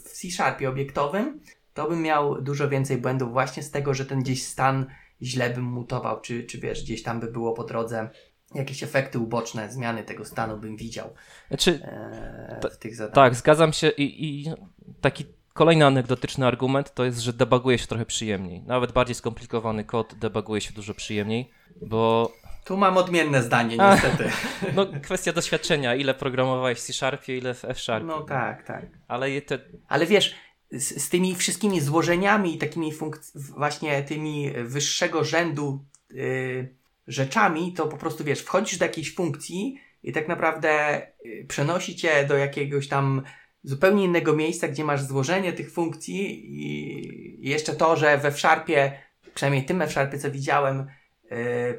w 0.04 0.12
C-Sharpie 0.12 0.70
obiektowym, 0.70 1.40
to 1.74 1.90
bym 1.90 2.02
miał 2.02 2.42
dużo 2.42 2.70
więcej 2.70 2.98
błędów 2.98 3.32
właśnie 3.32 3.64
z 3.64 3.72
tego, 3.72 3.94
że 3.94 4.06
ten 4.06 4.20
gdzieś 4.20 4.44
stan 4.44 4.86
źle 5.22 5.50
bym 5.50 5.64
mutował, 5.64 6.22
czy, 6.22 6.44
czy 6.44 6.60
wiesz, 6.60 6.84
gdzieś 6.84 7.04
tam 7.04 7.20
by 7.20 7.28
było 7.28 7.54
po 7.54 7.64
drodze 7.64 8.10
jakieś 8.56 8.84
efekty 8.84 9.20
uboczne, 9.20 9.72
zmiany 9.72 10.04
tego 10.04 10.26
stanu 10.26 10.58
bym 10.58 10.78
widział 10.78 11.14
znaczy, 11.48 11.80
e, 11.84 12.70
w 12.72 12.78
tych 12.78 12.96
zadaniach. 12.96 13.16
Tak, 13.16 13.36
zgadzam 13.36 13.74
się 13.74 13.90
i, 13.90 14.26
i 14.26 14.54
taki 15.02 15.26
kolejny 15.54 15.86
anegdotyczny 15.86 16.46
argument 16.46 16.94
to 16.94 17.06
jest, 17.06 17.20
że 17.20 17.34
debuguje 17.34 17.78
się 17.78 17.88
trochę 17.88 18.06
przyjemniej. 18.06 18.64
Nawet 18.64 18.92
bardziej 18.92 19.16
skomplikowany 19.16 19.84
kod 19.84 20.16
debuguje 20.16 20.62
się 20.62 20.74
dużo 20.74 20.94
przyjemniej, 20.94 21.50
bo 21.82 22.32
tu 22.66 22.78
mam 22.78 22.98
odmienne 22.98 23.44
zdanie, 23.44 23.78
niestety. 23.78 24.30
no, 24.76 24.86
kwestia 25.02 25.34
doświadczenia. 25.34 25.96
Ile 25.96 26.14
programowałeś 26.14 26.78
w 26.78 26.82
C-Sharpie, 26.82 27.38
ile 27.38 27.54
w 27.54 27.66
F-Sharpie. 27.66 28.08
No 28.08 28.22
tak, 28.22 28.64
tak. 28.64 28.86
Ale, 29.08 29.42
te... 29.42 29.60
Ale 29.88 30.06
wiesz, 30.06 30.36
z, 30.72 31.04
z, 31.04 31.10
tymi 31.10 31.36
wszystkimi 31.36 31.82
złożeniami 31.82 32.56
i 32.56 32.58
takimi 32.58 32.92
właśnie 33.36 34.04
tymi 34.04 34.52
wyższego 34.64 35.24
rzędu 35.24 35.86
yy, 36.10 36.76
rzeczami, 37.08 37.74
to 37.74 37.88
po 37.88 37.98
prostu 37.98 38.24
wiesz, 38.24 38.42
wchodzisz 38.42 38.78
do 38.78 38.86
jakiejś 38.86 39.16
funkcji 39.16 39.80
i 40.04 40.12
tak 40.12 40.28
naprawdę 40.28 41.02
yy, 41.26 41.46
przenosi 41.48 41.96
cię 41.96 42.26
do 42.28 42.38
jakiegoś 42.38 42.88
tam 42.88 43.22
zupełnie 43.64 44.04
innego 44.04 44.34
miejsca, 44.34 44.68
gdzie 44.68 44.84
masz 44.84 45.04
złożenie 45.04 45.54
tych 45.54 45.72
funkcji 45.72 46.46
i, 46.46 47.50
jeszcze 47.50 47.74
to, 47.74 47.96
że 47.96 48.18
we 48.18 48.28
F-Sharpie, 48.28 48.92
przynajmniej 49.34 49.66
tym 49.66 49.82
F-Sharpie, 49.82 50.20
co 50.20 50.32
widziałem, 50.32 50.88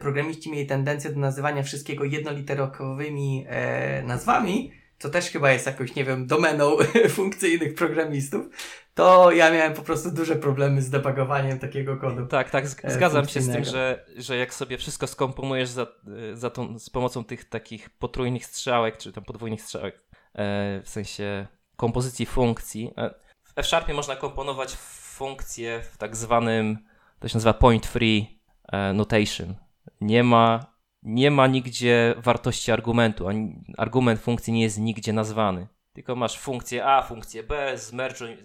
programiści 0.01 0.51
mieli 0.51 0.67
tendencję 0.67 1.11
do 1.11 1.21
nazywania 1.21 1.63
wszystkiego 1.63 2.05
jednoliterokowymi 2.05 3.45
e, 3.49 4.03
nazwami, 4.03 4.73
co 4.99 5.11
też 5.11 5.31
chyba 5.31 5.51
jest 5.51 5.67
jakąś, 5.67 5.95
nie 5.95 6.05
wiem, 6.05 6.27
domeną 6.27 6.77
funkcyjnych 7.09 7.75
programistów, 7.75 8.47
to 8.95 9.31
ja 9.31 9.51
miałem 9.51 9.75
po 9.75 9.83
prostu 9.83 10.11
duże 10.11 10.37
problemy 10.37 10.83
z 10.83 10.91
debugowaniem 10.91 11.59
takiego 11.59 11.97
kodu. 11.97 12.27
Tak, 12.27 12.51
tak, 12.51 12.65
e, 12.83 12.91
zgadzam 12.91 13.29
się 13.29 13.41
z 13.41 13.53
tym, 13.53 13.65
że, 13.65 14.05
że 14.17 14.37
jak 14.37 14.55
sobie 14.55 14.79
wszystko 14.79 15.07
skomponujesz 15.07 15.69
za, 15.69 15.87
za 16.33 16.51
tą, 16.51 16.79
z 16.79 16.91
pomocą 16.91 17.25
tych 17.25 17.49
takich 17.49 17.91
potrójnych 17.91 18.47
strzałek, 18.47 18.97
czy 18.97 19.13
tam 19.13 19.25
podwójnych 19.25 19.63
strzałek, 19.63 19.95
e, 20.35 20.83
w 20.85 20.89
sensie 20.89 21.47
kompozycji 21.77 22.27
funkcji. 22.27 22.93
E, 22.97 23.11
w 23.45 23.53
F-Sharpie 23.57 23.95
można 23.95 24.17
komponować 24.17 24.77
funkcje 25.17 25.83
w 25.93 25.97
tak 25.97 26.17
zwanym, 26.17 26.79
to 27.21 27.29
się 27.29 27.37
nazywa 27.37 27.55
point 27.55 27.87
free 27.87 28.36
E, 28.36 28.36
notation. 28.95 29.55
Nie 30.01 30.25
ma, 30.25 30.67
nie 31.03 31.31
ma 31.31 31.47
nigdzie 31.47 32.15
wartości 32.19 32.73
argumentu. 32.73 33.27
Argument 33.77 34.21
funkcji 34.21 34.53
nie 34.53 34.63
jest 34.63 34.79
nigdzie 34.79 35.13
nazwany. 35.13 35.67
Tylko 35.93 36.17
masz 36.17 36.39
funkcję 36.39 36.87
A, 36.87 37.03
funkcję 37.03 37.43
B, 37.43 37.79
zmerge, 37.79 38.37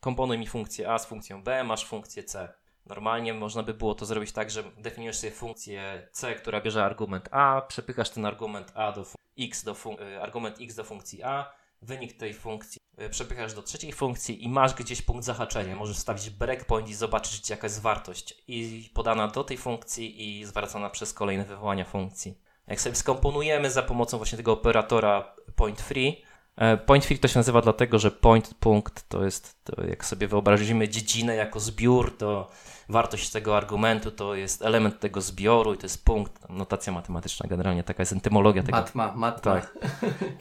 komponuj 0.00 0.38
mi 0.38 0.46
funkcję 0.46 0.90
A 0.90 0.98
z 0.98 1.06
funkcją 1.06 1.42
B, 1.42 1.64
masz 1.64 1.86
funkcję 1.86 2.24
C. 2.24 2.54
Normalnie 2.86 3.34
można 3.34 3.62
by 3.62 3.74
było 3.74 3.94
to 3.94 4.06
zrobić 4.06 4.32
tak, 4.32 4.50
że 4.50 4.64
definiujesz 4.78 5.16
sobie 5.16 5.32
funkcję 5.32 6.08
c, 6.12 6.34
która 6.34 6.60
bierze 6.60 6.84
argument 6.84 7.28
a, 7.30 7.62
przepychasz 7.68 8.10
ten 8.10 8.26
argument 8.26 8.72
a 8.74 8.92
do 8.92 9.04
x 9.38 9.64
do 9.64 9.72
y, 9.72 10.22
argument 10.22 10.56
x 10.60 10.74
do 10.74 10.84
funkcji 10.84 11.22
a, 11.22 11.52
wynik 11.84 12.16
tej 12.16 12.34
funkcji 12.34 12.80
y, 13.02 13.10
przepychasz 13.10 13.54
do 13.54 13.62
trzeciej 13.62 13.92
funkcji 13.92 14.44
i 14.44 14.48
masz 14.48 14.74
gdzieś 14.74 15.02
punkt 15.02 15.24
zahaczenia. 15.24 15.76
Możesz 15.76 15.96
wstawić 15.96 16.30
breakpoint 16.30 16.88
i 16.88 16.94
zobaczyć 16.94 17.50
jaka 17.50 17.66
jest 17.66 17.80
wartość 17.80 18.44
i 18.48 18.90
podana 18.94 19.28
do 19.28 19.44
tej 19.44 19.56
funkcji 19.56 20.40
i 20.40 20.44
zwracana 20.44 20.90
przez 20.90 21.12
kolejne 21.12 21.44
wywołania 21.44 21.84
funkcji. 21.84 22.38
Jak 22.66 22.80
sobie 22.80 22.96
skomponujemy 22.96 23.70
za 23.70 23.82
pomocą 23.82 24.16
właśnie 24.16 24.36
tego 24.36 24.52
operatora 24.52 25.34
point 25.56 25.80
free, 25.80 26.22
e, 26.56 26.76
Point 26.76 27.04
free 27.04 27.18
to 27.18 27.28
się 27.28 27.38
nazywa 27.38 27.60
dlatego, 27.60 27.98
że 27.98 28.10
point, 28.10 28.54
punkt 28.54 29.08
to 29.08 29.24
jest, 29.24 29.64
to 29.64 29.84
jak 29.84 30.04
sobie 30.04 30.28
wyobrazimy 30.28 30.88
dziedzinę 30.88 31.36
jako 31.36 31.60
zbiór, 31.60 32.16
to 32.18 32.50
wartość 32.88 33.30
tego 33.30 33.56
argumentu 33.56 34.10
to 34.10 34.34
jest 34.34 34.62
element 34.62 35.00
tego 35.00 35.20
zbioru 35.20 35.74
i 35.74 35.76
to 35.78 35.82
jest 35.82 36.04
punkt, 36.04 36.48
notacja 36.48 36.92
matematyczna 36.92 37.48
generalnie, 37.48 37.84
taka 37.84 38.02
jest 38.02 38.12
entymologia 38.12 38.62
tego. 38.62 38.78
Matma, 38.78 39.12
matma. 39.16 39.52
Tak. 39.54 39.78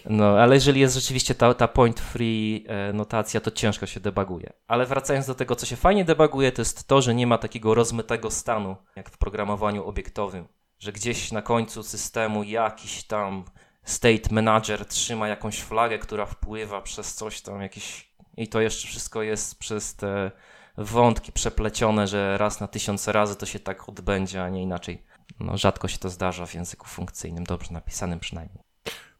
No, 0.09 0.39
ale 0.39 0.55
jeżeli 0.55 0.81
jest 0.81 0.95
rzeczywiście 0.95 1.35
ta, 1.35 1.53
ta 1.53 1.67
point 1.67 1.99
free 1.99 2.65
e, 2.67 2.93
notacja, 2.93 3.41
to 3.41 3.51
ciężko 3.51 3.85
się 3.85 3.99
debuguje. 3.99 4.53
Ale 4.67 4.85
wracając 4.85 5.27
do 5.27 5.35
tego, 5.35 5.55
co 5.55 5.65
się 5.65 5.75
fajnie 5.75 6.05
debuguje, 6.05 6.51
to 6.51 6.61
jest 6.61 6.87
to, 6.87 7.01
że 7.01 7.15
nie 7.15 7.27
ma 7.27 7.37
takiego 7.37 7.73
rozmytego 7.73 8.31
stanu, 8.31 8.75
jak 8.95 9.09
w 9.09 9.17
programowaniu 9.17 9.85
obiektowym, 9.85 10.47
że 10.79 10.91
gdzieś 10.91 11.31
na 11.31 11.41
końcu 11.41 11.83
systemu 11.83 12.43
jakiś 12.43 13.03
tam 13.03 13.45
state 13.83 14.29
manager 14.31 14.85
trzyma 14.85 15.27
jakąś 15.27 15.61
flagę, 15.61 15.99
która 15.99 16.25
wpływa 16.25 16.81
przez 16.81 17.15
coś 17.15 17.41
tam, 17.41 17.61
jakiś 17.61 18.13
i 18.37 18.47
to 18.47 18.61
jeszcze 18.61 18.87
wszystko 18.87 19.21
jest 19.21 19.59
przez 19.59 19.95
te 19.95 20.31
wątki 20.77 21.31
przeplecione, 21.31 22.07
że 22.07 22.37
raz 22.37 22.59
na 22.59 22.67
tysiące 22.67 23.11
razy 23.11 23.35
to 23.35 23.45
się 23.45 23.59
tak 23.59 23.89
odbędzie, 23.89 24.43
a 24.43 24.49
nie 24.49 24.61
inaczej. 24.61 25.03
No, 25.39 25.57
rzadko 25.57 25.87
się 25.87 25.97
to 25.97 26.09
zdarza 26.09 26.45
w 26.45 26.53
języku 26.53 26.87
funkcyjnym, 26.87 27.43
dobrze 27.43 27.73
napisanym 27.73 28.19
przynajmniej. 28.19 28.63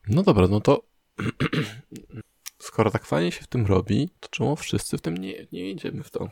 No 0.07 0.23
dobra, 0.23 0.47
no 0.47 0.61
to 0.61 0.81
skoro 2.59 2.91
tak 2.91 3.05
fajnie 3.05 3.31
się 3.31 3.41
w 3.41 3.47
tym 3.47 3.65
robi, 3.65 4.09
to 4.19 4.29
czemu 4.29 4.55
wszyscy 4.55 4.97
w 4.97 5.01
tym 5.01 5.17
nie, 5.17 5.47
nie 5.51 5.71
idziemy 5.71 6.03
w 6.03 6.11
to? 6.11 6.29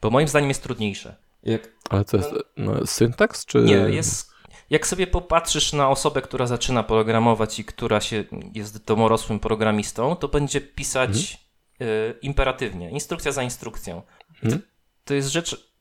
Bo 0.00 0.10
moim 0.10 0.28
zdaniem 0.28 0.48
jest 0.48 0.62
trudniejsze. 0.62 1.16
Jak... 1.42 1.68
Ale 1.90 2.04
to 2.04 2.16
jest 2.16 2.30
no, 2.56 2.86
syntaks, 2.86 3.46
czy... 3.46 3.58
Nie, 3.58 3.74
jest... 3.74 4.30
Jak 4.70 4.86
sobie 4.86 5.06
popatrzysz 5.06 5.72
na 5.72 5.90
osobę, 5.90 6.22
która 6.22 6.46
zaczyna 6.46 6.82
programować 6.82 7.58
i 7.58 7.64
która 7.64 8.00
się 8.00 8.24
jest 8.54 8.84
domorosłym 8.84 9.40
programistą, 9.40 10.16
to 10.16 10.28
będzie 10.28 10.60
pisać 10.60 11.38
mhm. 11.80 11.90
y, 11.90 12.18
imperatywnie, 12.22 12.90
instrukcja 12.90 13.32
za 13.32 13.42
instrukcją. 13.42 14.02
Hmm? 14.40 14.62
To 15.04 15.14
jest 15.14 15.28
rzecz, 15.28 15.72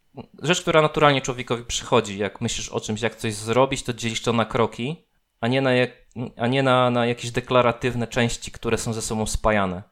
rzecz, 0.41 0.61
która 0.61 0.81
naturalnie 0.81 1.22
człowiekowi 1.22 1.64
przychodzi. 1.65 2.18
Jak 2.18 2.41
myślisz 2.41 2.69
o 2.69 2.80
czymś, 2.80 3.02
jak 3.02 3.15
coś 3.15 3.34
zrobić, 3.34 3.84
to 3.84 3.94
dzielisz 3.94 4.22
to 4.22 4.34
na 4.34 4.45
kroki, 4.45 5.06
a 5.41 5.48
nie 5.48 5.61
na, 5.61 5.73
jak, 5.73 5.91
a 6.38 6.48
nie 6.48 6.64
na, 6.64 6.90
na 6.90 7.06
jakieś 7.06 7.31
deklaratywne 7.31 8.07
części, 8.07 8.52
które 8.52 8.77
są 8.77 8.94
ze 8.94 9.02
sobą 9.02 9.26
spajane. 9.26 9.84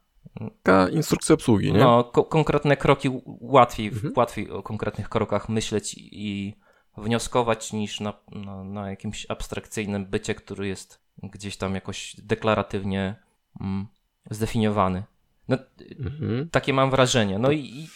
Taka 0.63 0.89
instrukcja 0.89 1.33
obsługi, 1.33 1.73
nie? 1.73 1.79
No, 1.79 2.03
ko 2.03 2.23
konkretne 2.23 2.77
kroki 2.77 3.09
łatwiej, 3.25 3.87
mhm. 3.87 4.13
łatwiej 4.17 4.51
o 4.51 4.63
konkretnych 4.63 5.09
krokach 5.09 5.49
myśleć 5.49 5.95
i 5.97 6.55
wnioskować 6.97 7.73
niż 7.73 7.99
na, 7.99 8.13
na, 8.31 8.63
na 8.63 8.89
jakimś 8.89 9.25
abstrakcyjnym 9.29 10.05
bycie, 10.05 10.35
który 10.35 10.67
jest 10.67 11.01
gdzieś 11.23 11.57
tam 11.57 11.75
jakoś 11.75 12.15
deklaratywnie 12.23 13.15
mm, 13.61 13.87
zdefiniowany. 14.29 15.03
No, 15.49 15.57
mhm. 15.99 16.49
Takie 16.49 16.73
mam 16.73 16.91
wrażenie. 16.91 17.39
No 17.39 17.51
i, 17.51 17.87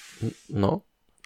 no, 0.49 0.81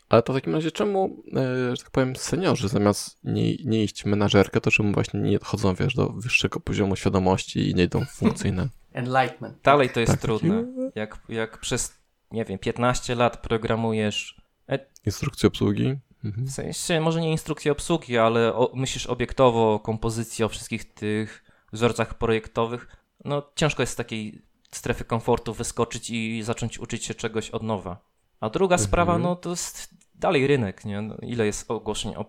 ale 0.09 0.23
to 0.23 0.33
w 0.33 0.35
takim 0.35 0.53
razie 0.53 0.71
czemu, 0.71 1.23
e, 1.35 1.75
że 1.75 1.83
tak 1.83 1.91
powiem, 1.91 2.15
seniorzy 2.15 2.67
zamiast 2.67 3.19
nie, 3.23 3.55
nie 3.55 3.83
iść 3.83 4.05
menażerkę, 4.05 4.61
to 4.61 4.71
czemu 4.71 4.91
właśnie 4.91 5.19
nie 5.19 5.39
chodzą, 5.39 5.75
wiesz, 5.75 5.95
do 5.95 6.09
wyższego 6.09 6.59
poziomu 6.59 6.95
świadomości 6.95 7.69
i 7.69 7.75
nie 7.75 7.83
idą 7.83 8.05
funkcyjne? 8.05 8.69
Enlightenment. 8.93 9.57
Dalej 9.63 9.89
to 9.89 9.99
jest 9.99 10.11
tak, 10.11 10.21
trudne. 10.21 10.65
Jak, 10.95 11.19
jak 11.29 11.57
przez, 11.57 11.97
nie 12.31 12.45
wiem, 12.45 12.59
15 12.59 13.15
lat 13.15 13.37
programujesz... 13.37 14.41
E... 14.69 14.79
Instrukcję 15.05 15.47
obsługi? 15.47 15.95
Mhm. 16.23 16.47
W 16.47 16.51
sensie, 16.51 17.01
może 17.01 17.21
nie 17.21 17.31
instrukcję 17.31 17.71
obsługi, 17.71 18.17
ale 18.17 18.53
o, 18.53 18.71
myślisz 18.75 19.07
obiektowo 19.07 19.73
o 19.73 19.79
kompozycji, 19.79 20.45
o 20.45 20.49
wszystkich 20.49 20.93
tych 20.93 21.43
wzorcach 21.73 22.13
projektowych, 22.13 22.87
no 23.25 23.51
ciężko 23.55 23.83
jest 23.83 23.93
z 23.93 23.95
takiej 23.95 24.41
strefy 24.71 25.03
komfortu 25.03 25.53
wyskoczyć 25.53 26.09
i 26.09 26.43
zacząć 26.43 26.79
uczyć 26.79 27.05
się 27.05 27.13
czegoś 27.13 27.49
od 27.49 27.63
nowa. 27.63 27.97
A 28.39 28.49
druga 28.49 28.75
mhm. 28.75 28.87
sprawa, 28.87 29.17
no 29.17 29.35
to 29.35 29.49
jest 29.49 29.95
dalej 30.15 30.47
rynek, 30.47 30.85
nie? 30.85 31.01
No, 31.01 31.15
ile 31.21 31.45
jest 31.45 31.71
ogłoszeń 31.71 32.15
o, 32.15 32.25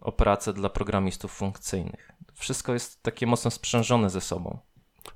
o 0.00 0.12
pracę 0.12 0.52
dla 0.52 0.68
programistów 0.68 1.32
funkcyjnych. 1.32 2.12
Wszystko 2.34 2.72
jest 2.72 3.02
takie 3.02 3.26
mocno 3.26 3.50
sprzężone 3.50 4.10
ze 4.10 4.20
sobą. 4.20 4.58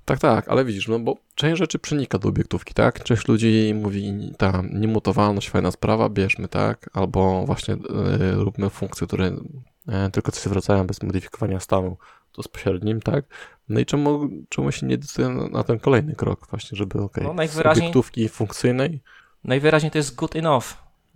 Tak, 0.04 0.18
tak, 0.18 0.48
ale 0.48 0.64
widzisz, 0.64 0.88
no 0.88 0.98
bo 0.98 1.16
część 1.34 1.58
rzeczy 1.58 1.78
przenika 1.78 2.18
do 2.18 2.28
obiektówki, 2.28 2.74
tak? 2.74 3.04
Część 3.04 3.28
ludzi 3.28 3.72
mówi, 3.74 4.32
ta 4.38 4.62
niemutowalność, 4.72 5.50
fajna 5.50 5.70
sprawa, 5.70 6.08
bierzmy, 6.08 6.48
tak? 6.48 6.90
Albo 6.92 7.46
właśnie 7.46 7.74
y, 7.74 7.78
róbmy 8.34 8.70
funkcje, 8.70 9.06
które 9.06 9.26
y, 9.26 10.10
tylko 10.12 10.32
coś 10.32 10.42
zwracają 10.42 10.86
bez 10.86 11.02
modyfikowania 11.02 11.60
stanu 11.60 11.96
bezpośrednim, 12.36 13.00
tak? 13.00 13.24
No 13.68 13.80
i 13.80 13.86
czemu, 13.86 14.28
czemu 14.48 14.72
się 14.72 14.86
nie 14.86 14.98
decyduje 14.98 15.28
na, 15.28 15.64
ten 15.64 15.78
kolejny 15.78 16.14
krok 16.14 16.47
właśnie, 16.51 16.76
żeby, 16.76 16.98
okej, 16.98 17.06
okay, 17.06 17.24
no, 17.24 17.34
najwyraźniej... 17.34 17.82
z 17.82 17.84
obiektówki 17.84 18.28
funkcyjnej 18.28 19.01
Najwyraźniej 19.47 19.90
to 19.93 19.98
jest 19.98 20.14
good 20.14 20.36
enough. 20.36 20.64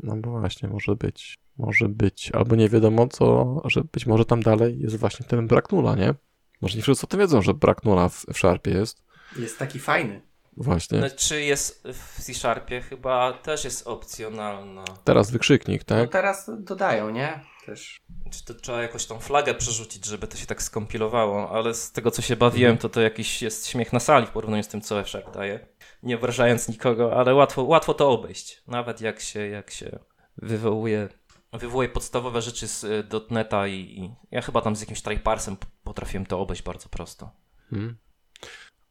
No 0.03 0.17
bo 0.17 0.31
właśnie, 0.31 0.69
może 0.69 0.97
być. 0.97 1.39
Może 1.59 1.89
być. 1.89 2.31
Albo 2.33 2.57
nie 2.57 2.69
wiadomo 2.69 3.09
co, 3.09 3.57
że 3.65 3.85
być 3.93 4.07
może 4.07 4.25
tam 4.25 4.43
dalej 4.43 4.81
jest 4.81 4.97
właśnie 4.97 5.27
ten 5.27 5.47
brak 5.47 5.73
nula, 5.73 5.95
nie? 5.95 6.15
Może 6.61 6.77
nie 6.77 6.83
wszyscy 6.83 7.07
o 7.07 7.09
tym 7.09 7.21
wiedzą, 7.21 7.43
że 7.43 7.55
brak 7.55 7.85
nula 7.85 8.09
w, 8.09 8.27
w 8.33 8.39
Sharpie 8.39 8.71
jest. 8.71 9.03
Jest 9.39 9.59
taki 9.59 9.79
fajny. 9.79 10.21
Właśnie. 10.57 10.99
No, 10.99 11.07
czy 11.17 11.43
jest 11.43 11.89
w 11.93 12.23
C-Sharpie? 12.23 12.81
Chyba 12.81 13.33
też 13.33 13.65
jest 13.65 13.87
opcjonalna. 13.87 14.85
Teraz 15.05 15.31
wykrzyknik, 15.31 15.85
tak? 15.85 15.99
No 15.99 16.07
teraz 16.07 16.51
dodają, 16.59 17.11
nie? 17.11 17.41
Też. 17.67 18.01
Czy 18.31 18.45
to 18.45 18.55
trzeba 18.55 18.83
jakoś 18.83 19.07
tą 19.07 19.19
flagę 19.19 19.55
przerzucić, 19.55 20.07
żeby 20.07 20.27
to 20.27 20.37
się 20.37 20.47
tak 20.47 20.63
skompilowało, 20.63 21.51
ale 21.51 21.75
z 21.75 21.93
tego 21.93 22.11
co 22.11 22.23
się 22.23 22.37
bawiłem, 22.37 22.79
to 22.79 22.89
to 22.89 23.01
jakiś 23.01 23.43
jest 23.43 23.67
śmiech 23.67 23.93
na 23.93 24.01
sali 24.01 24.27
w 24.27 24.31
porównaniu 24.31 24.63
z 24.63 24.69
tym, 24.69 24.81
co 24.81 25.01
F-Sharp 25.01 25.35
daje 25.35 25.67
nie 26.03 26.17
obrażając 26.17 26.69
nikogo, 26.69 27.17
ale 27.17 27.35
łatwo, 27.35 27.63
łatwo 27.63 27.95
to 27.95 28.11
obejść. 28.11 28.63
Nawet 28.67 29.01
jak 29.01 29.21
się, 29.21 29.49
jak 29.49 29.71
się 29.71 29.99
wywołuje, 30.37 31.09
wywołuje 31.53 31.89
podstawowe 31.89 32.43
rzeczy 32.43 32.69
z 32.69 32.85
y, 32.85 33.05
dotneta 33.05 33.67
i, 33.67 33.75
i 33.75 34.15
ja 34.31 34.43
chyba 34.43 34.61
tam 34.61 34.77
z 34.77 34.81
jakimś 34.81 35.03
tryparsem 35.03 35.57
potrafiłem 35.85 36.27
to 36.27 36.41
obejść 36.41 36.63
bardzo 36.63 36.89
prosto. 36.89 37.31
Hmm. 37.71 37.97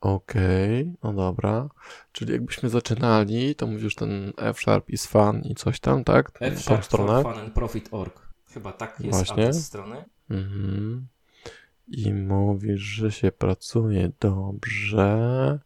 Okej, 0.01 0.81
okay, 0.81 0.93
no 1.03 1.13
dobra. 1.13 1.69
Czyli 2.11 2.34
jakbyśmy 2.34 2.69
zaczynali, 2.69 3.55
to 3.55 3.67
mówisz 3.67 3.95
ten 3.95 4.34
F-Sharp 4.38 4.89
is 4.89 5.07
fun 5.07 5.41
i 5.41 5.55
coś 5.55 5.80
tam, 5.80 6.03
tak? 6.03 6.31
F-Sharp 6.39 6.85
stronę. 6.85 7.23
fun 7.23 7.38
and 7.39 7.53
profit.org. 7.53 8.30
Chyba 8.53 8.71
tak 8.71 8.99
jest 8.99 9.17
Właśnie. 9.17 9.43
adres 9.43 9.65
strony. 9.65 10.05
Mhm. 10.30 11.07
I 11.88 12.13
mówisz, 12.13 12.81
że 12.81 13.11
się 13.11 13.31
pracuje 13.31 14.11
dobrze. 14.19 15.59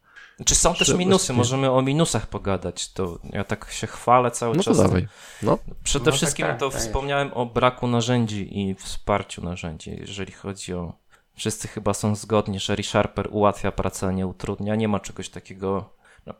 Czy 0.44 0.54
są 0.54 0.74
też 0.74 0.94
minusy? 0.94 1.32
Możemy 1.32 1.70
o 1.70 1.82
minusach 1.82 2.26
pogadać. 2.26 2.92
To 2.92 3.18
ja 3.32 3.44
tak 3.44 3.70
się 3.70 3.86
chwalę 3.86 4.30
cały 4.30 4.56
no 4.56 4.62
czas. 4.62 4.76
No 4.76 4.82
to 4.82 4.88
dawaj. 4.88 5.08
No. 5.42 5.58
Przede 5.84 6.04
no 6.04 6.10
tak, 6.10 6.14
wszystkim 6.14 6.46
tak, 6.46 6.52
tak, 6.52 6.60
to 6.60 6.70
tak, 6.70 6.80
wspomniałem 6.80 7.32
o 7.32 7.46
braku 7.46 7.86
narzędzi 7.86 8.60
i 8.60 8.74
wsparciu 8.74 9.44
narzędzi, 9.44 9.96
jeżeli 10.00 10.32
chodzi 10.32 10.74
o... 10.74 10.92
Wszyscy 11.34 11.68
chyba 11.68 11.94
są 11.94 12.14
zgodni, 12.14 12.60
że 12.60 12.76
ReSharper 12.76 13.28
ułatwia 13.30 13.72
pracę, 13.72 14.06
a 14.06 14.12
nie 14.12 14.26
utrudnia. 14.26 14.74
Nie 14.74 14.88
ma 14.88 15.00
czegoś 15.00 15.28
takiego... 15.28 15.90
No, 16.26 16.34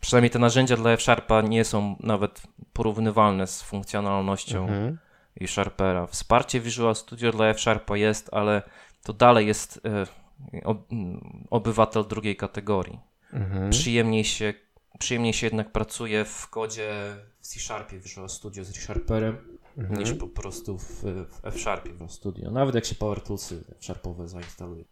przynajmniej 0.00 0.30
te 0.30 0.38
narzędzia 0.38 0.76
dla 0.76 0.90
F-Sharpa 0.90 1.42
nie 1.42 1.64
są 1.64 1.96
nawet 2.00 2.42
porównywalne 2.72 3.46
z 3.46 3.62
funkcjonalnością 3.62 4.62
mhm. 4.62 4.98
ReSharpera. 5.40 6.06
Wsparcie 6.06 6.60
Visual 6.60 6.94
Studio 6.94 7.32
dla 7.32 7.46
F-Sharpa 7.46 7.96
jest, 7.96 8.28
ale 8.32 8.62
to 9.02 9.12
dalej 9.12 9.46
jest 9.46 9.80
e, 9.84 10.06
obywatel 11.50 12.04
drugiej 12.04 12.36
kategorii. 12.36 13.00
Mhm. 13.32 13.70
Przyjemniej, 13.70 14.24
się, 14.24 14.54
przyjemniej 14.98 15.32
się 15.32 15.46
jednak 15.46 15.72
pracuje 15.72 16.24
w 16.24 16.48
kodzie 16.48 16.92
w 17.40 17.46
C-Sharpie 17.46 17.98
Visual 17.98 18.28
Studio 18.28 18.64
z 18.64 18.70
ReSharperem 18.70 19.49
mhm. 19.78 20.00
niż 20.00 20.14
po 20.14 20.28
prostu 20.28 20.78
w, 20.78 21.02
w 21.02 21.44
F-Sharpie 21.44 21.92
Visual 21.92 22.10
Studio. 22.10 22.50
Nawet 22.50 22.74
jak 22.74 22.84
się 22.84 22.94
Power 22.94 23.20
Toolsy 23.20 23.64
F-Sharpowe 23.70 24.28
zainstaluje. 24.28 24.84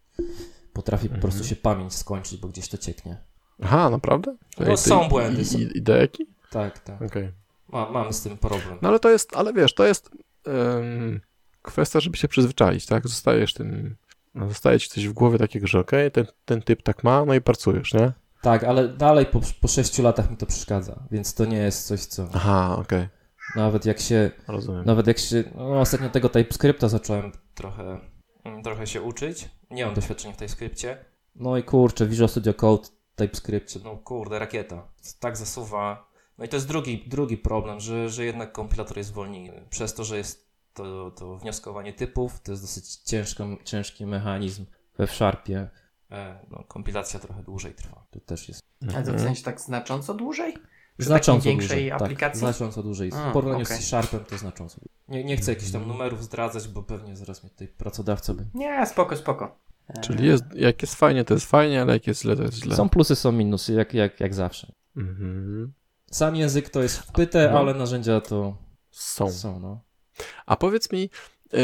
Potrafi 0.73 1.07
mhm. 1.07 1.21
po 1.21 1.29
prostu 1.29 1.45
się 1.45 1.57
pamięć 1.57 1.95
skończyć, 1.95 2.41
bo 2.41 2.49
gdzieś 2.49 2.69
to 2.69 2.79
cieknie. 2.79 3.17
Aha, 3.63 3.91
naprawdę? 3.91 4.37
No, 4.61 4.77
są 4.77 5.09
błędy. 5.09 5.43
I, 5.43 5.63
i, 5.63 5.79
ideki? 5.79 6.27
Tak, 6.51 6.79
tak. 6.79 7.03
Okay. 7.03 7.33
Ma, 7.69 7.91
mamy 7.91 8.13
z 8.13 8.23
tym 8.23 8.39
problem. 8.39 8.79
No 8.83 8.89
ale 8.89 9.01
to 9.01 9.11
jest, 9.11 9.37
ale 9.37 9.53
wiesz, 9.53 9.75
to 9.75 9.87
jest 9.87 10.11
um, 10.47 11.21
kwestia, 11.63 12.01
żeby 12.01 12.17
się 12.17 12.29
przyzwyczaić, 12.29 12.87
tak? 12.87 13.09
Zostajesz 13.09 13.55
tym, 13.55 13.97
no, 14.35 14.49
zostaje 14.49 14.81
ci 14.81 14.89
coś 14.89 15.09
w 15.09 15.13
głowie 15.13 15.39
takiego, 15.39 15.67
że 15.67 15.81
okej, 15.81 16.09
okay, 16.09 16.11
ten, 16.11 16.35
ten 16.45 16.63
typ 16.63 16.83
tak 16.83 17.05
ma, 17.05 17.25
no 17.25 17.35
i 17.35 17.41
pracujesz, 17.41 17.95
nie? 17.95 18.13
Tak, 18.43 18.65
ale 18.65 18.89
dalej 18.89 19.27
po, 19.27 19.41
po 19.61 19.69
6 19.69 19.99
latach 19.99 20.31
mi 20.31 20.37
to 20.37 20.47
przeszkadza, 20.47 21.03
więc 21.11 21.35
to 21.35 21.45
nie 21.45 21.59
jest 21.59 21.87
coś, 21.87 22.01
co. 22.01 22.29
Aha, 22.33 22.73
okej. 22.73 22.99
Okay. 22.99 23.18
Nawet 23.57 23.85
jak 23.87 24.01
się, 24.01 24.31
Rozumiem. 24.49 24.85
nawet 24.85 25.07
jak 25.07 25.19
się, 25.19 25.45
no 25.55 25.81
ostatnio 25.81 26.09
tego 26.11 26.29
TypeScripta 26.29 26.89
zacząłem 26.89 27.33
trochę, 27.55 28.01
mm, 28.45 28.63
trochę 28.63 28.87
się 28.87 29.03
uczyć. 29.03 29.49
Nie 29.71 29.87
mam 29.87 29.95
doświadczenia 29.95 30.35
w 30.35 30.37
TypeScripcie. 30.37 31.05
No 31.35 31.57
i 31.57 31.63
kurczę, 31.63 32.07
Visual 32.07 32.29
Studio 32.29 32.55
Code, 32.55 32.89
TypeScriptie, 33.15 33.81
no 33.85 33.97
kurde, 33.97 34.39
rakieta. 34.39 34.89
Tak 35.21 35.37
zasuwa. 35.37 36.09
No 36.39 36.45
i 36.45 36.49
to 36.49 36.57
jest 36.57 36.69
drugi, 36.69 37.05
drugi 37.07 37.37
problem, 37.39 37.81
że, 37.81 38.11
że 38.11 38.25
jednak 38.25 38.53
kompilator 38.53 38.97
jest 38.97 39.13
wolniej. 39.13 39.53
Przez 39.71 39.95
to, 39.95 40.05
że 40.05 40.17
jest 40.19 40.49
to, 40.75 41.11
to 41.11 41.37
wnioskowanie 41.37 41.93
typów, 41.93 42.41
to 42.41 42.53
jest 42.53 42.63
dosyć 42.63 42.97
ciężko, 42.97 43.47
ciężki 43.65 44.07
mechanizm 44.07 44.67
we 44.99 45.07
Sharpie. 45.07 45.69
E, 46.11 46.47
no, 46.51 46.65
kompilacja 46.69 47.21
trochę 47.21 47.43
dłużej 47.43 47.75
trwa. 47.75 48.07
To 48.11 48.21
też 48.21 48.49
jest 48.49 48.63
A 48.83 48.87
to 48.87 48.93
w 48.93 48.97
Mhm. 48.97 49.19
sensie 49.19 49.43
tak 49.45 49.61
znacząco 49.61 50.15
dłużej? 50.15 50.55
Przy 50.99 51.07
znacząco 51.07 51.41
takiej 51.41 51.53
większej 51.53 51.69
dłużej. 51.69 51.91
aplikacji? 51.93 52.41
Tak, 52.43 52.55
znacząco 52.55 52.83
dłużej. 52.83 53.11
W 53.11 53.33
porównaniu 53.33 53.63
okej. 53.65 53.77
z 53.77 53.81
C-Sharpem 53.81 54.25
to 54.25 54.39
znacząco. 54.39 54.81
Nie, 55.09 55.25
nie 55.25 55.37
chcę 55.37 55.53
jakichś 55.53 55.71
tam 55.73 55.81
Mhm. 55.83 55.99
numerów 55.99 56.25
zdradzać, 56.25 56.69
bo 56.69 56.83
pewnie 56.83 57.17
zaraz 57.17 57.43
mnie 57.43 57.51
tutaj 57.51 57.69
pracodawca 57.69 58.35
by... 58.35 58.45
Nie, 58.55 58.87
spoko, 58.87 59.17
spoko. 59.17 59.59
E, 59.89 60.01
Czyli 60.01 60.27
jest, 60.27 60.45
jak 60.55 60.83
jest 60.83 60.95
fajnie, 60.95 61.25
to 61.25 61.35
jest 61.35 61.47
fajnie, 61.47 61.83
ale 61.83 61.93
jak 61.93 62.07
jest 62.07 62.23
źle, 62.23 62.37
to 62.37 62.43
jest 62.43 62.55
źle. 62.55 62.77
Są 62.77 62.89
plusy, 62.89 63.17
są 63.17 63.33
minusy, 63.33 63.73
jak, 63.73 63.95
jak, 63.95 64.21
jak 64.21 64.35
zawsze. 64.35 64.73
Mhm. 64.97 65.73
Sam 66.11 66.37
język 66.37 66.69
to 66.71 66.83
jest 66.83 66.99
wpyte, 66.99 67.51
No. 67.53 67.59
ale 67.59 67.75
narzędzia 67.75 68.21
to 68.21 68.57
Są. 68.91 69.31
są, 69.33 69.61
no. 69.61 69.81
A 70.47 70.57
powiedz 70.57 70.93
mi, 70.93 71.11
e, 71.53 71.59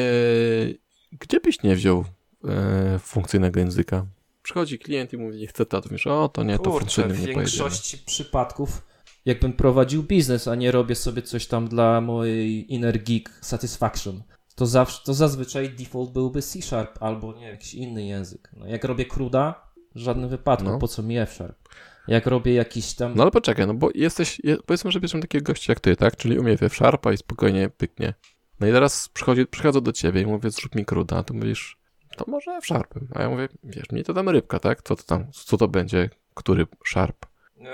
gdzie 1.12 1.40
byś 1.40 1.62
nie 1.62 1.76
wziął 1.76 2.04
e, 2.48 2.98
funkcyjnego 2.98 3.60
języka? 3.60 4.06
Przychodzi 4.42 4.78
klient 4.78 5.12
i 5.12 5.16
mówi, 5.16 5.38
nie 5.38 5.46
chcę 5.46 5.66
to, 5.66 5.80
to 5.80 5.88
mówisz, 5.88 6.06
o, 6.06 6.28
to 6.28 6.42
nie, 6.42 6.58
to 6.58 6.62
Kurczę, 6.64 6.78
funkcyjnym 6.80 7.16
w 7.16 7.20
nie 7.20 7.34
pojedziemy. 7.34 7.44
większości 7.44 7.98
przypadków, 7.98 8.82
jakbym 9.24 9.52
prowadził 9.52 10.02
biznes, 10.02 10.48
a 10.48 10.54
nie 10.54 10.70
robię 10.72 10.94
sobie 10.94 11.22
coś 11.22 11.46
tam 11.46 11.68
dla 11.68 12.00
mojej 12.00 12.72
inner 12.74 13.02
geek 13.02 13.30
satisfaction, 13.40 14.22
to, 14.54 14.66
zawsze, 14.66 15.04
to 15.04 15.14
zazwyczaj 15.14 15.70
default 15.70 16.12
byłby 16.12 16.42
C-Sharp 16.42 17.02
albo 17.02 17.32
nie 17.32 17.46
jakiś 17.46 17.74
inny 17.74 18.06
język. 18.06 18.50
No, 18.56 18.66
jak 18.66 18.84
robię 18.84 19.04
cruda, 19.04 19.68
w 19.94 19.98
żadnym 19.98 20.28
wypadku, 20.28 20.68
No. 20.68 20.78
po 20.78 20.88
co 20.88 21.02
mi 21.02 21.18
F-Sharp? 21.18 21.68
Jak 22.08 22.26
robię 22.26 22.54
jakiś 22.54 22.94
tam... 22.94 23.12
No 23.16 23.22
ale 23.22 23.30
poczekaj, 23.30 23.66
no 23.66 23.74
bo 23.74 23.88
jesteś, 23.94 24.40
je, 24.44 24.56
powiedzmy, 24.66 24.92
że 24.92 25.00
bierzemy 25.00 25.22
takiego 25.22 25.44
gościa 25.52 25.72
jak 25.72 25.80
ty, 25.80 25.96
tak? 25.96 26.16
Czyli 26.16 26.38
umie 26.38 26.56
w 26.56 26.74
Sharpa 26.74 27.12
i 27.12 27.16
spokojnie 27.16 27.68
pyknie. 27.68 28.14
No 28.60 28.66
i 28.66 28.72
teraz 28.72 29.08
przychodzi, 29.08 29.46
przychodzę 29.46 29.80
do 29.80 29.92
ciebie 29.92 30.20
i 30.20 30.26
mówię, 30.26 30.50
zrób 30.50 30.74
mi 30.74 30.84
kruda, 30.84 31.16
a 31.16 31.22
ty 31.22 31.34
mówisz, 31.34 31.78
to 32.16 32.24
może 32.28 32.50
F 32.52 32.64
Sharpem. 32.64 33.08
A 33.14 33.22
ja 33.22 33.30
mówię, 33.30 33.48
wiesz, 33.64 33.90
mnie 33.92 34.04
to 34.04 34.14
tam 34.14 34.28
rybka, 34.28 34.58
tak? 34.58 34.82
Co 34.82 34.96
to 34.96 35.02
tam, 35.02 35.32
co 35.32 35.56
to 35.56 35.68
będzie, 35.68 36.10
który 36.34 36.66
Sharp? 36.86 37.26
E, 37.60 37.64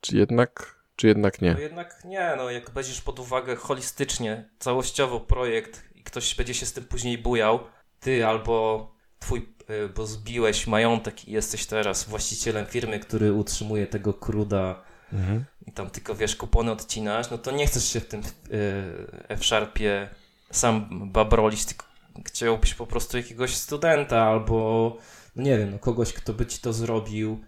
Czy 0.00 0.16
jednak, 0.16 0.73
czy 0.96 1.06
jednak 1.06 1.40
nie? 1.42 1.52
No 1.54 1.60
jednak 1.60 2.04
nie, 2.04 2.34
no 2.36 2.50
jak 2.50 2.70
weźmiesz 2.70 3.00
pod 3.00 3.18
uwagę 3.18 3.56
holistycznie, 3.56 4.48
całościowo 4.58 5.20
projekt 5.20 5.82
i 5.94 6.02
ktoś 6.02 6.34
będzie 6.34 6.54
się 6.54 6.66
z 6.66 6.72
tym 6.72 6.84
później 6.84 7.18
bujał, 7.18 7.60
ty 8.00 8.26
albo 8.26 8.90
twój, 9.18 9.48
y, 9.70 9.88
bo 9.88 10.06
zbiłeś 10.06 10.66
majątek 10.66 11.28
i 11.28 11.32
jesteś 11.32 11.66
teraz 11.66 12.04
właścicielem 12.04 12.66
firmy, 12.66 12.98
który 13.00 13.32
utrzymuje 13.32 13.86
tego 13.86 14.14
kruda 14.14 14.82
Mhm. 15.12 15.44
i 15.66 15.72
tam 15.72 15.90
tylko 15.90 16.14
wiesz, 16.14 16.36
kupony 16.36 16.72
odcinasz, 16.72 17.30
no 17.30 17.38
to 17.38 17.50
nie 17.50 17.66
chcesz 17.66 17.92
się 17.92 18.00
w 18.00 18.06
tym 18.06 18.20
y, 18.20 18.24
F-Sharpie 19.28 20.08
sam 20.50 20.88
babrolić, 21.12 21.64
tylko 21.64 21.86
chciałbyś 22.26 22.74
po 22.74 22.86
prostu 22.86 23.16
jakiegoś 23.16 23.54
studenta 23.56 24.22
albo, 24.22 24.96
no 25.36 25.42
nie 25.42 25.58
wiem, 25.58 25.70
no 25.70 25.78
kogoś, 25.78 26.12
kto 26.12 26.32
by 26.32 26.46
ci 26.46 26.58
to 26.60 26.72
zrobił, 26.72 27.44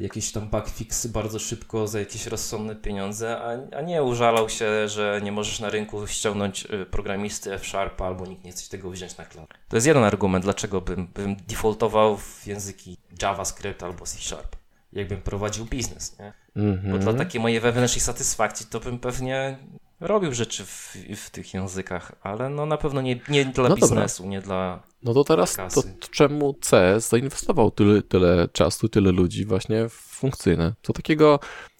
jakieś 0.00 0.32
tam 0.32 0.48
bugfixy 0.48 1.08
bardzo 1.08 1.38
szybko 1.38 1.88
za 1.88 2.00
jakieś 2.00 2.26
rozsądne 2.26 2.76
pieniądze, 2.76 3.38
a, 3.38 3.76
a 3.76 3.80
nie 3.80 4.02
użalał 4.02 4.48
się, 4.48 4.88
że 4.88 5.20
nie 5.24 5.32
możesz 5.32 5.60
na 5.60 5.70
rynku 5.70 6.06
ściągnąć 6.06 6.64
y, 6.64 6.86
programisty 6.86 7.54
F-Sharpa 7.54 8.06
albo 8.06 8.26
nikt 8.26 8.44
nie 8.44 8.52
chce 8.52 8.70
tego 8.70 8.90
wziąć 8.90 9.16
na 9.16 9.24
klatę. 9.24 9.54
To 9.68 9.76
jest 9.76 9.86
jeden 9.86 10.04
argument, 10.04 10.44
dlaczego 10.44 10.80
bym, 10.80 11.06
bym 11.06 11.36
defaultował 11.36 12.16
w 12.16 12.46
języki 12.46 12.96
JavaScript 13.22 13.82
albo 13.82 14.06
C-Sharp, 14.06 14.56
jakbym 14.92 15.22
prowadził 15.22 15.64
biznes, 15.64 16.18
nie? 16.18 16.32
Mhm. 16.56 16.92
Bo 16.92 16.98
dla 16.98 17.14
takiej 17.14 17.40
mojej 17.40 17.60
wewnętrznej 17.60 18.00
satysfakcji 18.00 18.66
to 18.70 18.80
bym 18.80 18.98
pewnie 18.98 19.58
robił 20.02 20.34
rzeczy 20.34 20.64
w, 20.64 20.96
w 21.16 21.30
tych 21.30 21.54
językach, 21.54 22.12
ale 22.22 22.48
no 22.50 22.66
na 22.66 22.76
pewno 22.76 23.00
nie, 23.02 23.20
nie 23.28 23.44
dla 23.44 23.68
No 23.68 23.76
dobra. 23.76 23.86
biznesu, 23.86 24.26
nie 24.26 24.40
dla... 24.40 24.82
No 25.02 25.14
to 25.14 25.24
teraz, 25.24 25.56
kasy. 25.56 25.82
to 26.00 26.08
czemu 26.10 26.54
CS 26.54 27.08
zainwestował 27.08 27.70
tyle, 27.70 28.02
tyle 28.02 28.48
czasu, 28.52 28.88
tyle 28.88 29.12
ludzi 29.12 29.44
właśnie 29.46 29.88
w 29.88 29.92
funkcyjne? 29.92 30.74
Co 30.82 30.92
takiego 30.92 31.38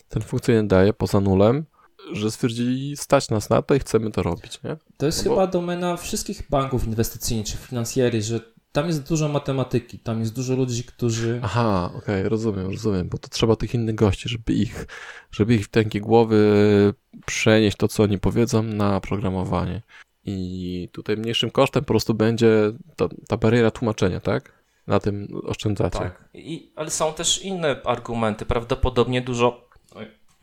ten 0.08 0.22
funkcyjny 0.22 0.68
daje 0.68 0.92
poza 0.92 1.20
nulem, 1.20 1.64
że 2.12 2.30
stwierdzili, 2.30 2.96
stać 2.96 3.28
nas 3.28 3.50
na 3.50 3.62
to 3.62 3.74
i 3.74 3.78
chcemy 3.78 4.10
to 4.10 4.22
robić, 4.22 4.62
nie? 4.62 4.76
To 4.96 5.06
jest 5.06 5.24
No 5.24 5.30
bo- 5.30 5.36
chyba 5.36 5.46
domena 5.46 5.96
wszystkich 5.96 6.42
banków 6.50 6.84
inwestycyjnych 6.86 7.46
czy 7.46 7.56
finansjery, 7.56 8.22
że 8.22 8.40
tam 8.72 8.86
jest 8.86 9.08
dużo 9.08 9.28
matematyki, 9.28 9.98
tam 9.98 10.20
jest 10.20 10.34
dużo 10.34 10.56
ludzi, 10.56 10.84
którzy... 10.84 11.40
Aha, 11.42 11.90
okej, 11.96 12.28
rozumiem, 12.28 12.70
rozumiem, 12.70 13.08
bo 13.08 13.18
to 13.18 13.28
trzeba 13.28 13.56
tych 13.56 13.74
innych 13.74 13.94
gości, 13.94 14.28
żeby 14.28 14.52
ich, 14.52 14.86
żeby 15.30 15.54
ich 15.54 15.64
w 15.64 15.68
tęgie 15.68 16.00
głowy 16.00 16.94
przenieść 17.26 17.76
to, 17.76 17.88
co 17.88 18.02
oni 18.02 18.18
powiedzą 18.18 18.62
na 18.62 19.00
programowanie. 19.00 19.82
I 20.24 20.88
tutaj 20.92 21.16
mniejszym 21.16 21.50
kosztem 21.50 21.82
po 21.82 21.86
prostu 21.86 22.14
będzie 22.14 22.72
ta, 22.96 23.08
ta 23.28 23.36
bariera 23.36 23.70
tłumaczenia, 23.70 24.20
tak? 24.20 24.62
Na 24.86 25.00
tym 25.00 25.28
oszczędzacie. 25.44 25.98
Tak. 25.98 26.28
I, 26.34 26.72
ale 26.76 26.90
są 26.90 27.12
też 27.12 27.42
inne 27.42 27.82
argumenty. 27.84 28.46
Prawdopodobnie 28.46 29.22
dużo, 29.22 29.68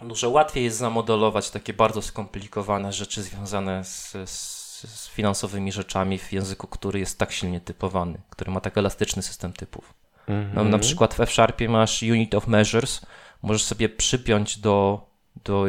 dużo 0.04 0.30
łatwiej 0.30 0.64
jest 0.64 0.78
zamodelować 0.78 1.50
takie 1.50 1.74
bardzo 1.74 2.02
skomplikowane 2.02 2.94
rzeczy 2.94 3.24
związane 3.24 3.84
z, 3.84 4.12
z, 4.26 4.59
z 4.88 5.10
finansowymi 5.10 5.72
rzeczami 5.72 6.18
w 6.18 6.34
języku, 6.34 6.68
który 6.68 7.00
jest 7.00 7.20
tak 7.20 7.32
silnie 7.32 7.62
typowany, 7.62 8.22
który 8.30 8.52
ma 8.52 8.62
tak 8.62 8.78
elastyczny 8.78 9.22
system 9.22 9.54
typów. 9.54 9.94
Mhm. 10.28 10.56
No, 10.56 10.64
na 10.64 10.80
przykład 10.80 11.14
w 11.14 11.20
F-Sharpie 11.20 11.70
masz 11.70 12.04
unit 12.04 12.36
of 12.36 12.48
measures, 12.48 13.02
możesz 13.42 13.64
sobie 13.64 13.90
przypiąć 13.90 14.60
do, 14.60 15.08
do 15.44 15.66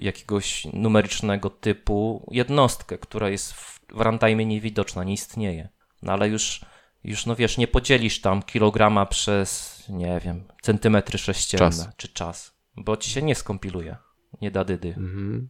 jakiegoś 0.00 0.64
numerycznego 0.72 1.50
typu 1.50 2.28
jednostkę, 2.30 2.98
która 2.98 3.28
jest 3.28 3.52
w, 3.52 3.80
w 3.88 4.00
runtime 4.00 4.44
niewidoczna, 4.44 5.04
nie 5.04 5.12
istnieje. 5.12 5.68
No 6.02 6.12
ale 6.12 6.28
już, 6.28 6.60
już, 7.04 7.26
no 7.26 7.36
wiesz, 7.36 7.58
nie 7.58 7.68
podzielisz 7.68 8.20
tam 8.20 8.42
kilograma 8.42 9.06
przez, 9.06 9.82
nie 9.88 10.20
wiem, 10.24 10.44
centymetry 10.62 11.18
sześcienne 11.18 11.70
Czas. 11.70 11.88
czy 11.96 12.08
czas, 12.08 12.52
bo 12.76 12.96
ci 12.96 13.10
się 13.10 13.22
nie 13.22 13.34
skompiluje, 13.34 13.96
nie 14.40 14.50
da 14.50 14.64
dydy. 14.64 14.88
Mhm. 14.88 15.48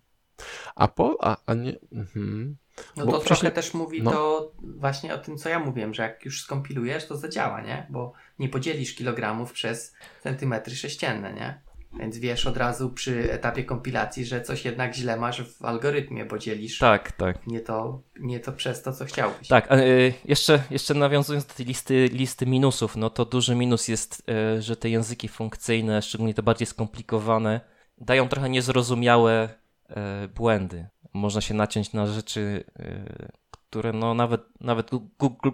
A 0.74 0.88
po, 0.88 1.16
a, 1.20 1.36
a 1.46 1.54
nie, 1.54 1.76
mhm. 1.92 2.56
No 2.96 3.06
Bo 3.06 3.12
to 3.12 3.20
wcześniej- 3.20 3.36
trochę 3.52 3.54
też 3.54 3.74
mówi 3.74 4.02
no. 4.02 4.10
to 4.10 4.52
właśnie 4.62 5.14
o 5.14 5.18
tym, 5.18 5.38
co 5.38 5.48
ja 5.48 5.58
mówiłem, 5.58 5.94
że 5.94 6.02
jak 6.02 6.24
już 6.24 6.42
skompilujesz, 6.42 7.06
to 7.06 7.16
zadziała, 7.16 7.60
nie? 7.60 7.86
Bo 7.90 8.12
nie 8.38 8.48
podzielisz 8.48 8.94
kilogramów 8.94 9.52
przez 9.52 9.94
centymetry 10.22 10.76
sześcienne, 10.76 11.32
nie? 11.32 11.60
Więc 11.98 12.18
wiesz 12.18 12.46
od 12.46 12.56
razu 12.56 12.90
przy 12.90 13.32
etapie 13.32 13.64
kompilacji, 13.64 14.24
że 14.24 14.42
coś 14.42 14.64
jednak 14.64 14.94
źle 14.94 15.16
masz 15.16 15.42
w 15.42 15.64
algorytmie, 15.64 16.24
bo 16.24 16.38
dzielisz 16.38 16.78
Tak, 16.78 17.12
tak. 17.12 17.46
nie, 17.46 17.60
to, 17.60 18.02
nie 18.20 18.40
to 18.40 18.52
przez 18.52 18.82
to, 18.82 18.92
co 18.92 19.04
chciałbyś. 19.04 19.48
Tak, 19.48 19.72
a, 19.72 19.76
y, 19.78 20.12
jeszcze, 20.24 20.62
jeszcze 20.70 20.94
nawiązując 20.94 21.46
do 21.46 21.54
tej 21.54 21.66
listy, 21.66 22.08
listy 22.12 22.46
minusów, 22.46 22.96
no 22.96 23.10
to 23.10 23.24
duży 23.24 23.54
minus 23.54 23.88
jest, 23.88 24.22
y, 24.58 24.62
że 24.62 24.76
te 24.76 24.88
języki 24.90 25.28
funkcyjne, 25.28 26.02
szczególnie 26.02 26.34
te 26.34 26.42
bardziej 26.42 26.66
skomplikowane, 26.66 27.60
dają 27.98 28.28
trochę 28.28 28.48
niezrozumiałe 28.48 29.48
y, 30.24 30.28
błędy. 30.28 30.86
Można 31.16 31.40
się 31.40 31.54
naciąć 31.54 31.92
na 31.92 32.06
rzeczy, 32.06 32.64
y, 32.80 33.32
które 33.50 33.92
no 33.92 34.14
nawet, 34.14 34.40
nawet 34.60 34.90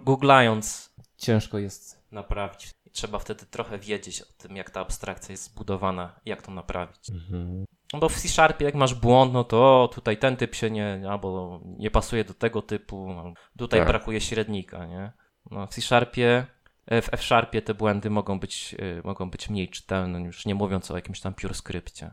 googlając 0.05 0.93
ciężko 1.17 1.57
jest 1.57 2.03
naprawić. 2.11 2.71
Trzeba 2.91 3.19
wtedy 3.19 3.45
trochę 3.45 3.79
wiedzieć 3.79 4.21
o 4.21 4.25
tym, 4.37 4.55
jak 4.55 4.69
ta 4.69 4.81
abstrakcja 4.81 5.33
jest 5.33 5.43
zbudowana, 5.43 6.19
jak 6.25 6.41
to 6.41 6.51
naprawić. 6.51 7.09
Mhm. 7.09 7.65
No 7.93 7.99
Bo 7.99 8.09
w 8.09 8.15
C-Sharpie 8.15 8.65
jak 8.65 8.75
masz 8.75 8.93
błąd, 8.93 9.33
no 9.33 9.43
to 9.43 9.83
o, 9.83 9.87
tutaj 9.87 10.17
ten 10.17 10.37
typ 10.37 10.55
się 10.55 10.71
nie, 10.71 11.01
albo 11.09 11.61
nie 11.65 11.91
pasuje 11.91 12.23
do 12.23 12.33
tego 12.33 12.61
typu, 12.61 13.11
albo 13.11 13.33
tutaj 13.57 13.79
Tak. 13.79 13.87
brakuje 13.87 14.21
średnika, 14.21 14.85
nie? 14.85 15.11
No 15.51 15.67
w 15.67 15.69
C-Sharpie, 15.69 16.45
e, 16.85 17.01
w 17.01 17.13
F-Sharpie 17.13 17.61
te 17.61 17.73
błędy 17.73 18.09
mogą 18.09 18.39
być, 18.39 18.75
e, 18.79 19.01
mogą 19.03 19.29
być 19.29 19.49
mniej 19.49 19.69
czytelne, 19.69 20.21
już 20.21 20.45
nie 20.45 20.55
mówiąc 20.55 20.91
o 20.91 20.95
jakimś 20.95 21.19
tam 21.19 21.33
pure 21.33 21.53
skrypcie. 21.53 22.11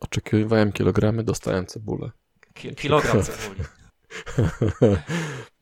Oczekiwałem 0.00 0.72
kilogramy, 0.72 1.22
dostałem 1.22 1.66
cebulę. 1.66 2.10
Ki- 2.54 2.74
kilogram 2.74 3.22
cebuli. 3.26 3.60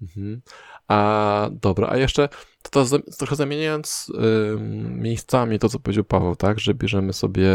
Mhm. 0.02 0.40
A 0.88 1.48
dobra, 1.52 1.88
a 1.88 1.96
jeszcze 1.96 2.28
to, 2.70 2.84
to 2.84 2.98
trochę 3.18 3.36
zamieniając 3.36 4.12
ym, 4.54 5.00
miejscami 5.00 5.58
to, 5.58 5.68
co 5.68 5.78
powiedział 5.80 6.04
Paweł, 6.04 6.36
tak, 6.36 6.60
że 6.60 6.74
bierzemy 6.74 7.12
sobie 7.12 7.48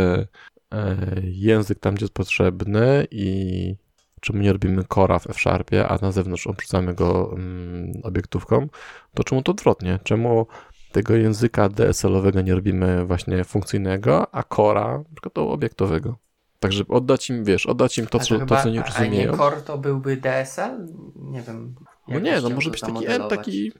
e, 0.72 0.98
język 1.24 1.80
tam, 1.80 1.95
gdzie 1.95 2.03
jest 2.03 2.14
potrzebny 2.14 3.07
i 3.12 3.76
czemu 4.22 4.40
nie 4.40 4.53
robimy 4.53 4.84
kora 4.84 5.20
w 5.20 5.30
F-Sharpie, 5.30 5.88
a 5.88 5.98
na 6.02 6.12
zewnątrz 6.12 6.48
obrzucamy 6.48 6.94
go 6.94 7.34
ym, 7.34 7.91
obiektówką, 8.03 8.68
to 9.14 9.24
czemu 9.24 9.41
to 9.41 9.52
odwrotnie? 9.52 9.99
Czemu 10.03 10.48
tego 10.91 11.16
języka 11.16 11.70
DSL-owego 11.70 12.41
nie 12.41 12.56
robimy 12.56 13.06
właśnie 13.06 13.44
funkcyjnego, 13.44 14.36
a 14.36 14.44
kora 14.44 15.03
przykład 15.14 15.34
to 15.34 15.49
obiektowego? 15.49 16.18
Tak, 16.66 16.74
żeby 16.74 16.94
oddać 16.94 17.30
im, 17.30 17.44
wiesz, 17.44 17.66
oddać 17.66 17.98
im 17.98 18.08
to, 18.08 18.20
co, 18.20 18.40
to, 18.40 18.46
co 18.64 18.70
nie 18.70 18.84
A 18.84 18.84
nie 18.84 18.84
rozumieją. 18.84 19.38
core 19.38 19.62
to 19.62 19.78
byłby 19.78 20.18
DSL? 20.18 20.88
Nie 21.16 21.42
wiem. 21.42 21.76
No 22.08 22.20
nie, 22.20 22.42
no 22.42 22.50
może 22.50 22.70
być 22.70 22.80
taki, 22.82 22.94
zamodelować. 22.94 23.38
taki 23.38 23.72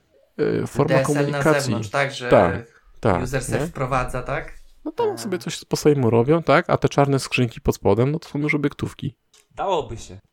e, 0.64 0.68
forma 0.68 0.96
DSL 0.98 1.02
na 1.14 1.20
komunikacji. 1.22 1.62
zewnątrz, 1.62 1.90
tak? 1.90 2.12
Że 2.12 2.30
Tak, 2.30 2.82
tak, 3.00 3.24
user 3.24 3.42
nie? 3.42 3.48
se 3.48 3.68
wprowadza, 3.68 4.22
tak? 4.24 4.54
No 4.86 4.92
to 4.92 5.18
sobie 5.18 5.38
coś 5.38 5.66
po 5.66 5.76
swojemu 5.76 6.10
robią, 6.10 6.44
tak? 6.44 6.70
A 6.70 6.78
te 6.78 6.90
czarne 6.90 7.20
skrzynki 7.20 7.62
pod 7.62 7.76
spodem, 7.76 8.12
no 8.12 8.20
to 8.20 8.30
są 8.30 8.40
już 8.40 8.56
obiektówki. 8.56 9.16
Dałoby 9.56 9.98
się. 9.98 10.20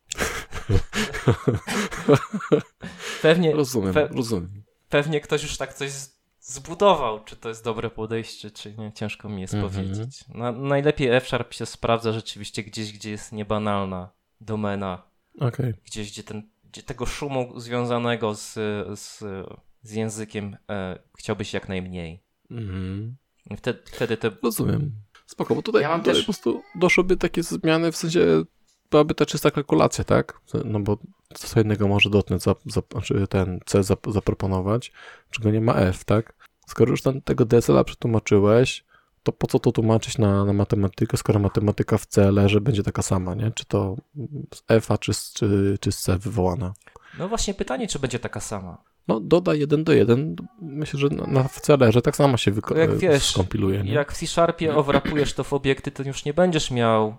Pewnie, 3.23 3.53
Rozumiem, 3.53 3.95
Pe- 3.95 4.16
rozumiem. 4.16 4.62
pewnie 4.89 5.20
ktoś 5.20 5.43
już 5.43 5.57
tak 5.57 5.74
coś 5.74 5.91
zbudował. 6.53 7.24
Czy 7.24 7.37
to 7.37 7.49
jest 7.49 7.65
dobre 7.65 7.91
podejście, 7.91 8.51
czy 8.51 8.74
nie, 8.77 8.93
ciężko 8.93 9.29
mi 9.29 9.41
jest 9.41 9.55
Mhm. 9.55 9.73
powiedzieć. 9.73 10.24
Na, 10.29 10.53
najlepiej 10.53 11.09
F-Sharp 11.09 11.53
się 11.55 11.66
sprawdza 11.66 12.12
rzeczywiście 12.12 12.62
gdzieś, 12.62 12.93
gdzie 12.93 13.11
jest 13.11 13.33
niebanalna 13.33 14.11
domena. 14.41 15.03
Okej. 15.41 15.74
Gdzieś, 15.85 16.11
gdzie, 16.12 16.23
ten, 16.23 16.49
gdzie 16.73 16.83
tego 16.83 17.07
szumu 17.07 17.61
związanego 17.61 18.35
z, 18.35 18.53
z, 18.99 19.19
z 19.83 19.93
językiem 19.93 20.57
e, 20.70 20.99
chciałbyś 21.19 21.55
jak 21.55 21.69
najmniej. 21.69 22.23
Mhm. 22.51 23.16
I 23.51 23.57
Wtedy, 23.57 23.79
wtedy 23.85 24.16
te 24.16 24.31
Rozumiem. 24.43 24.93
Spoko, 25.27 25.55
bo 25.55 25.62
tutaj, 25.62 25.83
Ja 25.83 25.89
mam 25.89 26.01
tutaj 26.01 26.15
też- 26.15 26.23
po 26.23 26.27
prostu 26.33 26.62
doszłyby 26.74 27.16
takie 27.16 27.43
zmiany, 27.43 27.93
w 27.93 27.97
sensie 27.97 28.20
byłaby 28.91 29.15
ta 29.15 29.27
czysta 29.27 29.51
kalkulacja, 29.51 30.05
tak? 30.05 30.41
No 30.65 30.81
bo 30.81 30.99
co 31.38 31.60
innego 31.60 31.88
może 31.88 32.10
dotnet, 32.10 32.42
za, 32.42 32.54
za, 32.66 32.82
znaczy 32.92 33.26
ten 33.28 33.60
C 33.66 33.82
zap, 33.82 34.06
zaproponować, 34.09 34.92
czego 35.30 35.50
nie 35.50 35.60
ma 35.60 35.74
F, 35.74 36.04
tak? 36.04 36.32
Skoro 36.66 36.90
już 36.90 37.02
tam 37.02 37.20
tego 37.20 37.44
DSL-a 37.44 37.84
przetłumaczyłeś, 37.84 38.84
to 39.22 39.32
po 39.32 39.46
co 39.46 39.59
to 39.59 39.72
tłumaczyć 39.72 40.18
na, 40.18 40.44
na 40.44 40.52
matematykę, 40.52 41.16
skoro 41.16 41.40
matematyka 41.40 41.98
w 41.98 42.06
C 42.06 42.32
leży 42.32 42.60
będzie 42.60 42.82
taka 42.82 43.02
sama, 43.02 43.34
nie? 43.34 43.50
Czy 43.50 43.64
to 43.64 43.96
z 44.54 44.62
F-a, 44.68 44.98
czy, 44.98 45.14
z- 45.14 45.32
czy, 45.32 45.78
czy 45.80 45.92
z 45.92 45.98
C 45.98 46.18
wywołana? 46.18 46.72
No 47.18 47.28
właśnie 47.28 47.54
pytanie, 47.54 47.88
czy 47.88 47.98
będzie 47.98 48.18
taka 48.18 48.40
sama. 48.40 48.78
No, 49.09 49.20
doda 49.20 49.54
jeden 49.54 49.84
do 49.84 49.92
jeden. 49.92 50.36
Myślę, 50.62 51.00
że 51.00 51.09
na, 51.09 51.42
w 51.48 51.60
celerze 51.60 52.02
tak 52.02 52.16
samo 52.16 52.36
się 52.36 52.52
wyko- 52.52 52.76
Jak 52.76 52.96
wiesz, 52.98 53.30
skompiluje. 53.30 53.82
Nie? 53.82 53.92
Jak 53.92 54.12
w 54.12 54.16
C-Sharpie 54.16 54.76
owrapujesz 54.76 55.32
to 55.34 55.44
w 55.44 55.52
obiekty, 55.52 55.90
to 55.90 56.02
już 56.02 56.24
nie 56.24 56.34
będziesz 56.34 56.70
miał 56.70 57.16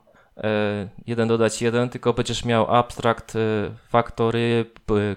jeden 1.08 1.28
dodać 1.28 1.62
jeden, 1.62 1.90
tylko 1.90 2.14
będziesz 2.14 2.46
miał 2.46 2.76
abstract, 2.76 3.36
e, 3.36 3.40
factory, 3.90 4.66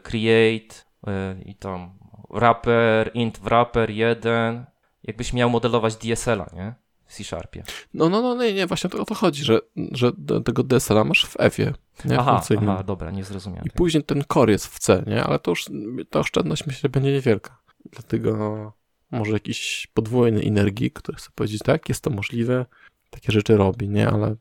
create 0.03 0.75
e, 1.07 1.37
i 1.45 1.55
tam 1.55 1.99
wrapper, 2.31 3.11
int 3.15 3.39
wrapper 3.39 3.91
1. 3.91 4.67
Jakbyś 5.05 5.33
miał 5.33 5.51
modelować 5.51 5.97
DSL-a, 5.97 6.51
nie? 6.57 6.75
W 7.07 7.15
C-Sharpie. 7.15 7.65
No, 7.95 8.09
no, 8.09 8.23
no, 8.23 8.43
nie, 8.43 8.55
nie, 8.55 8.67
właśnie 8.67 8.91
o 8.91 9.05
to 9.05 9.15
chodzi, 9.15 9.45
że, 9.45 9.61
że 9.93 10.13
tego 10.45 10.63
DSL-a 10.63 11.05
masz 11.05 11.27
w 11.27 11.37
F-ie, 11.39 11.73
nie? 12.05 12.19
Aha, 12.19 12.43
aha, 12.59 12.83
dobra, 12.83 13.11
nie 13.11 13.25
zrozumiałem. 13.25 13.65
I 13.67 13.71
później 13.71 14.05
ten 14.05 14.25
core 14.33 14.53
jest 14.53 14.67
w 14.67 14.79
C, 14.79 15.05
nie? 15.07 15.25
Ale 15.25 15.39
to 15.39 15.51
już, 15.51 15.65
ta 16.11 16.19
oszczędność 16.19 16.67
myślę 16.67 16.91
będzie 16.91 17.13
niewielka. 17.13 17.59
Dlatego 17.91 18.73
może 19.11 19.33
jakiś 19.33 19.89
podwójny 19.95 20.41
energii, 20.41 20.91
który 20.91 21.19
chce 21.19 21.31
powiedzieć, 21.35 21.63
tak, 21.65 21.89
jest 21.89 22.05
to 22.05 22.11
możliwe, 22.11 22.67
takie 23.11 23.33
rzeczy 23.33 23.57
robi, 23.57 23.89
nie? 23.89 24.09
Ale 24.09 24.37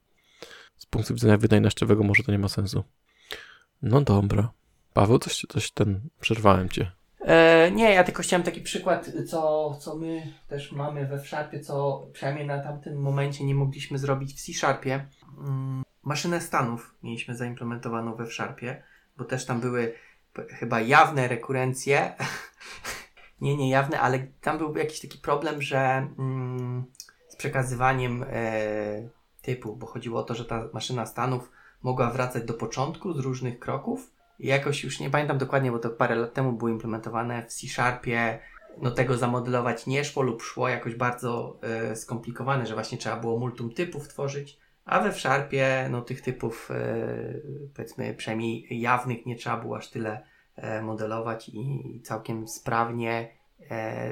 z 0.78 0.86
punktu 0.86 1.14
widzenia 1.14 1.38
wydajnościowego 1.38 2.04
może 2.04 2.24
to 2.24 2.32
nie 2.32 2.40
ma 2.40 2.50
sensu. 2.50 2.84
No 3.82 4.02
dobra. 4.02 4.52
Paweł, 4.94 5.20
coś, 5.20 5.46
coś 5.50 5.72
ten, 5.72 6.10
przerwałem 6.20 6.70
cię. 6.70 6.92
E, 7.26 7.72
nie, 7.72 7.94
ja 7.94 8.04
tylko 8.04 8.24
chciałem 8.24 8.44
taki 8.44 8.62
przykład, 8.62 9.12
co, 9.28 9.74
co 9.80 9.96
my 9.96 10.34
też 10.48 10.72
mamy 10.72 11.08
we 11.08 11.16
F-Sharpie, 11.16 11.60
co 11.60 12.08
przynajmniej 12.14 12.48
na 12.48 12.60
tamtym 12.60 13.02
momencie 13.02 13.46
nie 13.46 13.56
mogliśmy 13.56 13.98
zrobić 13.98 14.34
w 14.34 14.42
C-Sharpie. 14.42 15.06
Mm, 15.38 15.84
maszynę 16.04 16.42
stanów 16.42 16.96
mieliśmy 17.04 17.36
zaimplementowaną 17.36 18.16
we 18.16 18.24
F-Sharpie, 18.24 18.84
bo 19.18 19.26
też 19.26 19.46
tam 19.46 19.62
były 19.62 19.94
chyba 20.50 20.82
jawne 20.82 21.28
rekurencje. 21.28 22.14
nie, 23.42 23.58
nie 23.58 23.70
jawne, 23.70 24.00
ale 24.00 24.28
tam 24.42 24.58
był 24.58 24.78
jakiś 24.78 25.00
taki 25.00 25.18
problem, 25.18 25.62
że 25.62 26.08
mm, 26.20 26.86
z 27.30 27.36
przekazywaniem 27.36 28.26
e, 28.30 29.10
typu, 29.46 29.76
bo 29.76 29.86
chodziło 29.88 30.20
o 30.20 30.24
to, 30.24 30.36
że 30.36 30.46
ta 30.46 30.70
maszyna 30.74 31.06
stanów 31.06 31.52
mogła 31.84 32.12
wracać 32.12 32.44
do 32.44 32.54
początku 32.54 33.14
z 33.14 33.20
różnych 33.20 33.60
kroków. 33.60 34.12
I 34.40 34.48
jakoś 34.48 34.84
już 34.84 35.00
nie 35.00 35.10
pamiętam 35.10 35.38
dokładnie, 35.38 35.72
bo 35.72 35.80
to 35.80 35.90
parę 35.90 36.16
lat 36.16 36.34
temu 36.34 36.54
było 36.54 36.70
implementowane 36.70 37.44
w 37.44 37.54
C-Sharpie. 37.54 38.40
No 38.82 38.92
tego 38.92 39.18
zamodelować 39.18 39.88
nie 39.88 40.06
szło 40.06 40.24
lub 40.24 40.42
szło 40.42 40.70
jakoś 40.70 40.96
bardzo 40.96 41.60
e, 41.62 41.96
skomplikowane, 41.96 42.66
że 42.66 42.74
właśnie 42.74 42.98
trzeba 42.98 43.16
było 43.16 43.40
multum 43.40 43.74
typów 43.74 44.08
tworzyć. 44.08 44.60
A 44.86 45.00
we 45.00 45.14
Sharpie 45.14 45.88
no 45.92 46.02
tych 46.02 46.22
typów 46.22 46.72
e, 46.72 47.06
powiedzmy 47.76 48.14
przynajmniej 48.14 48.68
jawnych 48.82 49.26
nie 49.26 49.36
trzeba 49.36 49.58
było 49.58 49.78
aż 49.78 49.90
tyle 49.90 50.24
e, 50.56 50.82
modelować 50.82 51.50
i 51.54 52.02
całkiem 52.04 52.48
sprawnie 52.48 53.35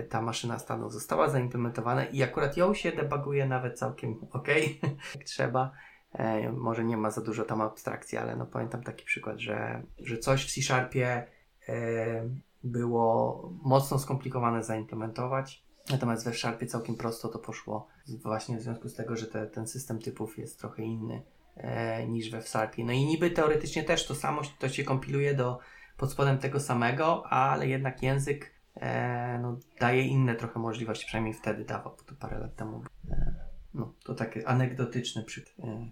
ta 0.09 0.21
maszyna 0.21 0.59
stanów 0.59 0.93
została 0.93 1.29
zaimplementowana 1.29 2.05
i 2.05 2.23
akurat 2.23 2.57
ją 2.57 2.73
się 2.73 2.91
debuguje 2.91 3.45
nawet 3.45 3.79
całkiem 3.79 4.27
ok, 4.31 4.47
jak 5.15 5.23
trzeba. 5.25 5.71
E, 6.13 6.51
może 6.51 6.83
nie 6.83 6.97
ma 6.97 7.11
za 7.11 7.21
dużo 7.21 7.43
tam 7.43 7.61
abstrakcji, 7.61 8.17
ale 8.17 8.35
no 8.35 8.45
pamiętam 8.45 8.83
taki 8.83 9.05
przykład, 9.05 9.39
że, 9.39 9.83
że 9.99 10.17
coś 10.17 10.45
w 10.45 10.53
C-Sharpie 10.53 11.27
e, 11.69 12.29
było 12.63 13.49
mocno 13.63 13.99
skomplikowane 13.99 14.63
zaimplementować, 14.63 15.63
natomiast 15.91 16.25
we 16.25 16.33
Sharpie 16.33 16.67
całkiem 16.67 16.95
prosto 16.95 17.29
to 17.29 17.39
poszło 17.39 17.87
właśnie 18.23 18.57
w 18.57 18.61
związku 18.61 18.89
z 18.89 18.93
tego, 18.93 19.15
że 19.15 19.27
te, 19.27 19.47
ten 19.47 19.67
system 19.67 19.99
typów 19.99 20.37
jest 20.37 20.59
trochę 20.59 20.83
inny 20.83 21.23
e, 21.55 22.07
niż 22.07 22.29
we 22.29 22.41
Sharpie. 22.41 22.85
No 22.85 22.91
i 22.91 23.05
niby 23.05 23.31
teoretycznie 23.31 23.83
też 23.83 24.07
to 24.07 24.15
samo, 24.15 24.41
to 24.59 24.69
się 24.69 24.83
kompiluje 24.83 25.33
do 25.33 25.59
pod 25.97 26.11
spodem 26.11 26.37
tego 26.37 26.59
samego, 26.59 27.25
ale 27.25 27.67
jednak 27.67 28.03
język 28.03 28.51
e, 28.75 29.39
no, 29.41 29.57
daje 29.79 30.03
inne 30.03 30.35
trochę 30.35 30.59
możliwości, 30.59 31.05
przynajmniej 31.05 31.33
wtedy 31.33 31.65
dawał, 31.65 31.95
bo 31.97 32.03
to 32.03 32.15
parę 32.19 32.39
lat 32.39 32.55
temu. 32.55 32.83
E, 33.11 33.33
no, 33.73 33.93
to 34.05 34.15
taki 34.15 34.45
anegdotyczny 34.45 35.23
przykład. 35.23 35.55
E, 35.69 35.89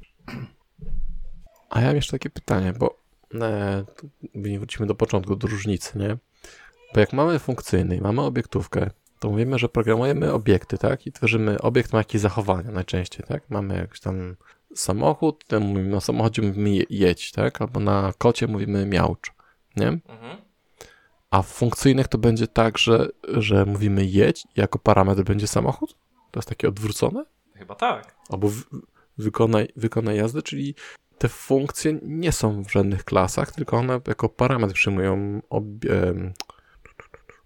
A 1.69 1.81
ja 1.81 1.87
mam 1.87 1.95
jeszcze 1.95 2.11
takie 2.11 2.29
pytanie, 2.29 2.73
bo 2.73 2.97
e, 3.41 3.83
wrócimy 4.35 4.87
do 4.87 4.95
początku, 4.95 5.35
do 5.35 5.47
różnicy, 5.47 5.99
nie? 5.99 6.17
Bo 6.93 6.99
jak 6.99 7.13
mamy 7.13 7.39
funkcyjny 7.39 7.95
i 7.95 8.01
mamy 8.01 8.21
obiektówkę, 8.21 8.89
to 9.19 9.29
mówimy, 9.29 9.59
że 9.59 9.69
programujemy 9.69 10.33
obiekty, 10.33 10.77
tak? 10.77 11.07
I 11.07 11.11
tworzymy, 11.11 11.61
obiekt 11.61 11.93
ma 11.93 11.99
jakieś 11.99 12.21
zachowania 12.21 12.71
najczęściej, 12.71 13.25
tak? 13.27 13.49
Mamy 13.49 13.75
jakiś 13.75 13.99
tam 13.99 14.35
samochód, 14.75 15.45
to 15.47 15.59
mówimy, 15.59 15.89
na 15.89 15.99
samochodzie 16.01 16.41
mówimy 16.41 16.69
je- 16.69 16.85
jedź, 16.89 17.31
tak? 17.31 17.61
Albo 17.61 17.79
na 17.79 18.13
kocie 18.17 18.47
mówimy 18.47 18.85
miaucz, 18.85 19.33
nie? 19.75 19.87
Mhm. 19.87 20.37
A 21.31 21.41
w 21.41 21.47
funkcyjnych 21.47 22.07
to 22.07 22.17
będzie 22.17 22.47
tak, 22.47 22.77
że, 22.77 23.09
że 23.23 23.65
mówimy 23.65 24.05
jedź 24.05 24.47
jako 24.55 24.79
parametr 24.79 25.23
będzie 25.23 25.47
samochód? 25.47 25.95
To 26.31 26.39
jest 26.39 26.49
takie 26.49 26.67
odwrócone? 26.67 27.25
Chyba 27.55 27.75
tak. 27.75 28.15
albo 28.29 28.47
w, 28.47 28.63
wykonaj, 29.17 29.67
wykonaj 29.75 30.17
jazdę, 30.17 30.41
czyli 30.41 30.75
te 31.17 31.29
funkcje 31.29 31.99
nie 32.01 32.31
są 32.31 32.63
w 32.63 32.71
żadnych 32.71 33.03
klasach, 33.03 33.51
tylko 33.51 33.77
one 33.77 34.01
jako 34.07 34.29
parametr 34.29 34.73
przyjmują 34.73 35.41
obie, 35.49 36.13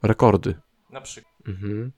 rekordy. 0.03 0.55
Na 0.89 1.01
przykład. 1.01 1.33
Mhm. 1.47 1.91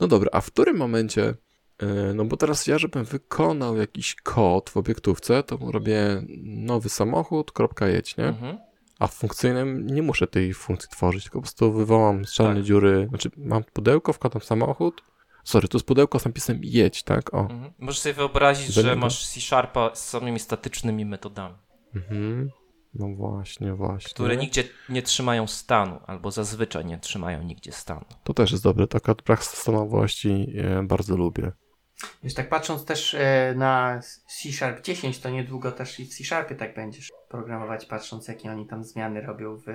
No 0.00 0.08
dobra, 0.08 0.28
a 0.32 0.40
w 0.40 0.46
którym 0.46 0.76
momencie, 0.76 1.34
e, 1.78 2.14
no 2.14 2.24
bo 2.24 2.36
teraz 2.36 2.66
ja, 2.66 2.78
żebym 2.78 3.04
wykonał 3.04 3.76
jakiś 3.76 4.14
kod 4.14 4.70
w 4.70 4.76
obiektówce, 4.76 5.42
to 5.42 5.58
robię 5.72 6.22
nowy 6.42 6.88
samochód, 6.88 7.52
kropka 7.52 7.88
jedź, 7.88 8.16
nie? 8.16 8.26
Mhm. 8.26 8.58
A 9.02 9.06
w 9.06 9.14
funkcyjnym 9.14 9.86
nie 9.86 10.02
muszę 10.02 10.26
tej 10.26 10.54
funkcji 10.54 10.90
tworzyć, 10.90 11.22
tylko 11.24 11.38
po 11.38 11.42
prostu 11.42 11.72
wywołam 11.72 12.24
z 12.24 12.32
czarnej 12.32 12.56
Tak. 12.56 12.64
dziury, 12.64 13.06
znaczy 13.08 13.30
mam 13.36 13.64
pudełko, 13.64 14.12
wkładam 14.12 14.42
samochód, 14.42 15.02
sorry, 15.44 15.68
to 15.68 15.78
jest 15.78 15.86
pudełko 15.86 16.18
z 16.18 16.24
napisem 16.24 16.58
jedź, 16.62 17.02
tak? 17.02 17.34
O. 17.34 17.40
Mhm. 17.40 17.72
Możesz 17.78 18.00
sobie 18.00 18.12
wyobrazić, 18.12 18.66
że 18.74 18.96
masz 18.96 19.26
C-Sharpa 19.26 19.90
z 19.94 20.08
samymi 20.08 20.38
statycznymi 20.40 21.04
metodami, 21.04 21.54
Mhm. 21.94 22.50
No 22.94 23.08
właśnie, 23.08 23.74
właśnie. 23.74 24.10
które 24.14 24.36
nigdzie 24.36 24.64
nie 24.88 25.02
trzymają 25.02 25.46
stanu, 25.46 26.00
albo 26.06 26.30
zazwyczaj 26.30 26.84
nie 26.84 26.98
trzymają 26.98 27.42
nigdzie 27.42 27.72
stanu. 27.72 28.04
To 28.24 28.34
też 28.34 28.50
jest 28.52 28.64
dobre, 28.64 28.86
taka 28.86 29.14
brak 29.26 29.44
stanowości 29.44 30.52
e, 30.58 30.82
bardzo 30.82 31.16
lubię. 31.16 31.52
Wiesz, 32.22 32.34
tak 32.34 32.48
patrząc 32.48 32.84
też 32.84 33.14
e, 33.14 33.54
na 33.56 34.00
C 34.26 34.52
Sharp 34.52 34.82
10, 34.82 35.18
to 35.18 35.30
niedługo 35.30 35.72
też 35.72 36.00
i 36.00 36.04
w 36.04 36.14
C 36.14 36.24
Sharpie 36.24 36.54
tak 36.54 36.74
będziesz 36.74 37.10
programować, 37.28 37.86
patrząc 37.86 38.28
jakie 38.28 38.50
oni 38.50 38.66
tam 38.66 38.84
zmiany 38.84 39.20
robią 39.20 39.56
w 39.56 39.68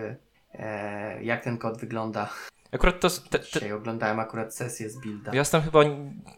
e, 0.53 1.23
jak 1.23 1.43
ten 1.43 1.57
kod 1.57 1.77
wygląda. 1.79 2.29
Akurat 2.71 2.99
to, 2.99 3.09
te, 3.09 3.39
te, 3.39 3.45
Dzisiaj 3.45 3.71
oglądałem 3.71 4.19
akurat 4.19 4.55
sesję 4.55 4.89
z 4.89 4.97
builda. 4.97 5.31
ja 5.31 5.39
jestem 5.39 5.61
chyba 5.61 5.79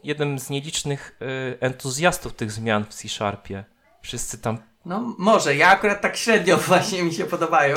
jednym 0.04 0.38
z 0.38 0.50
nielicznych 0.50 1.16
y, 1.22 1.60
entuzjastów 1.60 2.34
tych 2.34 2.52
zmian 2.52 2.84
w 2.84 2.94
C-Sharpie. 2.94 3.64
Wszyscy 4.02 4.38
tam 4.38 4.58
No 4.84 5.14
może, 5.18 5.56
ja 5.56 5.68
akurat 5.68 6.00
tak 6.00 6.16
średnio 6.16 6.56
właśnie 6.68 7.02
mi 7.02 7.12
się 7.12 7.24
podobają. 7.24 7.76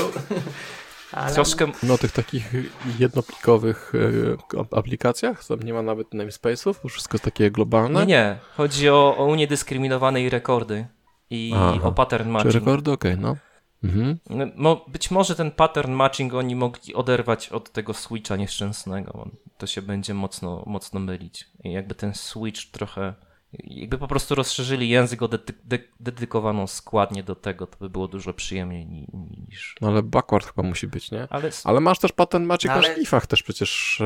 Ale 1.14 1.34
troszkę 1.34 1.68
No 1.84 1.98
tych 1.98 2.12
takich 2.12 2.54
jednoplikowych 3.00 3.92
e, 4.56 4.60
ap- 4.60 4.74
aplikacjach, 4.74 5.46
tam 5.48 5.60
nie 5.60 5.74
ma 5.74 5.82
nawet 5.82 6.10
namespace'ów, 6.14 6.80
to 6.82 6.90
wszystko 6.90 7.16
jest 7.16 7.24
takie 7.26 7.52
globalne. 7.52 8.00
Nie, 8.00 8.06
nie. 8.06 8.38
Chodzi 8.58 8.90
o, 8.90 9.18
o 9.18 9.26
uniedyskryminowane 9.26 10.22
i 10.22 10.30
rekordy. 10.30 10.88
i 11.30 11.52
Aha. 11.56 11.80
o 11.84 11.92
pattern 11.92 12.24
Czy 12.24 12.30
matching. 12.32 12.54
rekordy? 12.54 12.92
Okej, 12.92 13.18
no. 13.18 13.36
Mhm. 13.84 14.20
No, 14.56 14.86
być 14.88 15.12
może 15.12 15.36
ten 15.36 15.52
pattern 15.52 15.92
matching 15.92 16.34
oni 16.34 16.56
mogli 16.56 16.94
oderwać 16.94 17.50
od 17.50 17.72
tego 17.72 17.94
switcha 17.94 18.36
nieszczęsnego. 18.36 19.12
bo 19.14 19.28
To 19.58 19.68
się 19.68 19.82
będzie 19.82 20.14
mocno, 20.14 20.64
mocno 20.66 21.00
mylić. 21.00 21.46
I 21.64 21.72
jakby 21.72 21.96
ten 21.96 22.14
switch 22.14 22.72
trochę. 22.72 23.14
Jakby 23.64 23.98
po 23.98 24.08
prostu 24.08 24.36
rozszerzyli 24.36 24.90
język 24.90 25.22
o 25.22 25.28
dedy- 25.28 25.54
de- 25.64 25.80
dedykowaną 26.00 26.68
składnię 26.68 27.24
do 27.24 27.36
tego, 27.36 27.68
to 27.68 27.78
by 27.80 27.90
było 27.90 28.08
dużo 28.08 28.34
przyjemniej 28.34 28.86
ni- 28.86 29.08
ni- 29.14 29.46
niż. 29.50 29.76
No 29.82 29.88
ale 29.88 30.04
backward 30.04 30.48
chyba 30.48 30.68
musi 30.68 30.88
być, 30.88 31.12
nie? 31.12 31.28
Ale 31.30 31.50
Ale 31.64 31.80
masz 31.80 32.00
też 32.00 32.12
patent 32.12 32.48
Magic 32.48 32.66
No, 32.66 32.74
ale- 32.74 32.88
na 32.90 32.96
szlifach 32.96 33.28
też 33.28 33.44
przecież 33.44 34.02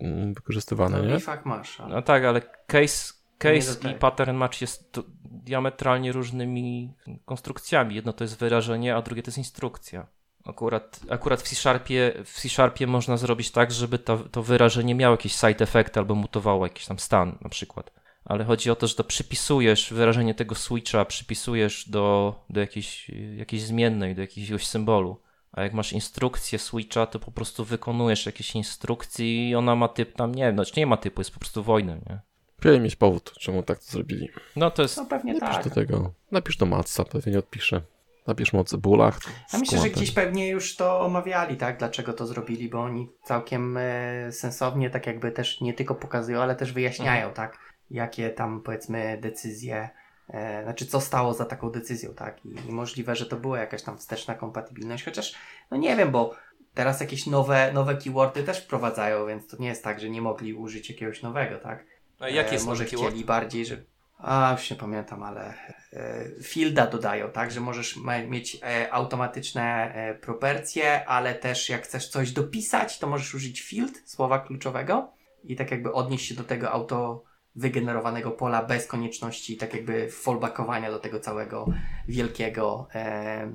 yy, 0.00 0.32
wykorzystywany, 0.34 1.02
No 1.02 1.04
nie? 1.14 1.20
fakt 1.20 1.46
masz. 1.46 1.80
ale- 1.80 1.94
no 1.94 2.02
tak, 2.02 2.24
ale 2.24 2.40
case, 2.66 3.14
case 3.38 3.76
tego. 3.76 3.94
i 3.94 3.98
pattern 3.98 4.36
match 4.36 4.60
jest 4.60 5.00
diametralnie 5.24 6.12
różnymi 6.12 6.94
konstrukcjami. 7.24 7.94
Jedno 7.94 8.12
to 8.12 8.24
jest 8.24 8.38
wyrażenie, 8.38 8.96
a 8.96 9.02
drugie 9.02 9.22
to 9.22 9.28
jest 9.28 9.38
instrukcja. 9.38 10.06
Akurat, 10.46 11.00
akurat 11.10 11.40
w 11.42 11.48
C-Sharpie, 11.48 12.12
w 12.24 12.40
C-Sharpie 12.40 12.86
można 12.86 13.16
zrobić 13.16 13.50
tak, 13.50 13.72
żeby 13.72 13.98
to, 13.98 14.16
to 14.18 14.42
wyrażenie 14.42 14.94
miało 14.94 15.12
jakiś 15.14 15.32
side 15.34 15.64
effect 15.64 15.98
albo 15.98 16.14
mutowało 16.14 16.66
jakiś 16.66 16.86
tam 16.86 16.98
stan 16.98 17.38
na 17.40 17.48
przykład. 17.50 17.90
Ale 18.24 18.44
chodzi 18.44 18.70
o 18.70 18.76
to, 18.76 18.86
że 18.86 18.94
to 18.94 19.04
przypisujesz 19.04 19.92
wyrażenie 19.92 20.34
tego 20.34 20.54
switcha, 20.54 21.04
przypisujesz 21.04 21.88
do, 21.88 22.34
do 22.50 22.60
jakiejś, 22.60 23.10
jakiejś 23.36 23.62
zmiennej, 23.62 24.14
do 24.14 24.20
jakiegoś 24.20 24.66
symbolu. 24.66 25.20
A 25.52 25.62
jak 25.62 25.72
masz 25.72 25.92
instrukcję 25.92 26.58
switcha, 26.58 27.06
to 27.06 27.18
po 27.18 27.30
prostu 27.30 27.64
wykonujesz 27.64 28.26
jakieś 28.26 28.54
instrukcje 28.54 29.48
i 29.50 29.54
ona 29.54 29.76
ma 29.76 29.88
typ 29.88 30.16
tam, 30.16 30.34
nie 30.34 30.42
wiem, 30.42 30.54
znaczy 30.54 30.72
nie 30.76 30.86
ma 30.86 30.96
typu, 30.96 31.20
jest 31.20 31.30
po 31.30 31.40
prostu 31.40 31.62
wojna, 31.62 31.94
nie? 31.94 32.20
Chcieli 32.60 32.80
mieć 32.80 32.96
powód, 32.96 33.32
czemu 33.40 33.62
tak 33.62 33.78
to 33.78 33.84
zrobili. 33.84 34.28
No 34.56 34.70
to 34.70 34.82
jest, 34.82 34.96
No 34.96 35.06
pewnie 35.06 35.34
Napisz 35.34 35.56
tak. 35.56 35.64
do 35.64 35.70
tego. 35.70 36.12
Napisz 36.30 36.56
do 36.56 36.66
Matsa, 36.66 37.04
pewnie 37.04 37.32
nie 37.32 37.38
odpiszę. 37.38 37.80
Napisz 38.26 38.52
mu 38.52 38.60
o 38.60 38.64
cebulach. 38.64 39.18
A 39.52 39.58
myślę, 39.58 39.78
że 39.78 39.90
gdzieś 39.90 40.10
pewnie 40.10 40.48
już 40.48 40.76
to 40.76 41.00
omawiali, 41.00 41.56
tak? 41.56 41.78
Dlaczego 41.78 42.12
to 42.12 42.26
zrobili, 42.26 42.68
bo 42.68 42.80
oni 42.80 43.08
całkiem 43.24 43.76
e, 43.76 44.32
sensownie, 44.32 44.90
tak 44.90 45.06
jakby 45.06 45.32
też 45.32 45.60
nie 45.60 45.74
tylko 45.74 45.94
pokazują, 45.94 46.40
ale 46.40 46.56
też 46.56 46.72
wyjaśniają, 46.72 47.32
tak? 47.32 47.73
Jakie 47.94 48.30
tam 48.30 48.62
powiedzmy 48.62 49.18
decyzje, 49.20 49.90
e, 50.28 50.62
znaczy 50.62 50.86
co 50.86 51.00
stało 51.00 51.34
za 51.34 51.44
taką 51.44 51.70
decyzją, 51.70 52.14
tak? 52.14 52.44
I, 52.44 52.68
I 52.68 52.72
możliwe, 52.72 53.16
że 53.16 53.26
to 53.26 53.36
była 53.36 53.58
jakaś 53.58 53.82
tam 53.82 53.98
wsteczna 53.98 54.34
kompatybilność, 54.34 55.04
chociaż 55.04 55.34
no 55.70 55.76
nie 55.76 55.96
wiem, 55.96 56.10
bo 56.10 56.34
teraz 56.74 57.00
jakieś 57.00 57.26
nowe, 57.26 57.72
nowe 57.72 57.96
keywordy 57.96 58.42
też 58.42 58.64
wprowadzają, 58.64 59.26
więc 59.26 59.46
to 59.46 59.56
nie 59.60 59.68
jest 59.68 59.84
tak, 59.84 60.00
że 60.00 60.10
nie 60.10 60.22
mogli 60.22 60.54
użyć 60.54 60.90
jakiegoś 60.90 61.22
nowego, 61.22 61.58
tak? 61.58 61.84
no 62.20 62.28
jaki 62.28 62.52
jest 62.54 62.66
może 62.66 62.84
nowy 62.84 62.90
keyword? 62.90 63.10
chcieli 63.10 63.24
bardziej, 63.24 63.66
że. 63.66 63.76
A, 64.18 64.52
już 64.52 64.70
nie 64.70 64.76
pamiętam, 64.76 65.22
ale 65.22 65.54
e, 65.92 66.24
fielda 66.42 66.86
dodają, 66.86 67.30
tak, 67.30 67.50
że 67.50 67.60
możesz 67.60 67.98
mieć 68.28 68.58
e, 68.62 68.92
automatyczne 68.92 69.94
e, 69.94 70.14
proporcje, 70.14 71.08
ale 71.08 71.34
też 71.34 71.68
jak 71.68 71.82
chcesz 71.82 72.08
coś 72.08 72.32
dopisać, 72.32 72.98
to 72.98 73.06
możesz 73.06 73.34
użyć 73.34 73.60
field, 73.62 74.02
słowa 74.04 74.38
kluczowego 74.38 75.12
i 75.44 75.56
tak 75.56 75.70
jakby 75.70 75.92
odnieść 75.92 76.28
się 76.28 76.34
do 76.34 76.44
tego 76.44 76.70
auto 76.70 77.24
wygenerowanego 77.56 78.30
pola 78.30 78.64
bez 78.64 78.86
konieczności 78.86 79.56
tak 79.56 79.74
jakby 79.74 80.10
fallbackowania 80.10 80.90
do 80.90 80.98
tego 80.98 81.20
całego 81.20 81.66
wielkiego 82.08 82.88
e, 82.94 83.52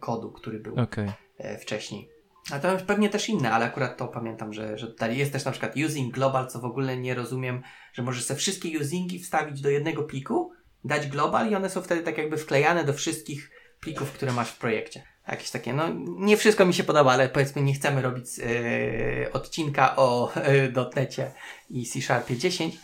kodu, 0.00 0.32
który 0.32 0.60
był 0.60 0.80
Okej. 0.80 1.10
e, 1.38 1.58
wcześniej. 1.58 2.08
A 2.50 2.58
to 2.58 2.76
pewnie 2.86 3.08
też 3.08 3.28
inne, 3.28 3.52
ale 3.52 3.66
akurat 3.66 3.96
to 3.96 4.08
pamiętam, 4.08 4.52
że, 4.52 4.78
że 4.78 4.86
tutaj 4.86 5.16
jest 5.16 5.32
też 5.32 5.44
na 5.44 5.50
przykład 5.50 5.76
using 5.86 6.14
global, 6.14 6.48
co 6.48 6.60
w 6.60 6.64
ogóle 6.64 6.96
nie 6.96 7.14
rozumiem, 7.14 7.62
że 7.92 8.02
możesz 8.02 8.24
sobie 8.24 8.40
wszystkie 8.40 8.78
usingi 8.78 9.18
wstawić 9.18 9.60
do 9.60 9.70
jednego 9.70 10.02
pliku, 10.02 10.52
dać 10.84 11.06
global 11.06 11.50
i 11.50 11.54
one 11.54 11.70
są 11.70 11.82
wtedy 11.82 12.02
tak 12.02 12.18
jakby 12.18 12.36
wklejane 12.36 12.84
do 12.84 12.92
wszystkich 12.92 13.50
plików, 13.80 14.12
które 14.12 14.32
masz 14.32 14.50
w 14.50 14.58
projekcie. 14.58 15.02
Jakieś 15.28 15.50
takie, 15.50 15.72
no 15.72 15.84
nie 16.18 16.36
wszystko 16.36 16.66
mi 16.66 16.74
się 16.74 16.84
podoba, 16.84 17.12
ale 17.12 17.28
powiedzmy 17.28 17.62
nie 17.62 17.74
chcemy 17.74 18.02
robić 18.02 18.26
e, 18.38 19.32
odcinka 19.32 19.96
o 19.96 20.34
e, 20.34 20.68
dotnecie 20.68 21.32
i 21.70 21.86
C 21.86 22.00
Sharpie 22.00 22.36
10 22.36 22.78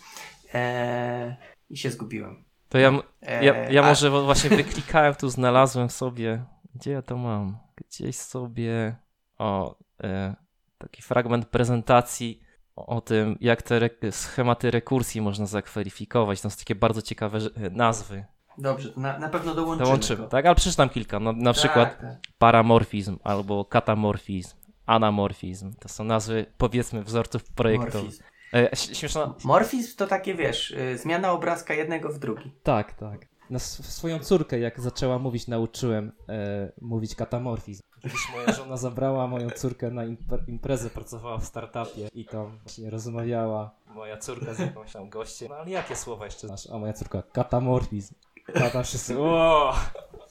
e, 0.54 1.36
i 1.70 1.76
się 1.76 1.90
zgubiłem. 1.90 2.44
To 2.68 2.78
ja, 2.78 2.92
E, 3.22 3.44
ja, 3.44 3.70
ja 3.70 3.82
a- 3.82 3.86
może 3.88 4.10
właśnie 4.10 4.50
wyklikałem, 4.50 5.14
tu 5.14 5.28
znalazłem 5.28 5.90
sobie, 5.90 6.44
gdzie 6.74 6.90
ja 6.90 7.02
to 7.02 7.16
mam? 7.16 7.58
Gdzieś 7.76 8.16
sobie, 8.16 8.96
o, 9.38 9.76
e, 10.04 10.34
taki 10.78 11.02
fragment 11.02 11.46
prezentacji 11.48 12.40
o, 12.76 13.00
tym, 13.00 13.38
jak 13.40 13.62
te 13.62 13.76
re 13.76 13.90
schematy 14.10 14.70
rekursji 14.70 15.20
można 15.20 15.46
zakweryfikować. 15.46 16.40
Tam 16.40 16.50
są 16.50 16.58
takie 16.58 16.74
bardzo 16.74 17.02
ciekawe 17.02 17.40
że- 17.40 17.50
nazwy. 17.70 18.24
Dobrze, 18.58 18.88
to 18.90 19.00
na, 19.00 19.18
na 19.18 19.28
pewno 19.28 19.54
dołączymy. 19.54 19.84
Dołączymy, 19.86 20.22
go. 20.22 20.28
tak? 20.28 20.46
Ale 20.46 20.54
przeczytam 20.54 20.88
kilka. 20.88 21.20
No, 21.20 21.32
na 21.32 21.52
przykład 21.52 21.90
Tak, 21.90 22.00
tak. 22.00 22.18
paramorfizm 22.38 23.18
albo 23.24 23.64
katamorfizm, 23.64 24.56
anamorfizm. 24.86 25.74
To 25.74 25.88
są 25.88 26.04
nazwy, 26.04 26.46
powiedzmy, 26.58 27.04
wzorców 27.04 27.44
projektowych. 27.44 27.94
Morfizm. 28.04 28.22
E, 28.54 28.76
śmieszna, 28.76 29.34
Morfizm 29.44 29.96
to 29.96 30.06
takie, 30.06 30.34
wiesz, 30.34 30.70
y, 30.70 30.98
zmiana 30.98 31.32
obrazka 31.32 31.74
jednego 31.74 32.08
w 32.08 32.18
drugi. 32.18 32.52
Tak, 32.62 32.92
tak. 32.92 33.26
Na 33.50 33.58
sw- 33.58 33.82
swoją 33.86 34.18
córkę, 34.18 34.58
jak 34.58 34.80
zaczęła 34.80 35.18
mówić, 35.18 35.46
nauczyłem 35.48 36.12
e, 36.28 36.72
mówić 36.80 37.14
katamorfizm. 37.14 37.82
Kiedyś 38.02 38.20
moja 38.36 38.52
żona 38.52 38.76
zabrała 38.76 39.26
moją 39.26 39.50
córkę 39.50 39.90
na 39.90 40.02
impre- 40.06 40.48
imprezę, 40.48 40.90
pracowała 40.90 41.38
w 41.38 41.44
startupie 41.44 42.08
i 42.14 42.24
tam 42.24 42.58
właśnie 42.62 42.90
rozmawiała 42.90 43.70
moja 43.94 44.16
córka 44.16 44.54
z 44.54 44.58
jakąś 44.58 44.92
tam 44.92 45.08
gościem. 45.08 45.48
No 45.48 45.54
ale 45.56 45.70
jakie 45.70 45.96
słowa 45.96 46.24
jeszcze 46.24 46.46
znasz? 46.46 46.70
A 46.70 46.78
moja 46.78 46.92
córka, 46.92 47.22
katamorfizm. 47.32 48.14
A 48.54 48.70
tam 48.70 48.84
wszyscy, 48.84 49.18
o, 49.20 49.74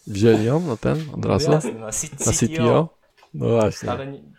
Wzięli 0.07 0.45
ją 0.45 0.59
na 0.59 0.77
ten 0.77 0.97
od 1.13 1.25
razu? 1.25 1.51
jasne, 1.51 1.71
na, 1.71 1.91
C- 1.91 2.07
Na 2.25 2.33
CTO? 2.33 2.97
No 3.33 3.49
właśnie. 3.49 3.91
Ale 3.91 4.07
nie... 4.07 4.21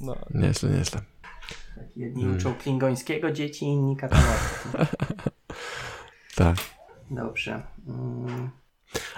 No, 0.00 0.16
Nieźle, 0.34 0.70
nieźle. 0.70 1.00
Jedni 1.96 2.22
Hmm. 2.22 2.38
uczą 2.40 2.54
klingońskiego 2.54 3.30
dzieci, 3.32 3.64
inni 3.64 3.96
katamorfizm. 3.96 4.68
Tak. 6.36 6.56
Dobrze. 7.10 7.62
Mm, 7.88 8.50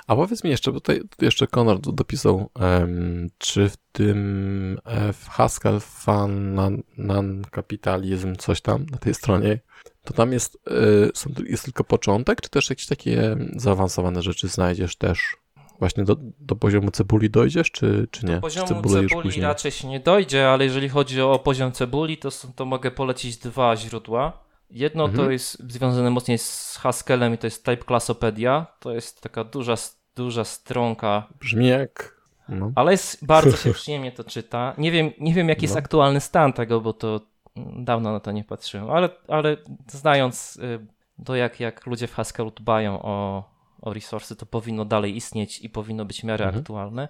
A 0.06 0.16
powiedz 0.16 0.44
mi 0.44 0.50
jeszcze, 0.50 0.72
bo 0.72 0.80
tutaj 0.80 1.00
tu 1.16 1.24
jeszcze 1.24 1.46
Konrad 1.46 1.80
do- 1.80 1.92
dopisał, 1.92 2.50
em, 2.60 3.28
czy 3.38 3.68
w 3.68 3.76
tym 3.92 4.78
e, 4.84 5.12
w 5.12 5.28
Haskell 5.28 5.80
Fan 5.80 6.54
nan, 6.54 6.82
nan 6.98 7.44
Capitalism 7.54 8.36
coś 8.36 8.60
tam 8.60 8.86
na 8.90 8.98
tej 8.98 9.14
stronie, 9.14 9.58
to 10.04 10.14
tam 10.14 10.32
jest, 10.32 10.58
e, 10.66 10.70
są, 11.14 11.30
jest 11.46 11.64
tylko 11.64 11.84
początek, 11.84 12.40
czy 12.40 12.50
też 12.50 12.70
jakieś 12.70 12.86
takie 12.86 13.36
zaawansowane 13.56 14.22
rzeczy 14.22 14.48
znajdziesz 14.48 14.96
też? 14.96 15.36
Właśnie 15.78 16.04
do, 16.04 16.16
do 16.40 16.56
poziomu 16.56 16.90
cebuli 16.90 17.30
dojdziesz, 17.30 17.70
czy, 17.70 18.08
czy 18.10 18.26
nie? 18.26 18.40
poziomu 18.40 18.68
czy 18.68 18.74
cebulę 18.74 19.02
już 19.02 19.10
cebuli 19.10 19.28
później? 19.28 19.44
raczej 19.44 19.70
się 19.72 19.88
nie 19.88 20.00
dojdzie, 20.00 20.50
ale 20.50 20.64
jeżeli 20.64 20.88
chodzi 20.88 21.20
o 21.22 21.38
poziom 21.38 21.72
cebuli, 21.72 22.18
to, 22.18 22.28
to 22.56 22.64
mogę 22.64 22.90
polecić 22.90 23.36
dwa 23.36 23.76
źródła. 23.76 24.32
Jedno 24.70 25.04
to 25.04 25.10
Mhm. 25.12 25.32
jest 25.32 25.72
związane 25.72 26.10
mocniej 26.10 26.38
z 26.38 26.76
Haskellem 26.80 27.34
i 27.34 27.38
to 27.38 27.46
jest 27.46 27.64
Type 27.64 27.84
Classopedia. 27.84 28.66
To 28.80 28.94
jest 28.94 29.20
taka 29.20 29.44
duża, 29.44 29.74
duża 30.16 30.44
stronka, 30.44 31.26
Brzmi 31.40 31.66
jak... 31.68 32.18
No. 32.48 32.72
ale 32.74 32.92
jest 32.92 33.26
bardzo 33.26 33.56
się 33.62 33.72
przyjemnie 33.72 34.12
to 34.12 34.24
czyta. 34.24 34.74
Nie 34.78 34.90
wiem, 34.92 35.10
nie 35.20 35.34
wiem 35.34 35.48
jaki 35.48 35.62
jest 35.62 35.74
No. 35.74 35.78
aktualny 35.78 36.20
stan 36.20 36.52
tego, 36.52 36.80
bo 36.80 36.92
to 36.92 37.20
mm, 37.56 37.84
dawno 37.84 38.12
na 38.12 38.20
to 38.20 38.32
nie 38.32 38.44
patrzyłem, 38.44 38.90
ale, 38.90 39.08
ale 39.28 39.56
znając 39.88 40.56
y, 40.56 40.86
to, 41.24 41.36
jak, 41.36 41.60
jak 41.60 41.86
ludzie 41.86 42.06
w 42.06 42.14
Haskellu 42.14 42.50
dbają 42.50 43.02
o, 43.02 43.44
o 43.82 43.92
resursy, 43.92 44.36
to 44.36 44.46
powinno 44.46 44.84
dalej 44.84 45.16
istnieć 45.16 45.60
i 45.60 45.70
powinno 45.70 46.04
być 46.04 46.20
w 46.20 46.24
miarę 46.24 46.44
Mhm. 46.44 46.60
aktualne. 46.62 47.08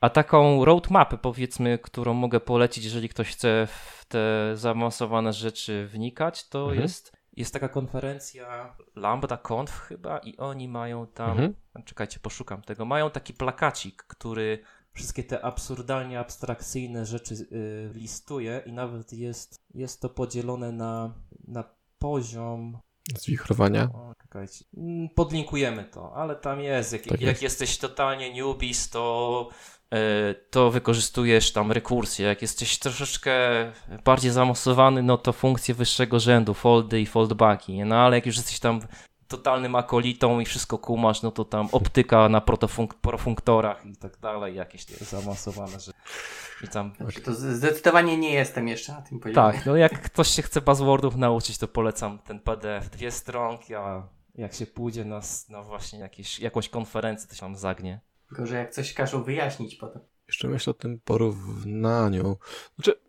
A 0.00 0.10
taką 0.10 0.64
roadmapę, 0.64 1.18
powiedzmy, 1.18 1.78
którą 1.78 2.14
mogę 2.14 2.40
polecić, 2.40 2.84
jeżeli 2.84 3.08
ktoś 3.08 3.28
chce 3.32 3.66
w 3.66 4.04
te 4.08 4.52
zaawansowane 4.56 5.32
rzeczy 5.32 5.86
wnikać, 5.86 6.48
to 6.48 6.60
Mhm. 6.62 6.80
jest, 6.80 7.12
jest 7.36 7.52
taka 7.52 7.68
konferencja 7.68 8.76
Lambda 8.96 9.38
Conf 9.48 9.70
chyba 9.70 10.18
i 10.18 10.36
oni 10.36 10.68
mają 10.68 11.06
tam, 11.06 11.30
Mhm. 11.30 11.54
czekajcie, 11.84 12.20
poszukam 12.20 12.62
tego, 12.62 12.84
mają 12.84 13.10
taki 13.10 13.34
plakacik, 13.34 14.02
który 14.02 14.58
wszystkie 14.92 15.24
te 15.24 15.44
absurdalnie 15.44 16.20
abstrakcyjne 16.20 17.06
rzeczy 17.06 17.34
y, 17.34 17.90
listuje 17.94 18.62
i 18.66 18.72
nawet 18.72 19.12
jest, 19.12 19.56
jest 19.74 20.00
to 20.00 20.08
podzielone 20.08 20.72
na, 20.72 21.14
na 21.48 21.64
poziom 21.98 22.78
Zwichrowania. 23.18 23.82
o, 23.84 24.14
czekajcie. 24.22 24.64
Mm, 24.76 25.08
Podlinkujemy 25.08 25.84
to, 25.84 26.12
ale 26.14 26.36
tam 26.36 26.60
jest. 26.60 26.92
Jak, 26.92 27.02
Tak 27.02 27.10
jak 27.20 27.20
jest. 27.20 27.42
jesteś 27.42 27.78
totalnie 27.78 28.32
newbies, 28.34 28.90
to, 28.90 29.48
e, 29.94 30.34
to 30.50 30.70
wykorzystujesz 30.70 31.52
tam 31.52 31.72
rekursję. 31.72 32.26
Jak 32.26 32.42
jesteś 32.42 32.78
troszeczkę 32.78 33.32
bardziej 34.04 34.30
zaawansowany, 34.30 35.02
no 35.02 35.18
to 35.18 35.32
funkcje 35.32 35.74
wyższego 35.74 36.20
rzędu, 36.20 36.54
foldy 36.54 37.00
i 37.00 37.06
foldbacki. 37.06 37.84
No 37.84 37.96
ale 37.96 38.16
jak 38.16 38.26
już 38.26 38.36
jesteś 38.36 38.60
tam 38.60 38.80
totalnym 39.30 39.74
akolitą 39.74 40.40
i 40.40 40.44
wszystko 40.44 40.78
kumasz, 40.78 41.22
no 41.22 41.30
to 41.30 41.44
tam 41.44 41.68
optyka 41.72 42.28
na 42.28 42.40
protofunk- 42.40 42.94
profunktorach 43.00 43.86
i 43.86 43.96
tak 43.96 44.18
dalej, 44.18 44.54
jakieś 44.54 44.84
te 44.84 45.04
zaawansowane 45.04 45.80
rzeczy. 45.80 45.92
I 46.64 46.68
tam 46.68 46.92
To 47.24 47.34
zdecydowanie 47.34 48.16
nie 48.16 48.32
jestem 48.34 48.68
jeszcze 48.68 48.92
na 48.92 49.02
tym 49.02 49.20
poziomie. 49.20 49.34
tak, 49.52 49.66
no 49.66 49.76
jak 49.76 50.02
ktoś 50.02 50.28
się 50.28 50.42
chce 50.42 50.60
buzzwordów 50.60 51.16
nauczyć, 51.16 51.58
to 51.58 51.68
polecam 51.68 52.18
ten 52.18 52.40
PDF. 52.40 52.90
Dwie 52.90 53.10
stronki, 53.10 53.74
a 53.74 54.08
jak 54.34 54.54
się 54.54 54.66
pójdzie 54.66 55.04
na, 55.04 55.20
na 55.48 55.62
właśnie 55.62 55.98
jakieś, 55.98 56.40
jakąś 56.40 56.68
konferencję, 56.68 57.28
to 57.28 57.34
się 57.34 57.40
tam 57.40 57.56
zagnie. 57.56 58.00
Gorzej 58.30 58.58
jak 58.58 58.70
coś 58.72 58.92
każą 58.94 59.22
wyjaśnić 59.22 59.74
potem. 59.76 60.02
Jeszcze 60.28 60.48
myślę 60.48 60.70
o 60.70 60.74
tym 60.74 61.00
porównaniu. 61.04 62.36
Znaczy, 62.74 63.00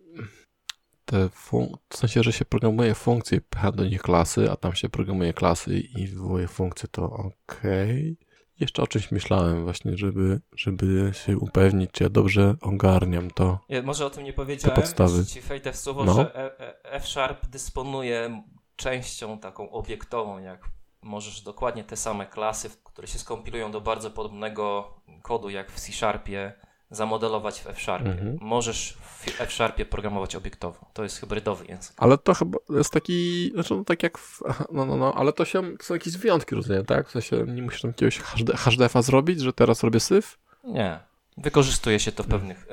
te 1.11 1.29
fun- 1.29 1.73
w 1.89 1.97
sensie, 1.97 2.23
że 2.23 2.33
się 2.33 2.45
programuje 2.45 2.95
funkcje, 2.95 3.41
pcha 3.41 3.71
do 3.71 3.85
nich 3.85 4.01
klasy, 4.01 4.51
a 4.51 4.55
tam 4.55 4.75
się 4.75 4.89
programuje 4.89 5.33
klasy 5.33 5.79
i 5.79 6.07
wywołuje 6.07 6.47
funkcje, 6.47 6.89
to 6.91 7.03
okej. 7.47 8.17
Jeszcze 8.59 8.81
o 8.81 8.88
czymś 8.88 9.11
myślałem 9.11 9.63
właśnie, 9.63 9.97
żeby, 9.97 10.41
żeby 10.55 11.11
się 11.13 11.38
upewnić, 11.38 11.91
czy 11.91 12.03
ja 12.03 12.09
dobrze 12.09 12.55
ogarniam 12.61 13.31
to. 13.31 13.59
Ja 13.69 13.81
może 13.81 14.05
o 14.05 14.09
tym 14.09 14.23
nie 14.23 14.33
powiedziałem. 14.33 14.75
podstawy. 14.75 15.25
Ci 15.25 15.41
wejdę 15.41 15.71
w 15.71 15.77
słowo, 15.77 16.05
No. 16.05 16.13
że 16.13 16.35
E- 16.35 16.59
E- 16.59 16.83
F-Sharp 16.83 17.47
dysponuje 17.47 18.43
częścią 18.75 19.39
taką 19.39 19.71
obiektową, 19.71 20.39
jak 20.39 20.61
możesz 21.01 21.41
dokładnie 21.41 21.83
te 21.83 21.97
same 21.97 22.25
klasy, 22.25 22.69
które 22.83 23.07
się 23.07 23.19
skompilują 23.19 23.71
do 23.71 23.81
bardzo 23.81 24.11
podobnego 24.11 24.93
kodu 25.21 25.49
jak 25.49 25.71
w 25.71 25.79
C-Sharpie, 25.79 26.53
zamodelować 26.91 27.61
w 27.61 27.68
F-Sharpie. 27.68 28.11
Mhm. 28.11 28.38
Możesz 28.41 28.97
w 29.01 29.41
F-Sharpie 29.41 29.85
programować 29.85 30.35
obiektowo. 30.35 30.85
To 30.93 31.03
jest 31.03 31.19
hybrydowy 31.19 31.65
język. 31.65 31.93
Ale 31.97 32.18
to 32.18 32.34
chyba 32.34 32.57
jest 32.69 32.93
taki, 32.93 33.51
znaczy 33.53 33.76
no 33.76 33.84
tak 33.84 34.03
jak 34.03 34.18
w, 34.18 34.41
no, 34.72 34.85
no, 34.85 34.97
no, 34.97 35.13
ale 35.13 35.34
to 35.34 35.45
się, 35.45 35.77
to 35.77 35.84
są 35.85 35.93
jakieś 35.93 36.18
wyjątki, 36.18 36.55
rozumiem, 36.55 36.85
tak? 36.85 37.07
W 37.07 37.11
sensie 37.11 37.45
nie 37.47 37.61
musisz 37.61 37.81
tam 37.81 37.91
jakiegoś 37.91 38.19
HD, 38.19 38.57
HDF-a 38.57 39.01
zrobić, 39.01 39.41
że 39.41 39.53
teraz 39.53 39.84
robię 39.84 39.99
syf? 39.99 40.38
Nie. 40.63 40.99
Wykorzystuje 41.38 41.99
się 41.99 42.11
to 42.11 42.23
w 42.23 42.27
pewnych... 42.27 42.68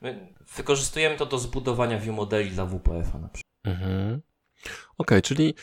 my 0.00 0.32
Wykorzystujemy 0.56 1.16
to 1.16 1.26
do 1.26 1.38
zbudowania 1.38 1.98
view 1.98 2.14
modeli 2.14 2.50
dla 2.50 2.66
WPF-a 2.66 3.18
na 3.18 3.28
przykład. 3.28 3.52
Mhm. 3.64 4.20
Okej, 4.98 5.22
czyli, 5.22 5.54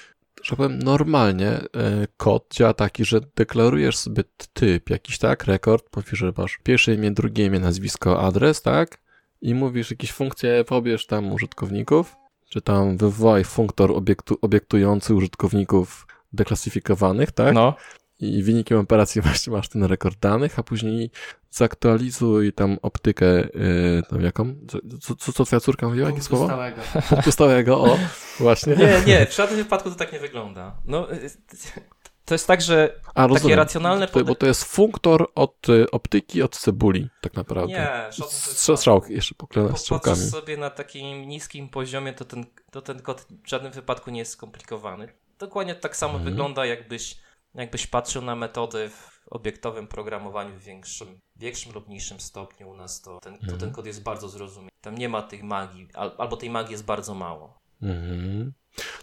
że 0.43 0.55
powiem, 0.55 0.79
normalnie 0.79 1.47
e, 1.49 1.67
kod 2.17 2.53
działa 2.53 2.73
taki, 2.73 3.05
że 3.05 3.21
deklarujesz 3.35 3.97
sobie 3.97 4.23
typ 4.53 4.89
jakiś, 4.89 5.17
tak, 5.17 5.45
rekord, 5.45 5.85
że 6.13 6.33
masz 6.37 6.59
pierwsze 6.63 6.93
imię, 6.93 7.11
drugie 7.11 7.45
imię, 7.45 7.59
nazwisko, 7.59 8.21
adres, 8.21 8.61
tak, 8.61 8.97
i 9.41 9.55
mówisz 9.55 9.91
jakieś 9.91 10.11
funkcje, 10.11 10.63
pobierz 10.63 11.05
tam 11.05 11.31
użytkowników, 11.31 12.15
czy 12.49 12.61
tam 12.61 12.97
wywołaj 12.97 13.43
funktor 13.43 13.91
obiektu, 13.91 14.37
obiektujący 14.41 15.13
użytkowników 15.13 16.07
deklasyfikowanych, 16.33 17.31
tak, 17.31 17.53
No. 17.53 17.75
I 18.19 18.43
wynikiem 18.43 18.77
operacji 18.79 19.21
właśnie 19.25 19.53
masz 19.53 19.69
ten 19.69 19.83
rekord 19.83 20.19
danych, 20.19 20.59
a 20.59 20.63
później 20.63 21.11
zaktualizuj 21.51 22.53
tam 22.53 22.77
optykę, 22.81 23.25
yy, 23.25 24.03
tam 24.09 24.21
jaką, 24.21 24.55
co, 25.01 25.15
co, 25.15 25.33
co 25.33 25.45
twoja 25.45 25.59
córka 25.59 25.87
mówiła, 25.87 26.09
jakie 26.09 26.21
słowo? 26.21 26.45
stałego. 26.45 26.81
Punktu 27.09 27.31
stałego, 27.31 27.81
o, 27.81 27.97
właśnie. 28.39 28.75
Nie, 28.75 29.01
nie, 29.05 29.25
w 29.25 29.35
żadnym 29.35 29.57
wypadku 29.63 29.89
to 29.89 29.95
tak 29.95 30.13
nie 30.13 30.19
wygląda. 30.19 30.75
No, 30.85 31.13
y, 31.13 31.29
to 32.25 32.33
jest 32.35 32.47
tak, 32.47 32.61
że 32.61 32.99
A, 33.15 33.27
rozumiem. 33.27 33.57
racjonalne 33.57 34.07
To, 34.07 34.23
bo 34.23 34.35
to 34.35 34.45
jest 34.45 34.63
funktor 34.63 35.27
od 35.35 35.69
y, 35.69 35.91
optyki, 35.91 36.41
od 36.41 36.57
cebuli, 36.57 37.09
tak 37.21 37.33
naprawdę. 37.33 37.73
nie, 37.73 37.89
Strza- 38.11 38.77
Strzałki, 38.77 39.13
jeszcze 39.13 39.35
poklejone 39.35 39.67
Popatrzysz 39.69 39.83
strzałkami. 39.83 40.17
sobie 40.17 40.57
na 40.57 40.69
takim 40.69 41.27
niskim 41.27 41.69
poziomie, 41.69 42.13
to 42.13 42.25
ten, 42.25 42.45
to 42.71 42.81
ten 42.81 43.01
kod 43.01 43.25
w 43.45 43.49
żadnym 43.49 43.71
wypadku 43.71 44.11
nie 44.11 44.19
jest 44.19 44.31
skomplikowany. 44.31 45.07
Dokładnie 45.39 45.75
tak 45.75 45.95
samo 45.95 46.13
Mhm. 46.13 46.31
wygląda, 46.31 46.65
jakbyś, 46.65 47.17
jakbyś 47.55 47.87
patrzył 47.87 48.21
na 48.21 48.35
metody 48.35 48.89
w 48.89 49.19
obiektowym 49.31 49.87
programowaniu 49.87 50.55
w 50.55 50.63
większym, 50.63 51.19
większym 51.35 51.73
lub 51.73 51.87
mniejszym 51.87 52.19
stopniu 52.19 52.69
u 52.69 52.75
nas, 52.75 53.01
to 53.01 53.19
ten, 53.19 53.33
to 53.37 53.43
Mhm. 53.43 53.59
ten 53.59 53.71
kod 53.71 53.85
jest 53.85 54.03
bardzo 54.03 54.29
zrozumiały. 54.29 54.69
Tam 54.81 54.97
nie 54.97 55.09
ma 55.09 55.21
tej 55.21 55.43
magii, 55.43 55.87
al, 55.93 56.11
albo 56.17 56.37
tej 56.37 56.49
magii 56.49 56.71
jest 56.71 56.85
bardzo 56.85 57.13
mało. 57.13 57.59
Mhm. 57.81 58.53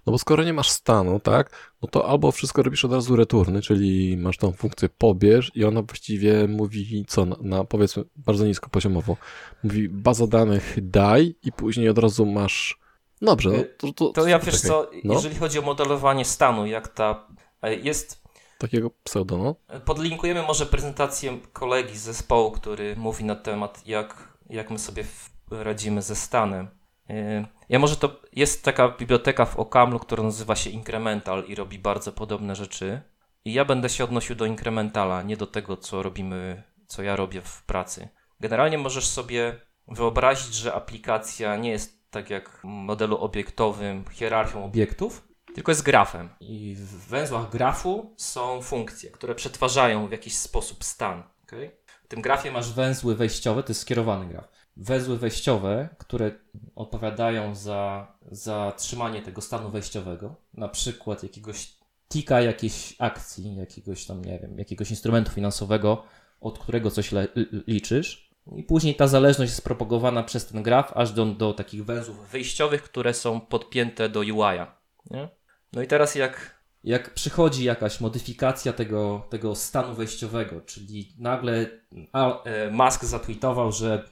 No 0.06 0.10
bo 0.12 0.18
skoro 0.18 0.44
nie 0.44 0.52
masz 0.52 0.70
stanu, 0.70 1.20
tak, 1.20 1.72
no 1.82 1.88
to 1.88 2.08
albo 2.08 2.32
wszystko 2.32 2.62
robisz 2.62 2.84
od 2.84 2.92
razu 2.92 3.16
returny, 3.16 3.62
czyli 3.62 4.16
masz 4.16 4.36
tą 4.36 4.52
funkcję 4.52 4.88
pobierz 4.88 5.52
i 5.54 5.64
ona 5.64 5.82
właściwie 5.82 6.48
mówi 6.48 7.04
co, 7.08 7.26
na, 7.26 7.36
na 7.40 7.64
powiedzmy 7.64 8.04
bardzo 8.16 8.46
nisko 8.46 8.70
poziomowo, 8.70 9.16
mówi 9.64 9.88
baza 9.88 10.26
danych 10.26 10.76
daj 10.90 11.34
i 11.42 11.52
później 11.52 11.88
od 11.88 11.98
razu 11.98 12.26
masz, 12.26 12.78
dobrze, 13.22 13.50
no 13.50 13.64
to, 13.78 13.92
to, 13.92 14.08
To 14.22 14.28
ja 14.28 14.38
wiesz 14.38 14.54
czekaj. 14.54 14.68
co, 14.70 14.90
No. 15.04 15.14
jeżeli 15.14 15.34
chodzi 15.36 15.58
o 15.58 15.62
modelowanie 15.62 16.24
stanu, 16.24 16.66
jak 16.66 16.88
ta 16.88 17.26
e, 17.62 17.74
jest 17.74 18.25
takiego 18.58 18.90
pseudo. 18.90 19.56
Podlinkujemy 19.84 20.42
może 20.42 20.66
prezentację 20.66 21.38
kolegi 21.52 21.98
z 21.98 22.02
zespołu, 22.02 22.50
który 22.50 22.96
mówi 22.96 23.24
na 23.24 23.34
temat, 23.34 23.86
jak, 23.86 24.38
jak 24.50 24.70
my 24.70 24.78
sobie 24.78 25.04
radzimy 25.50 26.02
ze 26.02 26.16
stanem. 26.16 26.68
Yy, 27.08 27.46
Ja 27.68 27.78
może 27.78 27.96
to 27.96 28.20
jest 28.32 28.64
taka 28.64 28.88
biblioteka 28.88 29.44
w 29.44 29.56
Okamlu, 29.56 29.98
która 29.98 30.22
nazywa 30.22 30.56
się 30.56 30.70
Incremental 30.70 31.44
i 31.44 31.54
robi 31.54 31.78
bardzo 31.78 32.12
podobne 32.12 32.56
rzeczy. 32.56 33.02
I 33.44 33.52
ja 33.52 33.64
będę 33.64 33.88
się 33.88 34.04
odnosił 34.04 34.36
do 34.36 34.46
Incrementala, 34.46 35.22
nie 35.22 35.36
do 35.36 35.46
tego, 35.46 35.76
co 35.76 36.02
robimy, 36.02 36.62
co 36.86 37.02
ja 37.02 37.16
robię 37.16 37.40
w 37.42 37.62
pracy. 37.62 38.08
Generalnie 38.40 38.78
możesz 38.78 39.06
sobie 39.06 39.60
wyobrazić, 39.88 40.54
że 40.54 40.74
aplikacja 40.74 41.56
nie 41.56 41.70
jest 41.70 42.10
tak 42.10 42.30
jak 42.30 42.50
w 42.50 42.64
modelu 42.64 43.18
obiektowym 43.18 44.04
hierarchią 44.12 44.64
obiektów, 44.64 45.28
tylko 45.56 45.72
jest 45.72 45.82
grafem. 45.82 46.28
I 46.40 46.74
w 46.74 47.08
węzłach 47.08 47.50
grafu 47.50 48.14
są 48.16 48.62
funkcje, 48.62 49.10
które 49.10 49.34
przetwarzają 49.34 50.08
w 50.08 50.12
jakiś 50.12 50.36
sposób 50.36 50.84
stan. 50.84 51.22
Okay? 51.44 51.70
W 52.04 52.08
tym 52.08 52.22
grafie 52.22 52.52
masz 52.52 52.72
węzły 52.72 53.14
wejściowe, 53.14 53.62
to 53.62 53.70
jest 53.70 53.80
skierowany 53.80 54.26
graf. 54.26 54.48
Węzły 54.76 55.18
wejściowe, 55.18 55.88
które 55.98 56.30
odpowiadają 56.74 57.54
za, 57.54 58.12
za 58.30 58.72
trzymanie 58.76 59.22
tego 59.22 59.40
stanu 59.40 59.70
wejściowego, 59.70 60.34
na 60.54 60.68
przykład 60.68 61.22
jakiegoś 61.22 61.72
tika 62.08 62.40
jakiejś 62.40 62.96
akcji, 62.98 63.56
jakiegoś 63.56 64.06
tam, 64.06 64.24
nie 64.24 64.38
wiem, 64.38 64.58
jakiegoś 64.58 64.90
instrumentu 64.90 65.30
finansowego, 65.32 66.04
od 66.40 66.58
którego 66.58 66.90
coś 66.90 67.12
le, 67.12 67.28
li- 67.36 67.62
liczysz. 67.66 68.30
I 68.56 68.62
później 68.62 68.94
ta 68.94 69.06
zależność 69.06 69.52
jest 69.52 69.64
propagowana 69.64 70.22
przez 70.22 70.46
ten 70.46 70.62
graf 70.62 70.92
aż 70.94 71.12
do, 71.12 71.26
do 71.26 71.52
takich 71.54 71.84
węzłów 71.84 72.28
wyjściowych, 72.30 72.82
które 72.82 73.14
są 73.14 73.40
podpięte 73.40 74.08
do 74.08 74.20
UI-a. 74.20 74.76
Nie? 75.10 75.28
No 75.76 75.82
i 75.82 75.86
teraz 75.86 76.14
jak, 76.14 76.60
jak 76.84 77.14
przychodzi 77.14 77.64
jakaś 77.64 78.00
modyfikacja 78.00 78.72
tego, 78.72 79.26
tego 79.30 79.54
stanu 79.54 79.94
wejściowego, 79.94 80.60
czyli 80.60 81.12
nagle 81.18 81.66
a, 82.12 82.42
e, 82.42 82.70
Musk 82.70 83.04
zatweetował, 83.04 83.72
że, 83.72 84.04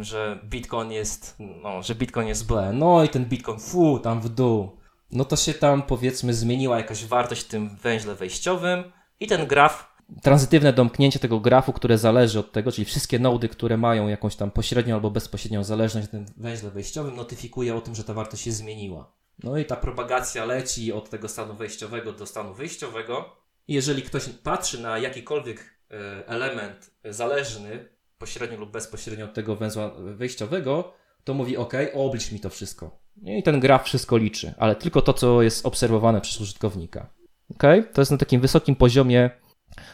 że 0.00 0.38
Bitcoin 0.44 0.90
jest, 0.92 1.36
no, 1.62 1.82
że 1.82 1.94
Bitcoin 1.94 2.28
jest 2.28 2.46
ble, 2.46 2.72
no 2.72 3.04
i 3.04 3.08
ten 3.08 3.24
Bitcoin 3.24 3.58
fu, 3.58 3.98
tam 3.98 4.20
w 4.20 4.28
dół. 4.28 4.76
No 5.10 5.24
to 5.24 5.36
się 5.36 5.54
tam 5.54 5.82
powiedzmy 5.82 6.34
zmieniła 6.34 6.76
jakaś 6.76 7.04
wartość 7.04 7.42
w 7.42 7.48
tym 7.48 7.76
węźle 7.76 8.14
wejściowym 8.14 8.84
i 9.20 9.26
ten 9.26 9.46
graf 9.46 9.90
tranzytywne 10.22 10.72
domknięcie 10.72 11.18
tego 11.18 11.40
grafu, 11.40 11.72
które 11.72 11.98
zależy 11.98 12.38
od 12.38 12.52
tego, 12.52 12.72
czyli 12.72 12.84
wszystkie 12.84 13.18
nody, 13.18 13.48
które 13.48 13.76
mają 13.76 14.08
jakąś 14.08 14.36
tam 14.36 14.50
pośrednią 14.50 14.94
albo 14.94 15.10
bezpośrednią 15.10 15.64
zależność 15.64 16.08
w 16.08 16.10
tym 16.10 16.26
węźle 16.36 16.70
wejściowym, 16.70 17.16
notyfikuje 17.16 17.74
o 17.74 17.80
tym, 17.80 17.94
że 17.94 18.04
ta 18.04 18.14
wartość 18.14 18.42
się 18.42 18.52
zmieniła. 18.52 19.19
No 19.44 19.58
i 19.58 19.64
ta 19.64 19.76
propagacja 19.76 20.44
leci 20.44 20.92
od 20.92 21.10
tego 21.10 21.28
stanu 21.28 21.54
wejściowego 21.54 22.12
do 22.12 22.26
stanu 22.26 22.54
wyjściowego. 22.54 23.36
Jeżeli 23.68 24.02
ktoś 24.02 24.28
patrzy 24.28 24.82
na 24.82 24.98
jakikolwiek 24.98 25.80
e, 25.90 26.28
element 26.28 26.90
zależny, 27.04 27.88
pośrednio 28.18 28.58
lub 28.58 28.70
bezpośrednio 28.70 29.24
od 29.24 29.34
tego 29.34 29.56
węzła 29.56 29.90
wejściowego, 29.98 30.92
to 31.24 31.34
mówi 31.34 31.56
OK, 31.56 31.72
oblicz 31.94 32.32
mi 32.32 32.40
to 32.40 32.50
wszystko. 32.50 33.00
I 33.22 33.42
ten 33.42 33.60
graf 33.60 33.84
wszystko 33.84 34.16
liczy, 34.16 34.54
ale 34.58 34.76
tylko 34.76 35.02
to, 35.02 35.12
co 35.12 35.42
jest 35.42 35.66
obserwowane 35.66 36.20
przez 36.20 36.40
użytkownika. 36.40 37.06
OK? 37.50 37.62
To 37.92 38.00
jest 38.00 38.10
na 38.10 38.18
takim 38.18 38.40
wysokim 38.40 38.76
poziomie 38.76 39.30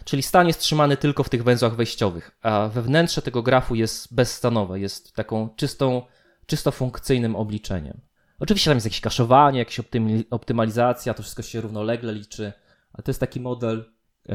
Czyli 0.05 0.23
stan 0.23 0.47
jest 0.47 0.61
trzymany 0.61 0.97
tylko 0.97 1.23
w 1.23 1.29
tych 1.29 1.45
węzłach 1.45 1.77
wejściowych, 1.77 2.39
a 2.43 2.69
wewnętrze 2.69 3.23
tego 3.23 3.43
grafu 3.43 3.75
jest 3.75 4.15
bezstanowe, 4.15 4.81
jest 4.81 5.15
taką 5.15 5.49
czystą, 5.57 6.03
czysto 6.47 6.71
funkcyjnym 6.71 7.37
obliczeniem. 7.37 8.01
Oczywiście 8.39 8.71
tam 8.71 8.77
jest 8.77 8.87
jakieś 8.87 9.01
kaszowanie, 9.01 9.59
jakaś 9.59 9.81
optymalizacja, 10.31 11.15
to 11.15 11.23
wszystko 11.23 11.43
się 11.43 11.61
równolegle 11.61 12.13
liczy, 12.13 12.53
ale 12.93 13.03
to 13.03 13.11
jest 13.11 13.21
taki 13.21 13.41
model, 13.41 13.93
e, 14.29 14.35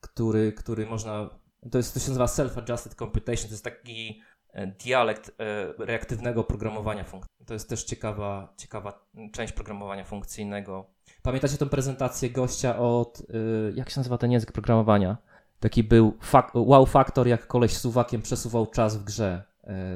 który, 0.00 0.52
który 0.52 0.86
można. 0.86 1.30
To, 1.70 1.78
jest, 1.78 1.94
to 1.94 2.00
się 2.00 2.08
nazywa 2.08 2.26
Self-Adjusted 2.26 2.94
Computation, 2.94 3.44
to 3.46 3.50
jest 3.54 3.64
taki 3.64 4.22
e, 4.52 4.66
dialekt 4.66 5.28
e, 5.40 5.84
reaktywnego 5.84 6.44
programowania 6.44 7.04
funkcji. 7.04 7.28
To 7.46 7.54
jest 7.54 7.68
też 7.68 7.84
ciekawa, 7.84 8.54
ciekawa 8.56 9.06
część 9.32 9.52
programowania 9.52 10.04
funkcyjnego. 10.04 10.86
Pamiętacie 11.22 11.56
tą 11.56 11.68
prezentację 11.68 12.30
gościa 12.30 12.78
od. 12.78 13.22
jak 13.74 13.90
się 13.90 14.00
nazywa 14.00 14.18
ten 14.18 14.32
język 14.32 14.52
programowania? 14.52 15.16
Taki 15.60 15.84
był 15.84 16.18
fak- 16.32 16.50
wow 16.54 16.86
factor, 16.86 17.28
jak 17.28 17.46
koleś 17.46 17.72
z 17.72 17.80
suwakiem 17.80 18.22
przesuwał 18.22 18.66
czas 18.66 18.96
w 18.96 19.04
grze 19.04 19.42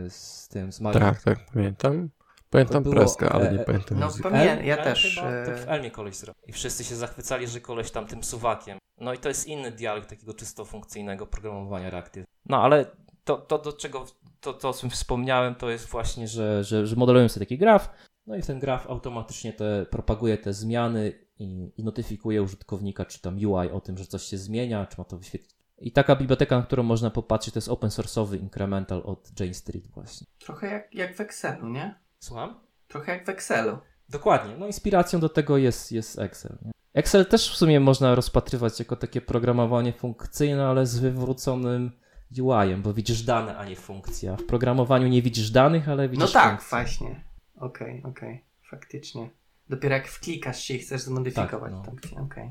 z 0.08 0.48
tym, 0.48 0.72
z 0.72 0.80
Mario. 0.80 1.00
Tak, 1.00 1.22
tak, 1.22 1.38
pamiętam. 1.52 2.10
Pamiętam 2.50 2.82
było, 2.82 2.94
preska, 2.94 3.28
ale 3.28 3.52
nie 3.52 3.60
e, 3.60 3.64
pamiętam 3.64 3.98
no, 3.98 4.06
języka. 4.06 4.30
pamię- 4.30 4.64
ja 4.64 4.76
El 4.76 4.84
też, 4.84 5.14
Chyba, 5.14 5.44
to 5.44 5.52
e, 5.52 5.56
w 5.56 5.68
Elmie 5.68 5.90
koleś 5.90 6.16
zrobił. 6.16 6.42
I 6.46 6.52
wszyscy 6.52 6.84
się 6.84 6.96
zachwycali, 6.96 7.46
że 7.46 7.60
koleś 7.60 7.90
tam 7.90 8.06
tym 8.06 8.24
suwakiem. 8.24 8.78
No 9.00 9.14
i 9.14 9.18
to 9.18 9.28
jest 9.28 9.46
inny 9.46 9.72
dialekt 9.72 10.08
takiego 10.08 10.34
czysto 10.34 10.64
funkcyjnego 10.64 11.26
programowania 11.26 11.90
reaktyw. 11.90 12.26
No 12.46 12.62
ale 12.62 12.86
to, 13.24 13.36
to 13.36 13.58
do 13.58 13.72
czego, 13.72 14.06
to, 14.40 14.52
to 14.52 14.68
o 14.68 14.72
czym 14.72 14.90
wspomniałem, 14.90 15.54
to 15.54 15.70
jest 15.70 15.86
właśnie, 15.86 16.28
że, 16.28 16.64
że, 16.64 16.86
że 16.86 16.96
modelujemy 16.96 17.28
sobie 17.28 17.46
taki 17.46 17.58
graf 17.58 17.90
No 18.26 18.36
i 18.36 18.42
ten 18.42 18.58
graf 18.58 18.90
automatycznie 18.90 19.52
te, 19.52 19.86
propaguje 19.90 20.38
te 20.38 20.52
zmiany 20.52 21.12
i, 21.38 21.72
i 21.76 21.84
notyfikuje 21.84 22.42
użytkownika, 22.42 23.04
czy 23.04 23.20
tam 23.20 23.36
UI 23.36 23.70
o 23.70 23.80
tym, 23.80 23.98
że 23.98 24.06
coś 24.06 24.22
się 24.22 24.38
zmienia, 24.38 24.86
czy 24.86 24.94
ma 24.98 25.04
to 25.04 25.18
wyświetlić. 25.18 25.58
I 25.78 25.92
taka 25.92 26.16
biblioteka, 26.16 26.56
na 26.56 26.62
którą 26.62 26.82
można 26.82 27.10
popatrzeć, 27.10 27.54
to 27.54 27.58
jest 27.58 27.68
open 27.68 27.90
source'owy 27.90 28.40
incremental 28.40 29.02
od 29.04 29.40
Jane 29.40 29.54
Street 29.54 29.86
właśnie. 29.86 30.26
Trochę 30.38 30.66
jak, 30.66 30.94
jak 30.94 31.16
w 31.16 31.20
Excelu, 31.20 31.68
nie? 31.68 31.94
Słucham? 32.20 32.60
Trochę 32.88 33.12
jak 33.12 33.26
w 33.26 33.28
Excelu. 33.28 33.78
Dokładnie. 34.08 34.56
No 34.58 34.66
inspiracją 34.66 35.20
do 35.20 35.28
tego 35.28 35.56
jest, 35.56 35.92
jest 35.92 36.18
Excel. 36.18 36.58
Nie? 36.64 36.70
Excel 36.94 37.26
też 37.26 37.52
w 37.52 37.56
sumie 37.56 37.80
można 37.80 38.14
rozpatrywać 38.14 38.78
jako 38.78 38.96
takie 38.96 39.20
programowanie 39.20 39.92
funkcyjne, 39.92 40.66
ale 40.66 40.86
z 40.86 40.98
wywróconym 40.98 41.92
UI-em, 42.40 42.82
bo 42.82 42.94
widzisz 42.94 43.22
dane, 43.22 43.56
a 43.58 43.64
nie 43.64 43.76
funkcja. 43.76 44.36
W 44.36 44.44
programowaniu 44.44 45.08
nie 45.08 45.22
widzisz 45.22 45.50
danych, 45.50 45.88
ale 45.88 46.08
widzisz 46.08 46.26
No 46.26 46.40
tak, 46.40 46.48
funkcje. 46.50 46.68
właśnie. 46.70 47.24
Okej, 47.56 48.02
okej. 48.04 48.44
Faktycznie. 48.70 49.30
Dopiero 49.68 49.94
jak 49.94 50.08
wklikasz 50.08 50.60
się 50.62 50.74
i 50.74 50.78
chcesz 50.78 51.00
zmodyfikować 51.02 51.50
Tak, 51.60 51.72
no. 51.72 51.82
funkcję. 51.84 52.18
Okej. 52.18 52.50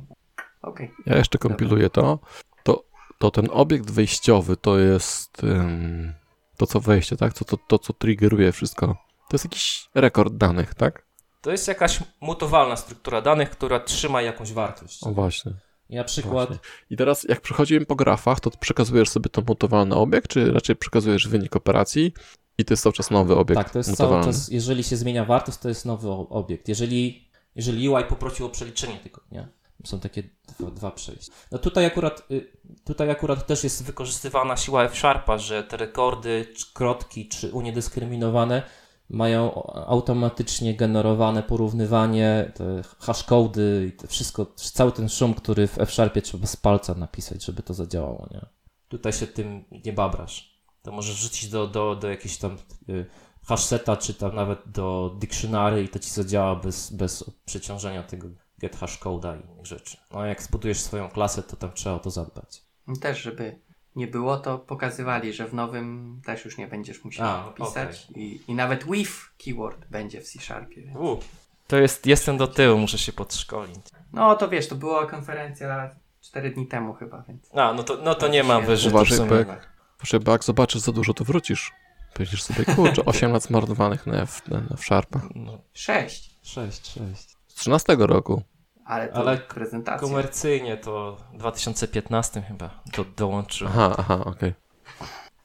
Okej. 0.61 0.91
Ja 1.05 1.17
jeszcze 1.17 1.37
kompiluję 1.37 1.89
to. 1.89 2.19
To, 2.63 2.83
to 3.17 3.31
ten 3.31 3.47
obiekt 3.51 3.91
wejściowy 3.91 4.57
to 4.57 4.77
jest 4.79 5.43
ym, 5.43 6.13
to 6.57 6.67
co 6.67 6.79
wejście, 6.79 7.17
tak? 7.17 7.33
To, 7.33 7.45
to, 7.45 7.57
to 7.57 7.79
co 7.79 7.93
triggeruje 7.93 8.51
wszystko. 8.51 9.06
To 9.29 9.35
jest 9.35 9.45
jakiś 9.45 9.89
rekord 9.95 10.33
danych, 10.33 10.75
tak? 10.75 11.05
To 11.41 11.51
jest 11.51 11.67
jakaś 11.67 11.99
mutowalna 12.21 12.75
struktura 12.75 13.21
danych, 13.21 13.49
która 13.49 13.79
trzyma 13.79 14.21
jakąś 14.21 14.53
wartość. 14.53 15.03
O 15.03 15.11
właśnie. 15.11 15.53
I 15.89 15.95
na 15.95 16.03
przykład 16.03 16.47
właśnie. 16.47 16.69
I 16.89 16.97
teraz 16.97 17.23
jak 17.23 17.41
przechodzimy 17.41 17.85
po 17.85 17.95
grafach, 17.95 18.39
to 18.39 18.51
przekazujesz 18.51 19.09
sobie 19.09 19.29
to 19.29 19.41
mutowalny 19.47 19.95
obiekt, 19.95 20.27
czy 20.31 20.51
raczej 20.51 20.75
przekazujesz 20.75 21.27
wynik 21.27 21.55
operacji 21.55 22.13
i 22.57 22.65
to 22.65 22.73
jest 22.73 22.83
cały 22.83 22.93
czas 22.93 23.11
nowy 23.11 23.35
obiekt 23.35 23.57
Tak, 23.61 23.69
to 23.69 23.79
jest 23.79 23.89
mutowalny. 23.89 24.23
cały 24.23 24.33
czas, 24.33 24.47
jeżeli 24.51 24.83
się 24.83 24.97
zmienia 24.97 25.25
wartość, 25.25 25.57
to 25.57 25.69
jest 25.69 25.85
nowy 25.85 26.09
obiekt. 26.09 26.67
Jeżeli, 26.67 27.29
jeżeli 27.55 27.89
UI 27.89 28.03
poprosił 28.03 28.45
o 28.45 28.49
przeliczenie 28.49 28.97
tego, 28.97 29.21
nie? 29.31 29.47
Są 29.85 29.99
takie 29.99 30.23
dwa, 30.59 30.71
dwa 30.71 30.91
przejścia. 30.91 31.31
No 31.51 31.57
tutaj 31.57 31.85
akurat, 31.85 32.23
y, 32.31 32.51
tutaj 32.85 33.09
akurat 33.09 33.47
też 33.47 33.63
jest 33.63 33.83
wykorzystywana 33.83 34.57
siła 34.57 34.83
F-Sharpa, 34.83 35.37
że 35.37 35.63
te 35.63 35.77
rekordy, 35.77 36.47
czy 36.57 36.65
krotki, 36.73 37.27
czy 37.27 37.51
uniedyskryminowane 37.51 38.63
mają 39.09 39.63
automatycznie 39.87 40.75
generowane 40.75 41.43
porównywanie, 41.43 42.51
te 42.55 42.81
hashcody 42.99 43.91
i 43.93 43.97
to 43.97 44.07
wszystko, 44.07 44.45
cały 44.55 44.91
ten 44.91 45.09
szum, 45.09 45.33
który 45.33 45.67
w 45.67 45.79
F-Sharpie 45.79 46.21
trzeba 46.21 46.47
z 46.47 46.55
palca 46.55 46.93
napisać, 46.93 47.45
żeby 47.45 47.63
to 47.63 47.73
zadziałało, 47.73 48.27
nie? 48.31 48.45
Tutaj 48.87 49.13
się 49.13 49.27
tym 49.27 49.63
nie 49.85 49.93
babrasz. 49.93 50.57
To 50.81 50.91
możesz 50.91 51.15
wrzucić 51.15 51.49
do, 51.49 51.67
do, 51.67 51.95
do 51.95 52.09
jakiejś 52.09 52.37
tam 52.37 52.57
y, 52.89 53.05
hashseta, 53.45 53.97
czy 53.97 54.13
tam 54.13 54.35
nawet 54.35 54.59
do 54.65 55.15
dictionary 55.19 55.83
i 55.83 55.89
to 55.89 55.99
ci 55.99 56.09
zadziała 56.09 56.55
bez, 56.55 56.93
bez 56.93 57.31
przeciążenia 57.45 58.03
tego 58.03 58.27
get 58.59 58.77
hashcode'a 58.77 59.39
i 59.39 59.51
innych 59.51 59.65
rzeczy. 59.65 59.97
No 60.11 60.19
a 60.19 60.27
jak 60.27 60.43
zbudujesz 60.43 60.79
swoją 60.79 61.09
klasę, 61.09 61.43
to 61.43 61.55
tam 61.55 61.71
trzeba 61.73 61.95
o 61.95 61.99
to 61.99 62.09
zadbać. 62.09 62.63
Też, 63.01 63.21
żeby 63.21 63.59
nie 63.97 64.07
było, 64.07 64.37
to 64.37 64.59
pokazywali, 64.59 65.33
że 65.33 65.47
w 65.47 65.53
nowym 65.53 66.21
też 66.25 66.45
już 66.45 66.57
nie 66.57 66.67
będziesz 66.67 67.03
musiał 67.03 67.27
A, 67.27 67.53
pisać. 67.53 68.07
I, 68.15 68.41
I 68.47 68.53
nawet 68.53 68.83
with 68.83 69.11
keyword 69.45 69.85
będzie 69.85 70.21
w 70.21 70.27
C-Sharpie. 70.27 70.81
Więc... 70.81 70.97
U, 70.97 71.19
to 71.67 71.77
jest, 71.77 72.05
jestem 72.05 72.37
do 72.37 72.47
tyłu, 72.47 72.77
muszę 72.77 72.97
się 72.97 73.13
podszkolić. 73.13 73.79
No 74.13 74.35
to 74.35 74.49
wiesz, 74.49 74.67
to 74.67 74.75
była 74.75 75.05
konferencja 75.05 75.95
4 76.21 76.49
dni 76.49 76.67
temu 76.67 76.93
chyba, 76.93 77.23
więc. 77.27 77.55
A, 77.55 77.73
no 77.73 77.83
to, 77.83 77.97
no 78.03 78.15
to 78.15 78.27
nie 78.27 78.43
ma 78.43 78.59
wyżytu 78.59 78.89
w 78.89 78.93
Uważaj, 78.95 79.19
jak, 79.37 79.69
proszę, 79.97 80.19
bo 80.19 80.31
jak 80.31 80.43
zobaczysz 80.43 80.81
za 80.81 80.91
dużo, 80.91 81.13
to 81.13 81.23
wrócisz. 81.23 81.71
Powiedziesz 82.13 82.43
sobie, 82.43 82.65
kurczę, 82.65 83.05
8 83.15 83.31
lat 83.31 83.43
zmarnowanych 83.43 84.07
na, 84.07 84.21
F, 84.21 84.47
na, 84.47 84.61
na 84.61 84.75
w 84.75 84.81
Sharpa. 84.81 85.21
No, 85.35 85.61
6, 85.73 86.35
6, 86.43 86.87
6. 86.87 87.37
Z 87.47 87.53
13 87.53 87.95
roku. 87.99 88.41
Ale 88.87 89.07
to 89.07 89.15
Ale 89.15 89.37
prezentacja. 89.37 90.07
Komercyjnie 90.07 90.77
to 90.77 91.17
w 91.33 91.37
2015 91.37 92.41
chyba 92.41 92.69
do, 92.97 93.05
dołączył. 93.17 93.67
Aha, 93.67 93.95
aha, 93.97 94.21
okej. 94.25 94.53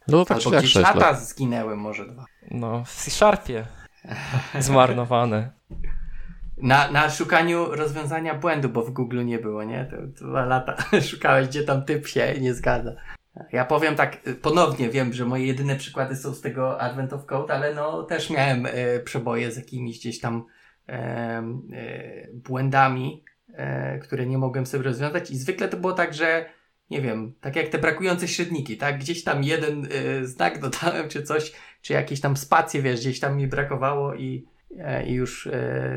No 0.09 0.19
to 0.19 0.25
tak 0.25 0.39
Albo 0.39 0.51
gdzieś 0.51 0.73
6 0.73 0.87
lata 0.87 0.99
lat. 0.99 1.21
zginęły, 1.21 1.77
może 1.77 2.07
dwa. 2.07 2.25
No, 2.51 2.85
w 2.85 2.95
C-Sharpie. 2.95 3.67
Zmarnowane. 4.59 5.51
Na, 6.57 6.91
na 6.91 7.11
szukaniu 7.11 7.65
rozwiązania 7.75 8.35
błędu, 8.35 8.69
bo 8.69 8.83
w 8.83 8.91
Google 8.91 9.25
nie 9.25 9.39
było, 9.39 9.65
nie? 9.65 9.85
To 9.91 10.27
dwa 10.27 10.45
lata 10.45 10.77
szukałeś, 11.11 11.49
gdzie 11.49 11.65
tam 11.65 11.85
typ 11.85 12.07
się 12.07 12.35
nie 12.41 12.55
zgadza. 12.55 12.93
Ja 13.53 13.65
powiem 13.65 13.97
tak, 13.97 14.29
y, 14.29 14.35
ponownie 14.35 14.89
wiem, 14.89 15.13
że 15.13 15.25
moje 15.25 15.47
jedyne 15.47 15.77
przykłady 15.77 16.17
są 16.17 16.35
z 16.35 16.41
tego 16.41 16.81
Advent 16.81 17.13
of 17.13 17.27
Code, 17.27 17.55
ale 17.55 17.75
no 17.75 18.03
też 18.03 18.31
miałem 18.31 18.67
e, 18.67 19.01
przeboje 19.01 19.53
z 19.53 19.57
jakimiś 19.57 19.99
gdzieś 19.99 20.21
tam 20.21 20.45
e, 20.89 20.93
e, 20.93 21.43
błędami, 22.35 23.25
e, 23.53 23.99
które 23.99 24.27
nie 24.27 24.39
mogłem 24.39 24.67
sobie 24.67 24.85
rozwiązać 24.85 25.31
i 25.31 25.37
zwykle 25.37 25.69
to 25.69 25.77
było 25.77 25.93
tak, 25.93 26.15
że 26.15 26.45
nie 26.91 27.01
wiem, 27.01 27.35
tak 27.41 27.57
jak 27.57 27.69
te 27.69 27.79
brakujące 27.79 28.29
średniki, 28.29 28.77
tak? 28.77 28.99
Gdzieś 28.99 29.25
tam 29.25 29.45
jeden 29.45 29.89
e, 29.93 30.27
znak 30.27 30.61
dodałem, 30.61 31.09
czy 31.09 31.23
coś, 31.23 31.53
czy 31.83 31.93
jakieś 31.93 32.21
tam 32.21 32.37
spacje, 32.37 32.83
wiesz, 32.83 33.01
gdzieś 33.01 33.21
tam 33.21 33.37
mi 33.37 33.47
brakowało 33.47 34.15
i, 34.15 34.47
e, 34.79 35.07
i 35.07 35.13
już 35.13 35.49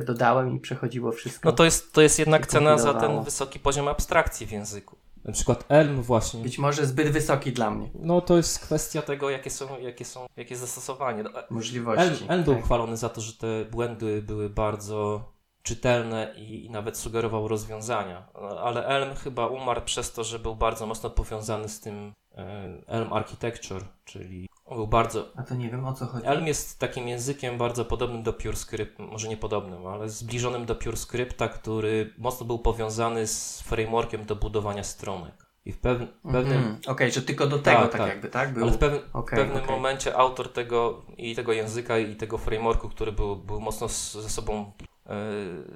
dodałem 0.06 0.56
i 0.56 0.60
przechodziło 0.60 1.12
wszystko. 1.12 1.50
No 1.50 1.56
to 1.56 1.66
jest, 1.66 1.94
to 1.94 2.02
jest 2.02 2.20
jednak 2.20 2.48
cena 2.48 2.78
za 2.78 2.94
ten 2.94 3.24
wysoki 3.24 3.60
poziom 3.60 3.88
abstrakcji 3.88 4.48
w 4.48 4.52
języku. 4.52 4.96
Na 5.26 5.32
przykład 5.32 5.66
Elm 5.70 6.02
właśnie. 6.02 6.44
Być 6.44 6.58
może 6.58 6.86
zbyt 6.86 7.10
wysoki 7.10 7.52
dla 7.52 7.72
mnie. 7.72 7.90
No 8.00 8.22
to 8.22 8.38
jest 8.38 8.60
kwestia 8.60 9.02
tego, 9.02 9.30
jakie 9.30 9.50
są, 9.50 9.80
jakie 9.80 10.06
są, 10.06 10.26
jakie 10.38 10.56
zastosowanie. 10.56 11.24
No, 11.24 11.30
Elm, 11.30 11.46
Możliwości. 11.50 12.26
Elm 12.28 12.44
był 12.44 12.56
Tak. 12.56 12.64
chwalony 12.64 12.98
za 12.98 13.10
to, 13.10 13.22
że 13.22 13.34
te 13.34 13.66
błędy 13.72 14.22
były 14.22 14.50
bardzo 14.50 15.24
czytelne 15.66 16.34
i, 16.38 16.66
i 16.66 16.70
nawet 16.70 16.98
sugerował 16.98 17.48
rozwiązania. 17.48 18.28
Ale 18.64 18.86
Elm 18.86 19.16
chyba 19.16 19.48
umarł 19.48 19.82
przez 19.82 20.14
to, 20.14 20.24
że 20.24 20.40
był 20.40 20.56
bardzo 20.56 20.86
mocno 20.86 21.10
powiązany 21.10 21.70
z 21.70 21.80
tym 21.80 22.14
e, 22.38 22.68
Elm 22.88 23.14
Architecture, 23.14 23.84
czyli 24.06 24.50
on 24.66 24.78
był 24.78 24.88
bardzo 24.88 25.26
A 25.36 25.44
to 25.44 25.56
nie 25.56 25.70
wiem 25.70 25.86
o 25.86 25.94
co 25.94 26.06
chodzi. 26.06 26.26
Elm 26.28 26.48
jest 26.48 26.80
takim 26.80 27.08
językiem 27.08 27.58
bardzo 27.58 27.86
podobnym 27.86 28.24
do 28.24 28.34
PureScript, 28.34 29.00
może 29.00 29.28
nie 29.28 29.38
podobnym, 29.38 29.88
ale 29.88 30.10
zbliżonym 30.10 30.66
do 30.66 30.76
PureScripta, 30.76 31.48
który 31.48 32.14
mocno 32.18 32.46
był 32.46 32.60
powiązany 32.60 33.28
z 33.28 33.62
frameworkiem 33.62 34.26
do 34.26 34.36
budowania 34.36 34.84
stronek. 34.84 35.46
I 35.66 35.72
w 35.72 35.80
pewn, 35.80 36.06
pewnym, 36.32 36.58
Mhm. 36.58 36.78
Okej, 36.88 37.12
że 37.12 37.22
tylko 37.22 37.48
do 37.48 37.60
tego 37.60 37.82
tak, 37.82 37.92
Tak, 37.92 38.02
tak. 38.02 38.10
jakby, 38.10 38.30
tak? 38.30 38.54
Był... 38.54 38.64
ale 38.64 38.72
w, 38.72 38.76
Okej, 38.76 39.40
w 39.40 39.42
pewnym 39.42 39.64
okej. 39.64 39.76
momencie 39.76 40.18
autor 40.18 40.54
tego 40.54 41.02
i 41.18 41.36
tego 41.36 41.54
języka 41.54 41.98
i 41.98 42.16
tego 42.16 42.38
frameworku, 42.38 42.90
który 42.90 43.12
był, 43.12 43.36
był 43.36 43.62
mocno 43.62 43.90
z, 43.90 44.14
ze 44.14 44.30
sobą 44.30 44.72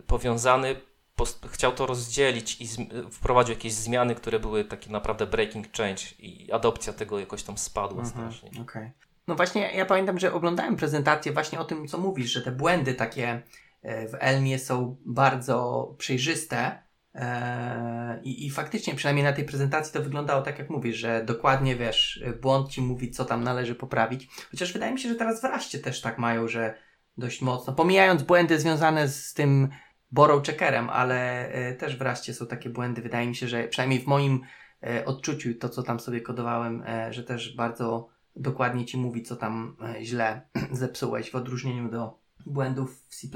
powiązany, 0.07 0.75
post, 1.15 1.45
chciał 1.51 1.71
to 1.71 1.85
rozdzielić 1.85 2.61
i 2.61 2.65
zm- 2.65 3.11
wprowadził 3.11 3.55
jakieś 3.55 3.73
zmiany, 3.73 4.15
które 4.15 4.39
były 4.39 4.65
takie 4.65 4.91
naprawdę 4.91 5.27
breaking 5.27 5.73
change 5.77 6.01
i 6.19 6.51
adopcja 6.51 6.93
tego 6.93 7.19
jakoś 7.19 7.43
tam 7.43 7.57
spadła 7.57 8.03
Mhm, 8.03 8.31
strasznie. 8.31 8.61
okej. 8.61 8.91
No 9.27 9.35
właśnie, 9.35 9.71
ja 9.75 9.85
pamiętam, 9.85 10.19
że 10.19 10.33
oglądałem 10.33 10.75
prezentację 10.75 11.31
właśnie 11.33 11.59
o 11.59 11.65
tym, 11.65 11.87
co 11.87 11.97
mówisz, 11.97 12.31
że 12.31 12.41
te 12.41 12.51
błędy 12.51 12.93
takie 12.93 13.41
e, 13.81 14.07
w 14.07 14.15
Elmie 14.19 14.59
są 14.59 14.97
bardzo 15.05 15.87
przejrzyste. 15.97 16.83
e, 17.15 18.19
I, 18.23 18.45
I 18.45 18.49
faktycznie, 18.49 18.95
przynajmniej 18.95 19.23
na 19.25 19.33
tej 19.33 19.45
prezentacji 19.45 19.93
to 19.93 20.01
wyglądało 20.01 20.41
tak, 20.41 20.59
jak 20.59 20.69
mówisz, 20.69 20.97
że 20.97 21.23
dokładnie 21.25 21.75
wiesz, 21.75 22.23
błąd 22.41 22.69
ci 22.71 22.81
mówi, 22.81 23.11
co 23.11 23.25
tam 23.25 23.43
należy 23.43 23.75
poprawić. 23.75 24.27
Chociaż 24.51 24.73
wydaje 24.73 24.91
mi 24.93 24.99
się, 24.99 25.09
że 25.09 25.15
teraz 25.15 25.41
w 25.41 25.43
Raście 25.43 25.79
też 25.79 26.01
tak 26.01 26.17
mają, 26.17 26.47
że 26.47 26.73
dość 27.19 27.41
mocno, 27.41 27.73
pomijając 27.73 28.23
błędy 28.23 28.59
związane 28.59 29.07
z 29.07 29.33
tym 29.33 29.69
borrow 30.11 30.45
checkerem, 30.45 30.89
ale 30.89 31.49
e, 31.49 31.73
też 31.73 31.97
w 31.97 32.01
Raście 32.01 32.33
są 32.33 32.47
takie 32.47 32.69
błędy. 32.69 33.01
Wydaje 33.01 33.27
mi 33.27 33.35
się, 33.35 33.47
że 33.47 33.67
przynajmniej 33.67 33.99
w 33.99 34.07
moim 34.07 34.41
e, 34.83 35.05
odczuciu, 35.05 35.53
to 35.53 35.69
co 35.69 35.83
tam 35.83 35.99
sobie 35.99 36.21
kodowałem, 36.21 36.83
e, 36.87 37.13
że 37.13 37.23
też 37.23 37.55
bardzo 37.55 38.09
dokładnie 38.35 38.85
ci 38.85 38.97
mówi, 38.97 39.23
co 39.23 39.35
tam 39.35 39.75
źle 40.01 40.41
zepsułeś 40.71 41.31
w 41.31 41.35
odróżnieniu 41.35 41.89
do 41.91 42.19
błędów 42.45 43.03
w 43.07 43.15
C++ 43.15 43.27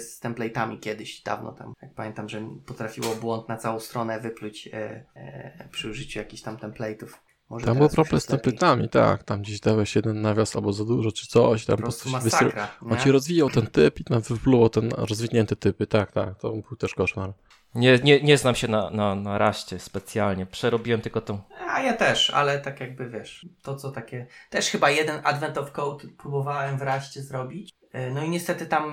z 0.00 0.20
template'ami 0.20 0.80
kiedyś, 0.80 1.22
dawno 1.22 1.52
tam. 1.52 1.74
Jak 1.82 1.94
pamiętam, 1.94 2.28
że 2.28 2.48
potrafiło 2.66 3.14
błąd 3.14 3.48
na 3.48 3.56
całą 3.56 3.80
stronę 3.80 4.20
wypluć 4.20 4.68
e, 4.68 5.04
e, 5.14 5.68
przy 5.70 5.90
użyciu 5.90 6.18
jakichś 6.18 6.42
tam 6.42 6.56
template'ów. 6.56 7.08
Może 7.50 7.66
Tam 7.66 7.78
był 7.78 7.88
problem 7.88 8.20
z 8.20 8.28
lepiej. 8.28 8.52
template'ami, 8.52 8.88
tak. 8.88 9.24
Tam 9.24 9.42
gdzieś 9.42 9.60
dałeś 9.60 9.96
jeden 9.96 10.20
nawias 10.20 10.56
albo 10.56 10.72
za 10.72 10.84
dużo, 10.84 11.12
czy 11.12 11.26
coś. 11.26 11.66
Tam 11.66 11.76
Po 11.76 11.82
prostu 11.82 12.08
się 12.10 12.16
wysy- 12.18 12.24
masakra. 12.44 12.68
On 12.90 12.98
ci 12.98 13.10
rozwijał 13.10 13.50
ten 13.50 13.66
typ 13.66 14.00
i 14.00 14.04
tam 14.04 14.20
wypluło 14.20 14.68
ten 14.68 14.90
rozwinięte 14.96 15.56
typy. 15.56 15.86
Tak, 15.86 16.12
tak. 16.12 16.38
To 16.38 16.50
był 16.52 16.76
też 16.76 16.94
koszmar. 16.94 17.32
Nie, 17.74 17.98
nie, 18.04 18.20
nie 18.22 18.38
znam 18.38 18.54
się 18.54 18.68
na, 18.68 18.90
na, 18.90 19.14
na 19.14 19.38
raście 19.38 19.78
specjalnie. 19.78 20.46
Przerobiłem 20.46 21.00
tylko 21.00 21.20
tą. 21.20 21.38
A 21.68 21.80
ja 21.82 21.92
też, 21.96 22.30
ale 22.30 22.58
tak 22.60 22.80
jakby 22.80 23.08
wiesz, 23.10 23.46
to 23.62 23.76
co 23.76 23.90
takie. 23.90 24.26
Też 24.50 24.68
chyba 24.70 24.90
jeden 24.90 25.20
Advent 25.24 25.58
of 25.58 25.72
Code 25.72 26.08
próbowałem 26.18 26.78
w 26.78 26.82
raście 26.82 27.22
zrobić. 27.22 27.70
E, 27.92 28.10
No 28.10 28.24
i 28.24 28.30
niestety 28.30 28.66
tam 28.66 28.84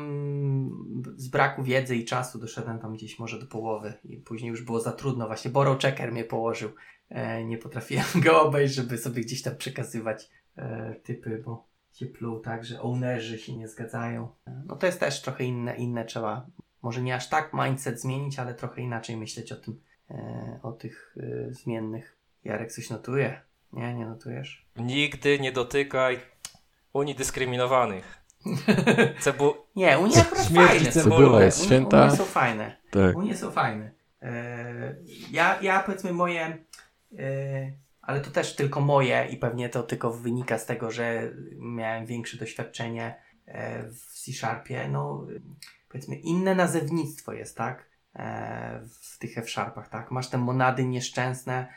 z 1.16 1.28
braku 1.28 1.64
wiedzy 1.64 1.96
i 1.96 2.06
czasu 2.06 2.40
doszedłem 2.40 2.80
tam 2.80 2.94
gdzieś 2.94 3.20
może 3.20 3.40
do 3.40 3.46
połowy 3.48 3.94
i 4.04 4.18
później 4.18 4.50
już 4.50 4.62
było 4.64 4.80
za 4.80 4.92
trudno. 4.92 5.28
Właśnie 5.28 5.52
Borrow 5.52 5.80
Checker 5.82 6.12
mnie 6.12 6.24
położył. 6.24 6.70
E, 7.10 7.44
Nie 7.44 7.58
potrafiłem 7.58 8.06
go 8.26 8.42
obejść, 8.42 8.74
żeby 8.76 8.98
sobie 8.98 9.22
gdzieś 9.22 9.42
tam 9.42 9.56
przekazywać 9.56 10.30
e, 10.58 10.96
typy, 11.04 11.42
bo 11.46 11.68
się 11.94 12.06
pluł, 12.06 12.40
tak, 12.40 12.66
że 12.66 12.82
ownerzy 12.82 13.38
się 13.40 13.58
nie 13.58 13.68
zgadzają. 13.68 14.28
No 14.66 14.76
to 14.76 14.86
jest 14.86 15.00
też 15.00 15.22
trochę 15.22 15.44
inne, 15.44 15.76
inne 15.76 16.06
trzeba, 16.06 16.46
może 16.82 17.02
nie 17.02 17.16
aż 17.16 17.30
tak 17.30 17.54
mindset 17.54 18.02
zmienić, 18.02 18.40
ale 18.40 18.54
trochę 18.54 18.82
inaczej 18.82 19.18
myśleć 19.18 19.52
o 19.52 19.56
tym, 19.56 19.82
e, 20.12 20.60
o 20.64 20.72
tych 20.72 21.16
e, 21.50 21.54
zmiennych. 21.54 22.18
Jarek 22.44 22.72
coś 22.72 22.90
notuje? 22.90 23.42
Nie, 23.74 23.94
nie 23.94 24.06
notujesz? 24.06 24.68
Nigdy 24.76 25.40
nie 25.40 25.52
dotykaj 25.52 26.20
Unii 26.94 27.16
dyskryminowanych. 27.16 28.18
Cebu... 29.20 29.54
Nie, 29.76 30.00
Unie 30.00 30.22
akurat 30.22 30.48
fajne. 30.48 30.92
Cebuła 30.92 31.44
jest 31.44 31.60
Unie- 31.60 31.66
święta. 31.66 32.02
Unie 32.08 32.18
są 32.18 32.24
fajne. 32.26 32.76
Tak. 32.92 33.16
Unie 33.18 33.38
są 33.38 33.52
fajne. 33.52 33.92
E, 34.22 34.96
ja, 35.32 35.62
ja 35.62 35.80
powiedzmy 35.84 36.14
moje, 36.14 36.42
e, 36.46 36.58
ale 38.08 38.22
to 38.22 38.32
też 38.32 38.56
tylko 38.56 38.82
moje 38.82 39.28
i 39.32 39.38
pewnie 39.38 39.70
to 39.70 39.84
tylko 39.84 40.12
wynika 40.12 40.58
z 40.58 40.66
tego, 40.66 40.92
że 40.92 41.32
miałem 41.58 42.06
większe 42.06 42.38
doświadczenie 42.38 43.16
e, 43.46 43.84
w 43.90 44.00
C-Sharpie. 44.00 44.88
No, 44.88 45.28
e, 45.36 45.40
powiedzmy 45.90 46.16
inne 46.16 46.56
nazewnictwo 46.56 47.34
jest, 47.34 47.58
tak? 47.58 47.88
W 48.90 49.18
tych 49.20 49.38
F-Sharpach, 49.38 49.90
tak? 49.90 50.12
Masz 50.12 50.30
te 50.30 50.38
monady 50.38 50.86
nieszczęsne, 50.86 51.68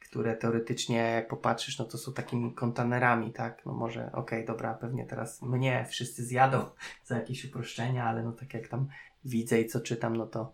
które 0.00 0.36
teoretycznie, 0.36 0.96
jak 0.96 1.28
popatrzysz, 1.28 1.78
no 1.78 1.84
to 1.84 1.98
są 1.98 2.12
takimi 2.12 2.54
kontenerami, 2.54 3.32
tak? 3.32 3.66
No 3.66 3.72
może, 3.72 4.12
okej, 4.12 4.44
dobra, 4.44 4.74
pewnie 4.74 5.06
teraz 5.06 5.42
mnie 5.42 5.86
wszyscy 5.88 6.24
zjadą 6.24 6.64
za 7.04 7.16
jakieś 7.16 7.44
uproszczenia, 7.44 8.04
ale 8.04 8.22
no 8.22 8.32
tak 8.32 8.54
jak 8.54 8.68
tam 8.68 8.88
widzę 9.24 9.60
i 9.60 9.66
co 9.66 9.80
czytam, 9.80 10.16
no 10.16 10.26
to 10.26 10.52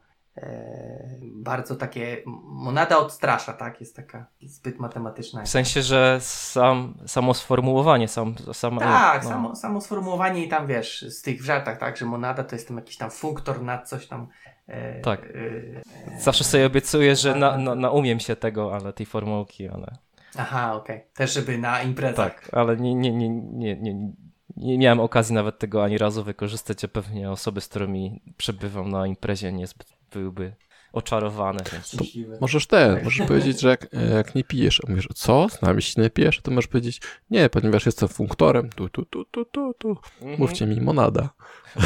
bardzo 1.22 1.76
takie, 1.76 2.22
monada 2.44 2.98
odstrasza, 2.98 3.52
tak? 3.52 3.80
Jest 3.80 3.96
taka 3.96 4.26
zbyt 4.42 4.78
matematyczna. 4.78 5.42
W 5.42 5.48
sensie, 5.48 5.82
że 5.82 6.18
sam, 6.20 6.94
samo 7.06 7.34
sformułowanie, 7.34 8.08
sam, 8.08 8.34
sama, 8.52 8.80
Tak, 8.80 9.22
no. 9.24 9.28
samo, 9.30 9.56
samo 9.56 9.80
sformułowanie 9.80 10.44
i 10.44 10.48
tam 10.48 10.66
wiesz, 10.66 11.02
z 11.08 11.22
tych 11.22 11.42
żartach, 11.44 11.78
tak, 11.78 11.96
że 11.96 12.04
monada 12.06 12.44
to 12.44 12.56
jest 12.56 12.68
tam 12.68 12.76
jakiś 12.76 12.96
tam 12.96 13.10
funktor 13.10 13.62
nad 13.62 13.88
coś 13.88 14.06
tam. 14.06 14.26
E, 14.68 15.00
Tak. 15.00 15.22
E, 15.22 16.20
Zawsze 16.20 16.44
sobie 16.44 16.66
obiecuję, 16.66 17.16
że 17.16 17.34
na, 17.34 17.58
na, 17.58 17.74
naumiem 17.74 18.20
się 18.20 18.36
tego, 18.36 18.74
ale 18.74 18.92
tej 18.92 19.06
formułki, 19.06 19.68
ale 19.68 19.96
aha, 20.38 20.74
okej. 20.74 21.04
Też 21.14 21.32
żeby 21.32 21.58
na 21.58 21.82
imprezach. 21.82 22.34
tak, 22.34 22.48
ale 22.54 22.76
nie, 22.76 22.94
nie, 22.94 23.12
nie, 23.12 23.28
nie, 23.28 23.76
nie, 23.76 24.12
nie 24.56 24.78
miałem 24.78 25.00
okazji 25.00 25.34
nawet 25.34 25.58
tego 25.58 25.84
ani 25.84 25.98
razu 25.98 26.24
wykorzystać, 26.24 26.84
a 26.84 26.88
pewnie 26.88 27.30
osoby, 27.30 27.60
z 27.60 27.68
którymi 27.68 28.22
przebywam 28.36 28.90
na 28.90 29.06
imprezie 29.06 29.52
niezbyt 29.52 29.97
byłyby 30.12 30.52
oczarowane. 30.92 31.60
Więc... 31.72 31.96
Możesz 32.40 32.66
ten, 32.66 33.04
możesz 33.04 33.26
powiedzieć, 33.26 33.60
że 33.60 33.68
jak, 33.68 33.86
jak 34.10 34.34
nie 34.34 34.44
pijesz, 34.44 34.80
a 34.86 34.90
mówisz, 34.90 35.08
co? 35.14 35.48
Z 35.48 35.62
nami 35.62 35.82
się 35.82 36.02
nie 36.02 36.10
pijesz? 36.10 36.40
To 36.42 36.50
możesz 36.50 36.68
powiedzieć, 36.68 37.00
nie, 37.30 37.48
ponieważ 37.48 37.86
jestem 37.86 38.08
funktorem, 38.08 38.70
tu, 38.70 38.88
tu, 38.88 39.04
tu, 39.04 39.24
tu, 39.24 39.44
tu, 39.44 39.74
tu. 39.78 39.88
Mhm. 40.20 40.38
Mówcie 40.38 40.66
mi 40.66 40.80
monada. 40.80 41.30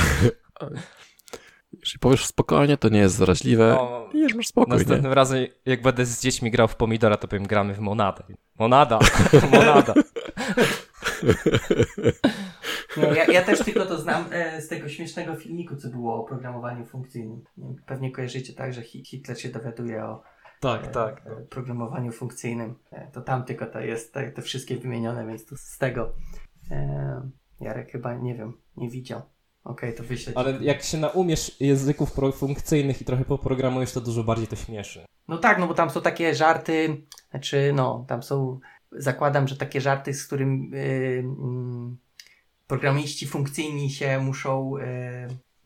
Jeśli 1.80 1.98
powiesz 1.98 2.26
spokojnie, 2.26 2.76
to 2.76 2.88
nie 2.88 2.98
jest 2.98 3.14
zaraźliwe. 3.14 3.80
O, 3.80 4.08
Pijesz, 4.12 4.34
masz 4.34 4.46
spokój, 4.46 4.72
nie? 4.72 4.78
Następnym 4.78 5.12
razem, 5.12 5.46
jak 5.66 5.82
będę 5.82 6.06
z 6.06 6.20
dziećmi 6.20 6.50
grał 6.50 6.68
w 6.68 6.76
pomidora, 6.76 7.16
to 7.16 7.28
powiem, 7.28 7.46
gramy 7.46 7.74
w 7.74 7.78
monadę. 7.78 8.24
Monada, 8.58 8.98
monada. 9.52 9.94
Ja, 13.16 13.24
ja 13.32 13.42
też 13.42 13.58
tylko 13.58 13.86
to 13.86 13.98
znam 13.98 14.24
e, 14.32 14.60
z 14.62 14.68
tego 14.68 14.88
śmiesznego 14.88 15.36
filmiku, 15.36 15.76
co 15.76 15.88
było 15.88 16.14
o 16.16 16.24
programowaniu 16.24 16.86
funkcyjnym. 16.86 17.44
Pewnie 17.86 18.10
kojarzycie 18.12 18.52
tak, 18.52 18.72
że 18.72 18.82
Hi- 18.82 19.04
Hitler 19.04 19.40
się 19.40 19.48
dowiaduje 19.48 20.04
o 20.04 20.22
Tak, 20.60 20.84
e, 20.84 20.88
tak. 20.88 21.22
e, 21.26 21.30
programowaniu 21.50 22.12
funkcyjnym. 22.12 22.74
E, 22.90 23.10
to 23.12 23.20
tam 23.20 23.44
tylko 23.44 23.66
to 23.66 23.80
jest 23.80 24.14
te, 24.14 24.30
te 24.32 24.42
wszystkie 24.42 24.76
wymienione, 24.76 25.26
więc 25.26 25.46
to 25.46 25.56
z 25.56 25.78
tego. 25.78 26.12
E, 26.70 27.30
Jarek 27.60 27.92
chyba, 27.92 28.14
nie 28.14 28.34
wiem, 28.34 28.52
nie 28.76 28.90
widział. 28.90 29.22
Okej, 29.64 29.94
to 29.94 30.02
wyślę. 30.02 30.32
ci. 30.32 30.38
Ale 30.38 30.58
jak 30.60 30.82
się 30.82 30.98
naumiesz 30.98 31.60
języków 31.60 32.10
funkcyjnych 32.34 33.02
i 33.02 33.04
trochę 33.04 33.24
poprogramujesz, 33.24 33.92
to 33.92 34.00
dużo 34.00 34.24
bardziej 34.24 34.46
to 34.46 34.56
śmieszy. 34.56 35.04
No 35.28 35.38
tak, 35.38 35.58
no 35.58 35.66
bo 35.66 35.74
tam 35.74 35.90
są 35.90 36.00
takie 36.00 36.34
żarty, 36.34 37.02
znaczy 37.30 37.72
no, 37.74 38.04
tam 38.08 38.22
są, 38.22 38.60
zakładam, 38.96 39.48
że 39.48 39.56
takie 39.56 39.80
żarty, 39.80 40.14
z 40.14 40.26
którym 40.26 40.70
yy, 40.72 41.24
programiści 42.66 43.26
funkcyjni 43.26 43.90
się 43.90 44.18
muszą 44.20 44.76
yy, 44.78 44.84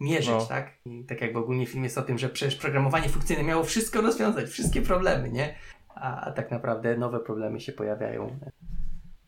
mierzyć, 0.01 0.31
No. 0.31 0.47
tak? 0.47 0.73
I 0.85 1.05
tak 1.05 1.21
jakby 1.21 1.39
ogólnie 1.39 1.67
film 1.67 1.85
jest 1.85 1.99
o 1.99 2.03
tym, 2.03 2.19
że 2.19 2.29
przecież 2.29 2.57
programowanie 2.57 3.09
funkcyjne 3.09 3.43
miało 3.43 3.65
wszystko 3.65 4.01
rozwiązać, 4.01 4.49
wszystkie 4.51 4.83
problemy, 4.83 5.31
nie? 5.31 5.55
A, 5.95 6.21
a 6.21 6.33
tak 6.33 6.51
naprawdę 6.51 6.97
nowe 6.97 7.21
problemy 7.21 7.61
się 7.61 7.73
pojawiają. 7.73 8.39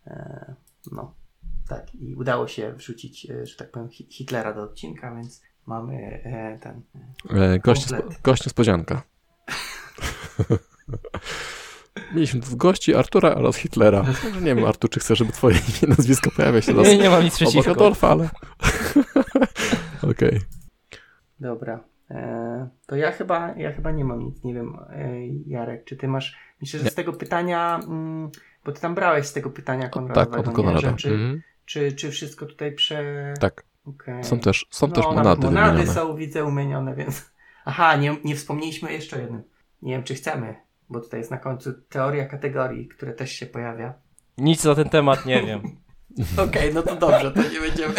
E, 0.06 0.54
no, 0.92 1.14
tak. 1.68 1.94
I 1.94 2.14
udało 2.14 2.48
się 2.48 2.72
wrzucić, 2.72 3.30
e, 3.30 3.46
że 3.46 3.56
tak 3.56 3.70
powiem, 3.70 3.88
Hi- 3.88 4.06
Hitlera 4.10 4.52
do 4.52 4.62
odcinka, 4.62 5.14
więc 5.14 5.42
mamy 5.66 5.94
e, 6.24 6.58
ten... 6.58 6.82
E, 7.30 7.58
gość, 7.58 7.86
Komplet. 7.88 8.12
spo, 8.14 8.22
gość 8.22 8.46
niespodzianka. 8.46 9.02
Mieliśmy 12.14 12.40
w 12.40 12.54
gości 12.54 12.94
Artura 12.94 13.34
oraz 13.34 13.56
Hitlera. 13.56 14.04
Nie 14.42 14.54
wiem, 14.54 14.64
Artur, 14.64 14.90
czy 14.90 15.00
chcesz, 15.00 15.18
żeby 15.18 15.32
twoje 15.32 15.56
imię, 15.56 15.94
nazwisko 15.98 16.30
pojawia 16.36 16.62
się 16.62 16.74
Nie, 16.74 16.98
nie 16.98 17.10
mam 17.10 17.24
nic 17.24 17.36
przeciwko. 17.36 17.70
Adolfa, 17.70 18.08
ale... 18.08 18.28
Okej. 20.10 20.40
Dobra. 21.40 21.84
E, 22.10 22.68
to 22.86 22.96
ja 22.96 23.12
chyba, 23.12 23.54
ja 23.56 23.72
chyba 23.72 23.90
nie 23.90 24.04
mam 24.04 24.18
nic, 24.24 24.44
nie 24.44 24.54
wiem, 24.54 24.76
e, 24.90 25.26
Jarek, 25.46 25.84
czy 25.84 25.96
ty 25.96 26.08
masz, 26.08 26.36
myślę, 26.60 26.78
że 26.78 26.84
Nie. 26.84 26.90
z 26.90 26.94
tego 26.94 27.12
pytania, 27.12 27.80
mm, 27.88 28.30
bo 28.64 28.72
ty 28.72 28.80
tam 28.80 28.94
brałeś 28.94 29.26
z 29.26 29.32
tego 29.32 29.50
pytania 29.50 29.82
Tak, 29.82 29.92
Konradowego, 29.92 30.38
od 30.40 30.46
nie? 30.46 30.52
Konrada. 30.52 30.92
Czy, 30.92 31.08
Mhm. 31.10 31.42
czy, 31.64 31.92
czy 31.92 32.10
wszystko 32.10 32.46
tutaj 32.46 32.72
prze... 32.72 33.34
Tak, 33.40 33.64
Okej. 33.86 34.24
są 34.24 34.38
też, 34.40 34.66
są 34.70 34.86
no, 34.86 34.92
też 34.94 35.04
monady 35.04 35.46
monady 35.46 35.70
wymienione. 35.72 35.94
są, 35.94 36.16
widzę, 36.16 36.44
umienione, 36.44 36.94
więc... 36.94 37.30
Aha, 37.64 37.96
nie, 37.96 38.16
nie 38.24 38.36
wspomnieliśmy 38.36 38.92
jeszcze 38.92 39.16
o 39.16 39.18
jednym. 39.20 39.42
Nie 39.82 39.92
wiem, 39.92 40.02
czy 40.02 40.14
chcemy, 40.14 40.54
bo 40.90 41.00
tutaj 41.00 41.20
jest 41.20 41.30
na 41.30 41.38
końcu 41.38 41.72
teoria 41.88 42.26
kategorii, 42.26 42.88
które 42.88 43.12
też 43.12 43.32
się 43.32 43.46
pojawia. 43.46 43.94
Nic 44.38 44.64
na 44.64 44.74
ten 44.74 44.88
temat 44.88 45.26
nie 45.26 45.42
wiem. 45.42 45.62
Okej, 46.48 46.74
no 46.74 46.82
to 46.82 46.96
dobrze, 46.96 47.30
to 47.30 47.42
nie 47.42 47.60
będziemy, 47.60 47.94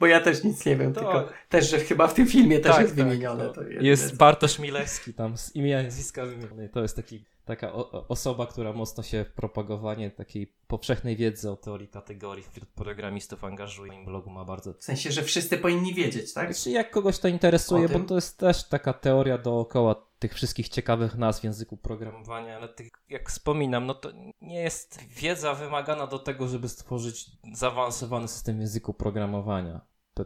bo 0.00 0.06
ja 0.06 0.20
też 0.20 0.44
nic 0.44 0.66
nie 0.66 0.76
wiem, 0.76 0.92
To- 0.92 1.00
tylko 1.00 1.28
też, 1.48 1.70
że 1.70 1.78
chyba 1.78 2.06
w 2.06 2.14
tym 2.14 2.26
filmie 2.26 2.60
też 2.60 2.72
Tak, 2.72 2.82
jest 2.82 2.96
tak, 2.96 3.04
wymienione. 3.04 3.44
to 3.44 3.52
To 3.54 3.62
Jest 3.80 4.16
Bartosz 4.16 4.58
Milewski 4.58 5.14
tam 5.14 5.36
z 5.38 5.56
imienia 5.56 5.82
nazwiska 5.82 6.26
wymienione. 6.26 6.68
To 6.68 6.82
jest 6.82 6.96
taki, 6.96 7.24
taka 7.44 7.72
o, 7.72 8.08
osoba, 8.08 8.46
która 8.46 8.72
mocno 8.72 9.02
się 9.02 9.24
w 9.24 9.32
propagowanie 9.32 10.10
takiej 10.10 10.52
powszechnej 10.66 11.16
wiedzy 11.16 11.50
o 11.50 11.56
teorii 11.56 11.88
kategorii 11.88 12.44
wśród 12.52 12.68
programistów 12.68 13.44
angażuje. 13.44 13.94
Im 13.94 14.04
blogu 14.04 14.30
ma 14.30 14.44
bardzo... 14.44 14.72
W 14.74 14.84
sensie, 14.84 15.12
że 15.12 15.22
wszyscy 15.22 15.58
powinni 15.58 15.94
wiedzieć, 15.94 16.32
tak? 16.32 16.54
Znaczy, 16.54 16.70
jak 16.70 16.90
kogoś 16.90 17.18
to 17.18 17.28
interesuje, 17.28 17.88
bo 17.88 18.00
to 18.00 18.14
jest 18.14 18.38
też 18.38 18.68
taka 18.68 18.92
teoria 18.92 19.38
dookoła 19.38 19.94
tych 20.24 20.34
wszystkich 20.34 20.68
ciekawych 20.68 21.14
nazw 21.14 21.40
w 21.40 21.44
języku 21.44 21.76
programowania, 21.76 22.56
ale 22.56 22.68
tych, 22.68 22.90
jak 23.08 23.28
wspominam, 23.30 23.86
no 23.86 23.94
to 23.94 24.10
nie 24.40 24.60
jest 24.60 25.00
wiedza 25.08 25.54
wymagana 25.54 26.06
do 26.06 26.18
tego, 26.18 26.48
żeby 26.48 26.68
stworzyć 26.68 27.26
zaawansowany 27.52 28.28
system 28.28 28.56
w 28.56 28.60
języku 28.60 28.94
programowania. 28.94 29.80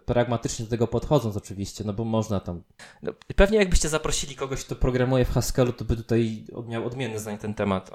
Pragmatycznie 0.06 0.64
do 0.64 0.70
tego 0.70 0.86
podchodząc 0.86 1.36
oczywiście, 1.36 1.84
no 1.84 1.92
bo 1.92 2.04
można 2.04 2.40
tam... 2.40 2.62
No, 3.02 3.12
pewnie 3.36 3.58
jakbyście 3.58 3.88
zaprosili 3.88 4.36
kogoś, 4.36 4.64
kto 4.64 4.76
programuje 4.76 5.24
w 5.24 5.30
Haskellu, 5.30 5.72
to 5.72 5.84
by 5.84 5.96
tutaj 5.96 6.44
miał 6.66 6.86
odmienny 6.86 7.18
zdań 7.18 7.34
na 7.34 7.40
ten 7.40 7.54
temat, 7.54 7.90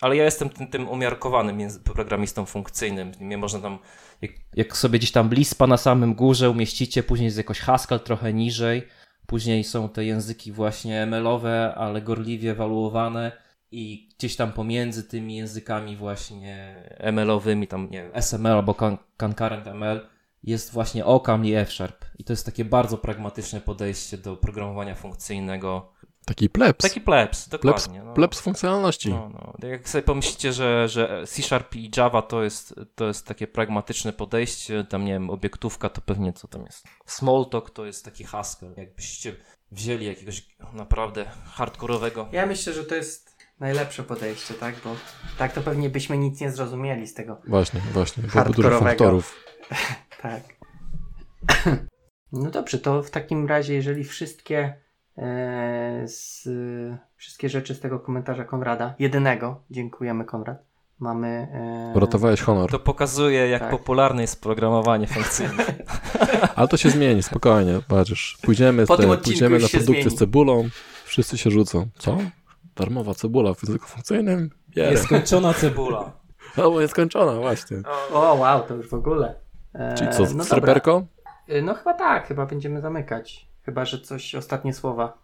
ale 0.00 0.16
ja 0.16 0.24
jestem 0.24 0.50
tym, 0.50 0.66
tym 0.66 0.88
umiarkowanym 0.88 1.58
programistą 1.84 2.46
funkcyjnym. 2.46 3.12
Nie 3.20 3.38
można 3.38 3.60
tam, 3.60 3.78
jak, 4.22 4.30
jak 4.54 4.76
sobie 4.76 4.98
gdzieś 4.98 5.12
tam 5.12 5.30
Lispa 5.30 5.66
na 5.66 5.76
samym 5.76 6.14
górze 6.14 6.50
umieścicie, 6.50 7.02
później 7.02 7.24
jest 7.24 7.36
jakoś 7.38 7.60
Haskell 7.60 8.00
trochę 8.00 8.32
niżej, 8.32 8.88
później 9.26 9.64
są 9.64 9.88
te 9.88 10.04
języki 10.04 10.52
właśnie 10.52 11.02
ML-owe, 11.06 11.74
ale 11.74 12.02
gorliwie 12.02 12.50
ewaluowane 12.50 13.32
i 13.70 14.08
gdzieś 14.18 14.36
tam 14.36 14.52
pomiędzy 14.52 15.04
tymi 15.04 15.36
językami 15.36 15.96
właśnie 15.96 16.74
ML-owymi, 16.98 17.66
tam 17.66 17.90
nie 17.90 18.02
wiem, 18.02 18.10
SML 18.14 18.52
albo 18.52 18.74
con- 18.74 18.98
Concurrent 19.16 19.66
ML 19.66 20.08
jest 20.42 20.72
właśnie 20.72 21.04
OCaml 21.04 21.46
i 21.46 21.54
F-Sharp. 21.54 22.04
I 22.18 22.24
to 22.24 22.32
jest 22.32 22.46
takie 22.46 22.64
bardzo 22.64 22.98
pragmatyczne 22.98 23.60
podejście 23.60 24.18
do 24.18 24.36
programowania 24.36 24.94
funkcyjnego. 24.94 25.92
Taki 26.26 26.50
plebs. 26.50 26.82
Taki 26.82 27.00
plebs, 27.00 27.48
plebs, 27.48 27.62
dokładnie. 27.62 28.02
no. 28.02 28.14
plebs 28.14 28.40
funkcjonalności. 28.40 29.10
No, 29.10 29.30
no. 29.32 29.52
Tak 29.60 29.70
Jak 29.70 29.88
sobie 29.88 30.02
pomyślicie, 30.02 30.52
że, 30.52 30.88
że 30.88 31.24
C 31.26 31.42
Sharp 31.42 31.74
i 31.76 31.90
Java 31.96 32.22
to 32.22 32.42
jest, 32.42 32.74
to 32.94 33.06
jest 33.06 33.26
takie 33.26 33.46
pragmatyczne 33.46 34.12
podejście, 34.12 34.84
tam 34.84 35.04
nie 35.04 35.12
wiem, 35.12 35.30
obiektówka 35.30 35.88
to 35.88 36.00
pewnie 36.00 36.32
co 36.32 36.48
tam 36.48 36.62
jest. 36.64 36.86
Smalltalk 37.06 37.70
to 37.70 37.86
jest 37.86 38.04
taki 38.04 38.24
Haskell. 38.24 38.74
Jakbyście 38.76 39.36
wzięli 39.72 40.06
jakiegoś 40.06 40.46
naprawdę 40.72 41.24
hardkorowego. 41.44 42.28
Ja 42.32 42.46
myślę, 42.46 42.72
że 42.72 42.84
to 42.84 42.94
jest 42.94 43.36
najlepsze 43.60 44.02
podejście, 44.02 44.54
tak? 44.54 44.74
Bo 44.84 44.96
tak 45.38 45.52
to 45.52 45.62
pewnie 45.62 45.90
byśmy 45.90 46.18
nic 46.18 46.40
nie 46.40 46.50
zrozumieli 46.50 47.06
z 47.06 47.14
tego. 47.14 47.40
Właśnie, 47.48 47.80
właśnie. 47.92 48.22
Byłoby 48.22 48.52
dużo 48.52 48.80
faktorów. 48.80 49.44
Tak. 50.22 50.42
No 52.32 52.50
dobrze, 52.50 52.78
to 52.78 53.02
w 53.02 53.10
takim 53.10 53.48
razie, 53.48 53.74
jeżeli 53.74 54.04
wszystkie 54.04 54.85
z, 56.06 56.48
wszystkie 57.16 57.48
rzeczy 57.48 57.74
z 57.74 57.80
tego 57.80 58.00
komentarza 58.00 58.44
Konrada, 58.44 58.94
jedynego, 58.98 59.60
dziękujemy 59.70 60.24
Konrad, 60.24 60.58
mamy... 60.98 61.48
E... 61.92 61.96
Uratowałeś 61.96 62.40
honor. 62.40 62.70
To 62.70 62.78
pokazuje, 62.78 63.48
jak 63.48 63.62
Tak. 63.62 63.70
popularne 63.70 64.22
jest 64.22 64.42
programowanie 64.42 65.06
funkcyjne. 65.06 65.64
Ale 66.56 66.68
to 66.68 66.76
się 66.76 66.90
zmieni, 66.90 67.22
spokojnie. 67.22 67.80
Patrzysz, 67.88 68.38
pójdziemy, 68.42 68.86
Po 68.86 68.96
te, 68.96 69.16
pójdziemy 69.18 69.58
na 69.58 69.68
produkcję 69.68 70.10
z 70.10 70.14
cebulą, 70.14 70.68
wszyscy 71.04 71.38
się 71.38 71.50
rzucą. 71.50 71.86
Co? 71.98 72.18
Darmowa 72.76 73.14
cebula 73.14 73.54
w 73.54 73.62
języku 73.62 73.86
funkcyjnym? 73.86 74.50
Bierę. 74.68 74.90
Nieskończona 74.90 75.54
cebula. 75.54 76.12
Albo 76.56 76.80
nieskończona, 76.80 77.40
właśnie. 77.40 77.76
O, 78.12 78.34
wow, 78.34 78.62
to 78.62 78.74
już 78.74 78.88
w 78.88 78.94
ogóle. 78.94 79.34
E, 79.74 79.94
Czyli 79.94 80.10
co, 80.10 80.22
no? 80.34 80.44
E, 81.48 81.62
No 81.62 81.74
chyba 81.74 81.94
tak, 81.94 82.26
chyba 82.28 82.46
będziemy 82.46 82.80
zamykać. 82.80 83.48
Chyba, 83.66 83.84
że 83.84 84.00
coś, 84.00 84.34
ostatnie 84.34 84.74
słowa. 84.74 85.18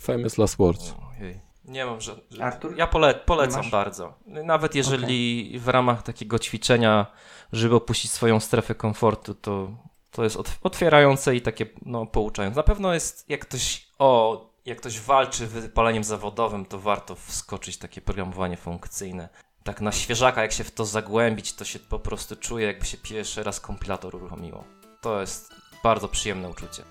Famous 0.00 0.38
last 0.38 0.56
words. 0.56 0.94
Ojej. 1.20 1.40
Nie 1.64 1.84
mam 1.84 2.00
żadnych. 2.00 2.42
Artur? 2.42 2.76
Ja 2.76 2.86
pole, 2.86 3.14
polecam 3.14 3.70
bardzo. 3.70 4.14
Nawet 4.26 4.74
jeżeli 4.74 5.58
w 5.58 5.68
ramach 5.68 6.02
takiego 6.02 6.38
ćwiczenia, 6.38 7.06
żeby 7.52 7.74
opuścić 7.74 8.10
swoją 8.10 8.40
strefę 8.40 8.74
komfortu, 8.74 9.34
to, 9.34 9.70
to 10.10 10.24
jest 10.24 10.36
otw- 10.36 10.58
otwierające 10.62 11.36
i 11.36 11.40
takie 11.40 11.66
no, 11.86 12.06
pouczające. 12.06 12.56
Na 12.56 12.62
pewno 12.62 12.94
jest, 12.94 13.28
jak 13.28 13.40
ktoś, 13.40 13.88
o, 13.98 14.40
jak 14.64 14.78
ktoś 14.78 15.00
walczy 15.00 15.46
wypaleniem 15.46 16.04
zawodowym, 16.04 16.66
to 16.66 16.78
warto 16.78 17.14
wskoczyć 17.14 17.76
w 17.76 17.78
takie 17.78 18.00
programowanie 18.00 18.56
funkcyjne. 18.56 19.28
Tak 19.64 19.80
na 19.80 19.92
świeżaka, 19.92 20.42
jak 20.42 20.52
się 20.52 20.64
w 20.64 20.70
to 20.70 20.84
zagłębić, 20.84 21.52
to 21.52 21.64
się 21.64 21.78
po 21.78 21.98
prostu 21.98 22.36
czuje, 22.36 22.66
jakby 22.66 22.86
się 22.86 22.96
pierwszy 22.96 23.42
raz 23.42 23.60
kompilator 23.60 24.14
uruchomiło. 24.14 24.64
To 25.00 25.20
jest 25.20 25.54
bardzo 25.82 26.08
przyjemne 26.08 26.48
uczucie. 26.48 26.82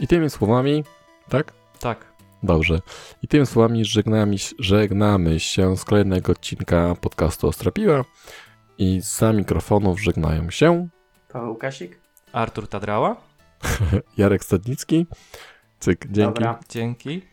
I 0.00 0.06
tymi 0.06 0.30
słowami, 0.30 0.84
tak? 1.28 1.52
Tak. 1.80 2.12
Dobrze. 2.42 2.80
I 3.22 3.28
tymi 3.28 3.46
słowami 3.46 3.84
żegnamy, 3.84 4.36
żegnamy 4.58 5.40
się 5.40 5.76
z 5.76 5.84
kolejnego 5.84 6.32
odcinka 6.32 6.94
podcastu 7.00 7.48
Ostrapiła. 7.48 8.04
I 8.78 9.00
za 9.00 9.32
mikrofonów 9.32 10.02
żegnają 10.02 10.50
się 10.50 10.88
Paweł 11.28 11.50
Łukasik? 11.50 12.00
Artur 12.32 12.68
Tadrała. 12.68 13.16
Jarek 14.18 14.44
Stadnicki. 14.44 15.06
Cyk, 15.80 16.06
dzięki. 16.10 16.34
Dobra. 16.34 16.60
Dzięki. 16.68 17.31